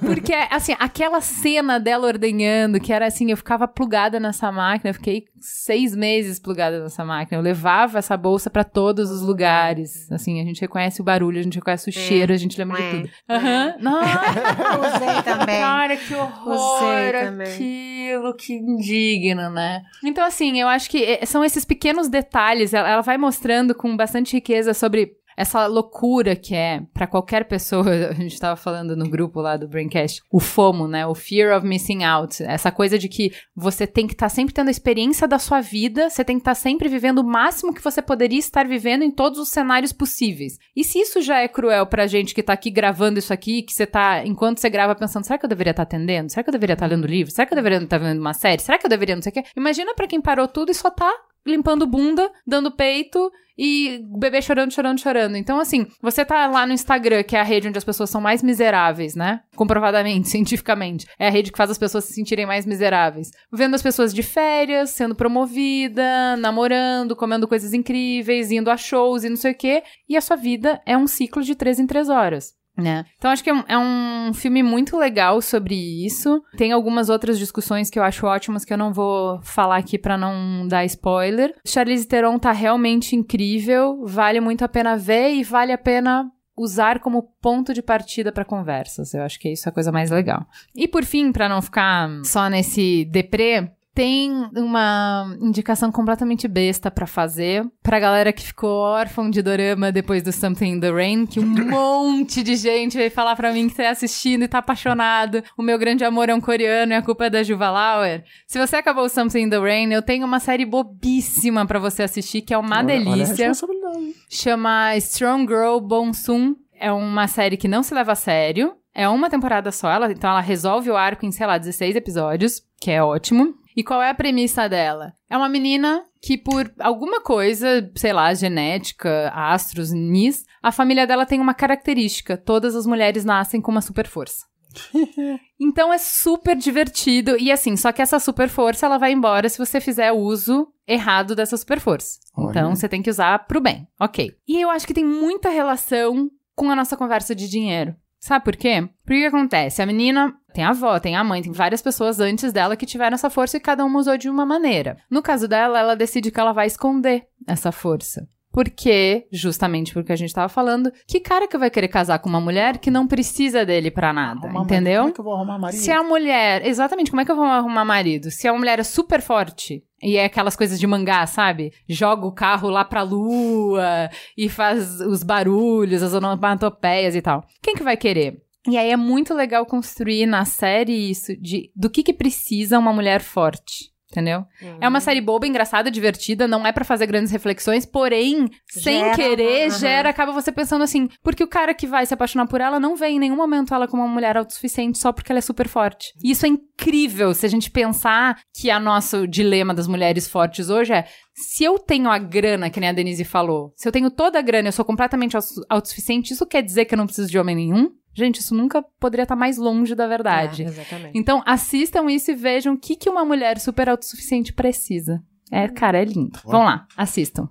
Porque 0.00 0.34
assim, 0.50 0.76
aquela 0.78 1.20
cena 1.20 1.80
dela 1.80 2.06
ordenhando, 2.06 2.78
que 2.78 2.92
era 2.92 3.06
assim, 3.06 3.30
eu 3.30 3.36
ficava 3.36 3.66
plugada 3.66 4.20
nessa 4.20 4.52
máquina, 4.52 4.90
eu 4.90 4.94
fiquei 4.94 5.24
seis 5.40 5.96
meses 5.96 6.38
plugada 6.38 6.82
nessa 6.82 7.04
máquina. 7.04 7.38
Eu 7.38 7.42
levava 7.42 7.98
essa 7.98 8.16
bolsa 8.16 8.50
para 8.50 8.62
todos 8.62 9.10
os 9.10 9.22
lugares. 9.22 10.10
Assim, 10.12 10.40
a 10.40 10.44
gente 10.44 10.60
reconhece 10.60 11.00
o 11.00 11.04
barulho, 11.04 11.40
a 11.40 11.42
gente 11.42 11.54
reconhece 11.56 11.88
o 11.88 11.92
cheiro, 11.92 12.32
a 12.32 12.36
gente 12.36 12.58
lembra 12.58 12.80
de 12.80 12.90
tudo. 12.90 13.10
Aham. 13.28 13.66
Uhum. 13.66 13.71
Usei 13.80 15.22
também. 15.24 15.60
Cara, 15.60 15.96
que 15.96 16.14
horror 16.14 17.14
aquilo, 17.42 18.34
que 18.34 18.54
indigno, 18.54 19.50
né? 19.50 19.82
Então, 20.04 20.24
assim, 20.24 20.60
eu 20.60 20.68
acho 20.68 20.88
que 20.90 21.02
eh, 21.02 21.26
são 21.26 21.44
esses 21.44 21.64
pequenos 21.64 22.08
detalhes. 22.08 22.74
Ela 22.74 23.00
vai 23.00 23.16
mostrando 23.16 23.74
com 23.74 23.96
bastante 23.96 24.34
riqueza 24.34 24.74
sobre 24.74 25.12
essa 25.36 25.66
loucura 25.66 26.36
que 26.36 26.54
é 26.54 26.82
para 26.92 27.06
qualquer 27.06 27.44
pessoa, 27.44 27.84
a 28.10 28.12
gente 28.12 28.32
estava 28.32 28.56
falando 28.56 28.96
no 28.96 29.08
grupo 29.08 29.40
lá 29.40 29.56
do 29.56 29.68
Braincast, 29.68 30.22
o 30.30 30.40
FOMO, 30.40 30.86
né? 30.86 31.06
O 31.06 31.14
fear 31.14 31.56
of 31.56 31.66
missing 31.66 32.04
out, 32.04 32.42
essa 32.42 32.70
coisa 32.70 32.98
de 32.98 33.08
que 33.08 33.32
você 33.54 33.86
tem 33.86 34.06
que 34.06 34.14
estar 34.14 34.26
tá 34.26 34.30
sempre 34.30 34.54
tendo 34.54 34.68
a 34.68 34.70
experiência 34.70 35.26
da 35.26 35.38
sua 35.38 35.60
vida, 35.60 36.10
você 36.10 36.24
tem 36.24 36.36
que 36.36 36.42
estar 36.42 36.52
tá 36.52 36.60
sempre 36.60 36.88
vivendo 36.88 37.18
o 37.18 37.24
máximo 37.24 37.72
que 37.72 37.82
você 37.82 38.02
poderia 38.02 38.38
estar 38.38 38.66
vivendo 38.66 39.02
em 39.02 39.10
todos 39.10 39.38
os 39.38 39.48
cenários 39.48 39.92
possíveis. 39.92 40.58
E 40.74 40.84
se 40.84 40.98
isso 40.98 41.20
já 41.20 41.40
é 41.40 41.48
cruel 41.48 41.86
pra 41.86 42.06
gente 42.06 42.34
que 42.34 42.42
tá 42.42 42.52
aqui 42.52 42.70
gravando 42.70 43.18
isso 43.18 43.32
aqui, 43.32 43.62
que 43.62 43.72
você 43.72 43.86
tá, 43.86 44.24
enquanto 44.24 44.58
você 44.58 44.68
grava, 44.68 44.94
pensando, 44.94 45.24
será 45.24 45.38
que 45.38 45.44
eu 45.44 45.48
deveria 45.48 45.72
estar 45.72 45.84
tá 45.84 45.96
atendendo? 45.96 46.30
Será 46.30 46.42
que 46.42 46.50
eu 46.50 46.52
deveria 46.52 46.74
estar 46.74 46.88
tá 46.88 46.94
lendo 46.94 47.06
livro? 47.06 47.32
Será 47.32 47.46
que 47.46 47.52
eu 47.52 47.56
deveria 47.56 47.78
estar 47.78 47.98
tá 47.98 48.04
vendo 48.04 48.20
uma 48.20 48.34
série? 48.34 48.62
Será 48.62 48.78
que 48.78 48.86
eu 48.86 48.90
deveria 48.90 49.14
não 49.14 49.22
sei 49.22 49.30
o 49.30 49.32
quê? 49.34 49.44
Imagina 49.56 49.94
para 49.94 50.06
quem 50.06 50.20
parou 50.20 50.48
tudo 50.48 50.70
e 50.70 50.74
só 50.74 50.90
tá 50.90 51.12
limpando 51.46 51.86
bunda, 51.86 52.30
dando 52.46 52.70
peito 52.70 53.30
e 53.56 54.02
bebê 54.18 54.40
chorando, 54.40 54.72
chorando, 54.72 55.00
chorando. 55.00 55.36
Então, 55.36 55.60
assim, 55.60 55.86
você 56.00 56.24
tá 56.24 56.46
lá 56.46 56.66
no 56.66 56.72
Instagram, 56.72 57.22
que 57.22 57.36
é 57.36 57.40
a 57.40 57.44
rede 57.44 57.68
onde 57.68 57.78
as 57.78 57.84
pessoas 57.84 58.10
são 58.10 58.20
mais 58.20 58.42
miseráveis, 58.42 59.14
né? 59.14 59.40
Comprovadamente, 59.54 60.28
cientificamente. 60.30 61.06
É 61.18 61.28
a 61.28 61.30
rede 61.30 61.52
que 61.52 61.58
faz 61.58 61.70
as 61.70 61.78
pessoas 61.78 62.04
se 62.04 62.14
sentirem 62.14 62.46
mais 62.46 62.66
miseráveis. 62.66 63.30
Vendo 63.52 63.74
as 63.74 63.82
pessoas 63.82 64.12
de 64.14 64.22
férias, 64.22 64.90
sendo 64.90 65.14
promovida, 65.14 66.36
namorando, 66.36 67.16
comendo 67.16 67.48
coisas 67.48 67.72
incríveis, 67.72 68.50
indo 68.50 68.70
a 68.70 68.76
shows 68.76 69.24
e 69.24 69.28
não 69.28 69.36
sei 69.36 69.52
o 69.52 69.56
quê. 69.56 69.82
E 70.08 70.16
a 70.16 70.20
sua 70.20 70.36
vida 70.36 70.80
é 70.86 70.96
um 70.96 71.06
ciclo 71.06 71.42
de 71.42 71.54
três 71.54 71.78
em 71.78 71.86
três 71.86 72.08
horas. 72.08 72.54
Né? 72.76 73.04
Então 73.18 73.30
acho 73.30 73.44
que 73.44 73.50
é 73.50 73.54
um, 73.54 73.64
é 73.68 73.78
um, 73.78 74.32
filme 74.32 74.62
muito 74.62 74.96
legal 74.96 75.42
sobre 75.42 75.74
isso. 75.74 76.42
Tem 76.56 76.72
algumas 76.72 77.10
outras 77.10 77.38
discussões 77.38 77.90
que 77.90 77.98
eu 77.98 78.02
acho 78.02 78.26
ótimas 78.26 78.64
que 78.64 78.72
eu 78.72 78.78
não 78.78 78.92
vou 78.92 79.40
falar 79.42 79.76
aqui 79.76 79.98
para 79.98 80.16
não 80.16 80.66
dar 80.66 80.84
spoiler. 80.86 81.54
Charlize 81.66 82.08
Theron 82.08 82.38
tá 82.38 82.50
realmente 82.50 83.14
incrível, 83.14 84.04
vale 84.06 84.40
muito 84.40 84.64
a 84.64 84.68
pena 84.68 84.96
ver 84.96 85.34
e 85.34 85.44
vale 85.44 85.70
a 85.70 85.78
pena 85.78 86.30
usar 86.56 87.00
como 87.00 87.22
ponto 87.40 87.74
de 87.74 87.82
partida 87.82 88.32
para 88.32 88.44
conversas. 88.44 89.14
Eu 89.14 89.22
acho 89.22 89.38
que 89.38 89.50
isso 89.50 89.68
é 89.68 89.70
a 89.70 89.74
coisa 89.74 89.92
mais 89.92 90.10
legal. 90.10 90.46
E 90.74 90.86
por 90.86 91.04
fim, 91.04 91.32
para 91.32 91.48
não 91.48 91.60
ficar 91.60 92.08
só 92.24 92.48
nesse 92.48 93.04
deprê, 93.06 93.70
tem 93.94 94.30
uma 94.56 95.36
indicação 95.40 95.92
completamente 95.92 96.48
besta 96.48 96.90
para 96.90 97.06
fazer. 97.06 97.64
Pra 97.82 98.00
galera 98.00 98.32
que 98.32 98.42
ficou 98.42 98.70
órfã 98.70 99.30
de 99.30 99.42
dorama 99.42 99.92
depois 99.92 100.22
do 100.22 100.32
Something 100.32 100.72
in 100.72 100.80
the 100.80 100.90
Rain, 100.90 101.26
que 101.26 101.40
um 101.40 101.46
monte 101.68 102.42
de 102.42 102.56
gente 102.56 102.96
veio 102.96 103.10
falar 103.10 103.36
pra 103.36 103.52
mim 103.52 103.68
que 103.68 103.74
tá 103.74 103.90
assistindo 103.90 104.44
e 104.44 104.48
tá 104.48 104.58
apaixonado. 104.58 105.42
O 105.56 105.62
meu 105.62 105.78
grande 105.78 106.04
amor 106.04 106.28
é 106.28 106.34
um 106.34 106.40
coreano 106.40 106.92
e 106.92 106.96
a 106.96 107.02
culpa 107.02 107.26
é 107.26 107.30
da 107.30 107.42
Juva 107.42 107.70
Lauer. 107.70 108.24
Se 108.46 108.58
você 108.58 108.76
acabou 108.76 109.04
o 109.04 109.08
Something 109.08 109.42
in 109.42 109.50
the 109.50 109.58
Rain, 109.58 109.92
eu 109.92 110.02
tenho 110.02 110.26
uma 110.26 110.40
série 110.40 110.64
bobíssima 110.64 111.66
para 111.66 111.78
você 111.78 112.02
assistir, 112.02 112.42
que 112.42 112.54
é 112.54 112.58
uma 112.58 112.78
olha, 112.78 112.86
delícia. 112.86 113.52
Olha 113.62 114.12
Chama 114.28 114.96
Strong 114.96 115.46
Girl 115.46 115.78
Bonsum. 115.78 116.56
É 116.78 116.90
uma 116.90 117.28
série 117.28 117.56
que 117.56 117.68
não 117.68 117.82
se 117.82 117.94
leva 117.94 118.12
a 118.12 118.16
sério. 118.16 118.74
É 118.94 119.08
uma 119.08 119.30
temporada 119.30 119.72
só, 119.72 119.90
ela, 119.90 120.12
então 120.12 120.30
ela 120.30 120.40
resolve 120.40 120.90
o 120.90 120.96
arco 120.96 121.24
em, 121.24 121.32
sei 121.32 121.46
lá, 121.46 121.56
16 121.56 121.96
episódios, 121.96 122.62
que 122.78 122.90
é 122.90 123.02
ótimo. 123.02 123.54
E 123.76 123.82
qual 123.82 124.02
é 124.02 124.10
a 124.10 124.14
premissa 124.14 124.68
dela? 124.68 125.14
É 125.28 125.36
uma 125.36 125.48
menina 125.48 126.04
que, 126.20 126.36
por 126.36 126.72
alguma 126.78 127.20
coisa, 127.20 127.90
sei 127.96 128.12
lá, 128.12 128.32
genética, 128.34 129.30
astros, 129.34 129.90
nis, 129.90 130.44
a 130.62 130.70
família 130.70 131.06
dela 131.06 131.26
tem 131.26 131.40
uma 131.40 131.54
característica: 131.54 132.36
todas 132.36 132.76
as 132.76 132.86
mulheres 132.86 133.24
nascem 133.24 133.60
com 133.60 133.70
uma 133.70 133.80
super 133.80 134.06
força. 134.06 134.44
então 135.60 135.92
é 135.92 135.98
super 135.98 136.56
divertido. 136.56 137.36
E 137.38 137.50
assim, 137.52 137.76
só 137.76 137.92
que 137.92 138.02
essa 138.02 138.18
super 138.18 138.48
força 138.48 138.86
ela 138.86 138.98
vai 138.98 139.12
embora 139.12 139.48
se 139.48 139.58
você 139.58 139.80
fizer 139.80 140.12
uso 140.12 140.68
errado 140.86 141.34
dessa 141.34 141.56
super 141.56 141.80
força. 141.80 142.18
Então 142.50 142.74
você 142.74 142.88
tem 142.88 143.02
que 143.02 143.10
usar 143.10 143.46
pro 143.46 143.60
bem. 143.60 143.86
Ok. 144.00 144.32
E 144.46 144.60
eu 144.60 144.70
acho 144.70 144.86
que 144.86 144.94
tem 144.94 145.04
muita 145.04 145.48
relação 145.48 146.30
com 146.54 146.70
a 146.70 146.76
nossa 146.76 146.96
conversa 146.96 147.34
de 147.34 147.48
dinheiro. 147.48 147.94
Sabe 148.22 148.44
por 148.44 148.54
quê? 148.54 148.88
Porque 149.04 149.18
o 149.18 149.20
que 149.20 149.36
acontece? 149.36 149.82
A 149.82 149.86
menina 149.86 150.32
tem 150.54 150.62
a 150.62 150.68
avó, 150.68 151.00
tem 151.00 151.16
a 151.16 151.24
mãe, 151.24 151.42
tem 151.42 151.50
várias 151.50 151.82
pessoas 151.82 152.20
antes 152.20 152.52
dela 152.52 152.76
que 152.76 152.86
tiveram 152.86 153.16
essa 153.16 153.28
força 153.28 153.56
e 153.56 153.60
cada 153.60 153.84
uma 153.84 153.98
usou 153.98 154.16
de 154.16 154.30
uma 154.30 154.46
maneira. 154.46 154.96
No 155.10 155.20
caso 155.20 155.48
dela, 155.48 155.80
ela 155.80 155.96
decide 155.96 156.30
que 156.30 156.38
ela 156.38 156.52
vai 156.52 156.68
esconder 156.68 157.24
essa 157.48 157.72
força. 157.72 158.28
Porque, 158.52 159.26
justamente 159.32 159.92
porque 159.92 160.12
a 160.12 160.16
gente 160.16 160.32
tava 160.32 160.48
falando, 160.48 160.92
que 161.08 161.18
cara 161.18 161.48
que 161.48 161.58
vai 161.58 161.68
querer 161.68 161.88
casar 161.88 162.20
com 162.20 162.28
uma 162.28 162.40
mulher 162.40 162.78
que 162.78 162.92
não 162.92 163.08
precisa 163.08 163.66
dele 163.66 163.90
para 163.90 164.12
nada, 164.12 164.46
arrumar 164.46 164.64
entendeu? 164.64 165.00
Como 165.00 165.08
é 165.10 165.14
que 165.14 165.20
eu 165.20 165.24
vou 165.24 165.34
arrumar 165.34 165.58
marido? 165.58 165.80
Se 165.80 165.90
a 165.90 166.02
mulher, 166.04 166.64
exatamente, 166.64 167.10
como 167.10 167.22
é 167.22 167.24
que 167.24 167.32
eu 167.32 167.36
vou 167.36 167.46
arrumar 167.46 167.84
marido? 167.84 168.30
Se 168.30 168.46
a 168.46 168.52
mulher 168.52 168.78
é 168.78 168.84
super 168.84 169.20
forte 169.20 169.82
e 170.02 170.16
é 170.16 170.24
aquelas 170.24 170.56
coisas 170.56 170.80
de 170.80 170.86
mangá, 170.86 171.26
sabe? 171.26 171.72
Joga 171.88 172.26
o 172.26 172.32
carro 172.32 172.68
lá 172.68 172.84
pra 172.84 173.02
lua 173.02 174.10
e 174.36 174.48
faz 174.48 175.00
os 175.00 175.22
barulhos, 175.22 176.02
as 176.02 176.12
onomatopeias 176.12 177.14
e 177.14 177.22
tal. 177.22 177.44
Quem 177.62 177.74
que 177.74 177.82
vai 177.82 177.96
querer? 177.96 178.42
E 178.68 178.76
aí 178.76 178.90
é 178.90 178.96
muito 178.96 179.34
legal 179.34 179.66
construir 179.66 180.26
na 180.26 180.44
série 180.44 181.10
isso 181.10 181.36
de 181.36 181.70
do 181.74 181.90
que 181.90 182.02
que 182.02 182.12
precisa 182.12 182.78
uma 182.78 182.92
mulher 182.92 183.20
forte. 183.20 183.91
Entendeu? 184.12 184.44
Uhum. 184.60 184.76
É 184.78 184.86
uma 184.86 185.00
série 185.00 185.22
boba, 185.22 185.46
engraçada, 185.46 185.90
divertida, 185.90 186.46
não 186.46 186.66
é 186.66 186.70
para 186.70 186.84
fazer 186.84 187.06
grandes 187.06 187.32
reflexões, 187.32 187.86
porém, 187.86 188.46
sem 188.68 189.00
gera, 189.00 189.16
querer, 189.16 189.72
uhum. 189.72 189.78
gera, 189.78 190.10
acaba 190.10 190.32
você 190.32 190.52
pensando 190.52 190.84
assim, 190.84 191.08
porque 191.22 191.42
o 191.42 191.48
cara 191.48 191.72
que 191.72 191.86
vai 191.86 192.04
se 192.04 192.12
apaixonar 192.12 192.46
por 192.46 192.60
ela 192.60 192.78
não 192.78 192.94
vê 192.94 193.06
em 193.06 193.18
nenhum 193.18 193.36
momento 193.36 193.72
ela 193.72 193.88
como 193.88 194.02
uma 194.02 194.12
mulher 194.12 194.36
autossuficiente 194.36 194.98
só 194.98 195.12
porque 195.12 195.32
ela 195.32 195.38
é 195.38 195.42
super 195.42 195.66
forte. 195.66 196.12
E 196.22 196.30
isso 196.30 196.44
é 196.44 196.50
incrível 196.50 197.32
se 197.32 197.46
a 197.46 197.48
gente 197.48 197.70
pensar 197.70 198.38
que 198.54 198.70
a 198.70 198.78
nosso 198.78 199.26
dilema 199.26 199.72
das 199.72 199.86
mulheres 199.86 200.28
fortes 200.28 200.68
hoje 200.68 200.92
é 200.92 201.06
se 201.34 201.64
eu 201.64 201.78
tenho 201.78 202.10
a 202.10 202.18
grana, 202.18 202.70
que 202.70 202.78
nem 202.78 202.90
a 202.90 202.92
Denise 202.92 203.24
falou, 203.24 203.72
se 203.76 203.88
eu 203.88 203.92
tenho 203.92 204.10
toda 204.10 204.38
a 204.38 204.42
grana, 204.42 204.68
eu 204.68 204.72
sou 204.72 204.84
completamente 204.84 205.36
autossuficiente, 205.68 206.32
isso 206.32 206.46
quer 206.46 206.62
dizer 206.62 206.84
que 206.84 206.94
eu 206.94 206.98
não 206.98 207.06
preciso 207.06 207.30
de 207.30 207.38
homem 207.38 207.56
nenhum? 207.56 207.90
Gente, 208.14 208.40
isso 208.40 208.54
nunca 208.54 208.82
poderia 209.00 209.22
estar 209.22 209.36
mais 209.36 209.56
longe 209.56 209.94
da 209.94 210.06
verdade. 210.06 210.64
É, 210.64 210.66
exatamente. 210.66 211.18
Então, 211.18 211.42
assistam 211.46 212.10
isso 212.10 212.30
e 212.30 212.34
vejam 212.34 212.74
o 212.74 212.78
que, 212.78 212.94
que 212.94 213.08
uma 213.08 213.24
mulher 213.24 213.58
super 213.58 213.88
autossuficiente 213.88 214.52
precisa. 214.52 215.22
É, 215.50 215.66
cara, 215.68 216.00
é 216.00 216.04
lindo. 216.04 216.38
Vamos 216.44 216.66
lá, 216.66 216.86
assistam. 216.96 217.48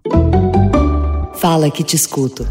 Fala 1.34 1.72
que 1.72 1.84
te 1.84 1.96
escuto. 1.96 2.44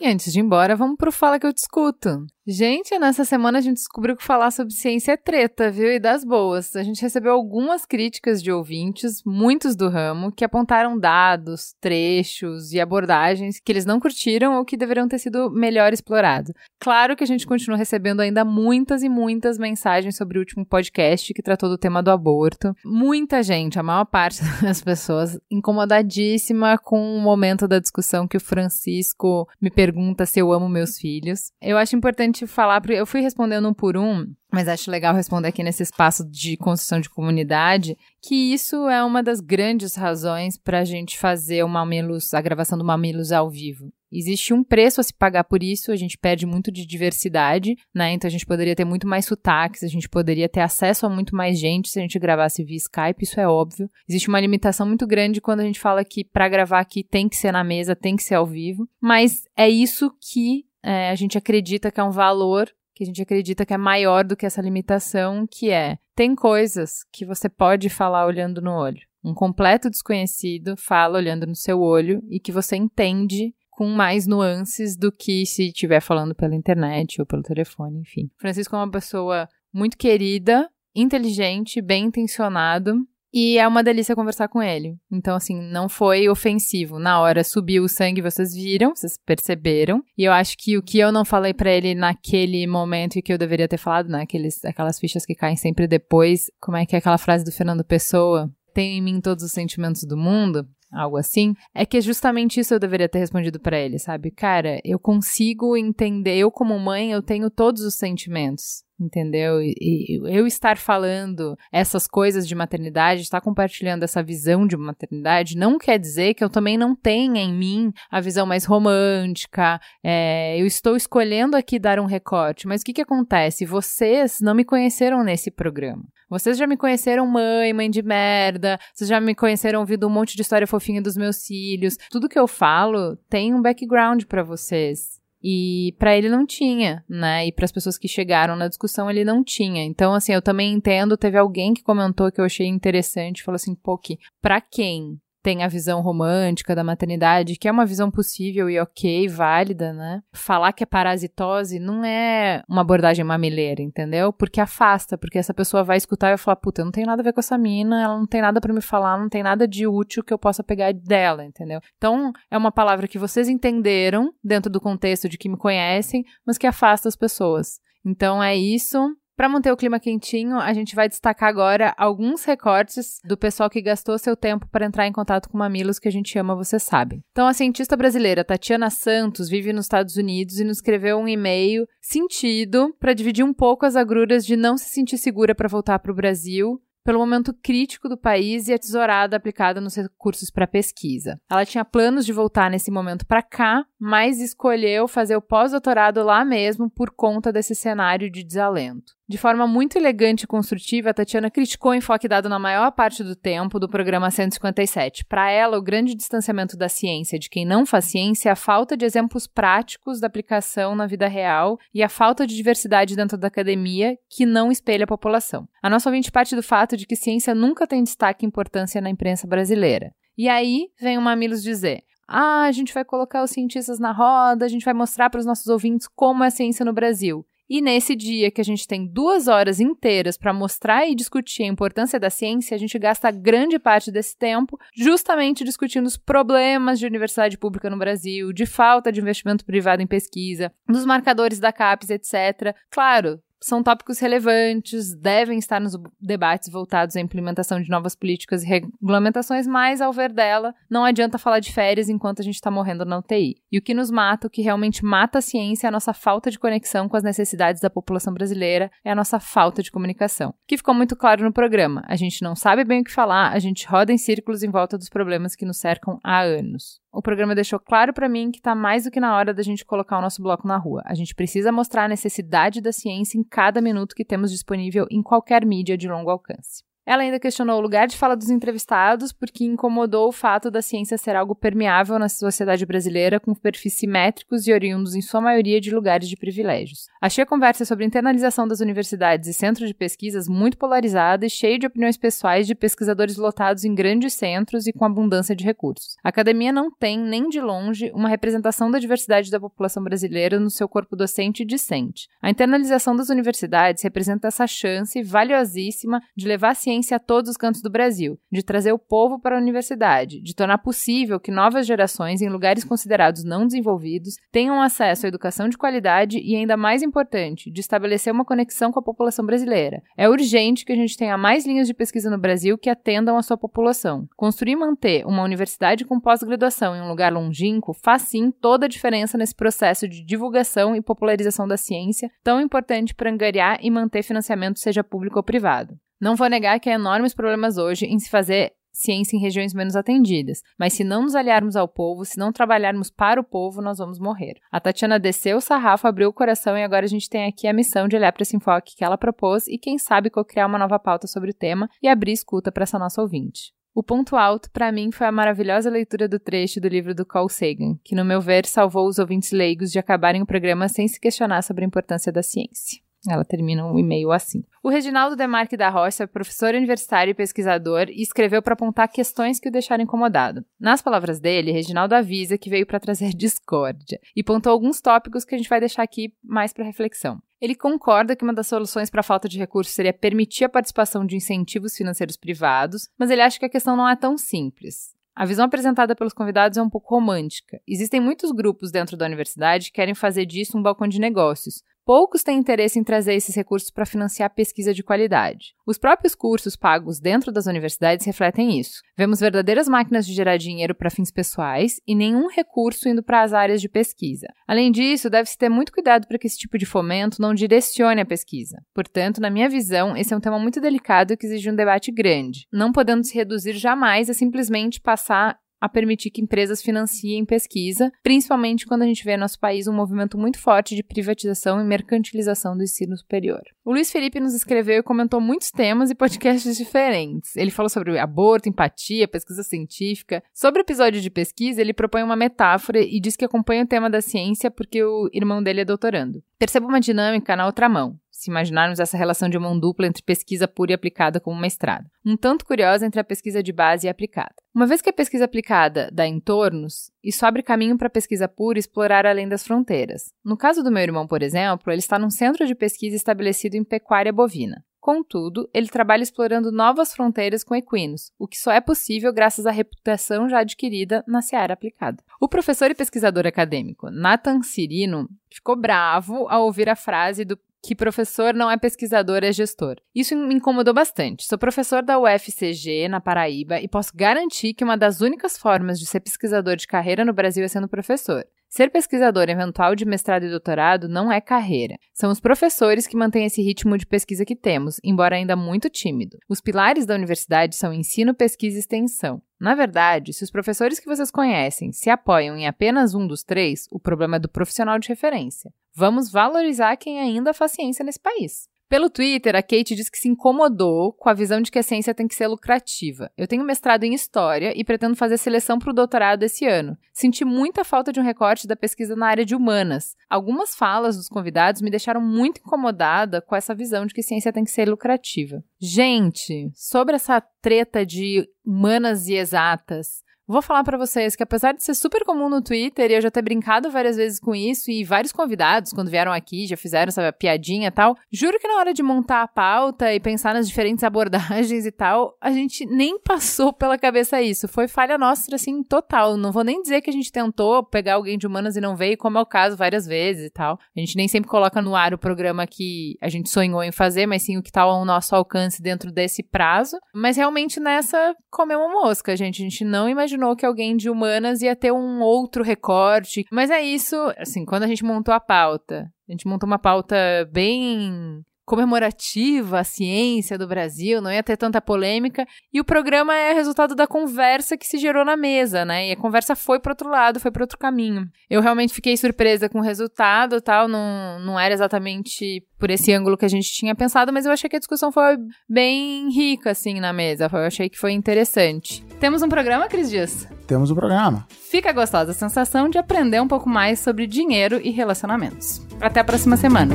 E 0.00 0.06
antes 0.06 0.32
de 0.32 0.40
ir 0.40 0.42
embora, 0.42 0.74
vamos 0.74 0.96
pro 0.96 1.12
Fala 1.12 1.38
que 1.38 1.46
eu 1.46 1.52
discuto. 1.52 2.26
Gente, 2.52 2.98
nessa 2.98 3.24
semana 3.24 3.58
a 3.58 3.60
gente 3.60 3.76
descobriu 3.76 4.16
que 4.16 4.24
falar 4.24 4.50
sobre 4.50 4.74
ciência 4.74 5.12
é 5.12 5.16
treta, 5.16 5.70
viu? 5.70 5.92
E 5.92 6.00
das 6.00 6.24
boas. 6.24 6.74
A 6.74 6.82
gente 6.82 7.00
recebeu 7.00 7.32
algumas 7.32 7.86
críticas 7.86 8.42
de 8.42 8.50
ouvintes, 8.50 9.22
muitos 9.24 9.76
do 9.76 9.88
ramo, 9.88 10.32
que 10.32 10.44
apontaram 10.44 10.98
dados, 10.98 11.76
trechos 11.80 12.72
e 12.72 12.80
abordagens 12.80 13.60
que 13.64 13.70
eles 13.70 13.84
não 13.84 14.00
curtiram 14.00 14.56
ou 14.56 14.64
que 14.64 14.76
deveriam 14.76 15.06
ter 15.06 15.20
sido 15.20 15.48
melhor 15.48 15.92
explorados. 15.92 16.52
Claro 16.80 17.14
que 17.14 17.22
a 17.22 17.26
gente 17.26 17.46
continua 17.46 17.76
recebendo 17.76 18.18
ainda 18.18 18.44
muitas 18.44 19.04
e 19.04 19.08
muitas 19.08 19.56
mensagens 19.56 20.16
sobre 20.16 20.36
o 20.36 20.40
último 20.40 20.66
podcast 20.66 21.32
que 21.32 21.42
tratou 21.42 21.68
do 21.68 21.78
tema 21.78 22.02
do 22.02 22.10
aborto. 22.10 22.74
Muita 22.84 23.44
gente, 23.44 23.78
a 23.78 23.82
maior 23.84 24.06
parte 24.06 24.40
das 24.60 24.82
pessoas, 24.82 25.38
incomodadíssima 25.48 26.76
com 26.78 27.16
o 27.16 27.20
momento 27.20 27.68
da 27.68 27.78
discussão 27.78 28.26
que 28.26 28.38
o 28.38 28.40
Francisco 28.40 29.46
me 29.60 29.70
pergunta 29.70 30.26
se 30.26 30.40
eu 30.40 30.52
amo 30.52 30.68
meus 30.68 30.98
filhos. 30.98 31.52
Eu 31.62 31.78
acho 31.78 31.94
importante 31.94 32.39
gente 32.40 32.46
falar, 32.46 32.82
eu 32.90 33.06
fui 33.06 33.20
respondendo 33.20 33.68
um 33.68 33.74
por 33.74 33.96
um, 33.96 34.26
mas 34.52 34.68
acho 34.68 34.90
legal 34.90 35.14
responder 35.14 35.48
aqui 35.48 35.62
nesse 35.62 35.82
espaço 35.82 36.28
de 36.28 36.56
construção 36.56 37.00
de 37.00 37.10
comunidade, 37.10 37.96
que 38.22 38.52
isso 38.52 38.88
é 38.88 39.02
uma 39.04 39.22
das 39.22 39.40
grandes 39.40 39.94
razões 39.94 40.58
para 40.58 40.80
a 40.80 40.84
gente 40.84 41.18
fazer 41.18 41.62
o 41.62 41.68
Mamilos, 41.68 42.34
a 42.34 42.40
gravação 42.40 42.78
do 42.78 42.84
Mamilos 42.84 43.32
ao 43.32 43.50
vivo. 43.50 43.92
Existe 44.12 44.52
um 44.52 44.64
preço 44.64 45.00
a 45.00 45.04
se 45.04 45.14
pagar 45.14 45.44
por 45.44 45.62
isso, 45.62 45.92
a 45.92 45.96
gente 45.96 46.18
perde 46.18 46.44
muito 46.44 46.72
de 46.72 46.84
diversidade, 46.84 47.76
né? 47.94 48.12
Então 48.12 48.26
a 48.26 48.30
gente 48.30 48.44
poderia 48.44 48.74
ter 48.74 48.84
muito 48.84 49.06
mais 49.06 49.24
sotaques, 49.24 49.84
a 49.84 49.86
gente 49.86 50.08
poderia 50.08 50.48
ter 50.48 50.60
acesso 50.60 51.06
a 51.06 51.08
muito 51.08 51.36
mais 51.36 51.56
gente 51.56 51.88
se 51.88 52.00
a 52.00 52.02
gente 52.02 52.18
gravasse 52.18 52.64
via 52.64 52.76
Skype, 52.76 53.22
isso 53.22 53.38
é 53.38 53.46
óbvio. 53.46 53.88
Existe 54.08 54.28
uma 54.28 54.40
limitação 54.40 54.84
muito 54.84 55.06
grande 55.06 55.40
quando 55.40 55.60
a 55.60 55.64
gente 55.64 55.78
fala 55.78 56.04
que 56.04 56.24
para 56.24 56.48
gravar 56.48 56.80
aqui 56.80 57.04
tem 57.04 57.28
que 57.28 57.36
ser 57.36 57.52
na 57.52 57.62
mesa, 57.62 57.94
tem 57.94 58.16
que 58.16 58.24
ser 58.24 58.34
ao 58.34 58.46
vivo, 58.46 58.88
mas 59.00 59.44
é 59.56 59.68
isso 59.68 60.12
que 60.20 60.64
é, 60.82 61.10
a 61.10 61.14
gente 61.14 61.36
acredita 61.36 61.90
que 61.90 62.00
é 62.00 62.04
um 62.04 62.10
valor 62.10 62.70
que 63.00 63.04
a 63.04 63.06
gente 63.06 63.22
acredita 63.22 63.64
que 63.64 63.72
é 63.72 63.78
maior 63.78 64.24
do 64.24 64.36
que 64.36 64.44
essa 64.44 64.60
limitação, 64.60 65.46
que 65.50 65.70
é 65.70 65.96
tem 66.14 66.34
coisas 66.34 67.02
que 67.10 67.24
você 67.24 67.48
pode 67.48 67.88
falar 67.88 68.26
olhando 68.26 68.60
no 68.60 68.72
olho. 68.72 69.00
Um 69.24 69.32
completo 69.32 69.88
desconhecido 69.88 70.76
fala 70.76 71.16
olhando 71.16 71.46
no 71.46 71.54
seu 71.54 71.80
olho 71.80 72.22
e 72.28 72.38
que 72.38 72.52
você 72.52 72.76
entende 72.76 73.54
com 73.70 73.88
mais 73.88 74.26
nuances 74.26 74.98
do 74.98 75.10
que 75.10 75.46
se 75.46 75.68
estiver 75.68 76.02
falando 76.02 76.34
pela 76.34 76.54
internet 76.54 77.18
ou 77.18 77.26
pelo 77.26 77.42
telefone, 77.42 78.00
enfim. 78.00 78.30
Francisco 78.38 78.76
é 78.76 78.78
uma 78.78 78.90
pessoa 78.90 79.48
muito 79.72 79.96
querida, 79.96 80.68
inteligente, 80.94 81.80
bem 81.80 82.04
intencionado 82.04 82.96
e 83.32 83.58
é 83.58 83.66
uma 83.66 83.82
delícia 83.82 84.16
conversar 84.16 84.48
com 84.48 84.62
ele. 84.62 84.96
Então, 85.10 85.36
assim, 85.36 85.60
não 85.60 85.88
foi 85.88 86.28
ofensivo. 86.28 86.98
Na 86.98 87.20
hora 87.20 87.44
subiu 87.44 87.84
o 87.84 87.88
sangue, 87.88 88.20
vocês 88.20 88.54
viram, 88.54 88.94
vocês 88.94 89.18
perceberam. 89.24 90.02
E 90.18 90.24
eu 90.24 90.32
acho 90.32 90.56
que 90.58 90.76
o 90.76 90.82
que 90.82 90.98
eu 90.98 91.12
não 91.12 91.24
falei 91.24 91.54
para 91.54 91.70
ele 91.70 91.94
naquele 91.94 92.66
momento 92.66 93.16
e 93.16 93.22
que 93.22 93.32
eu 93.32 93.38
deveria 93.38 93.68
ter 93.68 93.78
falado, 93.78 94.08
né? 94.08 94.22
Aqueles, 94.22 94.64
aquelas 94.64 94.98
fichas 94.98 95.24
que 95.24 95.34
caem 95.34 95.56
sempre 95.56 95.86
depois. 95.86 96.50
Como 96.60 96.76
é 96.76 96.84
que 96.84 96.94
é 96.94 96.98
aquela 96.98 97.18
frase 97.18 97.44
do 97.44 97.52
Fernando 97.52 97.84
Pessoa? 97.84 98.50
Tem 98.74 98.98
em 98.98 99.02
mim 99.02 99.20
todos 99.20 99.44
os 99.44 99.52
sentimentos 99.52 100.04
do 100.04 100.16
mundo 100.16 100.66
algo 100.92 101.16
assim, 101.16 101.54
é 101.72 101.86
que 101.86 101.98
é 101.98 102.00
justamente 102.00 102.58
isso 102.58 102.74
eu 102.74 102.80
deveria 102.80 103.08
ter 103.08 103.20
respondido 103.20 103.60
para 103.60 103.78
ele, 103.78 103.96
sabe? 103.98 104.30
Cara, 104.30 104.80
eu 104.84 104.98
consigo 104.98 105.76
entender, 105.76 106.36
eu 106.36 106.50
como 106.50 106.76
mãe, 106.78 107.12
eu 107.12 107.22
tenho 107.22 107.48
todos 107.48 107.82
os 107.82 107.94
sentimentos 107.94 108.82
entendeu? 109.00 109.62
E, 109.62 109.74
e, 109.80 110.20
eu 110.24 110.46
estar 110.46 110.76
falando 110.76 111.56
essas 111.72 112.06
coisas 112.06 112.46
de 112.46 112.54
maternidade, 112.54 113.22
estar 113.22 113.40
compartilhando 113.40 114.02
essa 114.02 114.22
visão 114.22 114.66
de 114.66 114.76
maternidade, 114.76 115.56
não 115.56 115.78
quer 115.78 115.98
dizer 115.98 116.34
que 116.34 116.44
eu 116.44 116.50
também 116.50 116.76
não 116.76 116.94
tenha 116.94 117.40
em 117.40 117.52
mim 117.52 117.92
a 118.10 118.20
visão 118.20 118.46
mais 118.46 118.64
romântica. 118.64 119.80
É, 120.04 120.60
eu 120.60 120.66
estou 120.66 120.96
escolhendo 120.96 121.56
aqui 121.56 121.78
dar 121.78 121.98
um 121.98 122.06
recorte, 122.06 122.66
mas 122.66 122.82
o 122.82 122.84
que, 122.84 122.92
que 122.92 123.02
acontece? 123.02 123.64
Vocês 123.64 124.40
não 124.40 124.54
me 124.54 124.64
conheceram 124.64 125.24
nesse 125.24 125.50
programa. 125.50 126.04
Vocês 126.28 126.56
já 126.56 126.66
me 126.66 126.76
conheceram 126.76 127.26
mãe, 127.26 127.72
mãe 127.72 127.90
de 127.90 128.02
merda, 128.02 128.78
vocês 128.94 129.10
já 129.10 129.20
me 129.20 129.34
conheceram 129.34 129.80
ouvindo 129.80 130.06
um 130.06 130.10
monte 130.10 130.36
de 130.36 130.42
história 130.42 130.66
fofinha 130.66 131.02
dos 131.02 131.16
meus 131.16 131.44
filhos. 131.44 131.96
Tudo 132.08 132.28
que 132.28 132.38
eu 132.38 132.46
falo 132.46 133.16
tem 133.28 133.52
um 133.52 133.60
background 133.60 134.24
para 134.24 134.44
vocês. 134.44 135.20
E 135.42 135.94
para 135.98 136.16
ele 136.16 136.28
não 136.28 136.44
tinha, 136.44 137.04
né? 137.08 137.46
E 137.46 137.52
para 137.52 137.64
as 137.64 137.72
pessoas 137.72 137.96
que 137.96 138.06
chegaram 138.06 138.56
na 138.56 138.68
discussão 138.68 139.10
ele 139.10 139.24
não 139.24 139.42
tinha. 139.42 139.82
Então, 139.84 140.12
assim, 140.12 140.32
eu 140.32 140.42
também 140.42 140.72
entendo. 140.72 141.16
Teve 141.16 141.38
alguém 141.38 141.72
que 141.72 141.82
comentou 141.82 142.30
que 142.30 142.40
eu 142.40 142.44
achei 142.44 142.66
interessante, 142.66 143.42
falou 143.42 143.56
assim, 143.56 143.74
pô, 143.74 143.96
que 143.96 144.18
para 144.42 144.60
quem 144.60 145.18
tem 145.42 145.62
a 145.62 145.68
visão 145.68 146.00
romântica 146.00 146.74
da 146.74 146.84
maternidade, 146.84 147.56
que 147.56 147.68
é 147.68 147.72
uma 147.72 147.86
visão 147.86 148.10
possível 148.10 148.68
e 148.68 148.78
ok, 148.78 149.28
válida, 149.28 149.92
né? 149.92 150.22
Falar 150.32 150.72
que 150.72 150.82
é 150.82 150.86
parasitose 150.86 151.78
não 151.78 152.04
é 152.04 152.62
uma 152.68 152.82
abordagem 152.82 153.24
mamileira, 153.24 153.82
entendeu? 153.82 154.32
Porque 154.32 154.60
afasta, 154.60 155.16
porque 155.16 155.38
essa 155.38 155.54
pessoa 155.54 155.82
vai 155.82 155.96
escutar 155.96 156.28
e 156.28 156.30
vai 156.30 156.38
falar, 156.38 156.56
puta, 156.56 156.82
eu 156.82 156.84
não 156.84 156.92
tenho 156.92 157.06
nada 157.06 157.22
a 157.22 157.24
ver 157.24 157.32
com 157.32 157.40
essa 157.40 157.56
mina, 157.56 158.02
ela 158.02 158.18
não 158.18 158.26
tem 158.26 158.40
nada 158.40 158.60
para 158.60 158.72
me 158.72 158.80
falar, 158.80 159.18
não 159.18 159.28
tem 159.28 159.42
nada 159.42 159.66
de 159.66 159.86
útil 159.86 160.22
que 160.22 160.32
eu 160.32 160.38
possa 160.38 160.62
pegar 160.62 160.92
dela, 160.92 161.44
entendeu? 161.44 161.80
Então, 161.96 162.32
é 162.50 162.56
uma 162.56 162.72
palavra 162.72 163.08
que 163.08 163.18
vocês 163.18 163.48
entenderam 163.48 164.32
dentro 164.42 164.70
do 164.70 164.80
contexto 164.80 165.28
de 165.28 165.38
que 165.38 165.48
me 165.48 165.56
conhecem, 165.56 166.24
mas 166.46 166.58
que 166.58 166.66
afasta 166.66 167.08
as 167.08 167.16
pessoas. 167.16 167.80
Então 168.04 168.42
é 168.42 168.56
isso. 168.56 168.98
Para 169.40 169.48
manter 169.48 169.72
o 169.72 169.76
clima 169.76 169.98
quentinho, 169.98 170.58
a 170.58 170.70
gente 170.74 170.94
vai 170.94 171.08
destacar 171.08 171.48
agora 171.48 171.94
alguns 171.96 172.44
recortes 172.44 173.18
do 173.24 173.38
pessoal 173.38 173.70
que 173.70 173.80
gastou 173.80 174.18
seu 174.18 174.36
tempo 174.36 174.68
para 174.68 174.84
entrar 174.84 175.06
em 175.06 175.12
contato 175.12 175.48
com 175.48 175.56
mamilos 175.56 175.98
que 175.98 176.06
a 176.06 176.12
gente 176.12 176.38
ama, 176.38 176.54
você 176.54 176.78
sabe. 176.78 177.22
Então, 177.30 177.46
a 177.46 177.54
cientista 177.54 177.96
brasileira 177.96 178.44
Tatiana 178.44 178.90
Santos 178.90 179.48
vive 179.48 179.72
nos 179.72 179.86
Estados 179.86 180.16
Unidos 180.16 180.60
e 180.60 180.64
nos 180.64 180.76
escreveu 180.76 181.16
um 181.16 181.26
e-mail 181.26 181.86
sentido 182.02 182.94
para 183.00 183.14
dividir 183.14 183.42
um 183.42 183.54
pouco 183.54 183.86
as 183.86 183.96
agruras 183.96 184.44
de 184.44 184.56
não 184.56 184.76
se 184.76 184.90
sentir 184.90 185.16
segura 185.16 185.54
para 185.54 185.70
voltar 185.70 185.98
para 186.00 186.12
o 186.12 186.14
Brasil 186.14 186.78
pelo 187.02 187.18
momento 187.18 187.54
crítico 187.62 188.10
do 188.10 188.18
país 188.18 188.68
e 188.68 188.74
a 188.74 188.78
tesourada 188.78 189.38
aplicada 189.38 189.80
nos 189.80 189.96
recursos 189.96 190.50
para 190.50 190.66
pesquisa. 190.66 191.40
Ela 191.50 191.64
tinha 191.64 191.82
planos 191.82 192.26
de 192.26 192.32
voltar 192.34 192.70
nesse 192.70 192.90
momento 192.90 193.26
para 193.26 193.42
cá, 193.42 193.86
mas 194.00 194.40
escolheu 194.40 195.06
fazer 195.06 195.36
o 195.36 195.42
pós-doutorado 195.42 196.22
lá 196.22 196.42
mesmo 196.42 196.88
por 196.88 197.10
conta 197.10 197.52
desse 197.52 197.74
cenário 197.74 198.30
de 198.30 198.42
desalento. 198.42 199.12
De 199.28 199.36
forma 199.36 199.66
muito 199.66 199.96
elegante 199.96 200.42
e 200.42 200.46
construtiva, 200.46 201.12
Tatiana 201.12 201.50
criticou 201.50 201.92
o 201.92 201.94
enfoque 201.94 202.26
dado 202.26 202.48
na 202.48 202.58
maior 202.58 202.90
parte 202.92 203.22
do 203.22 203.36
tempo 203.36 203.78
do 203.78 203.88
programa 203.88 204.30
157. 204.30 205.24
Para 205.26 205.50
ela, 205.50 205.78
o 205.78 205.82
grande 205.82 206.14
distanciamento 206.14 206.76
da 206.76 206.88
ciência 206.88 207.38
de 207.38 207.50
quem 207.50 207.66
não 207.66 207.84
faz 207.84 208.06
ciência 208.06 208.48
é 208.48 208.52
a 208.52 208.56
falta 208.56 208.96
de 208.96 209.04
exemplos 209.04 209.46
práticos 209.46 210.18
da 210.18 210.26
aplicação 210.26 210.96
na 210.96 211.06
vida 211.06 211.28
real 211.28 211.78
e 211.94 212.02
a 212.02 212.08
falta 212.08 212.46
de 212.46 212.56
diversidade 212.56 213.14
dentro 213.14 213.36
da 213.36 213.48
academia 213.48 214.16
que 214.28 214.46
não 214.46 214.72
espelha 214.72 215.04
a 215.04 215.06
população. 215.06 215.68
A 215.82 215.90
nossa 215.90 216.08
ouvinte 216.08 216.32
parte 216.32 216.56
do 216.56 216.62
fato 216.62 216.96
de 216.96 217.06
que 217.06 217.14
ciência 217.14 217.54
nunca 217.54 217.86
tem 217.86 218.02
destaque 218.02 218.46
e 218.46 218.48
importância 218.48 219.00
na 219.00 219.10
imprensa 219.10 219.46
brasileira. 219.46 220.10
E 220.36 220.48
aí 220.48 220.88
vem 220.98 221.18
o 221.18 221.22
Mamilos 221.22 221.62
dizer: 221.62 222.02
ah, 222.30 222.62
a 222.62 222.72
gente 222.72 222.94
vai 222.94 223.04
colocar 223.04 223.42
os 223.42 223.50
cientistas 223.50 223.98
na 223.98 224.12
roda, 224.12 224.64
a 224.64 224.68
gente 224.68 224.84
vai 224.84 224.94
mostrar 224.94 225.28
para 225.28 225.40
os 225.40 225.46
nossos 225.46 225.66
ouvintes 225.66 226.06
como 226.06 226.44
é 226.44 226.46
a 226.46 226.50
ciência 226.50 226.84
no 226.84 226.92
Brasil. 226.92 227.44
E 227.68 227.80
nesse 227.80 228.16
dia 228.16 228.50
que 228.50 228.60
a 228.60 228.64
gente 228.64 228.86
tem 228.86 229.06
duas 229.06 229.46
horas 229.46 229.78
inteiras 229.78 230.36
para 230.36 230.52
mostrar 230.52 231.08
e 231.08 231.14
discutir 231.14 231.62
a 231.62 231.66
importância 231.66 232.18
da 232.18 232.28
ciência, 232.28 232.74
a 232.74 232.78
gente 232.78 232.98
gasta 232.98 233.30
grande 233.30 233.78
parte 233.78 234.10
desse 234.10 234.36
tempo 234.36 234.78
justamente 234.92 235.62
discutindo 235.62 236.06
os 236.06 236.16
problemas 236.16 236.98
de 236.98 237.06
universidade 237.06 237.56
pública 237.56 237.88
no 237.88 237.96
Brasil, 237.98 238.52
de 238.52 238.66
falta 238.66 239.12
de 239.12 239.20
investimento 239.20 239.64
privado 239.64 240.02
em 240.02 240.06
pesquisa, 240.06 240.72
dos 240.88 241.04
marcadores 241.04 241.60
da 241.60 241.72
CAPES, 241.72 242.10
etc. 242.10 242.74
Claro, 242.90 243.40
são 243.60 243.82
tópicos 243.82 244.18
relevantes, 244.18 245.14
devem 245.14 245.58
estar 245.58 245.80
nos 245.80 245.96
debates 246.20 246.70
voltados 246.70 247.16
à 247.16 247.20
implementação 247.20 247.80
de 247.80 247.90
novas 247.90 248.14
políticas 248.14 248.62
e 248.62 248.66
regulamentações, 248.66 249.66
mas, 249.66 250.00
ao 250.00 250.12
ver 250.12 250.32
dela, 250.32 250.74
não 250.88 251.04
adianta 251.04 251.38
falar 251.38 251.60
de 251.60 251.72
férias 251.72 252.08
enquanto 252.08 252.40
a 252.40 252.42
gente 252.42 252.54
está 252.54 252.70
morrendo 252.70 253.04
na 253.04 253.18
UTI. 253.18 253.56
E 253.70 253.78
o 253.78 253.82
que 253.82 253.94
nos 253.94 254.10
mata, 254.10 254.46
o 254.46 254.50
que 254.50 254.62
realmente 254.62 255.04
mata 255.04 255.38
a 255.38 255.42
ciência 255.42 255.86
é 255.86 255.88
a 255.88 255.92
nossa 255.92 256.12
falta 256.14 256.50
de 256.50 256.58
conexão 256.58 257.08
com 257.08 257.16
as 257.16 257.22
necessidades 257.22 257.80
da 257.80 257.90
população 257.90 258.32
brasileira, 258.32 258.90
é 259.04 259.10
a 259.10 259.14
nossa 259.14 259.38
falta 259.38 259.82
de 259.82 259.90
comunicação. 259.90 260.54
Que 260.66 260.76
ficou 260.76 260.94
muito 260.94 261.14
claro 261.14 261.44
no 261.44 261.52
programa. 261.52 262.02
A 262.06 262.16
gente 262.16 262.42
não 262.42 262.56
sabe 262.56 262.84
bem 262.84 263.02
o 263.02 263.04
que 263.04 263.12
falar, 263.12 263.52
a 263.52 263.58
gente 263.58 263.86
roda 263.86 264.12
em 264.12 264.18
círculos 264.18 264.62
em 264.62 264.70
volta 264.70 264.96
dos 264.96 265.08
problemas 265.08 265.54
que 265.54 265.66
nos 265.66 265.78
cercam 265.78 266.18
há 266.24 266.40
anos. 266.40 267.00
O 267.12 267.20
programa 267.20 267.54
deixou 267.54 267.80
claro 267.80 268.12
para 268.12 268.28
mim 268.28 268.50
que 268.50 268.58
está 268.58 268.74
mais 268.74 269.04
do 269.04 269.10
que 269.10 269.18
na 269.18 269.36
hora 269.36 269.52
da 269.52 269.62
gente 269.62 269.84
colocar 269.84 270.18
o 270.18 270.22
nosso 270.22 270.42
bloco 270.42 270.66
na 270.66 270.76
rua. 270.76 271.02
A 271.04 271.14
gente 271.14 271.34
precisa 271.34 271.72
mostrar 271.72 272.04
a 272.04 272.08
necessidade 272.08 272.80
da 272.80 272.92
ciência 272.92 273.36
em 273.36 273.42
cada 273.42 273.80
minuto 273.80 274.14
que 274.14 274.24
temos 274.24 274.50
disponível 274.50 275.06
em 275.10 275.22
qualquer 275.22 275.66
mídia 275.66 275.96
de 275.96 276.08
longo 276.08 276.30
alcance. 276.30 276.84
Ela 277.06 277.22
ainda 277.22 277.40
questionou 277.40 277.78
o 277.78 277.80
lugar 277.80 278.06
de 278.06 278.16
fala 278.16 278.36
dos 278.36 278.50
entrevistados, 278.50 279.32
porque 279.32 279.64
incomodou 279.64 280.28
o 280.28 280.32
fato 280.32 280.70
da 280.70 280.82
ciência 280.82 281.16
ser 281.16 281.34
algo 281.34 281.54
permeável 281.54 282.18
na 282.18 282.28
sociedade 282.28 282.84
brasileira, 282.84 283.40
com 283.40 283.54
perfis 283.54 283.94
simétricos 283.94 284.66
e 284.66 284.72
oriundos, 284.72 285.14
em 285.14 285.22
sua 285.22 285.40
maioria, 285.40 285.80
de 285.80 285.90
lugares 285.90 286.28
de 286.28 286.36
privilégios. 286.36 287.06
Achei 287.20 287.42
a 287.42 287.46
conversa 287.46 287.84
sobre 287.84 288.04
internalização 288.04 288.68
das 288.68 288.80
universidades 288.80 289.48
e 289.48 289.54
centros 289.54 289.88
de 289.88 289.94
pesquisas 289.94 290.46
muito 290.46 290.76
polarizada 290.76 291.46
e 291.46 291.50
cheia 291.50 291.78
de 291.78 291.86
opiniões 291.86 292.18
pessoais 292.18 292.66
de 292.66 292.74
pesquisadores 292.74 293.36
lotados 293.36 293.84
em 293.84 293.94
grandes 293.94 294.34
centros 294.34 294.86
e 294.86 294.92
com 294.92 295.04
abundância 295.04 295.56
de 295.56 295.64
recursos. 295.64 296.16
A 296.22 296.28
academia 296.28 296.72
não 296.72 296.90
tem, 296.90 297.18
nem 297.18 297.48
de 297.48 297.60
longe, 297.60 298.12
uma 298.14 298.28
representação 298.28 298.90
da 298.90 298.98
diversidade 298.98 299.50
da 299.50 299.58
população 299.58 300.04
brasileira 300.04 300.60
no 300.60 300.70
seu 300.70 300.88
corpo 300.88 301.16
docente 301.16 301.62
e 301.62 301.66
discente. 301.66 302.28
A 302.42 302.50
internalização 302.50 303.16
das 303.16 303.30
universidades 303.30 304.02
representa 304.02 304.48
essa 304.48 304.66
chance 304.66 305.22
valiosíssima 305.22 306.20
de 306.36 306.46
levar 306.46 306.70
a 306.70 306.74
ciência 306.74 306.89
ciência 306.90 307.16
a 307.16 307.20
todos 307.20 307.48
os 307.48 307.56
cantos 307.56 307.82
do 307.82 307.88
Brasil, 307.88 308.36
de 308.50 308.64
trazer 308.64 308.92
o 308.92 308.98
povo 308.98 309.38
para 309.38 309.56
a 309.56 309.60
universidade, 309.60 310.42
de 310.42 310.54
tornar 310.54 310.78
possível 310.78 311.38
que 311.38 311.52
novas 311.52 311.86
gerações 311.86 312.42
em 312.42 312.48
lugares 312.48 312.82
considerados 312.82 313.44
não 313.44 313.64
desenvolvidos 313.64 314.34
tenham 314.50 314.82
acesso 314.82 315.24
à 315.24 315.28
educação 315.28 315.68
de 315.68 315.78
qualidade 315.78 316.38
e, 316.38 316.56
ainda 316.56 316.76
mais 316.76 317.00
importante, 317.00 317.70
de 317.70 317.80
estabelecer 317.80 318.32
uma 318.32 318.44
conexão 318.44 318.90
com 318.90 318.98
a 318.98 319.02
população 319.02 319.46
brasileira. 319.46 320.02
É 320.16 320.28
urgente 320.28 320.84
que 320.84 320.92
a 320.92 320.96
gente 320.96 321.16
tenha 321.16 321.38
mais 321.38 321.64
linhas 321.64 321.86
de 321.86 321.94
pesquisa 321.94 322.28
no 322.28 322.38
Brasil 322.38 322.76
que 322.76 322.90
atendam 322.90 323.36
a 323.36 323.42
sua 323.42 323.56
população. 323.56 324.26
Construir 324.36 324.72
e 324.72 324.76
manter 324.76 325.24
uma 325.26 325.44
universidade 325.44 326.04
com 326.04 326.20
pós-graduação 326.20 326.96
em 326.96 327.00
um 327.00 327.08
lugar 327.08 327.32
longínquo 327.32 327.92
faz 327.94 328.22
sim 328.22 328.50
toda 328.50 328.86
a 328.86 328.88
diferença 328.88 329.38
nesse 329.38 329.54
processo 329.54 330.08
de 330.08 330.24
divulgação 330.24 330.96
e 330.96 331.02
popularização 331.02 331.68
da 331.68 331.76
ciência, 331.76 332.30
tão 332.42 332.60
importante 332.60 333.14
para 333.14 333.30
angariar 333.30 333.78
e 333.80 333.90
manter 333.90 334.22
financiamento, 334.22 334.80
seja 334.80 335.04
público 335.04 335.38
ou 335.38 335.42
privado. 335.42 335.96
Não 336.20 336.36
vou 336.36 336.48
negar 336.48 336.78
que 336.78 336.90
há 336.90 336.94
enormes 336.94 337.32
problemas 337.32 337.78
hoje 337.78 338.04
em 338.04 338.18
se 338.18 338.28
fazer 338.28 338.72
ciência 338.92 339.36
em 339.36 339.40
regiões 339.40 339.72
menos 339.72 339.96
atendidas, 339.96 340.62
mas 340.78 340.92
se 340.92 341.02
não 341.02 341.22
nos 341.22 341.34
aliarmos 341.34 341.76
ao 341.76 341.88
povo, 341.88 342.26
se 342.26 342.38
não 342.38 342.52
trabalharmos 342.52 343.10
para 343.10 343.40
o 343.40 343.44
povo, 343.44 343.80
nós 343.80 343.96
vamos 343.96 344.18
morrer. 344.18 344.54
A 344.70 344.78
Tatiana 344.78 345.18
desceu 345.18 345.56
o 345.56 345.60
sarrafo, 345.60 346.06
abriu 346.06 346.28
o 346.28 346.32
coração 346.32 346.76
e 346.76 346.82
agora 346.82 347.06
a 347.06 347.08
gente 347.08 347.30
tem 347.30 347.46
aqui 347.46 347.66
a 347.66 347.72
missão 347.72 348.06
de 348.06 348.16
olhar 348.16 348.32
para 348.32 348.42
esse 348.42 348.54
enfoque 348.54 348.94
que 348.94 349.02
ela 349.02 349.16
propôs 349.16 349.66
e, 349.66 349.78
quem 349.78 349.96
sabe, 349.96 350.28
co-criar 350.28 350.66
uma 350.66 350.78
nova 350.78 350.98
pauta 350.98 351.26
sobre 351.26 351.52
o 351.52 351.54
tema 351.54 351.88
e 352.02 352.08
abrir 352.08 352.32
escuta 352.32 352.70
para 352.70 352.82
essa 352.82 352.98
nossa 352.98 353.22
ouvinte. 353.22 353.72
O 353.94 354.02
ponto 354.02 354.36
alto, 354.36 354.70
para 354.70 354.92
mim, 354.92 355.10
foi 355.10 355.26
a 355.26 355.32
maravilhosa 355.32 355.88
leitura 355.88 356.28
do 356.28 356.38
trecho 356.38 356.80
do 356.80 356.88
livro 356.88 357.14
do 357.14 357.24
Carl 357.24 357.48
Sagan, 357.48 357.96
que, 358.04 358.14
no 358.14 358.24
meu 358.24 358.40
ver, 358.40 358.66
salvou 358.66 359.08
os 359.08 359.18
ouvintes 359.18 359.52
leigos 359.52 359.90
de 359.90 359.98
acabarem 359.98 360.42
o 360.42 360.46
programa 360.46 360.86
sem 360.88 361.08
se 361.08 361.18
questionar 361.18 361.62
sobre 361.62 361.84
a 361.84 361.88
importância 361.88 362.30
da 362.30 362.42
ciência. 362.42 363.00
Ela 363.28 363.44
termina 363.44 363.84
um 363.84 363.98
e-mail 363.98 364.32
assim. 364.32 364.64
O 364.82 364.88
Reginaldo 364.88 365.36
Demarque 365.36 365.76
da 365.76 365.90
Rocha 365.90 366.24
é 366.24 366.26
professor 366.26 366.74
universitário 366.74 367.32
e 367.32 367.34
pesquisador 367.34 368.06
escreveu 368.08 368.62
para 368.62 368.72
apontar 368.72 369.08
questões 369.08 369.60
que 369.60 369.68
o 369.68 369.72
deixaram 369.72 370.04
incomodado. 370.04 370.64
Nas 370.78 371.02
palavras 371.02 371.38
dele, 371.38 371.70
Reginaldo 371.70 372.14
avisa 372.14 372.56
que 372.56 372.70
veio 372.70 372.86
para 372.86 373.00
trazer 373.00 373.30
discórdia 373.36 374.18
e 374.34 374.42
pontou 374.42 374.72
alguns 374.72 375.00
tópicos 375.00 375.44
que 375.44 375.54
a 375.54 375.58
gente 375.58 375.68
vai 375.68 375.80
deixar 375.80 376.02
aqui 376.02 376.32
mais 376.42 376.72
para 376.72 376.84
reflexão. 376.84 377.42
Ele 377.60 377.74
concorda 377.74 378.34
que 378.34 378.42
uma 378.42 378.54
das 378.54 378.68
soluções 378.68 379.10
para 379.10 379.20
a 379.20 379.24
falta 379.24 379.46
de 379.46 379.58
recursos 379.58 379.94
seria 379.94 380.14
permitir 380.14 380.64
a 380.64 380.68
participação 380.68 381.26
de 381.26 381.36
incentivos 381.36 381.94
financeiros 381.94 382.38
privados, 382.38 383.10
mas 383.18 383.30
ele 383.30 383.42
acha 383.42 383.58
que 383.58 383.66
a 383.66 383.70
questão 383.70 383.96
não 383.96 384.08
é 384.08 384.16
tão 384.16 384.38
simples. 384.38 385.14
A 385.34 385.44
visão 385.44 385.64
apresentada 385.64 386.16
pelos 386.16 386.32
convidados 386.32 386.76
é 386.76 386.82
um 386.82 386.90
pouco 386.90 387.14
romântica. 387.14 387.80
Existem 387.86 388.20
muitos 388.20 388.50
grupos 388.50 388.90
dentro 388.90 389.16
da 389.16 389.26
universidade 389.26 389.86
que 389.86 389.92
querem 389.92 390.14
fazer 390.14 390.44
disso 390.44 390.76
um 390.76 390.82
balcão 390.82 391.06
de 391.06 391.20
negócios, 391.20 391.82
Poucos 392.10 392.42
têm 392.42 392.58
interesse 392.58 392.98
em 392.98 393.04
trazer 393.04 393.34
esses 393.34 393.54
recursos 393.54 393.88
para 393.88 394.04
financiar 394.04 394.52
pesquisa 394.52 394.92
de 394.92 395.00
qualidade. 395.00 395.76
Os 395.86 395.96
próprios 395.96 396.34
cursos 396.34 396.74
pagos 396.74 397.20
dentro 397.20 397.52
das 397.52 397.66
universidades 397.66 398.26
refletem 398.26 398.80
isso. 398.80 399.00
Vemos 399.16 399.38
verdadeiras 399.38 399.88
máquinas 399.88 400.26
de 400.26 400.34
gerar 400.34 400.56
dinheiro 400.56 400.92
para 400.92 401.08
fins 401.08 401.30
pessoais 401.30 402.00
e 402.04 402.16
nenhum 402.16 402.48
recurso 402.48 403.08
indo 403.08 403.22
para 403.22 403.42
as 403.42 403.52
áreas 403.52 403.80
de 403.80 403.88
pesquisa. 403.88 404.48
Além 404.66 404.90
disso, 404.90 405.30
deve-se 405.30 405.56
ter 405.56 405.68
muito 405.68 405.92
cuidado 405.92 406.26
para 406.26 406.36
que 406.36 406.48
esse 406.48 406.58
tipo 406.58 406.76
de 406.76 406.84
fomento 406.84 407.40
não 407.40 407.54
direcione 407.54 408.20
a 408.20 408.26
pesquisa. 408.26 408.82
Portanto, 408.92 409.40
na 409.40 409.48
minha 409.48 409.68
visão, 409.68 410.16
esse 410.16 410.34
é 410.34 410.36
um 410.36 410.40
tema 410.40 410.58
muito 410.58 410.80
delicado 410.80 411.36
que 411.36 411.46
exige 411.46 411.70
um 411.70 411.76
debate 411.76 412.10
grande, 412.10 412.66
não 412.72 412.90
podendo 412.90 413.24
se 413.24 413.36
reduzir 413.36 413.74
jamais 413.74 414.28
a 414.28 414.34
simplesmente 414.34 415.00
passar 415.00 415.56
a 415.80 415.88
permitir 415.88 416.30
que 416.30 416.42
empresas 416.42 416.82
financiem 416.82 417.44
pesquisa, 417.44 418.12
principalmente 418.22 418.86
quando 418.86 419.02
a 419.02 419.06
gente 419.06 419.24
vê 419.24 419.36
no 419.36 419.40
nosso 419.40 419.58
país 419.58 419.86
um 419.86 419.92
movimento 419.92 420.36
muito 420.36 420.58
forte 420.58 420.94
de 420.94 421.02
privatização 421.02 421.80
e 421.80 421.84
mercantilização 421.84 422.76
do 422.76 422.82
ensino 422.82 423.16
superior. 423.16 423.62
O 423.84 423.92
Luiz 423.92 424.10
Felipe 424.10 424.38
nos 424.38 424.54
escreveu 424.54 424.98
e 424.98 425.02
comentou 425.02 425.40
muitos 425.40 425.70
temas 425.70 426.10
e 426.10 426.14
podcasts 426.14 426.76
diferentes. 426.76 427.56
Ele 427.56 427.70
falou 427.70 427.88
sobre 427.88 428.18
aborto, 428.18 428.68
empatia, 428.68 429.26
pesquisa 429.26 429.62
científica. 429.62 430.42
Sobre 430.52 430.80
o 430.80 430.84
episódio 430.84 431.20
de 431.20 431.30
pesquisa, 431.30 431.80
ele 431.80 431.94
propõe 431.94 432.22
uma 432.22 432.36
metáfora 432.36 433.00
e 433.00 433.18
diz 433.18 433.36
que 433.36 433.44
acompanha 433.44 433.84
o 433.84 433.88
tema 433.88 434.10
da 434.10 434.20
ciência 434.20 434.70
porque 434.70 435.02
o 435.02 435.28
irmão 435.32 435.62
dele 435.62 435.80
é 435.80 435.84
doutorando. 435.84 436.42
Perceba 436.58 436.86
uma 436.86 437.00
dinâmica 437.00 437.56
na 437.56 437.66
outra 437.66 437.88
mão 437.88 438.18
se 438.40 438.50
imaginarmos 438.50 438.98
essa 438.98 439.18
relação 439.18 439.50
de 439.50 439.58
mão 439.58 439.78
dupla 439.78 440.06
entre 440.06 440.22
pesquisa 440.22 440.66
pura 440.66 440.92
e 440.92 440.94
aplicada 440.94 441.38
como 441.38 441.60
mestrado. 441.60 442.06
Um 442.24 442.38
tanto 442.38 442.64
curiosa 442.64 443.04
entre 443.04 443.20
a 443.20 443.24
pesquisa 443.24 443.62
de 443.62 443.70
base 443.70 444.06
e 444.06 444.10
aplicada. 444.10 444.54
Uma 444.74 444.86
vez 444.86 445.02
que 445.02 445.10
a 445.10 445.12
pesquisa 445.12 445.44
aplicada 445.44 446.08
dá 446.10 446.26
entornos, 446.26 447.12
isso 447.22 447.44
abre 447.44 447.62
caminho 447.62 447.98
para 447.98 448.06
a 448.06 448.10
pesquisa 448.10 448.48
pura 448.48 448.78
explorar 448.78 449.26
além 449.26 449.46
das 449.46 449.62
fronteiras. 449.62 450.32
No 450.42 450.56
caso 450.56 450.82
do 450.82 450.90
meu 450.90 451.02
irmão, 451.02 451.26
por 451.26 451.42
exemplo, 451.42 451.92
ele 451.92 451.98
está 451.98 452.18
num 452.18 452.30
centro 452.30 452.66
de 452.66 452.74
pesquisa 452.74 453.14
estabelecido 453.14 453.76
em 453.76 453.84
pecuária 453.84 454.32
bovina. 454.32 454.82
Contudo, 455.00 455.68
ele 455.72 455.88
trabalha 455.88 456.22
explorando 456.22 456.70
novas 456.70 457.14
fronteiras 457.14 457.64
com 457.64 457.74
equinos, 457.74 458.32
o 458.38 458.46
que 458.46 458.58
só 458.58 458.70
é 458.70 458.82
possível 458.82 459.32
graças 459.32 459.66
à 459.66 459.70
reputação 459.70 460.46
já 460.46 460.60
adquirida 460.60 461.24
na 461.26 461.40
seara 461.40 461.72
aplicada. 461.72 462.22
O 462.38 462.46
professor 462.46 462.90
e 462.90 462.94
pesquisador 462.94 463.46
acadêmico 463.46 464.10
Nathan 464.10 464.62
Cirino 464.62 465.26
ficou 465.50 465.74
bravo 465.74 466.46
ao 466.48 466.64
ouvir 466.64 466.88
a 466.88 466.96
frase 466.96 467.46
do 467.46 467.58
que 467.82 467.94
professor 467.94 468.54
não 468.54 468.70
é 468.70 468.76
pesquisador, 468.76 469.42
é 469.42 469.52
gestor. 469.52 469.96
Isso 470.14 470.36
me 470.36 470.54
incomodou 470.54 470.92
bastante. 470.92 471.44
Sou 471.44 471.58
professor 471.58 472.02
da 472.02 472.18
UFCG, 472.18 473.08
na 473.08 473.20
Paraíba, 473.20 473.80
e 473.80 473.88
posso 473.88 474.12
garantir 474.14 474.74
que 474.74 474.84
uma 474.84 474.96
das 474.96 475.20
únicas 475.20 475.56
formas 475.56 475.98
de 475.98 476.06
ser 476.06 476.20
pesquisador 476.20 476.76
de 476.76 476.86
carreira 476.86 477.24
no 477.24 477.32
Brasil 477.32 477.64
é 477.64 477.68
sendo 477.68 477.88
professor. 477.88 478.44
Ser 478.72 478.88
pesquisador 478.88 479.48
eventual 479.48 479.96
de 479.96 480.04
mestrado 480.04 480.44
e 480.44 480.48
doutorado 480.48 481.08
não 481.08 481.30
é 481.30 481.40
carreira. 481.40 481.96
São 482.14 482.30
os 482.30 482.38
professores 482.38 483.04
que 483.04 483.16
mantêm 483.16 483.44
esse 483.44 483.60
ritmo 483.60 483.98
de 483.98 484.06
pesquisa 484.06 484.44
que 484.44 484.54
temos, 484.54 485.00
embora 485.02 485.34
ainda 485.34 485.56
muito 485.56 485.90
tímido. 485.90 486.38
Os 486.48 486.60
pilares 486.60 487.04
da 487.04 487.16
universidade 487.16 487.74
são 487.74 487.92
ensino, 487.92 488.32
pesquisa 488.32 488.76
e 488.76 488.78
extensão. 488.78 489.42
Na 489.60 489.74
verdade, 489.74 490.32
se 490.32 490.44
os 490.44 490.52
professores 490.52 491.00
que 491.00 491.08
vocês 491.08 491.32
conhecem 491.32 491.90
se 491.90 492.08
apoiam 492.10 492.56
em 492.56 492.68
apenas 492.68 493.12
um 493.12 493.26
dos 493.26 493.42
três, 493.42 493.88
o 493.90 493.98
problema 493.98 494.36
é 494.36 494.38
do 494.38 494.48
profissional 494.48 495.00
de 495.00 495.08
referência. 495.08 495.72
Vamos 495.92 496.30
valorizar 496.30 496.96
quem 496.96 497.18
ainda 497.18 497.52
faz 497.52 497.72
ciência 497.72 498.04
nesse 498.04 498.20
país. 498.20 498.69
Pelo 498.90 499.08
Twitter, 499.08 499.54
a 499.54 499.62
Kate 499.62 499.94
diz 499.94 500.08
que 500.08 500.18
se 500.18 500.28
incomodou 500.28 501.12
com 501.12 501.28
a 501.28 501.32
visão 501.32 501.60
de 501.60 501.70
que 501.70 501.78
a 501.78 501.82
ciência 501.82 502.12
tem 502.12 502.26
que 502.26 502.34
ser 502.34 502.48
lucrativa. 502.48 503.30
Eu 503.38 503.46
tenho 503.46 503.62
mestrado 503.62 504.02
em 504.02 504.12
História 504.12 504.72
e 504.76 504.82
pretendo 504.82 505.14
fazer 505.14 505.38
seleção 505.38 505.78
para 505.78 505.90
o 505.90 505.94
doutorado 505.94 506.42
esse 506.42 506.66
ano. 506.66 506.98
Senti 507.12 507.44
muita 507.44 507.84
falta 507.84 508.12
de 508.12 508.18
um 508.18 508.24
recorte 508.24 508.66
da 508.66 508.74
pesquisa 508.74 509.14
na 509.14 509.28
área 509.28 509.44
de 509.44 509.54
humanas. 509.54 510.16
Algumas 510.28 510.74
falas 510.74 511.16
dos 511.16 511.28
convidados 511.28 511.80
me 511.80 511.88
deixaram 511.88 512.20
muito 512.20 512.58
incomodada 512.58 513.40
com 513.40 513.54
essa 513.54 513.76
visão 513.76 514.06
de 514.06 514.12
que 514.12 514.24
ciência 514.24 514.52
tem 514.52 514.64
que 514.64 514.72
ser 514.72 514.88
lucrativa. 514.88 515.62
Gente, 515.78 516.72
sobre 516.74 517.14
essa 517.14 517.40
treta 517.62 518.04
de 518.04 518.48
humanas 518.66 519.28
e 519.28 519.34
exatas, 519.34 520.24
Vou 520.50 520.60
falar 520.60 520.82
para 520.82 520.98
vocês 520.98 521.36
que 521.36 521.44
apesar 521.44 521.70
de 521.70 521.84
ser 521.84 521.94
super 521.94 522.24
comum 522.24 522.48
no 522.48 522.60
Twitter 522.60 523.08
e 523.08 523.14
eu 523.14 523.20
já 523.20 523.30
ter 523.30 523.40
brincado 523.40 523.88
várias 523.88 524.16
vezes 524.16 524.40
com 524.40 524.52
isso 524.52 524.90
e 524.90 525.04
vários 525.04 525.30
convidados 525.30 525.92
quando 525.92 526.10
vieram 526.10 526.32
aqui 526.32 526.66
já 526.66 526.76
fizeram 526.76 527.08
essa 527.08 527.32
piadinha 527.32 527.86
e 527.86 527.90
tal, 527.92 528.16
juro 528.32 528.58
que 528.58 528.66
na 528.66 528.80
hora 528.80 528.92
de 528.92 529.00
montar 529.00 529.42
a 529.42 529.46
pauta 529.46 530.12
e 530.12 530.18
pensar 530.18 530.52
nas 530.52 530.66
diferentes 530.66 531.04
abordagens 531.06 531.86
e 531.86 531.92
tal, 531.92 532.36
a 532.40 532.50
gente 532.50 532.84
nem 532.84 533.16
passou 533.20 533.72
pela 533.72 533.96
cabeça 533.96 534.42
isso. 534.42 534.66
Foi 534.66 534.88
falha 534.88 535.16
nossa 535.16 535.54
assim 535.54 535.84
total. 535.84 536.36
Não 536.36 536.50
vou 536.50 536.64
nem 536.64 536.82
dizer 536.82 537.00
que 537.00 537.10
a 537.10 537.12
gente 537.12 537.30
tentou 537.30 537.84
pegar 537.84 538.14
alguém 538.14 538.36
de 538.36 538.44
humanas 538.44 538.74
e 538.74 538.80
não 538.80 538.96
veio, 538.96 539.16
como 539.16 539.38
é 539.38 539.40
o 539.40 539.46
caso 539.46 539.76
várias 539.76 540.04
vezes 540.04 540.46
e 540.46 540.50
tal. 540.50 540.80
A 540.96 540.98
gente 540.98 541.16
nem 541.16 541.28
sempre 541.28 541.48
coloca 541.48 541.80
no 541.80 541.94
ar 541.94 542.12
o 542.12 542.18
programa 542.18 542.66
que 542.66 543.16
a 543.22 543.28
gente 543.28 543.48
sonhou 543.48 543.84
em 543.84 543.92
fazer, 543.92 544.26
mas 544.26 544.42
sim 544.42 544.58
o 544.58 544.62
que 544.64 544.72
tá 544.72 544.82
ao 544.82 545.04
nosso 545.04 545.32
alcance 545.36 545.80
dentro 545.80 546.10
desse 546.10 546.42
prazo. 546.42 546.98
Mas 547.14 547.36
realmente 547.36 547.78
nessa 547.78 548.34
comeu 548.50 548.80
uma 548.80 549.02
mosca, 549.04 549.36
gente. 549.36 549.62
A 549.62 549.64
gente 549.64 549.84
não 549.84 550.08
imaginou 550.08 550.39
imaginou 550.40 550.56
que 550.56 550.66
alguém 550.66 550.96
de 550.96 551.10
humanas 551.10 551.60
ia 551.60 551.76
ter 551.76 551.92
um 551.92 552.20
outro 552.20 552.64
recorte. 552.64 553.44
Mas 553.52 553.70
é 553.70 553.80
isso, 553.80 554.16
assim, 554.38 554.64
quando 554.64 554.84
a 554.84 554.86
gente 554.86 555.04
montou 555.04 555.34
a 555.34 555.40
pauta, 555.40 556.10
a 556.28 556.32
gente 556.32 556.46
montou 556.48 556.66
uma 556.66 556.78
pauta 556.78 557.16
bem 557.52 558.42
comemorativa 558.70 559.80
à 559.80 559.84
ciência 559.84 560.56
do 560.56 560.68
Brasil, 560.68 561.20
não 561.20 561.32
ia 561.32 561.42
ter 561.42 561.56
tanta 561.56 561.80
polêmica. 561.80 562.46
E 562.72 562.80
o 562.80 562.84
programa 562.84 563.34
é 563.34 563.52
resultado 563.52 563.96
da 563.96 564.06
conversa 564.06 564.76
que 564.76 564.86
se 564.86 564.96
gerou 564.96 565.24
na 565.24 565.36
mesa, 565.36 565.84
né? 565.84 566.08
E 566.08 566.12
a 566.12 566.16
conversa 566.16 566.54
foi 566.54 566.78
para 566.78 566.92
outro 566.92 567.10
lado, 567.10 567.40
foi 567.40 567.50
para 567.50 567.64
outro 567.64 567.76
caminho. 567.76 568.28
Eu 568.48 568.60
realmente 568.60 568.94
fiquei 568.94 569.16
surpresa 569.16 569.68
com 569.68 569.80
o 569.80 569.82
resultado, 569.82 570.60
tal, 570.60 570.86
não, 570.86 571.40
não 571.40 571.58
era 571.58 571.74
exatamente 571.74 572.64
por 572.78 572.90
esse 572.90 573.12
ângulo 573.12 573.36
que 573.36 573.44
a 573.44 573.48
gente 573.48 573.72
tinha 573.72 573.92
pensado, 573.92 574.32
mas 574.32 574.46
eu 574.46 574.52
achei 574.52 574.70
que 574.70 574.76
a 574.76 574.78
discussão 574.78 575.10
foi 575.10 575.36
bem 575.68 576.30
rica, 576.30 576.70
assim, 576.70 577.00
na 577.00 577.12
mesa. 577.12 577.50
Eu 577.52 577.66
achei 577.66 577.88
que 577.88 577.98
foi 577.98 578.12
interessante. 578.12 579.04
Temos 579.18 579.42
um 579.42 579.48
programa, 579.48 579.88
Cris 579.88 580.08
Dias? 580.08 580.46
Temos 580.68 580.92
um 580.92 580.94
programa. 580.94 581.44
Fica 581.50 581.92
gostosa 581.92 582.30
a 582.30 582.34
sensação 582.34 582.88
de 582.88 582.98
aprender 582.98 583.40
um 583.40 583.48
pouco 583.48 583.68
mais 583.68 583.98
sobre 583.98 584.28
dinheiro 584.28 584.80
e 584.80 584.90
relacionamentos. 584.90 585.84
Até 586.00 586.20
a 586.20 586.24
próxima 586.24 586.56
semana. 586.56 586.94